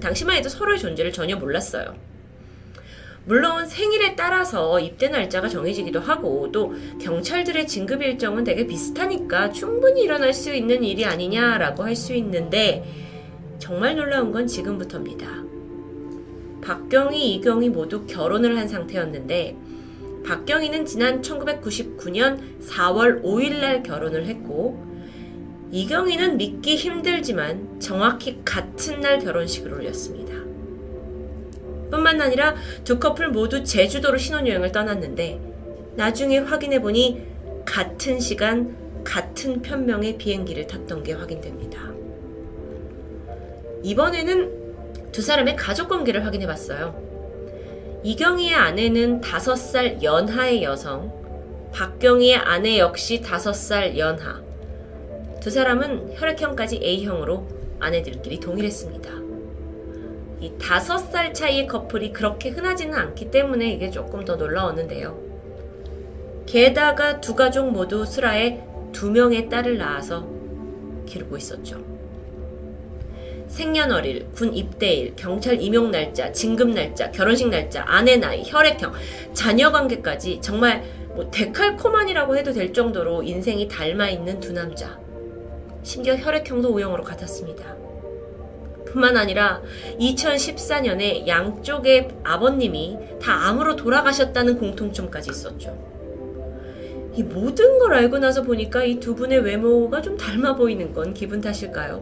당시만 0.01 0.35
해도 0.35 0.49
서로의 0.49 0.79
존재를 0.79 1.13
전혀 1.13 1.37
몰랐어요. 1.37 1.95
물론 3.25 3.65
생일에 3.65 4.15
따라서 4.15 4.79
입대 4.79 5.07
날짜가 5.07 5.47
정해지기도 5.47 6.01
하고 6.01 6.51
또 6.51 6.73
경찰들의 6.99 7.67
진급 7.67 8.01
일정은 8.01 8.43
되게 8.43 8.67
비슷하니까 8.67 9.51
충분히 9.51 10.01
일어날 10.01 10.33
수 10.33 10.53
있는 10.53 10.83
일이 10.83 11.05
아니냐라고 11.05 11.83
할 11.83 11.95
수 11.95 12.13
있는데 12.15 12.83
정말 13.59 13.95
놀라운 13.95 14.31
건 14.31 14.47
지금부터입니다. 14.47 15.43
박경희, 16.61 17.35
이경희 17.35 17.69
모두 17.69 18.05
결혼을 18.05 18.57
한 18.57 18.67
상태였는데 18.67 19.55
박경희는 20.25 20.85
지난 20.85 21.21
1999년 21.21 22.39
4월 22.61 23.21
5일 23.23 23.59
날 23.59 23.83
결혼을 23.83 24.25
했고 24.25 24.83
이경희는 25.71 26.37
믿기 26.37 26.75
힘들지만 26.75 27.79
정확히 27.79 28.39
같은 28.43 29.01
날 29.01 29.19
결혼식을 29.19 29.73
올렸습니다. 29.73 30.22
뿐만 31.93 32.19
아니라 32.19 32.55
두 32.83 32.97
커플 32.99 33.29
모두 33.29 33.63
제주도로 33.63 34.17
신혼여행을 34.17 34.71
떠났는데 34.71 35.39
나중에 35.95 36.39
확인해 36.39 36.81
보니 36.81 37.21
같은 37.65 38.19
시간 38.19 38.75
같은 39.03 39.61
편명의 39.61 40.17
비행기를 40.17 40.65
탔던 40.65 41.03
게 41.03 41.13
확인됩니다. 41.13 41.91
이번에는 43.83 45.11
두 45.11 45.21
사람의 45.21 45.55
가족 45.55 45.89
관계를 45.89 46.25
확인해 46.25 46.47
봤어요. 46.47 46.99
이경희의 48.03 48.55
아내는 48.55 49.21
5살 49.21 50.01
연하의 50.01 50.63
여성, 50.63 51.13
박경희의 51.73 52.37
아내 52.37 52.79
역시 52.79 53.21
5살 53.21 53.97
연하. 53.97 54.41
두 55.41 55.51
사람은 55.51 56.15
혈액형까지 56.15 56.79
A형으로 56.81 57.47
아내들끼리 57.79 58.39
동일했습니다. 58.39 59.22
이 60.43 60.51
5살 60.57 61.33
차이의 61.33 61.67
커플이 61.67 62.11
그렇게 62.11 62.49
흔하지는 62.49 62.93
않기 62.93 63.31
때문에 63.31 63.71
이게 63.71 63.89
조금 63.89 64.25
더 64.25 64.35
놀라웠는데요. 64.35 65.17
게다가 66.45 67.21
두 67.21 67.33
가족 67.33 67.71
모두 67.71 68.05
슬하에 68.05 68.61
두 68.91 69.09
명의 69.09 69.47
딸을 69.47 69.77
낳아서 69.77 70.27
기르고 71.05 71.37
있었죠. 71.37 71.81
생년월일, 73.47 74.31
군 74.33 74.53
입대일, 74.53 75.15
경찰 75.15 75.61
임용 75.61 75.91
날짜, 75.91 76.33
진급 76.33 76.71
날짜, 76.71 77.09
결혼식 77.11 77.47
날짜, 77.47 77.85
아내 77.87 78.17
나이, 78.17 78.43
혈액형, 78.45 78.91
자녀 79.31 79.71
관계까지 79.71 80.41
정말 80.41 80.83
뭐 81.15 81.31
데칼코만이라고 81.31 82.35
해도 82.35 82.51
될 82.51 82.73
정도로 82.73 83.23
인생이 83.23 83.69
닮아 83.69 84.09
있는 84.09 84.41
두 84.41 84.51
남자. 84.51 84.99
심지어 85.83 86.17
혈액형도 86.17 86.73
O형으로 86.73 87.03
같았습니다. 87.03 87.82
뿐만 88.85 89.18
아니라 89.18 89.61
2014년에 89.99 91.27
양쪽의 91.27 92.10
아버님이 92.23 92.97
다 93.22 93.47
암으로 93.47 93.76
돌아가셨다는 93.76 94.57
공통점까지 94.57 95.31
있었죠. 95.31 95.77
이 97.15 97.23
모든 97.23 97.77
걸 97.80 97.93
알고 97.93 98.18
나서 98.19 98.41
보니까 98.41 98.84
이 98.84 98.99
두 98.99 99.15
분의 99.15 99.39
외모가 99.39 100.01
좀 100.01 100.18
닮아 100.18 100.55
보이는 100.55 100.93
건 100.93 101.14
기분 101.14 101.41
탓일까요? 101.41 102.01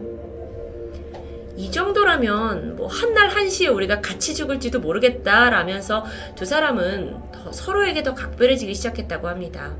이 1.56 1.70
정도라면 1.70 2.76
뭐 2.76 2.86
한날 2.86 3.28
한시에 3.28 3.68
우리가 3.68 4.00
같이 4.00 4.34
죽을지도 4.34 4.80
모르겠다라면서 4.80 6.04
두 6.34 6.46
사람은 6.46 7.14
더 7.30 7.52
서로에게 7.52 8.02
더 8.02 8.14
각별해지기 8.14 8.74
시작했다고 8.74 9.28
합니다. 9.28 9.76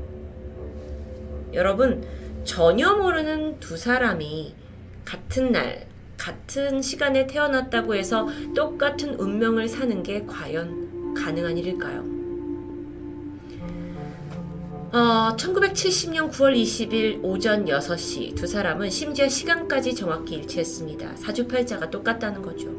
여러분, 1.53 2.05
전혀 2.43 2.93
모르는 2.95 3.59
두 3.59 3.75
사람이 3.77 4.53
같은 5.03 5.51
날, 5.51 5.87
같은 6.17 6.81
시간에 6.81 7.27
태어났다고 7.27 7.95
해서 7.95 8.27
똑같은 8.55 9.15
운명을 9.15 9.67
사는 9.67 10.03
게 10.03 10.25
과연 10.25 11.13
가능한 11.15 11.57
일일까요? 11.57 12.13
어, 14.91 15.35
1970년 15.35 16.29
9월 16.31 16.55
20일 16.55 17.19
오전 17.23 17.65
6시 17.65 18.35
두 18.35 18.45
사람은 18.45 18.89
심지어 18.91 19.27
시간까지 19.27 19.95
정확히 19.95 20.35
일치했습니다. 20.35 21.15
사주팔자가 21.15 21.89
똑같다는 21.89 22.41
거죠. 22.43 22.69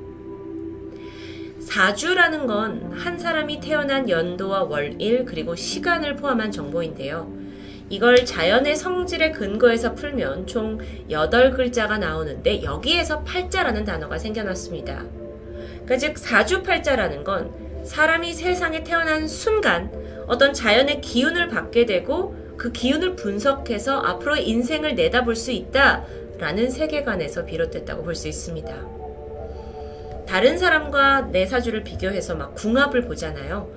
사주라는 1.60 2.46
건 2.46 2.94
한 2.94 3.18
사람이 3.18 3.60
태어난 3.60 4.08
연도와 4.08 4.62
월일 4.62 5.24
그리고 5.24 5.56
시간을 5.56 6.16
포함한 6.16 6.50
정보인데요. 6.52 7.43
이걸 7.90 8.24
자연의 8.24 8.76
성질에 8.76 9.32
근거해서 9.32 9.94
풀면 9.94 10.46
총 10.46 10.78
8글자가 11.10 11.98
나오는데 11.98 12.62
여기에서 12.62 13.22
팔자라는 13.24 13.84
단어가 13.84 14.18
생겨났습니다. 14.18 15.04
그러니까 15.84 15.96
즉 15.98 16.18
사주팔자라는 16.18 17.24
건 17.24 17.52
사람이 17.84 18.32
세상에 18.32 18.82
태어난 18.82 19.28
순간 19.28 19.92
어떤 20.26 20.54
자연의 20.54 21.02
기운을 21.02 21.48
받게 21.48 21.84
되고 21.84 22.34
그 22.56 22.72
기운을 22.72 23.16
분석해서 23.16 23.98
앞으로의 23.98 24.48
인생을 24.48 24.94
내다볼 24.94 25.36
수 25.36 25.50
있다라는 25.52 26.70
세계관에서 26.70 27.44
비롯됐다고 27.44 28.02
볼 28.02 28.14
수 28.14 28.28
있습니다. 28.28 28.74
다른 30.26 30.56
사람과 30.56 31.28
내 31.32 31.44
사주를 31.44 31.84
비교해서 31.84 32.34
막 32.34 32.54
궁합을 32.54 33.02
보잖아요. 33.02 33.70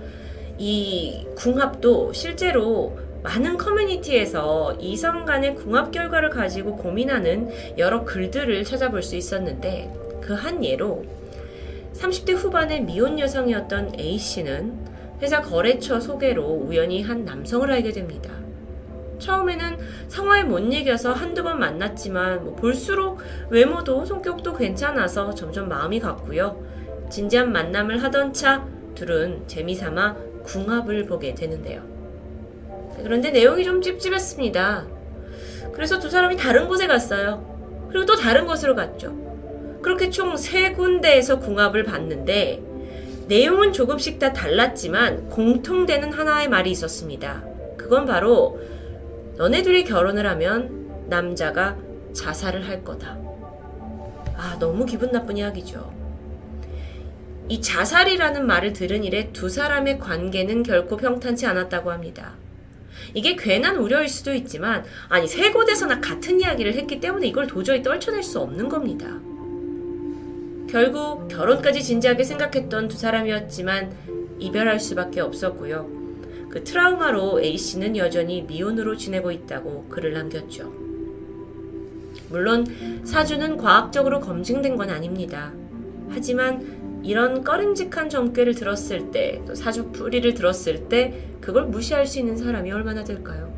이 0.57 1.25
궁합도 1.35 2.13
실제로 2.13 2.97
많은 3.27 3.57
커뮤니티에서 3.57 4.77
이성 4.79 5.25
간의 5.25 5.55
궁합 5.55 5.91
결과를 5.91 6.29
가지고 6.29 6.77
고민하는 6.77 7.49
여러 7.77 8.05
글들을 8.05 8.63
찾아볼 8.63 9.03
수 9.03 9.17
있었는데 9.17 9.93
그 10.21 10.33
한 10.33 10.63
예로 10.63 11.03
30대 11.93 12.35
후반의 12.35 12.83
미혼 12.83 13.19
여성이었던 13.19 13.99
A씨는 13.99 14.73
회사 15.21 15.41
거래처 15.41 15.99
소개로 15.99 16.43
우연히 16.43 17.01
한 17.01 17.25
남성을 17.25 17.69
알게 17.69 17.91
됩니다. 17.91 18.31
처음에는 19.19 19.77
성화에 20.07 20.43
못 20.43 20.59
이겨서 20.59 21.11
한두 21.11 21.43
번 21.43 21.59
만났지만 21.59 22.45
뭐 22.45 22.55
볼수록 22.55 23.19
외모도 23.49 24.05
성격도 24.05 24.53
괜찮아서 24.53 25.33
점점 25.33 25.67
마음이 25.67 25.99
갔고요. 25.99 26.63
진지한 27.09 27.51
만남을 27.51 28.03
하던 28.03 28.31
차 28.31 28.65
둘은 28.95 29.47
재미삼아 29.47 30.15
궁합을 30.43 31.07
보게 31.07 31.33
되는데요. 31.33 31.96
그런데 33.03 33.31
내용이 33.31 33.63
좀 33.63 33.81
찝찝했습니다. 33.81 34.87
그래서 35.73 35.99
두 35.99 36.09
사람이 36.09 36.37
다른 36.37 36.67
곳에 36.67 36.87
갔어요. 36.87 37.87
그리고 37.89 38.05
또 38.05 38.15
다른 38.15 38.45
곳으로 38.45 38.75
갔죠. 38.75 39.15
그렇게 39.81 40.09
총 40.09 40.35
세 40.37 40.73
군데에서 40.73 41.39
궁합을 41.39 41.83
봤는데 41.83 42.63
내용은 43.27 43.73
조금씩 43.73 44.19
다 44.19 44.33
달랐지만 44.33 45.29
공통되는 45.29 46.11
하나의 46.13 46.49
말이 46.49 46.71
있었습니다. 46.71 47.43
그건 47.77 48.05
바로 48.05 48.59
너네 49.37 49.61
둘이 49.63 49.83
결혼을 49.83 50.25
하면 50.27 51.05
남자가 51.09 51.77
자살을 52.13 52.67
할 52.67 52.83
거다. 52.83 53.17
아, 54.35 54.57
너무 54.59 54.85
기분 54.85 55.11
나쁜 55.11 55.37
이야기죠. 55.37 55.91
이 57.49 57.61
자살이라는 57.61 58.45
말을 58.45 58.73
들은 58.73 59.03
이래 59.03 59.31
두 59.31 59.47
사람의 59.49 59.99
관계는 59.99 60.63
결코 60.63 60.97
평탄치 60.97 61.45
않았다고 61.45 61.91
합니다. 61.91 62.33
이게 63.13 63.35
괜한 63.35 63.77
우려일 63.77 64.07
수도 64.07 64.33
있지만, 64.33 64.83
아니, 65.09 65.27
세 65.27 65.51
곳에서나 65.51 66.01
같은 66.01 66.39
이야기를 66.39 66.73
했기 66.73 66.99
때문에 66.99 67.27
이걸 67.27 67.47
도저히 67.47 67.81
떨쳐낼 67.81 68.23
수 68.23 68.39
없는 68.39 68.69
겁니다. 68.69 69.07
결국 70.69 71.27
결혼까지 71.29 71.81
진지하게 71.81 72.23
생각했던 72.23 72.87
두 72.89 72.97
사람이었지만 72.97 73.91
이별할 74.39 74.79
수밖에 74.79 75.21
없었고요. 75.21 75.89
그 76.49 76.63
트라우마로 76.63 77.41
A씨는 77.41 77.97
여전히 77.97 78.41
미혼으로 78.43 78.97
지내고 78.97 79.31
있다고 79.31 79.85
글을 79.89 80.13
남겼죠. 80.13 80.73
물론 82.29 82.65
사주는 83.05 83.57
과학적으로 83.57 84.19
검증된 84.19 84.75
건 84.75 84.89
아닙니다. 84.89 85.53
하지만 86.09 86.76
이런 87.03 87.43
꺼림직한 87.43 88.09
점괘를 88.09 88.55
들었을 88.55 89.11
때, 89.11 89.41
또 89.47 89.55
사주 89.55 89.91
풀이를 89.91 90.33
들었을 90.33 90.89
때 90.89 91.13
그걸 91.41 91.65
무시할 91.65 92.05
수 92.05 92.19
있는 92.19 92.37
사람이 92.37 92.71
얼마나 92.71 93.03
될까요? 93.03 93.53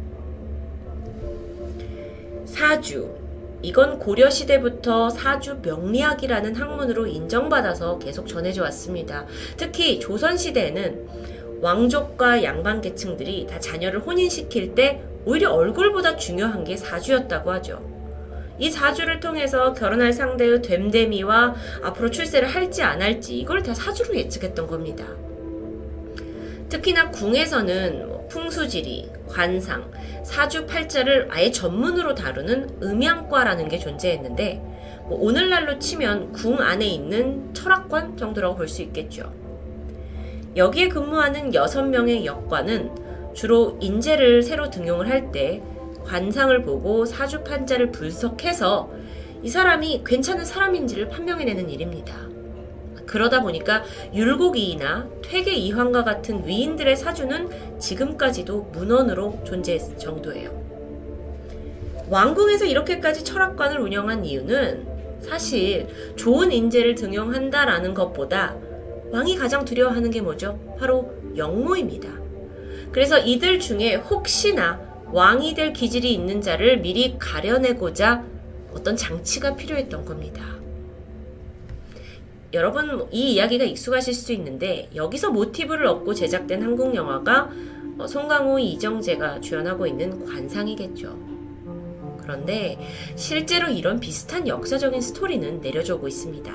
사주. 2.46 3.18
이건 3.62 4.00
고려시대부터 4.00 5.10
사주 5.10 5.60
명리학이라는 5.62 6.56
학문으로 6.56 7.08
인정받아서 7.08 8.00
계속 8.00 8.28
전해져 8.28 8.64
왔습니다. 8.64 9.26
특히 9.58 10.00
조선시대에는 10.00 11.60
왕족과 11.62 12.44
양반 12.44 12.80
계층들이 12.80 13.48
다 13.48 13.60
자녀를 13.60 14.00
혼인시킬 14.00 14.76
때 14.76 15.04
오히려 15.26 15.52
얼굴보다 15.52 16.16
중요한 16.16 16.64
게 16.64 16.78
사주였다고 16.78 17.52
하죠. 17.52 17.99
이 18.60 18.70
사주를 18.70 19.20
통해서 19.20 19.74
결혼할 19.74 20.12
상대의 20.14 20.62
됨됨이와 20.62 21.56
앞으로 21.84 22.12
출세를 22.12 22.48
할지 22.48 22.84
안 22.84 23.02
할지 23.02 23.38
이걸 23.38 23.64
다 23.64 23.74
사주로 23.74 24.16
예측했던 24.16 24.68
겁니다. 24.68 25.06
특히나 26.68 27.10
궁에서는 27.10 28.08
뭐 28.08 28.28
풍수지리, 28.30 29.10
관상, 29.28 29.90
사주 30.24 30.68
팔자를 30.68 31.28
아예 31.32 31.50
전문으로 31.50 32.14
다루는 32.14 32.78
음양과라는 32.84 33.70
게 33.70 33.80
존재했는데 33.80 34.62
뭐 35.06 35.18
오늘날로 35.20 35.80
치면 35.80 36.34
궁 36.34 36.60
안에 36.60 36.86
있는 36.86 37.52
철학관 37.54 38.18
정도라고 38.18 38.58
볼 38.58 38.68
수 38.68 38.84
있겠죠. 38.84 39.34
여기에 40.56 40.90
근무하는 40.90 41.52
6명의 41.52 42.26
역관은 42.26 42.92
주로 43.34 43.78
인재를 43.80 44.44
새로 44.44 44.70
등용을 44.70 45.10
할때 45.10 45.62
관상을 46.10 46.64
보고 46.64 47.06
사주 47.06 47.44
판자를 47.44 47.92
분석해서 47.92 48.92
이 49.44 49.50
사람이 49.50 50.02
괜찮은 50.06 50.44
사람인지를 50.44 51.10
판명해내는 51.10 51.70
일입니다. 51.70 52.28
그러다 53.06 53.42
보니까 53.42 53.84
율곡이나 54.14 55.08
퇴계 55.24 55.54
이황과 55.54 56.04
같은 56.04 56.46
위인들의 56.46 56.96
사주는 56.96 57.80
지금까지도 57.80 58.72
문헌으로 58.74 59.44
존재했을 59.46 59.98
정도예요. 59.98 60.50
왕궁에서 62.10 62.66
이렇게까지 62.66 63.24
철학관을 63.24 63.80
운영한 63.80 64.26
이유는 64.26 64.88
사실 65.22 65.88
좋은 66.16 66.52
인재를 66.52 66.96
등용한다라는 66.96 67.94
것보다 67.94 68.56
왕이 69.12 69.38
가장 69.38 69.64
두려워하는 69.64 70.10
게 70.10 70.22
뭐죠? 70.22 70.60
바로 70.80 71.12
영모입니다. 71.36 72.10
그래서 72.92 73.20
이들 73.20 73.60
중에 73.60 73.96
혹시나 73.96 74.89
왕이 75.12 75.56
될 75.56 75.74
기질이 75.74 76.14
있는 76.14 76.42
자를 76.42 76.78
미리 76.78 77.18
가려내고자 77.18 78.24
어떤 78.74 78.96
장치가 78.96 79.56
필요했던 79.56 80.06
겁니다. 80.06 80.44
여러분 82.54 83.08
이 83.12 83.34
이야기가 83.34 83.64
익숙하실 83.64 84.14
수 84.14 84.34
있는데 84.34 84.90
여기서 84.96 85.32
모티브를 85.32 85.86
얻고 85.86 86.14
제작된 86.14 86.64
한국 86.64 86.96
영화가 86.96 87.50
어, 88.00 88.08
송강호, 88.08 88.60
이정재가 88.60 89.42
주연하고 89.42 89.86
있는 89.86 90.26
관상이겠죠. 90.26 91.18
그런데 92.22 92.80
실제로 93.16 93.68
이런 93.68 94.00
비슷한 94.00 94.48
역사적인 94.48 95.02
스토리는 95.02 95.60
내려져 95.60 96.00
고 96.00 96.08
있습니다. 96.08 96.52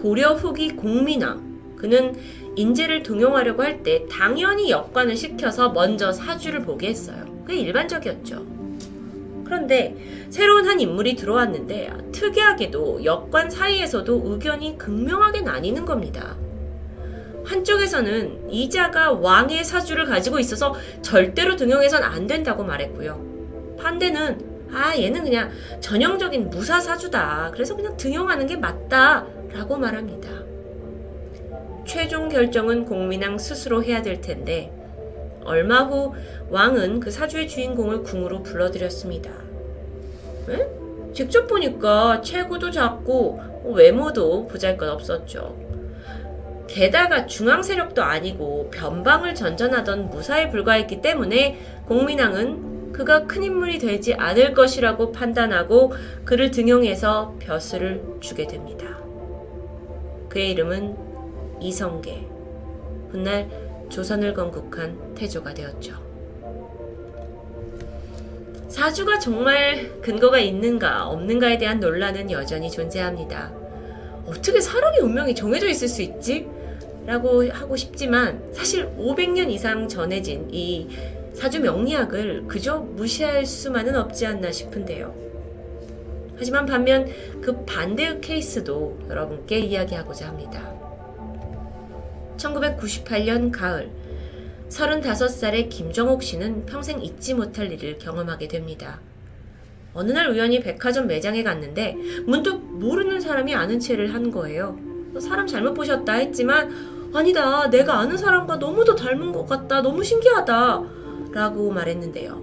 고려 0.00 0.34
후기 0.34 0.70
공민왕, 0.70 1.76
그는 1.76 2.14
인재를 2.56 3.02
등용하려고 3.02 3.62
할 3.62 3.82
때 3.82 4.04
당연히 4.10 4.70
역관을 4.70 5.16
시켜서 5.16 5.70
먼저 5.70 6.12
사주를 6.12 6.60
보게 6.62 6.88
했어요. 6.88 7.24
그게 7.46 7.58
일반적이었죠. 7.60 8.44
그런데 9.44 9.96
새로운 10.30 10.66
한 10.66 10.78
인물이 10.80 11.16
들어왔는데 11.16 11.90
특이하게도 12.12 13.04
역관 13.04 13.50
사이에서도 13.50 14.22
의견이 14.24 14.76
극명하게 14.78 15.40
나뉘는 15.40 15.84
겁니다. 15.84 16.36
한쪽에서는 17.44 18.50
이자가 18.50 19.12
왕의 19.12 19.64
사주를 19.64 20.04
가지고 20.04 20.38
있어서 20.38 20.74
절대로 21.02 21.56
등용해선 21.56 22.02
안 22.02 22.26
된다고 22.26 22.62
말했고요. 22.64 23.76
반대는 23.80 24.68
아 24.72 24.96
얘는 24.96 25.24
그냥 25.24 25.50
전형적인 25.80 26.50
무사 26.50 26.78
사주다. 26.78 27.50
그래서 27.52 27.74
그냥 27.74 27.96
등용하는 27.96 28.46
게 28.46 28.56
맞다. 28.56 29.26
라고 29.52 29.76
말합니다. 29.76 30.28
최종 31.90 32.28
결정은 32.28 32.84
공민왕 32.84 33.36
스스로 33.38 33.82
해야 33.82 34.00
될 34.00 34.20
텐데 34.20 34.70
얼마 35.44 35.82
후 35.82 36.14
왕은 36.48 37.00
그 37.00 37.10
사주의 37.10 37.48
주인공을 37.48 38.04
궁으로 38.04 38.44
불러들였습니다. 38.44 39.28
에? 40.50 41.12
직접 41.12 41.48
보니까 41.48 42.20
체구도 42.20 42.70
작고 42.70 43.40
외모도 43.74 44.46
보잘것 44.46 44.88
없었죠. 44.88 45.56
게다가 46.68 47.26
중앙 47.26 47.60
세력도 47.60 48.00
아니고 48.00 48.70
변방을 48.70 49.34
전전하던 49.34 50.10
무사에 50.10 50.48
불과했기 50.48 51.00
때문에 51.00 51.58
공민왕은 51.88 52.92
그가 52.92 53.26
큰 53.26 53.42
인물이 53.42 53.80
되지 53.80 54.14
않을 54.14 54.54
것이라고 54.54 55.10
판단하고 55.10 55.92
그를 56.24 56.52
등용해서 56.52 57.34
벼슬을 57.40 58.00
주게 58.20 58.46
됩니다. 58.46 58.86
그의 60.28 60.52
이름은 60.52 61.09
이성계. 61.60 62.26
훗날 63.10 63.48
조선을 63.88 64.34
건국한 64.34 65.14
태조가 65.14 65.54
되었죠. 65.54 65.94
사주가 68.68 69.18
정말 69.18 70.00
근거가 70.00 70.38
있는가 70.38 71.08
없는가에 71.08 71.58
대한 71.58 71.80
논란은 71.80 72.30
여전히 72.30 72.70
존재합니다. 72.70 73.52
어떻게 74.26 74.60
사람의 74.60 75.00
운명이 75.00 75.34
정해져 75.34 75.68
있을 75.68 75.88
수 75.88 76.02
있지? 76.02 76.48
라고 77.04 77.50
하고 77.50 77.76
싶지만 77.76 78.40
사실 78.52 78.88
500년 78.96 79.50
이상 79.50 79.88
전해진 79.88 80.48
이 80.52 80.88
사주 81.34 81.60
명리학을 81.60 82.44
그저 82.46 82.78
무시할 82.78 83.44
수만은 83.44 83.96
없지 83.96 84.26
않나 84.26 84.52
싶은데요. 84.52 85.14
하지만 86.36 86.64
반면 86.64 87.06
그 87.42 87.64
반대의 87.64 88.20
케이스도 88.20 88.98
여러분께 89.08 89.58
이야기하고자 89.58 90.28
합니다. 90.28 90.79
1998년 92.40 93.52
가을 93.52 93.90
35살의 94.68 95.68
김정옥 95.68 96.22
씨는 96.22 96.64
평생 96.66 97.02
잊지 97.02 97.34
못할 97.34 97.70
일을 97.72 97.98
경험하게 97.98 98.48
됩니다. 98.48 99.00
어느 99.92 100.12
날 100.12 100.30
우연히 100.30 100.60
백화점 100.60 101.08
매장에 101.08 101.42
갔는데 101.42 101.96
문득 102.24 102.56
모르는 102.62 103.20
사람이 103.20 103.54
아는 103.54 103.80
체를 103.80 104.14
한 104.14 104.30
거예요. 104.30 104.78
사람 105.18 105.46
잘못 105.46 105.74
보셨다 105.74 106.12
했지만 106.14 107.10
아니다 107.12 107.68
내가 107.68 107.98
아는 107.98 108.16
사람과 108.16 108.56
너무도 108.56 108.94
닮은 108.94 109.32
것 109.32 109.46
같다 109.46 109.82
너무 109.82 110.04
신기하다 110.04 110.82
라고 111.32 111.72
말했는데요. 111.72 112.40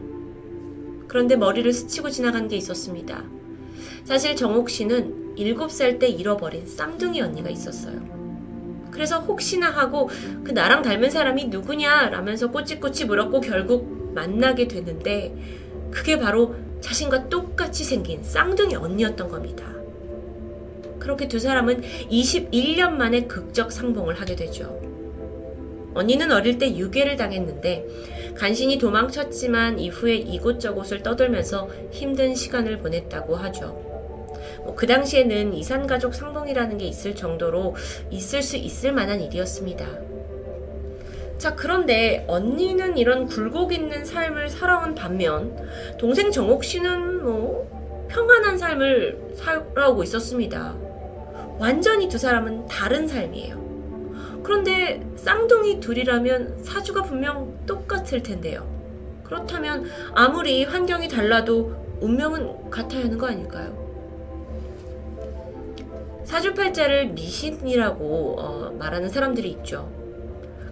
그런데 1.08 1.38
머리를 1.38 1.72
스치고 1.72 2.10
지나간 2.10 2.50
게 2.50 2.58
있었습니다. 2.58 3.24
사실 4.04 4.36
정옥 4.36 4.70
씨는 4.70 5.36
7살 5.38 6.00
때 6.00 6.10
잃어버린 6.10 6.66
쌍둥이 6.68 7.22
언니가 7.22 7.50
있었어요. 7.50 8.17
그래서 8.98 9.20
혹시나 9.20 9.70
하고 9.70 10.10
그 10.44 10.52
나랑 10.52 10.82
닮은 10.82 11.12
사람이 11.12 11.46
누구냐 11.46 12.10
라면서 12.10 12.50
꼬치꼬치 12.50 13.06
물었고 13.06 13.42
결국 13.42 14.12
만나게 14.16 14.68
되는데 14.68 15.36
그게 15.92 16.18
바로 16.18 16.56
자신과 16.82 17.30
똑같이 17.30 17.84
생긴 17.84 18.24
쌍둥이 18.24 18.76
언니였던 18.76 19.30
겁니다. 19.30 19.72
그렇게 20.98 21.28
두 21.28 21.38
사람은 21.38 21.82
21년 22.10 22.94
만에 22.94 23.28
극적 23.28 23.72
상봉을 23.72 24.20
하게 24.20 24.36
되죠. 24.36 24.82
언니는 25.94 26.32
어릴 26.32 26.58
때 26.58 26.76
유괴를 26.76 27.18
당했는데 27.18 27.86
간신히 28.36 28.80
도망쳤지만 28.80 29.78
이후에 29.78 30.16
이곳저곳을 30.16 31.04
떠돌면서 31.04 31.70
힘든 31.92 32.34
시간을 32.34 32.80
보냈다고 32.80 33.36
하죠. 33.36 33.87
뭐그 34.68 34.86
당시에는 34.86 35.54
이산가족 35.54 36.14
상봉이라는 36.14 36.78
게 36.78 36.86
있을 36.86 37.16
정도로 37.16 37.76
있을 38.10 38.42
수 38.42 38.58
있을 38.58 38.92
만한 38.92 39.22
일이었습니다. 39.22 39.86
자, 41.38 41.56
그런데 41.56 42.26
언니는 42.28 42.98
이런 42.98 43.28
굴곡 43.28 43.72
있는 43.72 44.04
삶을 44.04 44.50
살아온 44.50 44.96
반면 44.96 45.56
동생 45.98 46.32
정옥 46.32 46.64
씨는 46.64 47.24
뭐 47.24 48.08
평안한 48.10 48.58
삶을 48.58 49.36
살아오고 49.36 50.04
있었습니다. 50.04 50.76
완전히 51.60 52.10
두 52.10 52.18
사람은 52.18 52.68
다른 52.68 53.08
삶이에요. 53.08 54.42
그런데 54.44 55.02
쌍둥이 55.16 55.80
둘이라면 55.80 56.64
사주가 56.64 57.04
분명 57.04 57.58
똑같을 57.66 58.24
텐데요. 58.24 58.68
그렇다면 59.24 59.86
아무리 60.14 60.64
환경이 60.64 61.08
달라도 61.08 61.76
운명은 62.00 62.70
같아야 62.70 63.04
하는 63.04 63.18
거 63.18 63.28
아닐까요? 63.28 63.87
사주팔자를 66.28 67.08
미신이라고 67.08 68.36
어, 68.38 68.72
말하는 68.78 69.08
사람들이 69.08 69.50
있죠. 69.50 69.90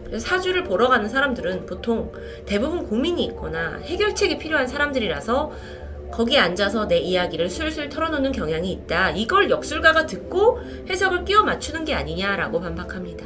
그래서 0.04 0.28
사주를 0.28 0.66
보러 0.66 0.90
가는 0.90 1.08
사람들은 1.08 1.66
보통 1.66 2.12
대부분 2.46 2.86
고민이 2.86 3.24
있거나 3.28 3.78
해결책이 3.78 4.38
필요한 4.38 4.68
사람들이라서 4.68 5.52
거기에 6.12 6.40
앉아서 6.40 6.88
내 6.88 7.00
이야기를 7.00 7.50
술술 7.50 7.88
털어놓는 7.88 8.34
경향이 8.34 8.70
있다. 8.72 9.12
이걸 9.12 9.50
역술가가 9.50 10.06
듣고 10.06 10.60
해석을 10.90 11.24
끼워 11.24 11.44
맞추는 11.44 11.86
게 11.86 11.94
아니냐라고 11.94 12.60
반박합니다. 12.60 13.26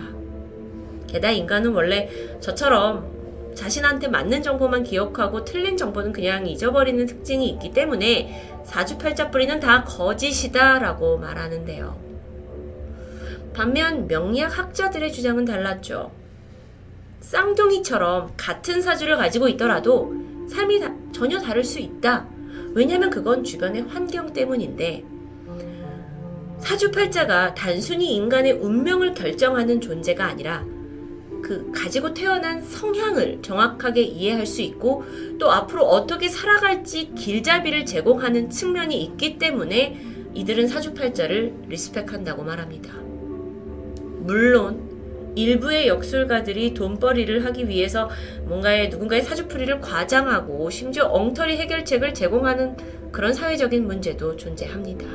게다가 1.07 1.31
인간은 1.31 1.73
원래 1.73 2.09
저처럼 2.39 3.53
자신한테 3.55 4.07
맞는 4.07 4.43
정보만 4.43 4.83
기억하고 4.83 5.43
틀린 5.43 5.75
정보는 5.75 6.13
그냥 6.13 6.45
잊어버리는 6.45 7.03
특징이 7.07 7.49
있기 7.49 7.73
때문에 7.73 8.61
사주팔자 8.63 9.31
뿌리는 9.31 9.59
다 9.59 9.83
거짓이다라고 9.83 11.17
말하는데요. 11.17 12.08
반면 13.53 14.07
명리학 14.07 14.57
학자들의 14.57 15.11
주장은 15.11 15.45
달랐죠. 15.45 16.11
쌍둥이처럼 17.21 18.33
같은 18.37 18.81
사주를 18.81 19.17
가지고 19.17 19.47
있더라도 19.49 20.13
삶이 20.49 20.79
다, 20.79 20.93
전혀 21.11 21.39
다를 21.39 21.63
수 21.63 21.79
있다. 21.79 22.27
왜냐하면 22.73 23.09
그건 23.09 23.43
주변의 23.43 23.83
환경 23.83 24.31
때문인데 24.33 25.03
사주팔자가 26.59 27.55
단순히 27.55 28.15
인간의 28.15 28.53
운명을 28.53 29.13
결정하는 29.13 29.79
존재가 29.79 30.25
아니라 30.25 30.65
그 31.41 31.71
가지고 31.73 32.13
태어난 32.13 32.61
성향을 32.61 33.39
정확하게 33.41 34.01
이해할 34.01 34.45
수 34.45 34.61
있고 34.61 35.03
또 35.39 35.51
앞으로 35.51 35.85
어떻게 35.85 36.27
살아갈지 36.27 37.13
길잡이를 37.15 37.85
제공하는 37.85 38.49
측면이 38.49 39.01
있기 39.03 39.39
때문에 39.39 39.99
이들은 40.33 40.67
사주팔자를 40.67 41.53
리스펙한다고 41.69 42.43
말합니다. 42.43 43.08
물론 44.29 45.33
일부의 45.35 45.87
역술가들이 45.87 46.75
돈벌이를 46.75 47.45
하기 47.45 47.67
위해서 47.67 48.11
뭔가의 48.43 48.89
누군가의 48.89 49.23
사주풀이를 49.23 49.81
과장하고 49.81 50.69
심지어 50.69 51.05
엉터리 51.05 51.57
해결책을 51.57 52.13
제공하는 52.13 52.77
그런 53.11 53.33
사회적인 53.33 53.87
문제도 53.87 54.37
존재합니다. 54.37 55.07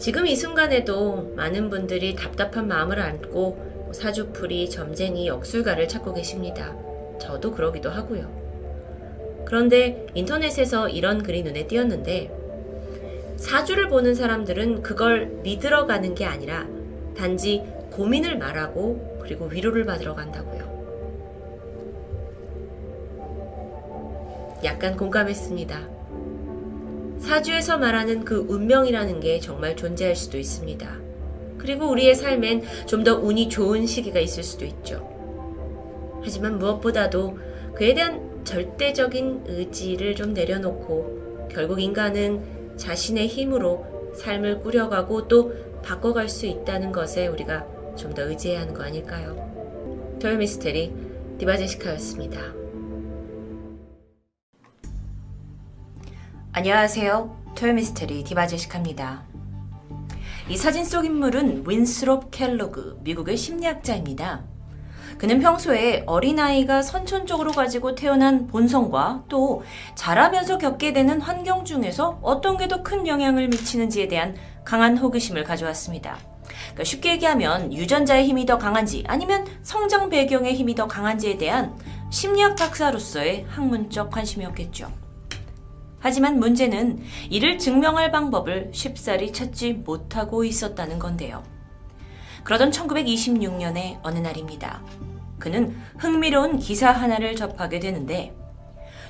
지금 0.00 0.26
이 0.26 0.34
순간에도 0.34 1.34
많은 1.36 1.68
분들이 1.68 2.16
답답한 2.16 2.68
마음을 2.68 2.98
안고 3.00 3.92
사주풀이, 3.92 4.70
점쟁이, 4.70 5.26
역술가를 5.26 5.86
찾고 5.88 6.14
계십니다. 6.14 6.74
저도 7.20 7.52
그러기도 7.52 7.90
하고요. 7.90 9.44
그런데 9.44 10.06
인터넷에서 10.14 10.88
이런 10.88 11.22
글이 11.22 11.42
눈에 11.42 11.66
띄었는데 11.66 12.41
사주를 13.36 13.88
보는 13.88 14.14
사람들은 14.14 14.82
그걸 14.82 15.26
믿으러 15.42 15.86
가는 15.86 16.14
게 16.14 16.24
아니라 16.24 16.66
단지 17.16 17.62
고민을 17.90 18.38
말하고 18.38 19.18
그리고 19.22 19.46
위로를 19.46 19.84
받으러 19.84 20.14
간다고요. 20.14 20.72
약간 24.64 24.96
공감했습니다. 24.96 25.88
사주에서 27.18 27.78
말하는 27.78 28.24
그 28.24 28.46
운명이라는 28.48 29.20
게 29.20 29.38
정말 29.40 29.76
존재할 29.76 30.16
수도 30.16 30.38
있습니다. 30.38 31.00
그리고 31.58 31.88
우리의 31.90 32.14
삶엔 32.14 32.62
좀 32.86 33.04
더 33.04 33.16
운이 33.16 33.48
좋은 33.48 33.86
시기가 33.86 34.18
있을 34.20 34.42
수도 34.42 34.64
있죠. 34.64 35.08
하지만 36.24 36.58
무엇보다도 36.58 37.38
그에 37.74 37.94
대한 37.94 38.44
절대적인 38.44 39.44
의지를 39.46 40.14
좀 40.14 40.32
내려놓고 40.34 41.48
결국 41.50 41.80
인간은 41.80 42.61
자신의 42.82 43.28
힘으로 43.28 44.12
삶을 44.16 44.60
꾸려가고 44.62 45.28
또 45.28 45.52
바꿔갈 45.82 46.28
수 46.28 46.46
있다는 46.46 46.90
것에 46.90 47.28
우리가 47.28 47.64
좀 47.96 48.12
더 48.12 48.22
의지해야 48.22 48.62
하는 48.62 48.74
거 48.74 48.82
아닐까요? 48.82 49.36
토요 50.20 50.36
미스테리 50.36 50.92
디바제시카였습니다. 51.38 52.40
안녕하세요. 56.52 57.54
토요 57.56 57.72
미스테리 57.72 58.24
디바제시카입니다. 58.24 59.26
이 60.48 60.56
사진 60.56 60.84
속 60.84 61.04
인물은 61.04 61.64
윈스롭 61.68 62.30
켈로그, 62.32 62.98
미국의 63.04 63.36
심리학자입니다. 63.36 64.44
그는 65.22 65.38
평소에 65.38 66.02
어린아이가 66.06 66.82
선천적으로 66.82 67.52
가지고 67.52 67.94
태어난 67.94 68.48
본성과 68.48 69.26
또 69.28 69.62
자라면서 69.94 70.58
겪게 70.58 70.92
되는 70.92 71.20
환경 71.20 71.64
중에서 71.64 72.18
어떤 72.22 72.56
게 72.56 72.66
더 72.66 72.82
큰 72.82 73.06
영향을 73.06 73.46
미치는지에 73.46 74.08
대한 74.08 74.34
강한 74.64 74.98
호기심을 74.98 75.44
가져왔습니다. 75.44 76.18
그러니까 76.48 76.82
쉽게 76.82 77.12
얘기하면 77.12 77.72
유전자의 77.72 78.26
힘이 78.26 78.46
더 78.46 78.58
강한지 78.58 79.04
아니면 79.06 79.46
성장 79.62 80.08
배경의 80.08 80.54
힘이 80.54 80.74
더 80.74 80.88
강한지에 80.88 81.38
대한 81.38 81.78
심리학 82.10 82.56
박사로서의 82.56 83.46
학문적 83.48 84.10
관심이었겠죠. 84.10 84.90
하지만 86.00 86.40
문제는 86.40 87.00
이를 87.30 87.58
증명할 87.58 88.10
방법을 88.10 88.72
쉽사리 88.74 89.32
찾지 89.32 89.74
못하고 89.84 90.42
있었다는 90.42 90.98
건데요. 90.98 91.44
그러던 92.42 92.72
1926년의 92.72 94.00
어느 94.02 94.18
날입니다. 94.18 94.82
그는 95.42 95.74
흥미로운 95.98 96.60
기사 96.60 96.92
하나를 96.92 97.34
접하게 97.34 97.80
되는데 97.80 98.32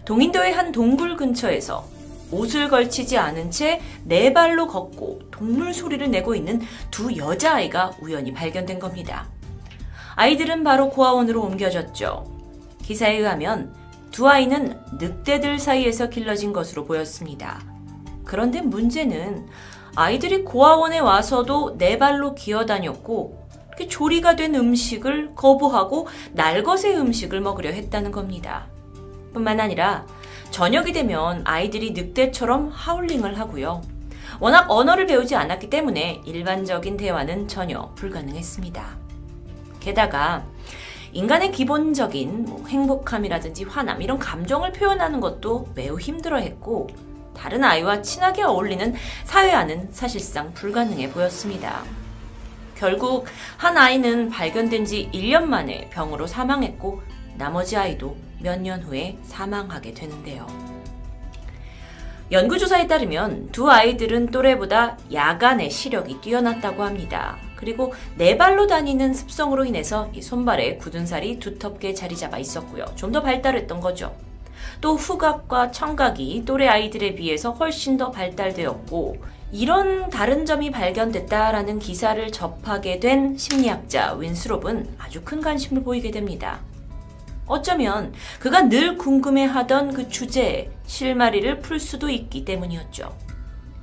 동인도의 0.07 0.55
한 0.55 0.73
동굴 0.73 1.19
근처에서 1.19 1.87
옷을 2.31 2.71
걸치지 2.71 3.19
않은 3.19 3.51
채 3.51 3.83
네 4.05 4.33
발로 4.33 4.67
걷고 4.67 5.21
동물 5.31 5.75
소리를 5.75 6.11
내고 6.11 6.35
있는 6.35 6.63
두 6.91 7.15
여자아이가 7.15 7.97
우연히 8.01 8.33
발견된 8.33 8.79
겁니다. 8.79 9.29
아이들은 10.17 10.65
바로 10.65 10.89
고아원으로 10.89 11.43
옮겨졌죠. 11.43 12.25
기사에 12.83 13.19
의하면 13.19 13.75
두 14.11 14.27
아이는 14.27 14.81
늑대들 14.99 15.59
사이에서 15.59 16.09
길러진 16.09 16.55
것으로 16.55 16.87
보였습니다. 16.87 17.61
그런데 18.25 18.63
문제는 18.63 19.47
아이들이 19.95 20.45
고아원에 20.45 20.99
와서도 20.99 21.77
네 21.77 21.99
발로 21.99 22.35
기어다녔고 22.35 23.41
조리가 23.89 24.37
된 24.37 24.55
음식을 24.55 25.35
거부하고 25.35 26.09
날것의 26.33 26.97
음식을 26.97 27.41
먹으려 27.41 27.71
했다는 27.71 28.13
겁니다. 28.13 28.67
뿐만 29.33 29.61
아니라 29.61 30.07
저녁이 30.51 30.93
되면 30.93 31.43
아이들이 31.45 31.93
늑대처럼 31.93 32.69
하울링을 32.69 33.39
하고요. 33.39 33.83
워낙 34.41 34.71
언어를 34.71 35.07
배우지 35.07 35.35
않았기 35.35 35.71
때문에 35.71 36.23
일반적인 36.25 36.97
대화는 36.97 37.49
전혀 37.49 37.93
불가능했습니다. 37.95 38.99
게다가 39.81 40.45
인간의 41.13 41.53
기본적인 41.53 42.45
뭐 42.47 42.67
행복함이라든지 42.67 43.65
화남 43.65 44.01
이런 44.01 44.19
감정을 44.19 44.73
표현하는 44.73 45.21
것도 45.21 45.69
매우 45.75 45.99
힘들어했고 45.99 46.89
다른 47.37 47.65
아이와 47.65 48.03
친하게 48.03 48.43
어울리는 48.43 48.95
사회화는 49.25 49.89
사실상 49.91 50.53
불가능해 50.55 51.11
보였습니다. 51.11 51.83
결국 52.87 53.27
한 53.59 53.79
아이는 53.79 54.29
발견된 54.29 54.85
지 54.85 55.09
1년 55.15 55.45
만에 55.45 55.89
병으로 55.91 56.27
사망했고 56.27 57.01
나머지 57.39 57.77
아이도 57.77 58.17
몇 58.41 58.59
년 58.59 58.83
후에 58.83 59.17
사망하게 59.23 59.95
되는데요. 59.95 60.49
연구조사에 62.33 62.89
따르면 62.89 63.53
두 63.53 63.71
아이들은 63.71 64.33
또래보다 64.33 64.99
야간의 65.13 65.71
시력이 65.71 66.21
뛰어났다고 66.23 66.83
합니다. 66.83 67.37
그리고 67.55 67.95
네 68.17 68.37
발로 68.37 68.67
다니는 68.67 69.15
습성으로 69.15 69.65
인해서 69.65 70.11
이 70.13 70.21
손발에 70.21 70.79
굳은 70.79 71.07
살이 71.07 71.39
두텁게 71.39 71.95
자리 71.95 72.17
잡아 72.17 72.37
있었고요. 72.39 72.85
좀 72.97 73.13
더 73.13 73.23
발달했던 73.23 73.79
거죠. 73.81 74.13
또 74.81 74.97
후각과 74.97 75.71
청각이 75.71 76.43
또래 76.45 76.67
아이들에 76.67 77.15
비해서 77.15 77.53
훨씬 77.53 77.97
더 77.97 78.11
발달되었고 78.11 79.41
이런 79.53 80.09
다른 80.09 80.47
점이 80.47 80.70
발견됐다라는 80.70 81.79
기사를 81.79 82.33
접하게 82.33 82.99
된 82.99 83.37
심리학자 83.37 84.15
윈스롭은 84.15 84.97
아주 84.99 85.20
큰 85.23 85.43
관심을 85.43 85.83
보이게 85.83 86.11
됩니다. 86.11 86.61
어쩌면 87.47 88.15
그가 88.41 88.70
늘 88.70 88.97
궁금해하던 88.97 89.93
그 89.93 90.09
주제에 90.09 90.70
실마리를 90.87 91.61
풀 91.61 91.79
수도 91.79 92.09
있기 92.09 92.47
때문이었죠. 92.47 93.15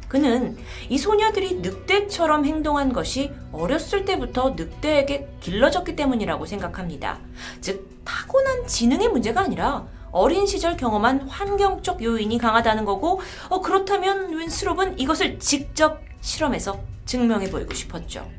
그는 0.08 0.58
이 0.90 0.98
소녀들이 0.98 1.60
늑대처럼 1.62 2.46
행동한 2.46 2.92
것이 2.92 3.32
어렸을 3.52 4.06
때부터 4.06 4.56
늑대에게 4.58 5.30
길러졌기 5.40 5.96
때문이라고 5.96 6.48
생각합니다. 6.48 7.20
즉, 7.62 7.88
타고난 8.04 8.66
지능의 8.66 9.10
문제가 9.10 9.42
아니라 9.42 9.86
어린 10.12 10.46
시절 10.46 10.78
경험한 10.78 11.22
환경적 11.30 12.04
요인이 12.04 12.38
강하다는 12.38 12.86
거고, 12.86 13.22
어, 13.50 13.62
그렇다면 13.62 14.38
윈스롭은 14.38 15.00
이것을 15.00 15.40
직접 15.40 16.02
실험해서 16.22 16.80
증명해 17.06 17.50
보이고 17.50 17.74
싶었죠. 17.74 18.30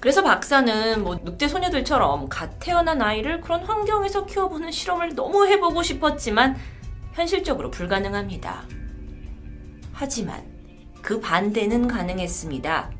그래서 0.00 0.22
박사는 0.22 1.02
뭐 1.02 1.18
늑대 1.24 1.48
소녀들처럼 1.48 2.28
갓 2.28 2.58
태어난 2.58 3.00
아이를 3.00 3.40
그런 3.40 3.64
환경에서 3.64 4.26
키워보는 4.26 4.70
실험을 4.70 5.14
너무 5.14 5.46
해보고 5.46 5.82
싶었지만 5.82 6.56
현실적으로 7.14 7.70
불가능합니다. 7.70 8.64
하지만 9.94 10.44
그 11.00 11.20
반대는 11.20 11.88
가능했습니다. 11.88 12.90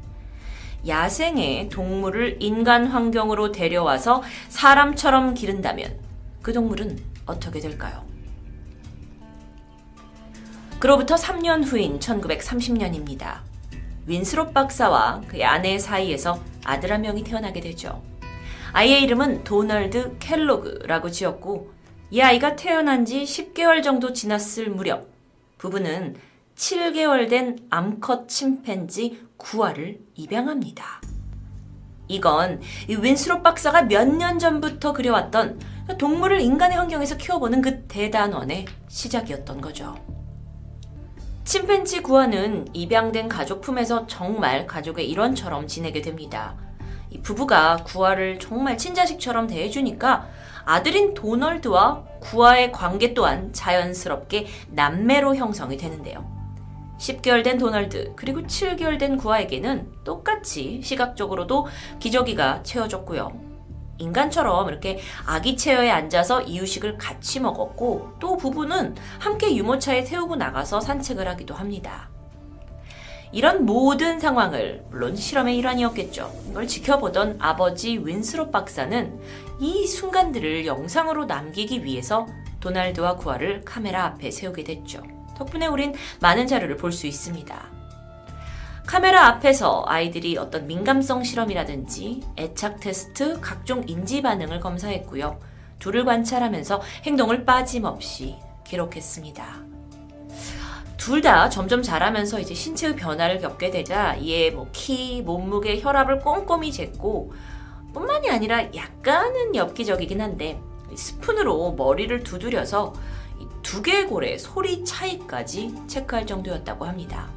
야생의 0.86 1.68
동물을 1.68 2.38
인간 2.40 2.86
환경으로 2.86 3.52
데려와서 3.52 4.22
사람처럼 4.48 5.34
기른다면 5.34 5.98
그 6.42 6.52
동물은 6.52 7.13
어떻게 7.26 7.60
될까요? 7.60 8.04
그로부터 10.78 11.14
3년 11.14 11.64
후인 11.64 11.98
1930년입니다. 11.98 13.38
윈스롭 14.06 14.52
박사와 14.52 15.22
그의 15.28 15.44
아내 15.44 15.78
사이에서 15.78 16.38
아들 16.64 16.92
한 16.92 17.00
명이 17.02 17.24
태어나게 17.24 17.60
되죠. 17.60 18.02
아이의 18.72 19.02
이름은 19.02 19.44
도널드 19.44 20.16
켈로그라고 20.18 21.10
지었고 21.10 21.72
이 22.10 22.20
아이가 22.20 22.54
태어난 22.56 23.04
지 23.06 23.22
10개월 23.22 23.82
정도 23.82 24.12
지났을 24.12 24.68
무렵 24.68 25.08
부부는 25.58 26.16
7개월 26.56 27.30
된 27.30 27.58
암컷 27.70 28.28
침팬지 28.28 29.24
9화를 29.38 29.98
입양합니다. 30.14 31.00
이건 32.08 32.60
윈스롭 32.88 33.42
박사가 33.42 33.82
몇 33.82 34.06
년 34.06 34.38
전부터 34.38 34.92
그려왔던 34.92 35.58
동물을 35.98 36.40
인간의 36.40 36.78
환경에서 36.78 37.16
키워보는 37.16 37.60
그 37.60 37.82
대단원의 37.86 38.64
시작이었던 38.88 39.60
거죠. 39.60 39.94
침팬지 41.44 42.02
구아는 42.02 42.68
입양된 42.72 43.28
가족 43.28 43.60
품에서 43.60 44.06
정말 44.06 44.66
가족의 44.66 45.08
일원처럼 45.10 45.66
지내게 45.66 46.00
됩니다. 46.00 46.56
이 47.10 47.20
부부가 47.20 47.76
구아를 47.84 48.38
정말 48.38 48.78
친자식처럼 48.78 49.46
대해주니까 49.46 50.26
아들인 50.64 51.12
도널드와 51.12 52.04
구아의 52.20 52.72
관계 52.72 53.12
또한 53.12 53.52
자연스럽게 53.52 54.46
남매로 54.70 55.36
형성이 55.36 55.76
되는데요. 55.76 56.32
10개월 56.98 57.44
된 57.44 57.58
도널드 57.58 58.14
그리고 58.16 58.40
7개월 58.42 58.98
된 58.98 59.18
구아에게는 59.18 59.92
똑같이 60.04 60.80
시각적으로도 60.82 61.66
기저귀가 61.98 62.62
채워졌고요. 62.62 63.53
인간처럼 63.98 64.68
이렇게 64.68 65.00
아기 65.26 65.56
체어에 65.56 65.90
앉아서 65.90 66.42
이유식을 66.42 66.98
같이 66.98 67.40
먹었고 67.40 68.14
또 68.20 68.36
부부는 68.36 68.94
함께 69.18 69.54
유모차에 69.56 70.04
태우고 70.04 70.36
나가서 70.36 70.80
산책을 70.80 71.28
하기도 71.28 71.54
합니다. 71.54 72.08
이런 73.32 73.66
모든 73.66 74.20
상황을 74.20 74.84
물론 74.90 75.16
실험의 75.16 75.56
일환이었겠죠. 75.58 76.32
이걸 76.50 76.68
지켜보던 76.68 77.38
아버지 77.40 77.98
윈스롭 77.98 78.52
박사는 78.52 79.20
이 79.58 79.86
순간들을 79.88 80.66
영상으로 80.66 81.24
남기기 81.24 81.84
위해서 81.84 82.26
도날드와 82.60 83.16
구아를 83.16 83.62
카메라 83.64 84.04
앞에 84.04 84.30
세우게 84.30 84.62
됐죠. 84.64 85.02
덕분에 85.36 85.66
우린 85.66 85.94
많은 86.20 86.46
자료를 86.46 86.76
볼 86.76 86.92
수 86.92 87.08
있습니다. 87.08 87.73
카메라 88.86 89.26
앞에서 89.26 89.84
아이들이 89.86 90.36
어떤 90.36 90.66
민감성 90.66 91.24
실험이라든지 91.24 92.22
애착 92.38 92.80
테스트, 92.80 93.40
각종 93.40 93.82
인지 93.86 94.22
반응을 94.22 94.60
검사했고요. 94.60 95.40
둘을 95.78 96.04
관찰하면서 96.04 96.82
행동을 97.04 97.44
빠짐없이 97.44 98.36
기록했습니다. 98.64 99.64
둘 100.96 101.20
다 101.20 101.50
점점 101.50 101.82
자라면서 101.82 102.40
이제 102.40 102.54
신체의 102.54 102.96
변화를 102.96 103.38
겪게 103.38 103.70
되자 103.70 104.14
이에 104.14 104.50
뭐 104.50 104.68
키, 104.72 105.22
몸무게, 105.22 105.80
혈압을 105.80 106.20
꼼꼼히 106.20 106.70
쟀고 106.70 107.30
뿐만이 107.92 108.30
아니라 108.30 108.64
약간은 108.74 109.54
엽기적이긴 109.54 110.20
한데 110.20 110.60
스푼으로 110.94 111.72
머리를 111.72 112.22
두드려서 112.22 112.94
이 113.38 113.46
두개골의 113.62 114.38
소리 114.38 114.84
차이까지 114.84 115.74
체크할 115.86 116.26
정도였다고 116.26 116.86
합니다. 116.86 117.28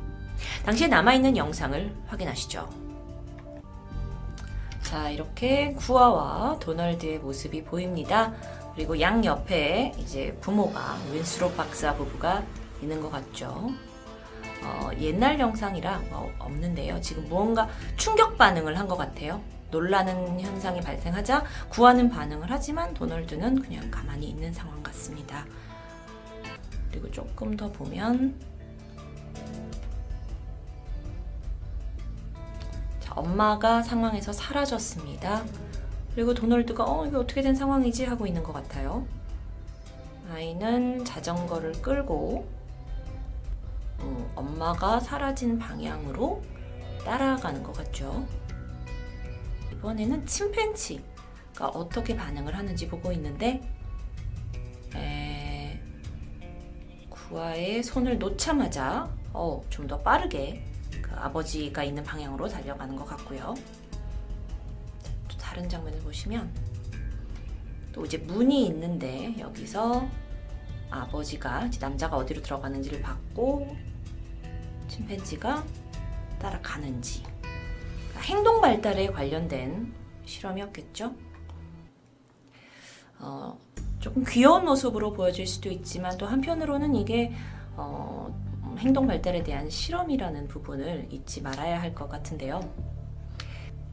당시에 0.66 0.88
남아있는 0.88 1.38
영상을 1.38 1.96
확인하시죠. 2.08 2.70
자, 4.84 5.10
이렇게 5.10 5.74
구아와 5.74 6.58
도널드의 6.60 7.20
모습이 7.20 7.64
보입니다. 7.64 8.34
그리고 8.76 9.00
양 9.02 9.24
옆에 9.26 9.94
이제 9.98 10.38
부모가 10.40 10.98
윈스로 11.12 11.52
박사 11.54 11.94
부부가 11.96 12.44
있는 12.82 13.02
것 13.02 13.12
같죠. 13.12 13.72
어, 14.64 14.90
옛날 15.00 15.40
영상이라 15.40 16.00
뭐 16.10 16.32
없는데요. 16.40 17.02
지금 17.02 17.28
무언가 17.28 17.68
충격 17.96 18.38
반응을 18.38 18.78
한 18.78 18.88
것 18.88 18.98
같아요. 18.98 19.42
놀라는 19.72 20.40
현상이 20.40 20.80
발생하자 20.80 21.44
구하는 21.70 22.10
반응을 22.10 22.48
하지만 22.50 22.94
도널드는 22.94 23.62
그냥 23.62 23.90
가만히 23.92 24.30
있는 24.30 24.54
상황 24.54 24.82
같습니다. 24.82 25.46
그리고 26.90 27.12
조금 27.12 27.58
더 27.58 27.70
보면 27.72 28.40
엄마가 33.18 33.81
상황에서 33.84 34.31
사라졌습니다. 34.31 35.44
그리고 36.14 36.34
도널드가 36.34 36.84
어 36.84 37.06
이게 37.06 37.15
어떻게 37.15 37.41
된 37.41 37.56
상황이지 37.56 38.06
하고 38.06 38.26
있는 38.26 38.44
것 38.44 38.53
같아요. 38.53 39.06
아이는 40.31 41.06
자전거를 41.06 41.73
끌고 41.81 42.48
음, 44.02 44.31
엄마가 44.35 44.99
사라진 44.99 45.57
방향으로 45.57 46.41
따라가는 47.06 47.64
것 47.64 47.73
같죠. 47.73 48.26
이번에는 49.73 50.26
침팬치가 50.26 51.68
어떻게 51.73 52.15
반응을 52.15 52.56
하는지 52.56 52.88
보고 52.88 53.11
있는데 53.11 53.61
에, 54.95 55.80
구아의 57.10 57.84
손을 57.84 58.18
놓자마자 58.19 59.10
어, 59.34 59.64
좀 59.69 59.88
더 59.88 59.98
빠르게 59.99 60.64
그 60.65 60.77
아버지가 61.18 61.84
있는 61.84 62.03
방향으로 62.03 62.48
달려가는 62.48 62.95
것 62.95 63.06
같고요. 63.06 63.53
또 65.27 65.38
다른 65.38 65.68
장면을 65.68 65.99
보시면 65.99 66.52
또 67.91 68.06
이제 68.06 68.18
문이 68.18 68.68
있는데 68.68 69.35
여기서 69.39 70.07
아버지가 70.89 71.69
남자가 71.80 72.18
어디로 72.18 72.41
들어가는지를 72.41 73.02
봤고 73.02 73.76
침팬지가 74.88 75.64
따라가는지 76.39 77.23
그러니까 77.23 78.22
행동 78.22 78.61
발달에 78.61 79.07
관련된 79.07 79.94
실험이었겠죠. 80.26 81.14
어, 83.19 83.57
조금 83.99 84.23
귀여운 84.27 84.65
모습으로 84.65 85.14
보여질 85.14 85.48
수도 85.48 85.69
있지만 85.69 86.18
또 86.18 86.26
한편으로는 86.27 86.95
이게 86.95 87.34
어, 87.76 88.34
행동 88.78 89.08
발달에 89.08 89.44
대한 89.44 89.70
실험이라는 89.70 90.48
부분을 90.48 91.08
잊지 91.10 91.41
말아야 91.41 91.82
할 91.82 91.94
것 91.95 92.10
같은데요. 92.10 92.62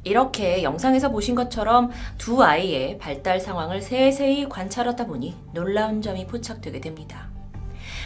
이렇게 0.03 0.63
영상에서 0.63 1.11
보신 1.11 1.35
것처럼 1.35 1.91
두 2.19 2.43
아이의 2.43 2.99
발달 2.99 3.41
상황을 3.41 3.81
세세히 3.81 4.49
관찰하다 4.49 5.07
보니 5.07 5.35
놀라운 5.53 6.03
점이 6.03 6.27
포착되게 6.27 6.81
됩니다. 6.81 7.31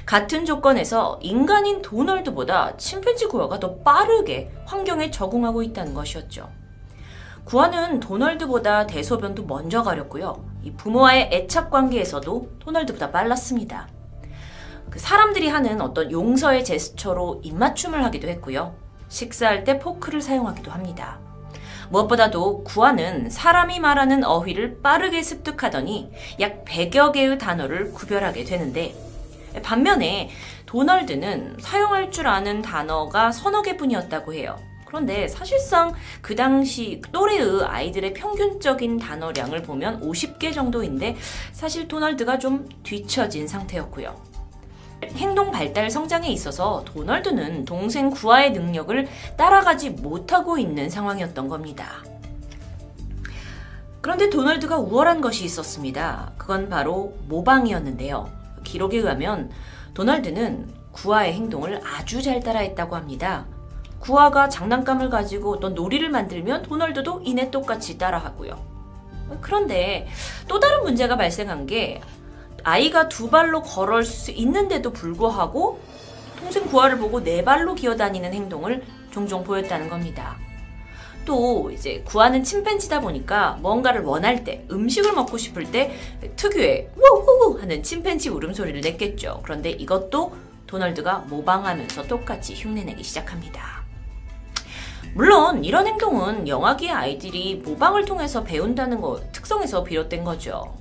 같은 0.06 0.44
조건에서 0.44 1.18
인간인 1.20 1.82
도널드보다 1.82 2.76
침팬지 2.76 3.26
구아가 3.26 3.58
더 3.58 3.76
빠르게 3.78 4.52
환경에 4.64 5.10
적응하고 5.10 5.62
있다는 5.64 5.92
것이었죠. 5.94 6.48
구아는 7.44 7.98
도널드보다 8.00 8.86
대소변도 8.86 9.44
먼저 9.46 9.82
가렸고요. 9.82 10.44
이 10.62 10.72
부모와의 10.72 11.30
애착 11.32 11.70
관계에서도 11.70 12.58
도널드보다 12.60 13.10
빨랐습니다. 13.10 13.88
그 14.90 14.98
사람들이 14.98 15.48
하는 15.48 15.80
어떤 15.80 16.10
용서의 16.10 16.64
제스처로 16.64 17.40
입맞춤을 17.42 18.04
하기도 18.04 18.28
했고요. 18.28 18.74
식사할 19.08 19.64
때 19.64 19.78
포크를 19.78 20.20
사용하기도 20.20 20.70
합니다. 20.70 21.18
무엇보다도 21.90 22.64
구아는 22.64 23.30
사람이 23.30 23.80
말하는 23.80 24.24
어휘를 24.24 24.82
빠르게 24.82 25.22
습득하더니 25.22 26.10
약 26.40 26.64
100여 26.64 27.12
개의 27.12 27.38
단어를 27.38 27.92
구별하게 27.92 28.44
되는데 28.44 28.94
반면에 29.62 30.30
도널드는 30.66 31.56
사용할 31.60 32.10
줄 32.10 32.26
아는 32.26 32.60
단어가 32.60 33.32
서너 33.32 33.62
개 33.62 33.76
뿐이었다고 33.76 34.34
해요. 34.34 34.56
그런데 34.84 35.28
사실상 35.28 35.94
그 36.22 36.34
당시 36.34 37.02
또래의 37.12 37.64
아이들의 37.64 38.14
평균적인 38.14 38.98
단어량을 38.98 39.62
보면 39.62 40.00
50개 40.02 40.52
정도인데 40.52 41.16
사실 41.52 41.88
도널드가 41.88 42.38
좀 42.38 42.66
뒤처진 42.82 43.48
상태였고요. 43.48 44.37
행동 45.04 45.50
발달 45.50 45.90
성장에 45.90 46.28
있어서 46.30 46.84
도널드는 46.84 47.64
동생 47.64 48.10
구아의 48.10 48.52
능력을 48.52 49.08
따라가지 49.36 49.90
못하고 49.90 50.58
있는 50.58 50.90
상황이었던 50.90 51.48
겁니다. 51.48 52.02
그런데 54.00 54.30
도널드가 54.30 54.78
우월한 54.78 55.20
것이 55.20 55.44
있었습니다. 55.44 56.32
그건 56.38 56.68
바로 56.68 57.16
모방이었는데요. 57.28 58.30
기록에 58.64 58.98
의하면 58.98 59.50
도널드는 59.94 60.72
구아의 60.92 61.32
행동을 61.34 61.80
아주 61.84 62.22
잘 62.22 62.40
따라했다고 62.40 62.96
합니다. 62.96 63.46
구아가 63.98 64.48
장난감을 64.48 65.10
가지고 65.10 65.54
어떤 65.54 65.74
놀이를 65.74 66.10
만들면 66.10 66.62
도널드도 66.62 67.22
이내 67.24 67.50
똑같이 67.50 67.98
따라하고요. 67.98 68.56
그런데 69.40 70.06
또 70.46 70.58
다른 70.58 70.82
문제가 70.82 71.16
발생한 71.16 71.66
게 71.66 72.00
아이가 72.64 73.08
두 73.08 73.30
발로 73.30 73.62
걸을 73.62 74.04
수 74.04 74.30
있는데도 74.30 74.92
불구하고 74.92 75.80
동생 76.38 76.66
구아를 76.66 76.98
보고 76.98 77.22
네 77.22 77.44
발로 77.44 77.74
기어다니는 77.74 78.32
행동을 78.32 78.82
종종 79.10 79.44
보였다는 79.44 79.88
겁니다. 79.88 80.36
또 81.24 81.70
이제 81.70 82.02
구아는 82.06 82.42
침팬지다 82.42 83.00
보니까 83.00 83.58
뭔가를 83.60 84.02
원할 84.02 84.44
때 84.44 84.64
음식을 84.70 85.12
먹고 85.12 85.36
싶을 85.36 85.70
때 85.70 85.94
특유의 86.36 86.90
우우 86.96 87.58
하는 87.60 87.82
침팬지 87.82 88.30
울음소리를 88.30 88.80
냈겠죠. 88.80 89.40
그런데 89.44 89.70
이것도 89.70 90.34
도널드가 90.66 91.26
모방하면서 91.28 92.06
똑같이 92.06 92.54
흉내내기 92.54 93.02
시작합니다. 93.02 93.84
물론 95.14 95.64
이런 95.64 95.86
행동은 95.86 96.48
영아기의 96.48 96.92
아이들이 96.92 97.56
모방을 97.56 98.04
통해서 98.04 98.44
배운다는 98.44 99.00
거 99.00 99.20
특성에서 99.32 99.84
비롯된 99.84 100.24
거죠. 100.24 100.76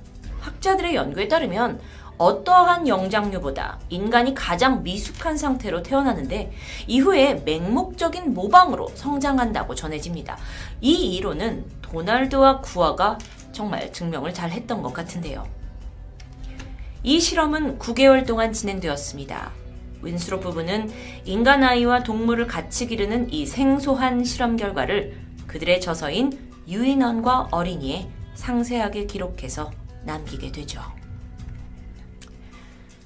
학자들의 0.48 0.94
연구에 0.94 1.28
따르면 1.28 1.80
어떠한 2.16 2.88
영장류보다 2.88 3.78
인간이 3.90 4.34
가장 4.34 4.82
미숙한 4.82 5.36
상태로 5.36 5.82
태어나는데 5.82 6.52
이후에 6.88 7.42
맹목적인 7.44 8.34
모방으로 8.34 8.88
성장한다고 8.94 9.74
전해집니다. 9.74 10.36
이 10.80 11.14
이론은 11.16 11.64
도날드와 11.82 12.60
구아가 12.60 13.18
정말 13.52 13.92
증명을 13.92 14.34
잘 14.34 14.50
했던 14.50 14.82
것 14.82 14.92
같은데요. 14.92 15.46
이 17.04 17.20
실험은 17.20 17.78
9개월 17.78 18.26
동안 18.26 18.52
진행되었습니다. 18.52 19.52
윈스로 20.02 20.40
부부는 20.40 20.90
인간 21.24 21.62
아이와 21.62 22.02
동물을 22.02 22.46
같이 22.48 22.86
기르는 22.86 23.32
이 23.32 23.46
생소한 23.46 24.24
실험 24.24 24.56
결과를 24.56 25.16
그들의 25.46 25.80
저서인 25.80 26.50
유인원과 26.68 27.48
어린이에 27.52 28.08
상세하게 28.34 29.06
기록해서 29.06 29.70
남기게 30.08 30.50
되죠. 30.50 30.82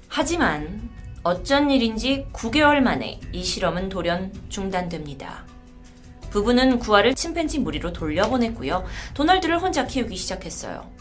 하지만 0.07 0.89
어쩐 1.23 1.69
일인지 1.69 2.27
9개월 2.33 2.79
만에 2.79 3.19
이 3.31 3.43
실험은 3.43 3.89
돌연 3.89 4.33
중단됩니다. 4.49 5.45
부부는 6.31 6.79
구아를 6.79 7.13
침팬지 7.13 7.59
무리로 7.59 7.93
돌려보냈고요. 7.93 8.83
도널드를 9.13 9.59
혼자 9.59 9.85
키우기 9.85 10.15
시작했어요. 10.15 10.91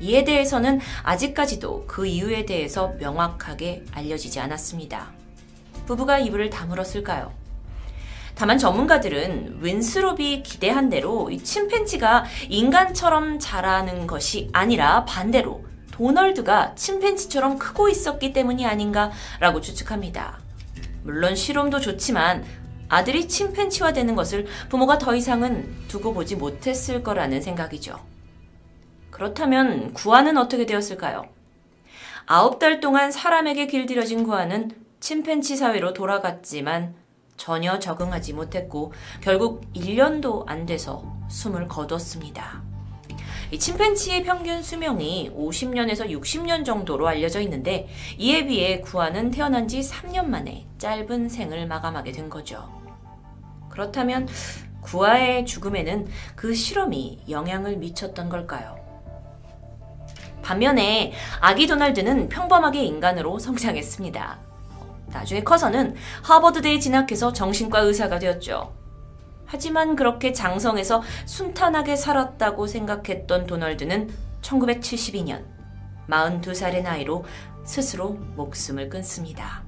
이에 0.00 0.24
대해서는 0.24 0.80
아직까지도 1.04 1.86
그 1.86 2.06
이유에 2.06 2.44
대해서 2.44 2.88
명확하게 2.98 3.84
알려지지 3.92 4.40
않았습니다. 4.40 5.12
부부가 5.86 6.18
이불을 6.18 6.50
다물었을까요? 6.50 7.32
다만 8.34 8.58
전문가들은 8.58 9.58
윈스롭이 9.62 10.42
기대한 10.42 10.88
대로 10.88 11.30
이 11.30 11.38
침팬지가 11.38 12.24
인간처럼 12.48 13.38
자라는 13.38 14.06
것이 14.06 14.48
아니라 14.52 15.04
반대로 15.04 15.64
도널드가 15.92 16.74
침팬지처럼 16.74 17.58
크고 17.58 17.88
있었기 17.88 18.32
때문이 18.32 18.66
아닌가라고 18.66 19.60
추측합니다. 19.60 20.40
물론 21.04 21.36
실험도 21.36 21.78
좋지만 21.78 22.44
아들이 22.88 23.28
침팬지화 23.28 23.92
되는 23.92 24.16
것을 24.16 24.46
부모가 24.68 24.98
더 24.98 25.14
이상은 25.14 25.72
두고 25.86 26.12
보지 26.12 26.34
못했을 26.34 27.04
거라는 27.04 27.40
생각이죠. 27.40 27.98
그렇다면 29.10 29.92
구아는 29.94 30.36
어떻게 30.36 30.66
되었을까요? 30.66 31.28
아홉 32.26 32.58
달 32.58 32.80
동안 32.80 33.12
사람에게 33.12 33.68
길들여진 33.68 34.24
구아는 34.24 34.72
침팬치 34.98 35.56
사회로 35.56 35.92
돌아갔지만 35.92 36.94
전혀 37.36 37.78
적응하지 37.78 38.32
못했고 38.32 38.92
결국 39.20 39.70
1년도 39.74 40.44
안 40.46 40.66
돼서 40.66 41.04
숨을 41.28 41.68
거뒀습니다. 41.68 42.62
이 43.50 43.58
침팬지의 43.58 44.24
평균 44.24 44.62
수명이 44.62 45.32
50년에서 45.36 46.08
60년 46.08 46.64
정도로 46.64 47.06
알려져 47.06 47.40
있는데 47.40 47.88
이에 48.18 48.46
비해 48.46 48.80
구아는 48.80 49.30
태어난 49.30 49.68
지 49.68 49.80
3년 49.80 50.26
만에 50.26 50.66
짧은 50.78 51.28
생을 51.28 51.66
마감하게 51.66 52.12
된 52.12 52.28
거죠. 52.28 52.68
그렇다면 53.68 54.28
구아의 54.80 55.46
죽음에는 55.46 56.06
그 56.36 56.54
실험이 56.54 57.22
영향을 57.28 57.76
미쳤던 57.76 58.28
걸까요? 58.28 58.76
반면에 60.42 61.12
아기 61.40 61.66
도널드는 61.66 62.28
평범하게 62.28 62.84
인간으로 62.84 63.38
성장했습니다. 63.38 64.43
나중에 65.14 65.42
커서는 65.44 65.94
하버드대에 66.22 66.78
진학해서 66.78 67.32
정신과 67.32 67.80
의사가 67.80 68.18
되었죠. 68.18 68.74
하지만 69.46 69.94
그렇게 69.94 70.32
장성해서 70.32 71.02
순탄하게 71.24 71.96
살았다고 71.96 72.66
생각했던 72.66 73.46
도널드는 73.46 74.10
1972년 74.42 75.44
42살의 76.08 76.82
나이로 76.82 77.24
스스로 77.64 78.10
목숨을 78.36 78.88
끊습니다. 78.88 79.62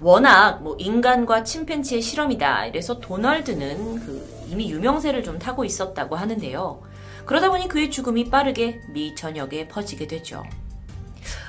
워낙 0.00 0.62
뭐 0.62 0.76
인간과 0.78 1.42
침팬지의 1.44 2.00
실험이다. 2.00 2.66
이래서 2.66 2.98
도널드는 3.00 4.00
그 4.00 4.46
이미 4.48 4.70
유명세를 4.70 5.22
좀 5.22 5.38
타고 5.38 5.64
있었다고 5.64 6.16
하는데요. 6.16 6.82
그러다 7.26 7.50
보니 7.50 7.68
그의 7.68 7.90
죽음이 7.90 8.30
빠르게 8.30 8.80
미 8.92 9.14
전역에 9.14 9.68
퍼지게 9.68 10.06
되죠. 10.06 10.42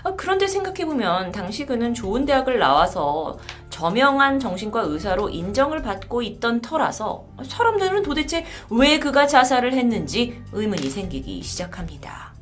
아, 0.04 0.14
그런데 0.16 0.48
생각해보면 0.48 1.32
당시 1.32 1.66
그는 1.66 1.94
좋은 1.94 2.26
대학을 2.26 2.60
나와서 2.60 3.38
저명한 3.70 4.40
정신과 4.40 4.82
의사로 4.82 5.30
인정을 5.30 5.82
받고 5.82 6.22
있던 6.22 6.62
터라서 6.62 7.26
사람들은 7.44 8.04
도대체 8.04 8.46
왜 8.70 9.00
그가 9.00 9.28
자살을 9.28 9.74
했는지 9.74 10.42
의문이 10.52 10.90
생기기 10.90 11.42
시작합니다. 11.42 12.34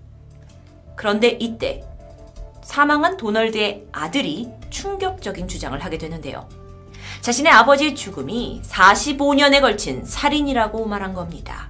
그런데 0.96 1.38
이때 1.40 1.84
사망한 2.62 3.18
도널드의 3.18 3.88
아들이 3.92 4.50
충격적인 4.70 5.48
주장을 5.48 5.78
하게 5.80 5.98
되는데요. 5.98 6.48
자신의 7.22 7.52
아버지의 7.52 7.96
죽음이 7.96 8.62
45년에 8.64 9.62
걸친 9.62 10.06
살인이라고 10.06 10.86
말한 10.86 11.14
겁니다. 11.14 11.70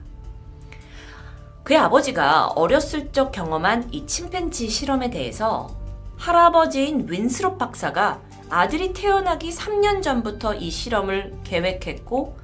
그의 1.70 1.78
아버지가 1.78 2.48
어렸을 2.56 3.12
적 3.12 3.32
경험한 3.32 3.90
이 3.92 4.08
침팬지 4.08 4.70
실험에 4.70 5.12
대해서 5.12 5.70
할아버지인 6.18 7.06
윈스롭 7.08 7.60
박사가 7.60 8.22
아들이 8.50 8.92
태어나기 8.92 9.52
3년 9.52 10.02
전부터 10.02 10.56
이 10.56 10.72
실험을 10.72 11.32
계획했고 11.44 12.36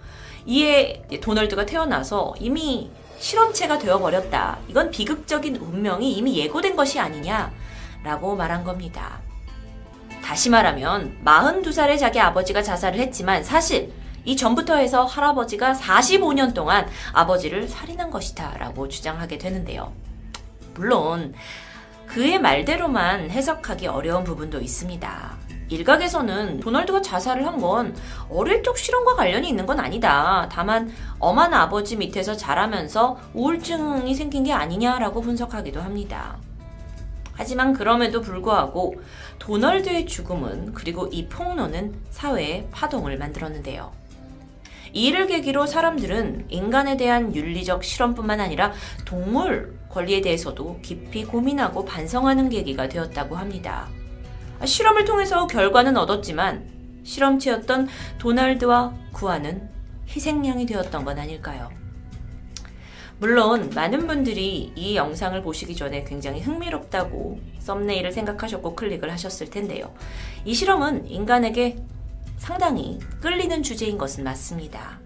이에 0.45 1.07
도널드가 1.21 1.65
태어나서 1.65 2.35
이미 2.39 2.91
실험체가 3.17 3.79
되어버렸다. 3.79 4.59
이건 4.67 4.91
비극적인 4.91 5.55
운명이 5.55 6.11
이미 6.11 6.37
예고된 6.37 6.75
것이 6.75 6.99
아니냐 6.99 7.51
라고 8.03 8.35
말한 8.35 8.63
겁니다. 8.63 9.21
다시 10.23 10.51
말하면 10.51 11.17
42살의 11.25 11.97
자기 11.97 12.19
아버지가 12.19 12.61
자살을 12.61 12.99
했지만 12.99 13.43
사실 13.43 13.91
이 14.25 14.35
전부터 14.35 14.75
해서 14.75 15.05
할아버지가 15.05 15.73
45년 15.73 16.53
동안 16.53 16.87
아버지를 17.13 17.67
살인한 17.67 18.09
것이다 18.11 18.57
라고 18.57 18.87
주장하게 18.89 19.37
되는데요. 19.37 19.93
물론 20.73 21.33
그의 22.07 22.39
말대로만 22.39 23.29
해석하기 23.31 23.87
어려운 23.87 24.23
부분도 24.23 24.59
있습니다. 24.61 25.37
일각에서는 25.69 26.59
도널드가 26.59 27.01
자살을 27.01 27.45
한 27.47 27.55
건 27.59 27.95
어릴 28.29 28.61
적 28.61 28.77
실험과 28.77 29.15
관련이 29.15 29.47
있는 29.49 29.65
건 29.65 29.79
아니다. 29.79 30.47
다만 30.51 30.91
엄한 31.19 31.53
아버지 31.53 31.95
밑에서 31.95 32.35
자라면서 32.35 33.17
우울증이 33.33 34.13
생긴 34.13 34.43
게 34.43 34.53
아니냐라고 34.53 35.21
분석하기도 35.21 35.81
합니다. 35.81 36.37
하지만 37.33 37.73
그럼에도 37.73 38.21
불구하고 38.21 38.95
도널드의 39.39 40.05
죽음은 40.05 40.73
그리고 40.73 41.07
이 41.07 41.27
폭로는 41.27 41.95
사회에 42.11 42.67
파동을 42.71 43.17
만들었는데요. 43.17 43.91
이를 44.95 45.27
계기로 45.27 45.67
사람들은 45.67 46.45
인간에 46.47 46.95
대한 46.95 47.35
윤리적 47.35 47.83
실험뿐만 47.83 48.39
아니라 48.39 48.71
동물 49.03 49.77
권리에 49.89 50.21
대해서도 50.21 50.79
깊이 50.81 51.25
고민하고 51.25 51.83
반성하는 51.83 52.47
계기가 52.47 52.87
되었다고 52.87 53.35
합니다. 53.35 53.89
실험을 54.63 55.03
통해서 55.03 55.47
결과는 55.47 55.97
얻었지만 55.97 56.65
실험체였던 57.03 57.89
도널드와 58.19 58.93
구아는 59.11 59.69
희생양이 60.07 60.65
되었던 60.65 61.03
건 61.03 61.19
아닐까요? 61.19 61.69
물론 63.19 63.69
많은 63.75 64.07
분들이 64.07 64.71
이 64.75 64.95
영상을 64.95 65.41
보시기 65.41 65.75
전에 65.75 66.05
굉장히 66.05 66.39
흥미롭다고 66.39 67.39
썸네일을 67.59 68.13
생각하셨고 68.13 68.75
클릭을 68.75 69.11
하셨을 69.11 69.49
텐데요. 69.49 69.93
이 70.45 70.53
실험은 70.53 71.07
인간에게 71.07 71.77
상당히 72.37 72.99
끌리는 73.21 73.63
주제인 73.63 73.97
것은 73.97 74.23
맞습니다. 74.23 74.99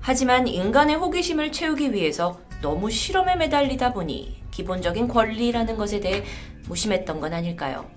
하지만 0.00 0.48
인간의 0.48 0.96
호기심을 0.96 1.52
채우기 1.52 1.92
위해서 1.92 2.40
너무 2.62 2.90
실험에 2.90 3.36
매달리다 3.36 3.92
보니 3.92 4.42
기본적인 4.50 5.08
권리라는 5.08 5.76
것에 5.76 6.00
대해 6.00 6.24
무심했던 6.68 7.20
건 7.20 7.32
아닐까요? 7.32 7.88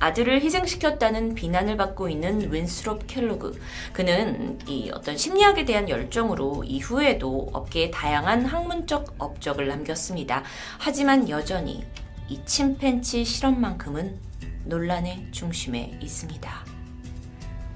아들을 0.00 0.40
희생시켰다는 0.42 1.34
비난을 1.34 1.76
받고 1.76 2.08
있는 2.08 2.52
윈스롭 2.52 3.06
켈로그. 3.06 3.60
그는 3.92 4.58
이 4.68 4.90
어떤 4.92 5.16
심리학에 5.16 5.64
대한 5.64 5.88
열정으로 5.88 6.62
이후에도 6.64 7.48
업계에 7.52 7.90
다양한 7.90 8.44
학문적 8.44 9.16
업적을 9.18 9.66
남겼습니다. 9.66 10.44
하지만 10.78 11.28
여전히 11.28 11.84
이 12.28 12.40
침팬치 12.44 13.24
실험만큼은 13.24 14.18
논란의 14.66 15.28
중심에 15.32 15.98
있습니다. 16.00 16.77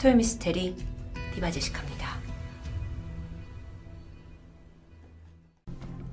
토요미스테리 0.02 0.74
디바제식합니다. 1.32 2.18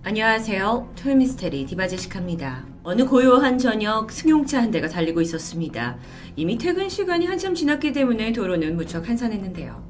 안녕하세요. 0.03 0.94
토요미스테리 0.95 1.66
디바제식합니다. 1.66 2.68
어느 2.84 3.07
고요한 3.07 3.57
저녁 3.57 4.11
승용차 4.11 4.61
한 4.61 4.70
대가 4.70 4.88
달리고 4.88 5.22
있었습니다. 5.22 5.98
이미 6.36 6.60
퇴근 6.60 6.88
시간이 6.88 7.26
한참 7.26 7.56
지났기 7.56 7.91
때문에 7.91 8.32
도로는 8.32 8.76
무척 8.76 9.10
한산했는데요. 9.10 9.84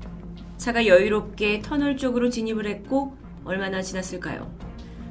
차가 0.56 0.88
여유롭게 0.88 1.62
터널 1.62 1.98
쪽으로 1.98 2.30
진입을 2.30 2.68
했고 2.68 3.18
얼마나 3.44 3.82
지났을까요? 3.82 4.50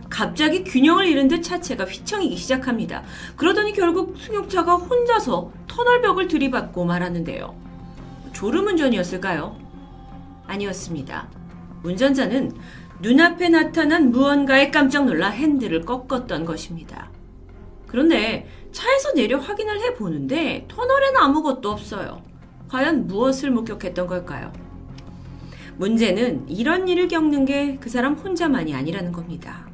갑자기 0.08 0.64
균형을 0.64 1.06
잃은 1.08 1.28
듯 1.28 1.42
차체가 1.42 1.84
휘청이기 1.84 2.38
시작합니다. 2.38 3.04
그러더니 3.36 3.74
결국 3.74 4.16
승용차가 4.16 4.76
혼자서 4.76 5.52
터널 5.66 6.00
벽을 6.00 6.26
들이받고 6.26 6.86
말았는데요. 6.86 7.67
졸음운전이었을까요? 8.38 9.56
아니었습니다. 10.46 11.28
운전자는 11.82 12.52
눈앞에 13.00 13.48
나타난 13.48 14.12
무언가에 14.12 14.70
깜짝 14.70 15.06
놀라 15.06 15.28
핸들을 15.28 15.80
꺾었던 15.82 16.44
것입니다. 16.44 17.10
그런데 17.88 18.48
차에서 18.70 19.12
내려 19.14 19.38
확인을 19.38 19.80
해 19.80 19.94
보는데 19.94 20.66
터널에는 20.68 21.16
아무것도 21.20 21.68
없어요. 21.68 22.22
과연 22.68 23.08
무엇을 23.08 23.50
목격했던 23.50 24.06
걸까요? 24.06 24.52
문제는 25.76 26.48
이런 26.48 26.86
일을 26.86 27.08
겪는 27.08 27.44
게 27.44 27.78
그 27.80 27.90
사람 27.90 28.14
혼자만이 28.14 28.72
아니라는 28.72 29.10
겁니다. 29.10 29.67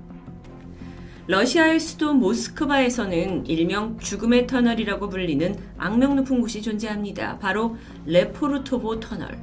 러시아의 1.26 1.80
수도 1.80 2.12
모스크바에서는 2.12 3.46
일명 3.46 3.98
죽음의 3.98 4.46
터널이라고 4.46 5.08
불리는 5.08 5.56
악명 5.78 6.16
높은 6.16 6.42
곳이 6.42 6.60
존재합니다. 6.60 7.38
바로 7.38 7.76
레포르토보 8.04 9.00
터널. 9.00 9.38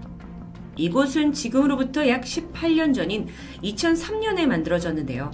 이곳은 0.77 1.33
지금으로부터 1.33 2.07
약 2.07 2.21
18년 2.21 2.93
전인 2.93 3.27
2003년에 3.63 4.45
만들어졌는데요. 4.45 5.31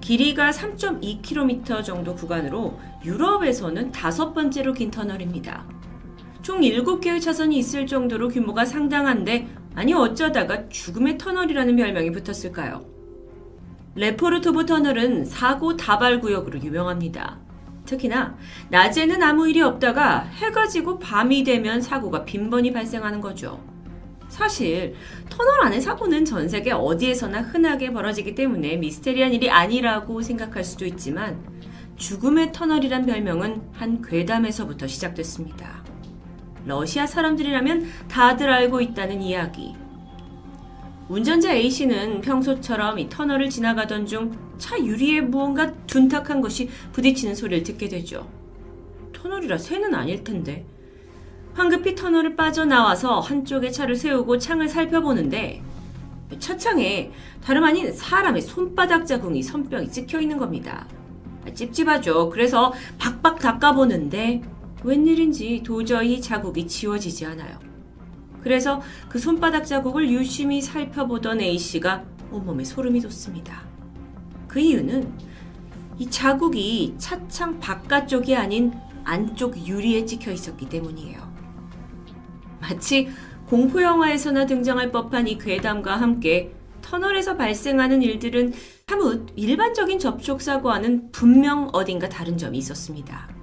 길이가 0.00 0.50
3.2km 0.50 1.84
정도 1.84 2.14
구간으로 2.16 2.78
유럽에서는 3.04 3.92
다섯 3.92 4.32
번째로 4.34 4.72
긴 4.72 4.90
터널입니다. 4.90 5.64
총 6.42 6.60
7개의 6.60 7.20
차선이 7.20 7.56
있을 7.56 7.86
정도로 7.86 8.28
규모가 8.28 8.64
상당한데 8.64 9.46
아니 9.76 9.94
어쩌다가 9.94 10.68
죽음의 10.68 11.18
터널이라는 11.18 11.76
별명이 11.76 12.10
붙었을까요? 12.10 12.97
레포르토브 13.98 14.64
터널은 14.64 15.24
사고 15.24 15.76
다발 15.76 16.20
구역으로 16.20 16.62
유명합니다. 16.62 17.36
특히나 17.84 18.36
낮에는 18.70 19.20
아무 19.24 19.48
일이 19.48 19.60
없다가 19.60 20.20
해가 20.20 20.68
지고 20.68 21.00
밤이 21.00 21.42
되면 21.42 21.80
사고가 21.80 22.24
빈번히 22.24 22.72
발생하는 22.72 23.20
거죠. 23.20 23.60
사실 24.28 24.94
터널 25.28 25.64
안의 25.64 25.80
사고는 25.80 26.24
전 26.24 26.48
세계 26.48 26.70
어디에서나 26.70 27.40
흔하게 27.40 27.92
벌어지기 27.92 28.36
때문에 28.36 28.76
미스테리한 28.76 29.32
일이 29.32 29.50
아니라고 29.50 30.22
생각할 30.22 30.62
수도 30.62 30.84
있지만 30.84 31.42
죽음의 31.96 32.52
터널이란 32.52 33.04
별명은 33.04 33.62
한 33.72 34.00
괴담에서부터 34.00 34.86
시작됐습니다. 34.86 35.82
러시아 36.66 37.04
사람들이라면 37.04 37.88
다들 38.06 38.48
알고 38.48 38.80
있다는 38.80 39.22
이야기. 39.22 39.74
운전자 41.08 41.52
A씨는 41.54 42.20
평소처럼 42.20 42.98
이 42.98 43.08
터널을 43.08 43.48
지나가던 43.50 44.06
중 44.06 44.48
차 44.58 44.78
유리에 44.78 45.22
무언가 45.22 45.72
둔탁한 45.86 46.40
것이 46.40 46.68
부딪히는 46.92 47.34
소리를 47.34 47.62
듣게 47.62 47.88
되죠. 47.88 48.28
터널이라 49.12 49.56
새는 49.56 49.94
아닐 49.94 50.22
텐데. 50.22 50.66
황급히 51.54 51.94
터널을 51.94 52.36
빠져나와서 52.36 53.20
한쪽에 53.20 53.70
차를 53.70 53.96
세우고 53.96 54.38
창을 54.38 54.68
살펴보는데 54.68 55.62
차창에 56.38 57.10
다름 57.42 57.64
아닌 57.64 57.90
사람의 57.92 58.42
손바닥 58.42 59.06
자국이 59.06 59.42
선병이 59.42 59.90
찍혀 59.90 60.20
있는 60.20 60.36
겁니다. 60.36 60.86
찝찝하죠. 61.54 62.28
그래서 62.28 62.72
박박 62.98 63.38
닦아보는데 63.38 64.42
웬일인지 64.84 65.62
도저히 65.64 66.20
자국이 66.20 66.66
지워지지 66.66 67.26
않아요. 67.26 67.67
그래서 68.42 68.80
그 69.08 69.18
손바닥 69.18 69.66
자국을 69.66 70.10
유심히 70.10 70.60
살펴보던 70.60 71.40
A씨가 71.40 72.04
온몸에 72.30 72.64
소름이 72.64 73.00
돋습니다. 73.00 73.62
그 74.46 74.60
이유는 74.60 75.12
이 75.98 76.08
자국이 76.08 76.94
차창 76.98 77.58
바깥쪽이 77.58 78.36
아닌 78.36 78.72
안쪽 79.04 79.66
유리에 79.66 80.04
찍혀 80.04 80.32
있었기 80.32 80.68
때문이에요. 80.68 81.20
마치 82.60 83.08
공포영화에서나 83.46 84.46
등장할 84.46 84.92
법한 84.92 85.26
이 85.26 85.38
괴담과 85.38 85.96
함께 85.96 86.52
터널에서 86.82 87.36
발생하는 87.36 88.02
일들은 88.02 88.52
사뭇 88.86 89.26
일반적인 89.36 89.98
접촉사고와는 89.98 91.12
분명 91.12 91.68
어딘가 91.72 92.08
다른 92.08 92.38
점이 92.38 92.58
있었습니다. 92.58 93.37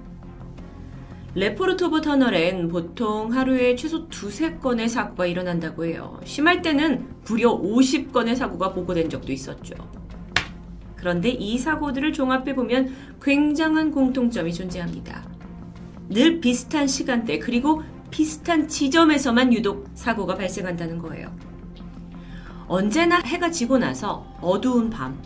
레포르토브 1.36 2.00
터널엔 2.00 2.68
보통 2.68 3.30
하루에 3.30 3.76
최소 3.76 4.08
두세 4.08 4.54
건의 4.54 4.88
사고가 4.88 5.26
일어난다고 5.26 5.84
해요. 5.84 6.18
심할 6.24 6.62
때는 6.62 7.06
무려 7.26 7.54
50건의 7.60 8.34
사고가 8.34 8.72
보고된 8.72 9.10
적도 9.10 9.32
있었죠. 9.32 9.74
그런데 10.96 11.28
이 11.28 11.58
사고들을 11.58 12.14
종합해 12.14 12.54
보면 12.54 12.90
굉장한 13.20 13.90
공통점이 13.90 14.54
존재합니다. 14.54 15.28
늘 16.08 16.40
비슷한 16.40 16.86
시간대 16.86 17.38
그리고 17.38 17.82
비슷한 18.10 18.66
지점에서만 18.66 19.52
유독 19.52 19.90
사고가 19.92 20.36
발생한다는 20.36 20.96
거예요. 20.96 21.30
언제나 22.66 23.18
해가 23.18 23.50
지고 23.50 23.76
나서 23.76 24.26
어두운 24.40 24.88
밤, 24.88 25.20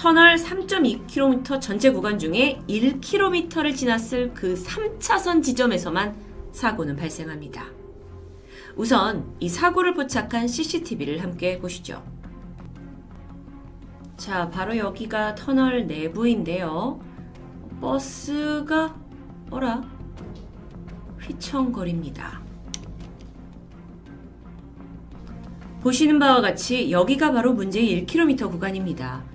터널 0.00 0.36
3.2km 0.36 1.60
전체 1.60 1.90
구간 1.90 2.18
중에 2.18 2.62
1km를 2.66 3.76
지났을 3.76 4.32
그 4.32 4.54
3차선 4.54 5.42
지점에서만 5.42 6.16
사고는 6.52 6.96
발생합니다. 6.96 7.66
우선 8.76 9.30
이 9.40 9.48
사고를 9.50 9.92
포착한 9.92 10.48
CCTV를 10.48 11.22
함께 11.22 11.58
보시죠. 11.58 12.02
자, 14.16 14.48
바로 14.48 14.74
여기가 14.74 15.34
터널 15.34 15.86
내부인데요. 15.86 16.98
버스가, 17.82 18.96
어라? 19.50 19.84
휘청거립니다. 21.20 22.40
보시는 25.82 26.18
바와 26.18 26.40
같이 26.40 26.90
여기가 26.90 27.32
바로 27.32 27.52
문제의 27.52 28.06
1km 28.06 28.50
구간입니다. 28.50 29.29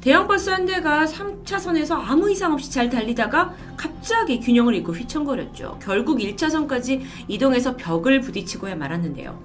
대형 0.00 0.26
버스 0.26 0.48
한 0.48 0.64
대가 0.64 1.04
3차선에서 1.04 1.92
아무 1.92 2.30
이상 2.30 2.54
없이 2.54 2.72
잘 2.72 2.88
달리다가 2.88 3.54
갑자기 3.76 4.40
균형을 4.40 4.74
잃고 4.76 4.92
휘청거렸죠. 4.92 5.78
결국 5.82 6.18
1차선까지 6.20 7.02
이동해서 7.28 7.76
벽을 7.76 8.20
부딪히고야 8.22 8.76
말았는데요. 8.76 9.38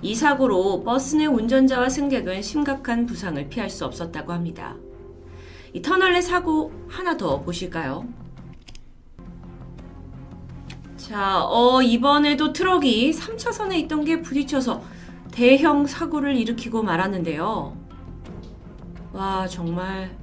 이 0.00 0.14
사고로 0.14 0.84
버스 0.84 1.16
내 1.16 1.26
운전자와 1.26 1.90
승객은 1.90 2.40
심각한 2.40 3.04
부상을 3.04 3.46
피할 3.50 3.68
수 3.68 3.84
없었다고 3.84 4.32
합니다. 4.32 4.74
이 5.74 5.82
터널 5.82 6.14
내 6.14 6.22
사고 6.22 6.72
하나 6.88 7.18
더 7.18 7.42
보실까요? 7.42 8.08
자, 10.96 11.44
어, 11.44 11.82
이번에도 11.82 12.54
트럭이 12.54 13.10
3차선에 13.10 13.74
있던 13.80 14.04
게 14.06 14.22
부딪혀서 14.22 14.82
대형 15.30 15.86
사고를 15.86 16.36
일으키고 16.36 16.82
말았는데요. 16.82 17.79
와, 19.12 19.46
정말. 19.48 20.16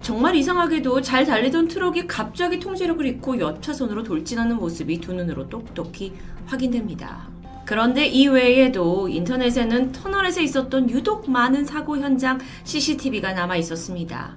정말 0.00 0.36
이상하게도 0.36 1.00
잘 1.00 1.24
달리던 1.24 1.68
트럭이 1.68 2.06
갑자기 2.06 2.60
통제력을 2.60 3.04
잃고 3.04 3.40
옆차선으로 3.40 4.02
돌진하는 4.02 4.56
모습이 4.56 5.00
두 5.00 5.12
눈으로 5.12 5.48
똑똑히 5.48 6.12
확인됩니다. 6.46 7.28
그런데 7.64 8.06
이 8.06 8.28
외에도 8.28 9.08
인터넷에는 9.08 9.90
터널에서 9.90 10.40
있었던 10.40 10.88
유독 10.90 11.28
많은 11.28 11.64
사고 11.64 11.96
현장 11.98 12.38
CCTV가 12.62 13.32
남아 13.32 13.56
있었습니다. 13.56 14.36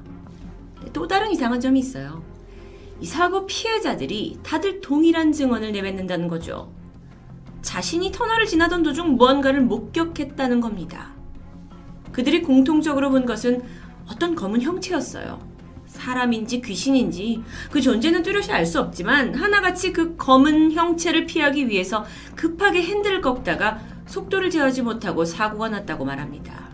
또 0.94 1.08
다른 1.08 1.32
이상한 1.32 1.60
점이 1.60 1.80
있어요. 1.80 2.24
이 3.00 3.06
사고 3.06 3.46
피해자들이 3.46 4.40
다들 4.42 4.82
동일한 4.82 5.32
증언을 5.32 5.72
내뱉는다는 5.72 6.28
거죠. 6.28 6.72
자신이 7.62 8.12
터널을 8.12 8.48
지나던 8.48 8.82
도중 8.82 9.16
무언가를 9.16 9.62
목격했다는 9.62 10.62
겁니다. 10.62 11.19
그들이 12.20 12.42
공통적으로 12.42 13.12
본 13.12 13.26
것은 13.26 13.62
어떤 14.12 14.36
검은 14.36 14.62
형체였어요. 14.62 15.40
사람인지 15.86 16.60
귀신인지 16.60 17.42
그 17.72 17.80
존재는 17.80 18.24
뚜렷이 18.24 18.52
알 18.52 18.66
수 18.66 18.82
없지만 18.82 19.34
하나같이 19.34 19.94
그 19.94 20.18
검은 20.18 20.74
형체를 20.74 21.26
피하기 21.26 21.70
위해서 21.70 22.04
급하게 22.36 22.84
핸들을 22.84 23.22
꺾다가 23.22 23.80
속도를 24.06 24.50
제어하지 24.50 24.82
못하고 24.82 25.24
사고가 25.24 25.70
났다고 25.70 26.04
말합니다. 26.04 26.68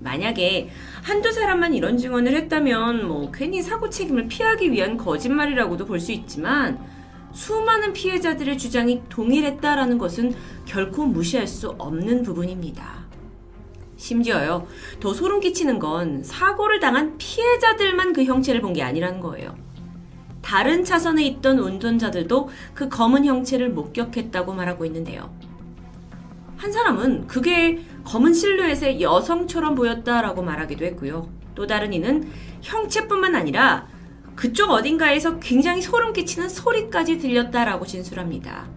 만약에 0.00 0.68
한두 1.02 1.32
사람만 1.32 1.72
이런 1.72 1.96
증언을 1.96 2.34
했다면 2.34 3.08
뭐 3.08 3.30
괜히 3.32 3.62
사고 3.62 3.88
책임을 3.88 4.28
피하기 4.28 4.70
위한 4.70 4.98
거짓말이라고도 4.98 5.86
볼 5.86 5.98
수 5.98 6.12
있지만 6.12 6.78
수많은 7.32 7.94
피해자들의 7.94 8.58
주장이 8.58 9.00
동일했다라는 9.08 9.96
것은 9.96 10.34
결코 10.66 11.06
무시할 11.06 11.46
수 11.46 11.70
없는 11.78 12.22
부분입니다. 12.22 13.08
심지어요, 14.00 14.66
더 14.98 15.12
소름 15.12 15.40
끼치는 15.40 15.78
건 15.78 16.22
사고를 16.24 16.80
당한 16.80 17.16
피해자들만 17.18 18.12
그 18.14 18.24
형체를 18.24 18.60
본 18.62 18.70
게 18.70 18.82
아니라는 18.82 19.20
거예요. 19.20 19.56
다른 20.42 20.84
차선에 20.84 21.24
있던 21.26 21.58
운전자들도 21.58 22.48
그 22.72 22.88
검은 22.88 23.24
형체를 23.24 23.70
목격했다고 23.70 24.54
말하고 24.54 24.84
있는데요. 24.86 25.34
한 26.56 26.70
사람은 26.72 27.26
그게 27.26 27.80
검은 28.04 28.32
실루엣의 28.32 29.02
여성처럼 29.02 29.74
보였다라고 29.74 30.42
말하기도 30.42 30.84
했고요. 30.84 31.28
또 31.56 31.66
다른 31.66 31.92
이는 31.92 32.30
형체뿐만 32.62 33.34
아니라 33.34 33.88
그쪽 34.36 34.70
어딘가에서 34.70 35.40
굉장히 35.40 35.82
소름 35.82 36.12
끼치는 36.12 36.48
소리까지 36.48 37.18
들렸다라고 37.18 37.84
진술합니다. 37.84 38.68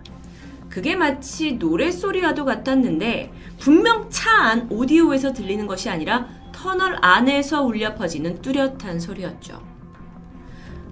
그게 0.73 0.95
마치 0.95 1.53
노랫소리와도 1.53 2.45
같았는데 2.45 3.31
분명 3.59 4.09
차 4.09 4.33
안 4.33 4.67
오디오에서 4.71 5.31
들리는 5.31 5.67
것이 5.67 5.87
아니라 5.87 6.27
터널 6.51 6.97
안에서 6.99 7.61
울려 7.61 7.93
퍼지는 7.93 8.41
뚜렷한 8.41 8.99
소리였죠. 8.99 9.61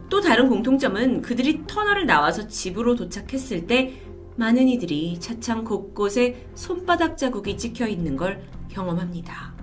또 0.08 0.22
다른 0.22 0.50
공통점은 0.50 1.24
그들이 1.24 1.64
터널을 1.66 2.06
나와서 2.06 2.48
집으로 2.48 2.96
도착했을 2.96 3.66
때 3.66 4.00
많은 4.36 4.68
이들이 4.68 5.20
차창 5.20 5.64
곳곳에 5.64 6.48
손바닥 6.54 7.18
자국이 7.18 7.58
찍혀 7.58 7.88
있는 7.88 8.16
걸 8.16 8.44
경험합니다. 8.70 9.56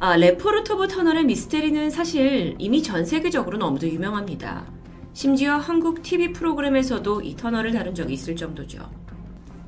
아, 0.00 0.16
레포르토브 0.16 0.88
터널의 0.88 1.26
미스테리는 1.26 1.90
사실 1.90 2.54
이미 2.58 2.82
전 2.82 3.04
세계적으로 3.04 3.58
너무도 3.58 3.86
유명합니다. 3.86 4.64
심지어 5.12 5.58
한국 5.58 6.02
TV 6.02 6.32
프로그램에서도 6.32 7.20
이 7.20 7.36
터널을 7.36 7.72
다룬 7.72 7.94
적이 7.94 8.14
있을 8.14 8.34
정도죠. 8.34 9.07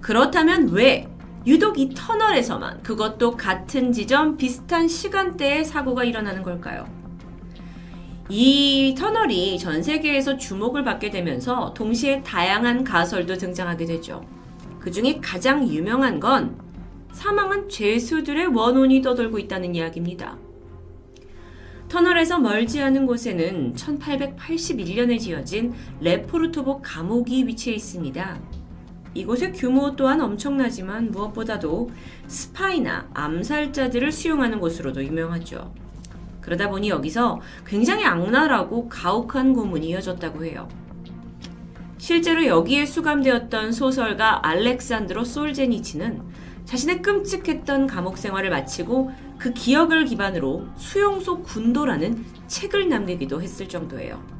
그렇다면 0.00 0.70
왜 0.70 1.08
유독 1.46 1.78
이 1.78 1.90
터널에서만 1.94 2.82
그것도 2.82 3.36
같은 3.36 3.92
지점 3.92 4.36
비슷한 4.36 4.88
시간대에 4.88 5.64
사고가 5.64 6.04
일어나는 6.04 6.42
걸까요? 6.42 6.86
이 8.28 8.94
터널이 8.96 9.58
전 9.58 9.82
세계에서 9.82 10.36
주목을 10.36 10.84
받게 10.84 11.10
되면서 11.10 11.74
동시에 11.74 12.22
다양한 12.22 12.84
가설도 12.84 13.36
등장하게 13.36 13.86
되죠. 13.86 14.24
그 14.78 14.90
중에 14.90 15.18
가장 15.20 15.66
유명한 15.66 16.20
건 16.20 16.56
사망한 17.12 17.68
죄수들의 17.68 18.46
원혼이 18.48 19.02
떠돌고 19.02 19.38
있다는 19.38 19.74
이야기입니다. 19.74 20.38
터널에서 21.88 22.38
멀지 22.38 22.80
않은 22.80 23.04
곳에는 23.04 23.74
1881년에 23.74 25.18
지어진 25.18 25.74
레포르토보 26.00 26.82
감옥이 26.82 27.46
위치해 27.48 27.74
있습니다. 27.74 28.59
이곳의 29.14 29.52
규모 29.52 29.96
또한 29.96 30.20
엄청나지만 30.20 31.10
무엇보다도 31.10 31.90
스파이나 32.26 33.08
암살자들을 33.12 34.12
수용하는 34.12 34.60
곳으로도 34.60 35.04
유명하죠. 35.04 35.72
그러다 36.40 36.70
보니 36.70 36.88
여기서 36.88 37.40
굉장히 37.66 38.04
악랄하고 38.04 38.88
가혹한 38.88 39.52
고문이 39.52 39.88
이어졌다고 39.88 40.44
해요. 40.44 40.68
실제로 41.98 42.46
여기에 42.46 42.86
수감되었던 42.86 43.72
소설가 43.72 44.46
알렉산드로 44.48 45.24
솔제니치는 45.24 46.22
자신의 46.64 47.02
끔찍했던 47.02 47.86
감옥 47.86 48.16
생활을 48.16 48.48
마치고 48.48 49.10
그 49.38 49.52
기억을 49.52 50.04
기반으로 50.04 50.66
수용소 50.76 51.42
군도라는 51.42 52.24
책을 52.46 52.88
남기기도 52.88 53.42
했을 53.42 53.68
정도예요. 53.68 54.39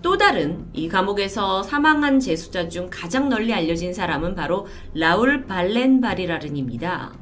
또 0.00 0.16
다른 0.16 0.66
이 0.72 0.88
감옥에서 0.88 1.62
사망한 1.62 2.20
재수자 2.20 2.68
중 2.68 2.88
가장 2.90 3.28
널리 3.28 3.52
알려진 3.52 3.92
사람은 3.92 4.34
바로 4.34 4.66
라울 4.94 5.44
발렌바리라른입니다. 5.46 7.12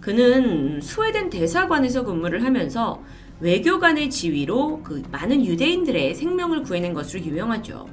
그는 0.00 0.80
스웨덴 0.80 1.30
대사관에서 1.30 2.04
근무를 2.04 2.44
하면서 2.44 3.02
외교관의 3.40 4.10
지위로 4.10 4.82
그 4.82 5.02
많은 5.10 5.44
유대인들의 5.44 6.14
생명을 6.14 6.62
구해낸 6.62 6.94
것으로 6.94 7.22
유명하죠. 7.22 7.86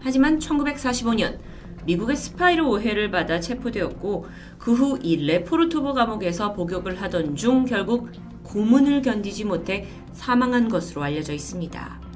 하지만 0.00 0.38
1945년 0.38 1.38
미국의 1.84 2.16
스파이로 2.16 2.70
오해를 2.70 3.10
받아 3.10 3.40
체포되었고 3.40 4.26
그 4.58 4.72
후 4.72 4.98
이 5.02 5.16
레포르토브 5.26 5.92
감옥에서 5.94 6.52
복역을 6.52 7.00
하던 7.02 7.36
중 7.36 7.64
결국 7.64 8.10
고문을 8.44 9.02
견디지 9.02 9.44
못해 9.44 9.86
사망한 10.12 10.68
것으로 10.68 11.02
알려져 11.02 11.32
있습니다. 11.34 12.07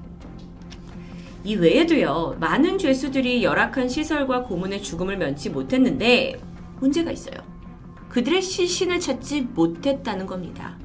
이 1.45 1.57
외에도요, 1.57 2.37
많은 2.39 2.79
죄수들이 2.79 3.43
열악한 3.43 3.89
시설과 3.89 4.45
고문에 4.45 4.83
죽음을 4.83 5.17
면치 5.17 5.51
못했는데 5.51 6.41
문제가 6.79 7.11
있어요. 7.11 7.37
그들의 8.09 8.43
시신을 8.43 9.01
찾지 9.01 9.49
못했다는 9.55 10.27
겁니다. 10.27 10.79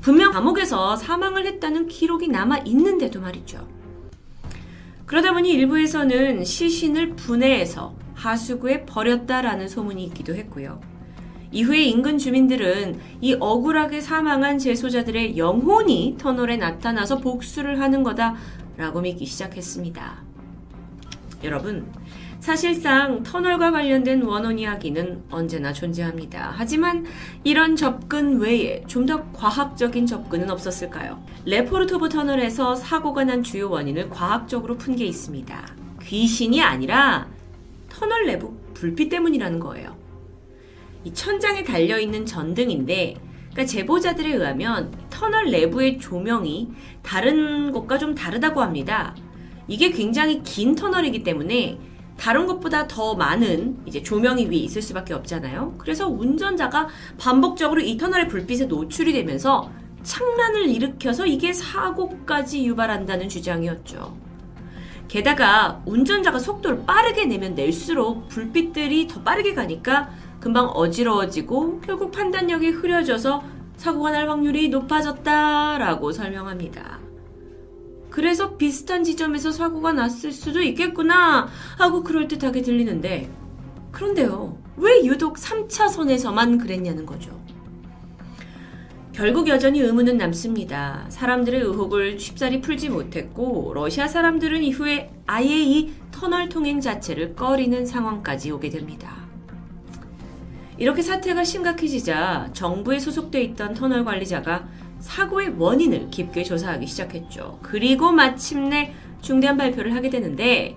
분명 0.00 0.32
감옥에서 0.32 0.96
사망을 0.96 1.46
했다는 1.46 1.86
기록이 1.86 2.28
남아 2.28 2.58
있는데도 2.64 3.20
말이죠. 3.20 3.68
그러다 5.06 5.32
보니 5.32 5.50
일부에서는 5.52 6.44
시신을 6.44 7.14
분해해서 7.14 7.94
하수구에 8.14 8.84
버렸다라는 8.86 9.68
소문이 9.68 10.04
있기도 10.06 10.34
했고요. 10.34 10.80
이후에 11.52 11.82
인근 11.82 12.16
주민들은 12.16 12.98
이 13.20 13.36
억울하게 13.38 14.00
사망한 14.00 14.58
재소자들의 14.58 15.36
영혼이 15.36 16.16
터널에 16.18 16.56
나타나서 16.56 17.18
복수를 17.18 17.78
하는 17.78 18.02
거다 18.02 18.36
라고 18.82 19.00
믿기 19.00 19.24
시작했습니다. 19.26 20.16
여러분, 21.44 21.86
사실상 22.40 23.22
터널과 23.22 23.70
관련된 23.70 24.22
원혼 24.22 24.58
이야기는 24.58 25.22
언제나 25.30 25.72
존재합니다. 25.72 26.52
하지만 26.56 27.06
이런 27.44 27.76
접근 27.76 28.40
외에 28.40 28.82
좀 28.88 29.06
더 29.06 29.22
과학적인 29.30 30.06
접근은 30.06 30.50
없었을까요? 30.50 31.24
레포르토브 31.44 32.08
터널에서 32.08 32.74
사고가 32.74 33.22
난 33.22 33.44
주요 33.44 33.70
원인을 33.70 34.10
과학적으로 34.10 34.76
푼 34.76 34.96
게 34.96 35.04
있습니다. 35.06 35.64
귀신이 36.02 36.60
아니라 36.60 37.28
터널 37.88 38.26
내부 38.26 38.56
불빛 38.74 39.10
때문이라는 39.10 39.60
거예요. 39.60 39.96
이 41.04 41.14
천장에 41.14 41.62
달려있는 41.62 42.26
전등인데 42.26 43.14
그러니까 43.52 43.66
제보자들에 43.66 44.32
의하면 44.32 44.92
터널 45.10 45.50
내부의 45.50 45.98
조명이 45.98 46.70
다른 47.02 47.70
곳과 47.70 47.98
좀 47.98 48.14
다르다고 48.14 48.60
합니다. 48.62 49.14
이게 49.68 49.90
굉장히 49.90 50.42
긴 50.42 50.74
터널이기 50.74 51.22
때문에 51.22 51.78
다른 52.16 52.46
것보다 52.46 52.86
더 52.86 53.14
많은 53.14 53.78
이제 53.86 54.02
조명이 54.02 54.46
위에 54.46 54.56
있을 54.56 54.82
수밖에 54.82 55.14
없잖아요. 55.14 55.74
그래서 55.78 56.08
운전자가 56.08 56.88
반복적으로 57.18 57.80
이 57.80 57.96
터널의 57.96 58.28
불빛에 58.28 58.66
노출이 58.66 59.12
되면서 59.12 59.70
창란을 60.02 60.68
일으켜서 60.68 61.26
이게 61.26 61.52
사고까지 61.52 62.64
유발한다는 62.66 63.28
주장이었죠. 63.28 64.16
게다가 65.08 65.82
운전자가 65.84 66.38
속도를 66.38 66.84
빠르게 66.86 67.26
내면 67.26 67.54
낼수록 67.54 68.28
불빛들이 68.28 69.08
더 69.08 69.22
빠르게 69.22 69.52
가니까 69.54 70.10
금방 70.42 70.66
어지러워지고 70.66 71.82
결국 71.82 72.10
판단력이 72.10 72.70
흐려져서 72.70 73.44
사고가 73.76 74.10
날 74.10 74.28
확률이 74.28 74.70
높아졌다라고 74.70 76.10
설명합니다. 76.10 76.98
그래서 78.10 78.56
비슷한 78.56 79.04
지점에서 79.04 79.52
사고가 79.52 79.92
났을 79.92 80.32
수도 80.32 80.60
있겠구나 80.60 81.46
하고 81.78 82.02
그럴듯하게 82.02 82.62
들리는데 82.62 83.30
그런데요. 83.92 84.58
왜 84.78 85.04
유독 85.04 85.36
3차선에서만 85.36 86.60
그랬냐는 86.60 87.06
거죠. 87.06 87.40
결국 89.12 89.46
여전히 89.46 89.80
의문은 89.80 90.16
남습니다. 90.16 91.06
사람들의 91.08 91.60
의혹을 91.60 92.18
쉽사리 92.18 92.60
풀지 92.60 92.88
못했고 92.88 93.72
러시아 93.74 94.08
사람들은 94.08 94.64
이후에 94.64 95.12
아예 95.26 95.62
이 95.62 95.92
터널 96.10 96.48
통행 96.48 96.80
자체를 96.80 97.36
꺼리는 97.36 97.86
상황까지 97.86 98.50
오게 98.50 98.70
됩니다. 98.70 99.21
이렇게 100.78 101.02
사태가 101.02 101.44
심각해지자 101.44 102.50
정부에 102.52 102.98
소속돼 102.98 103.42
있던 103.42 103.74
터널 103.74 104.04
관리자가 104.04 104.66
사고의 105.00 105.54
원인을 105.58 106.10
깊게 106.10 106.44
조사하기 106.44 106.86
시작했죠. 106.86 107.58
그리고 107.62 108.12
마침내 108.12 108.94
중대한 109.20 109.56
발표를 109.56 109.94
하게 109.94 110.10
되는데 110.10 110.76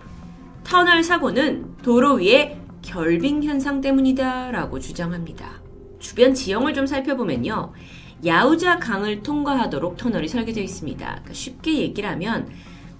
터널 0.63 1.03
사고는 1.03 1.77
도로 1.77 2.15
위에 2.15 2.59
결빙 2.81 3.43
현상 3.43 3.81
때문이다라고 3.81 4.79
주장합니다. 4.79 5.61
주변 5.99 6.33
지형을 6.33 6.73
좀 6.73 6.85
살펴보면요. 6.85 7.73
야우자 8.25 8.79
강을 8.79 9.23
통과하도록 9.23 9.97
터널이 9.97 10.27
설계되어 10.27 10.63
있습니다. 10.63 11.05
그러니까 11.05 11.33
쉽게 11.33 11.79
얘기를 11.79 12.09
하면 12.09 12.49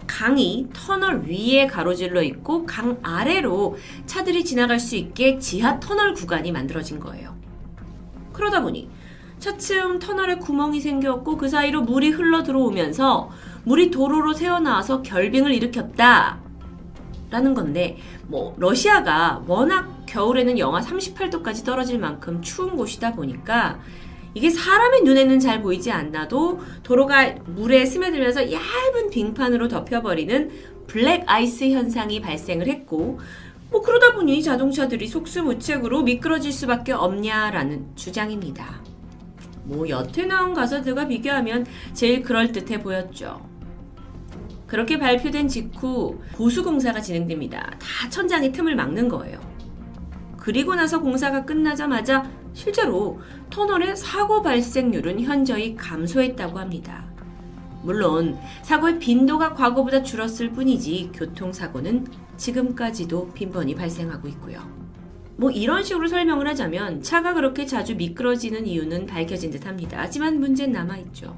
강이 0.07 0.67
터널 0.73 1.23
위에 1.27 1.67
가로질러 1.67 2.21
있고 2.23 2.65
강 2.65 2.97
아래로 3.01 3.77
차들이 4.05 4.45
지나갈 4.45 4.79
수 4.79 4.95
있게 4.95 5.39
지하 5.39 5.79
터널 5.79 6.13
구간이 6.13 6.51
만들어진 6.51 6.99
거예요. 6.99 7.35
그러다 8.33 8.61
보니 8.61 8.89
차츰 9.39 9.99
터널에 9.99 10.35
구멍이 10.35 10.79
생겼고 10.79 11.37
그 11.37 11.49
사이로 11.49 11.81
물이 11.83 12.09
흘러 12.11 12.43
들어오면서 12.43 13.29
물이 13.63 13.91
도로로 13.91 14.33
새어나와서 14.33 15.01
결빙을 15.01 15.53
일으켰다. 15.53 16.39
라는 17.31 17.53
건데, 17.53 17.97
뭐, 18.27 18.55
러시아가 18.57 19.43
워낙 19.47 20.05
겨울에는 20.05 20.57
영하 20.57 20.79
38도까지 20.81 21.65
떨어질 21.65 21.99
만큼 21.99 22.41
추운 22.41 22.75
곳이다 22.75 23.13
보니까 23.13 23.79
이게 24.35 24.49
사람의 24.49 25.03
눈에는 25.03 25.39
잘 25.39 25.61
보이지 25.61 25.91
않나도 25.91 26.59
도로가 26.83 27.35
물에 27.45 27.85
스며들면서 27.85 28.51
얇은 28.51 29.09
빙판으로 29.09 29.69
덮여버리는 29.69 30.51
블랙 30.87 31.23
아이스 31.25 31.71
현상이 31.71 32.21
발생을 32.21 32.67
했고, 32.67 33.19
뭐 33.71 33.81
그러다 33.81 34.13
보니 34.13 34.43
자동차들이 34.43 35.07
속수무책으로 35.07 36.03
미끄러질 36.03 36.51
수밖에 36.51 36.91
없냐라는 36.91 37.95
주장입니다. 37.95 38.83
뭐 39.63 39.87
여태 39.87 40.25
나온 40.25 40.53
가설들과 40.53 41.07
비교하면 41.07 41.65
제일 41.93 42.21
그럴듯해 42.21 42.83
보였죠. 42.83 43.41
그렇게 44.67 44.99
발표된 44.99 45.47
직후 45.47 46.19
보수공사가 46.33 46.99
진행됩니다. 46.99 47.71
다 47.79 48.09
천장의 48.09 48.51
틈을 48.51 48.75
막는 48.75 49.07
거예요. 49.07 49.39
그리고 50.37 50.75
나서 50.75 50.99
공사가 50.99 51.45
끝나자마자 51.45 52.29
실제로 52.55 53.19
터널의 53.49 53.97
사고 53.97 54.41
발생률은 54.41 55.19
현저히 55.21 55.75
감소했다고 55.75 56.57
합니다. 56.57 57.05
물론 57.83 58.39
사고의 58.63 58.97
빈도가 58.97 59.53
과거보다 59.53 60.01
줄었을 60.01 60.51
뿐이지 60.51 61.11
교통사고는 61.13 62.07
지금까지도 62.37 63.31
빈번히 63.33 63.75
발생하고 63.75 64.27
있고요. 64.29 64.67
뭐 65.35 65.51
이런 65.51 65.83
식으로 65.83 66.07
설명을 66.07 66.47
하자면 66.47 67.03
차가 67.03 67.33
그렇게 67.33 67.65
자주 67.65 67.95
미끄러지는 67.95 68.65
이유는 68.65 69.05
밝혀진 69.05 69.51
듯 69.51 69.67
합니다. 69.67 69.97
하지만 69.99 70.39
문제는 70.39 70.71
남아있죠. 70.71 71.37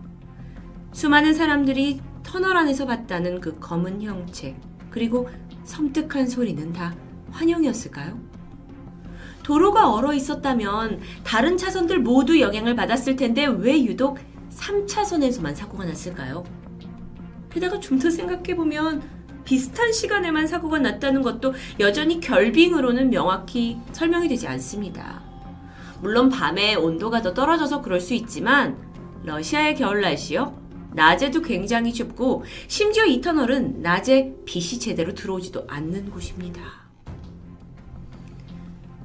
수많은 0.93 1.33
사람들이 1.33 1.99
터널 2.21 2.55
안에서 2.57 2.85
봤다는 2.85 3.41
그 3.41 3.59
검은 3.59 4.03
형체, 4.03 4.55
그리고 4.91 5.27
섬뜩한 5.63 6.27
소리는 6.27 6.71
다 6.73 6.95
환영이었을까요? 7.31 8.26
도로가 9.47 9.93
얼어 9.93 10.13
있었다면 10.13 10.99
다른 11.23 11.55
차선들 11.55 11.99
모두 11.99 12.41
영향을 12.41 12.75
받았을 12.75 13.15
텐데 13.15 13.45
왜 13.45 13.81
유독 13.85 14.19
3차선에서만 14.51 15.55
사고가 15.55 15.85
났을까요? 15.85 16.43
게다가 17.49 17.79
좀 17.79 17.97
더 17.97 18.09
생각해보면 18.09 19.01
비슷한 19.45 19.93
시간에만 19.93 20.47
사고가 20.47 20.79
났다는 20.79 21.21
것도 21.21 21.53
여전히 21.79 22.19
결빙으로는 22.19 23.09
명확히 23.09 23.77
설명이 23.93 24.27
되지 24.27 24.49
않습니다. 24.49 25.23
물론 26.01 26.27
밤에 26.27 26.75
온도가 26.75 27.21
더 27.21 27.33
떨어져서 27.33 27.81
그럴 27.81 28.01
수 28.01 28.13
있지만 28.15 28.77
러시아의 29.23 29.75
겨울 29.75 30.01
날씨요? 30.01 30.61
낮에도 30.91 31.41
굉장히 31.41 31.93
춥고 31.93 32.43
심지어 32.67 33.05
이 33.05 33.21
터널은 33.21 33.81
낮에 33.81 34.35
빛이 34.43 34.77
제대로 34.77 35.13
들어오지도 35.13 35.63
않는 35.69 36.11
곳입니다. 36.11 36.76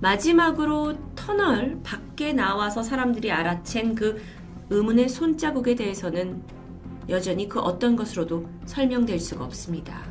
마지막으로 0.02 0.96
터널 1.14 1.80
밖에 1.84 2.32
나와서 2.32 2.82
사람들이 2.82 3.30
알아챈 3.30 3.94
그 3.94 4.20
의문의 4.68 5.08
손자국에 5.08 5.76
대해서는 5.76 6.42
여전히 7.08 7.48
그 7.48 7.60
어떤 7.60 7.94
것으로도 7.94 8.48
설명될 8.66 9.20
수가 9.20 9.44
없습니다. 9.44 10.02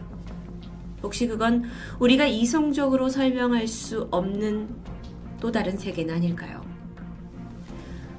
혹시 1.03 1.27
그건 1.27 1.65
우리가 1.99 2.25
이성적으로 2.25 3.09
설명할 3.09 3.67
수 3.67 4.07
없는 4.11 4.69
또 5.41 5.51
다른 5.51 5.77
세계는 5.77 6.15
아닐까요? 6.15 6.61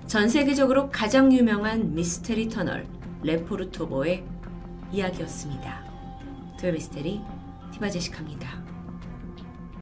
전 0.06 0.28
세계적으로 0.28 0.90
가장 0.90 1.32
유명한 1.32 1.94
미스테리 1.94 2.50
터널 2.50 2.86
레포르토보의 3.22 4.24
이야기였습니다. 4.92 5.84
토요 6.60 6.72
미스테리 6.72 7.22
티바제시카입니다. 7.72 8.61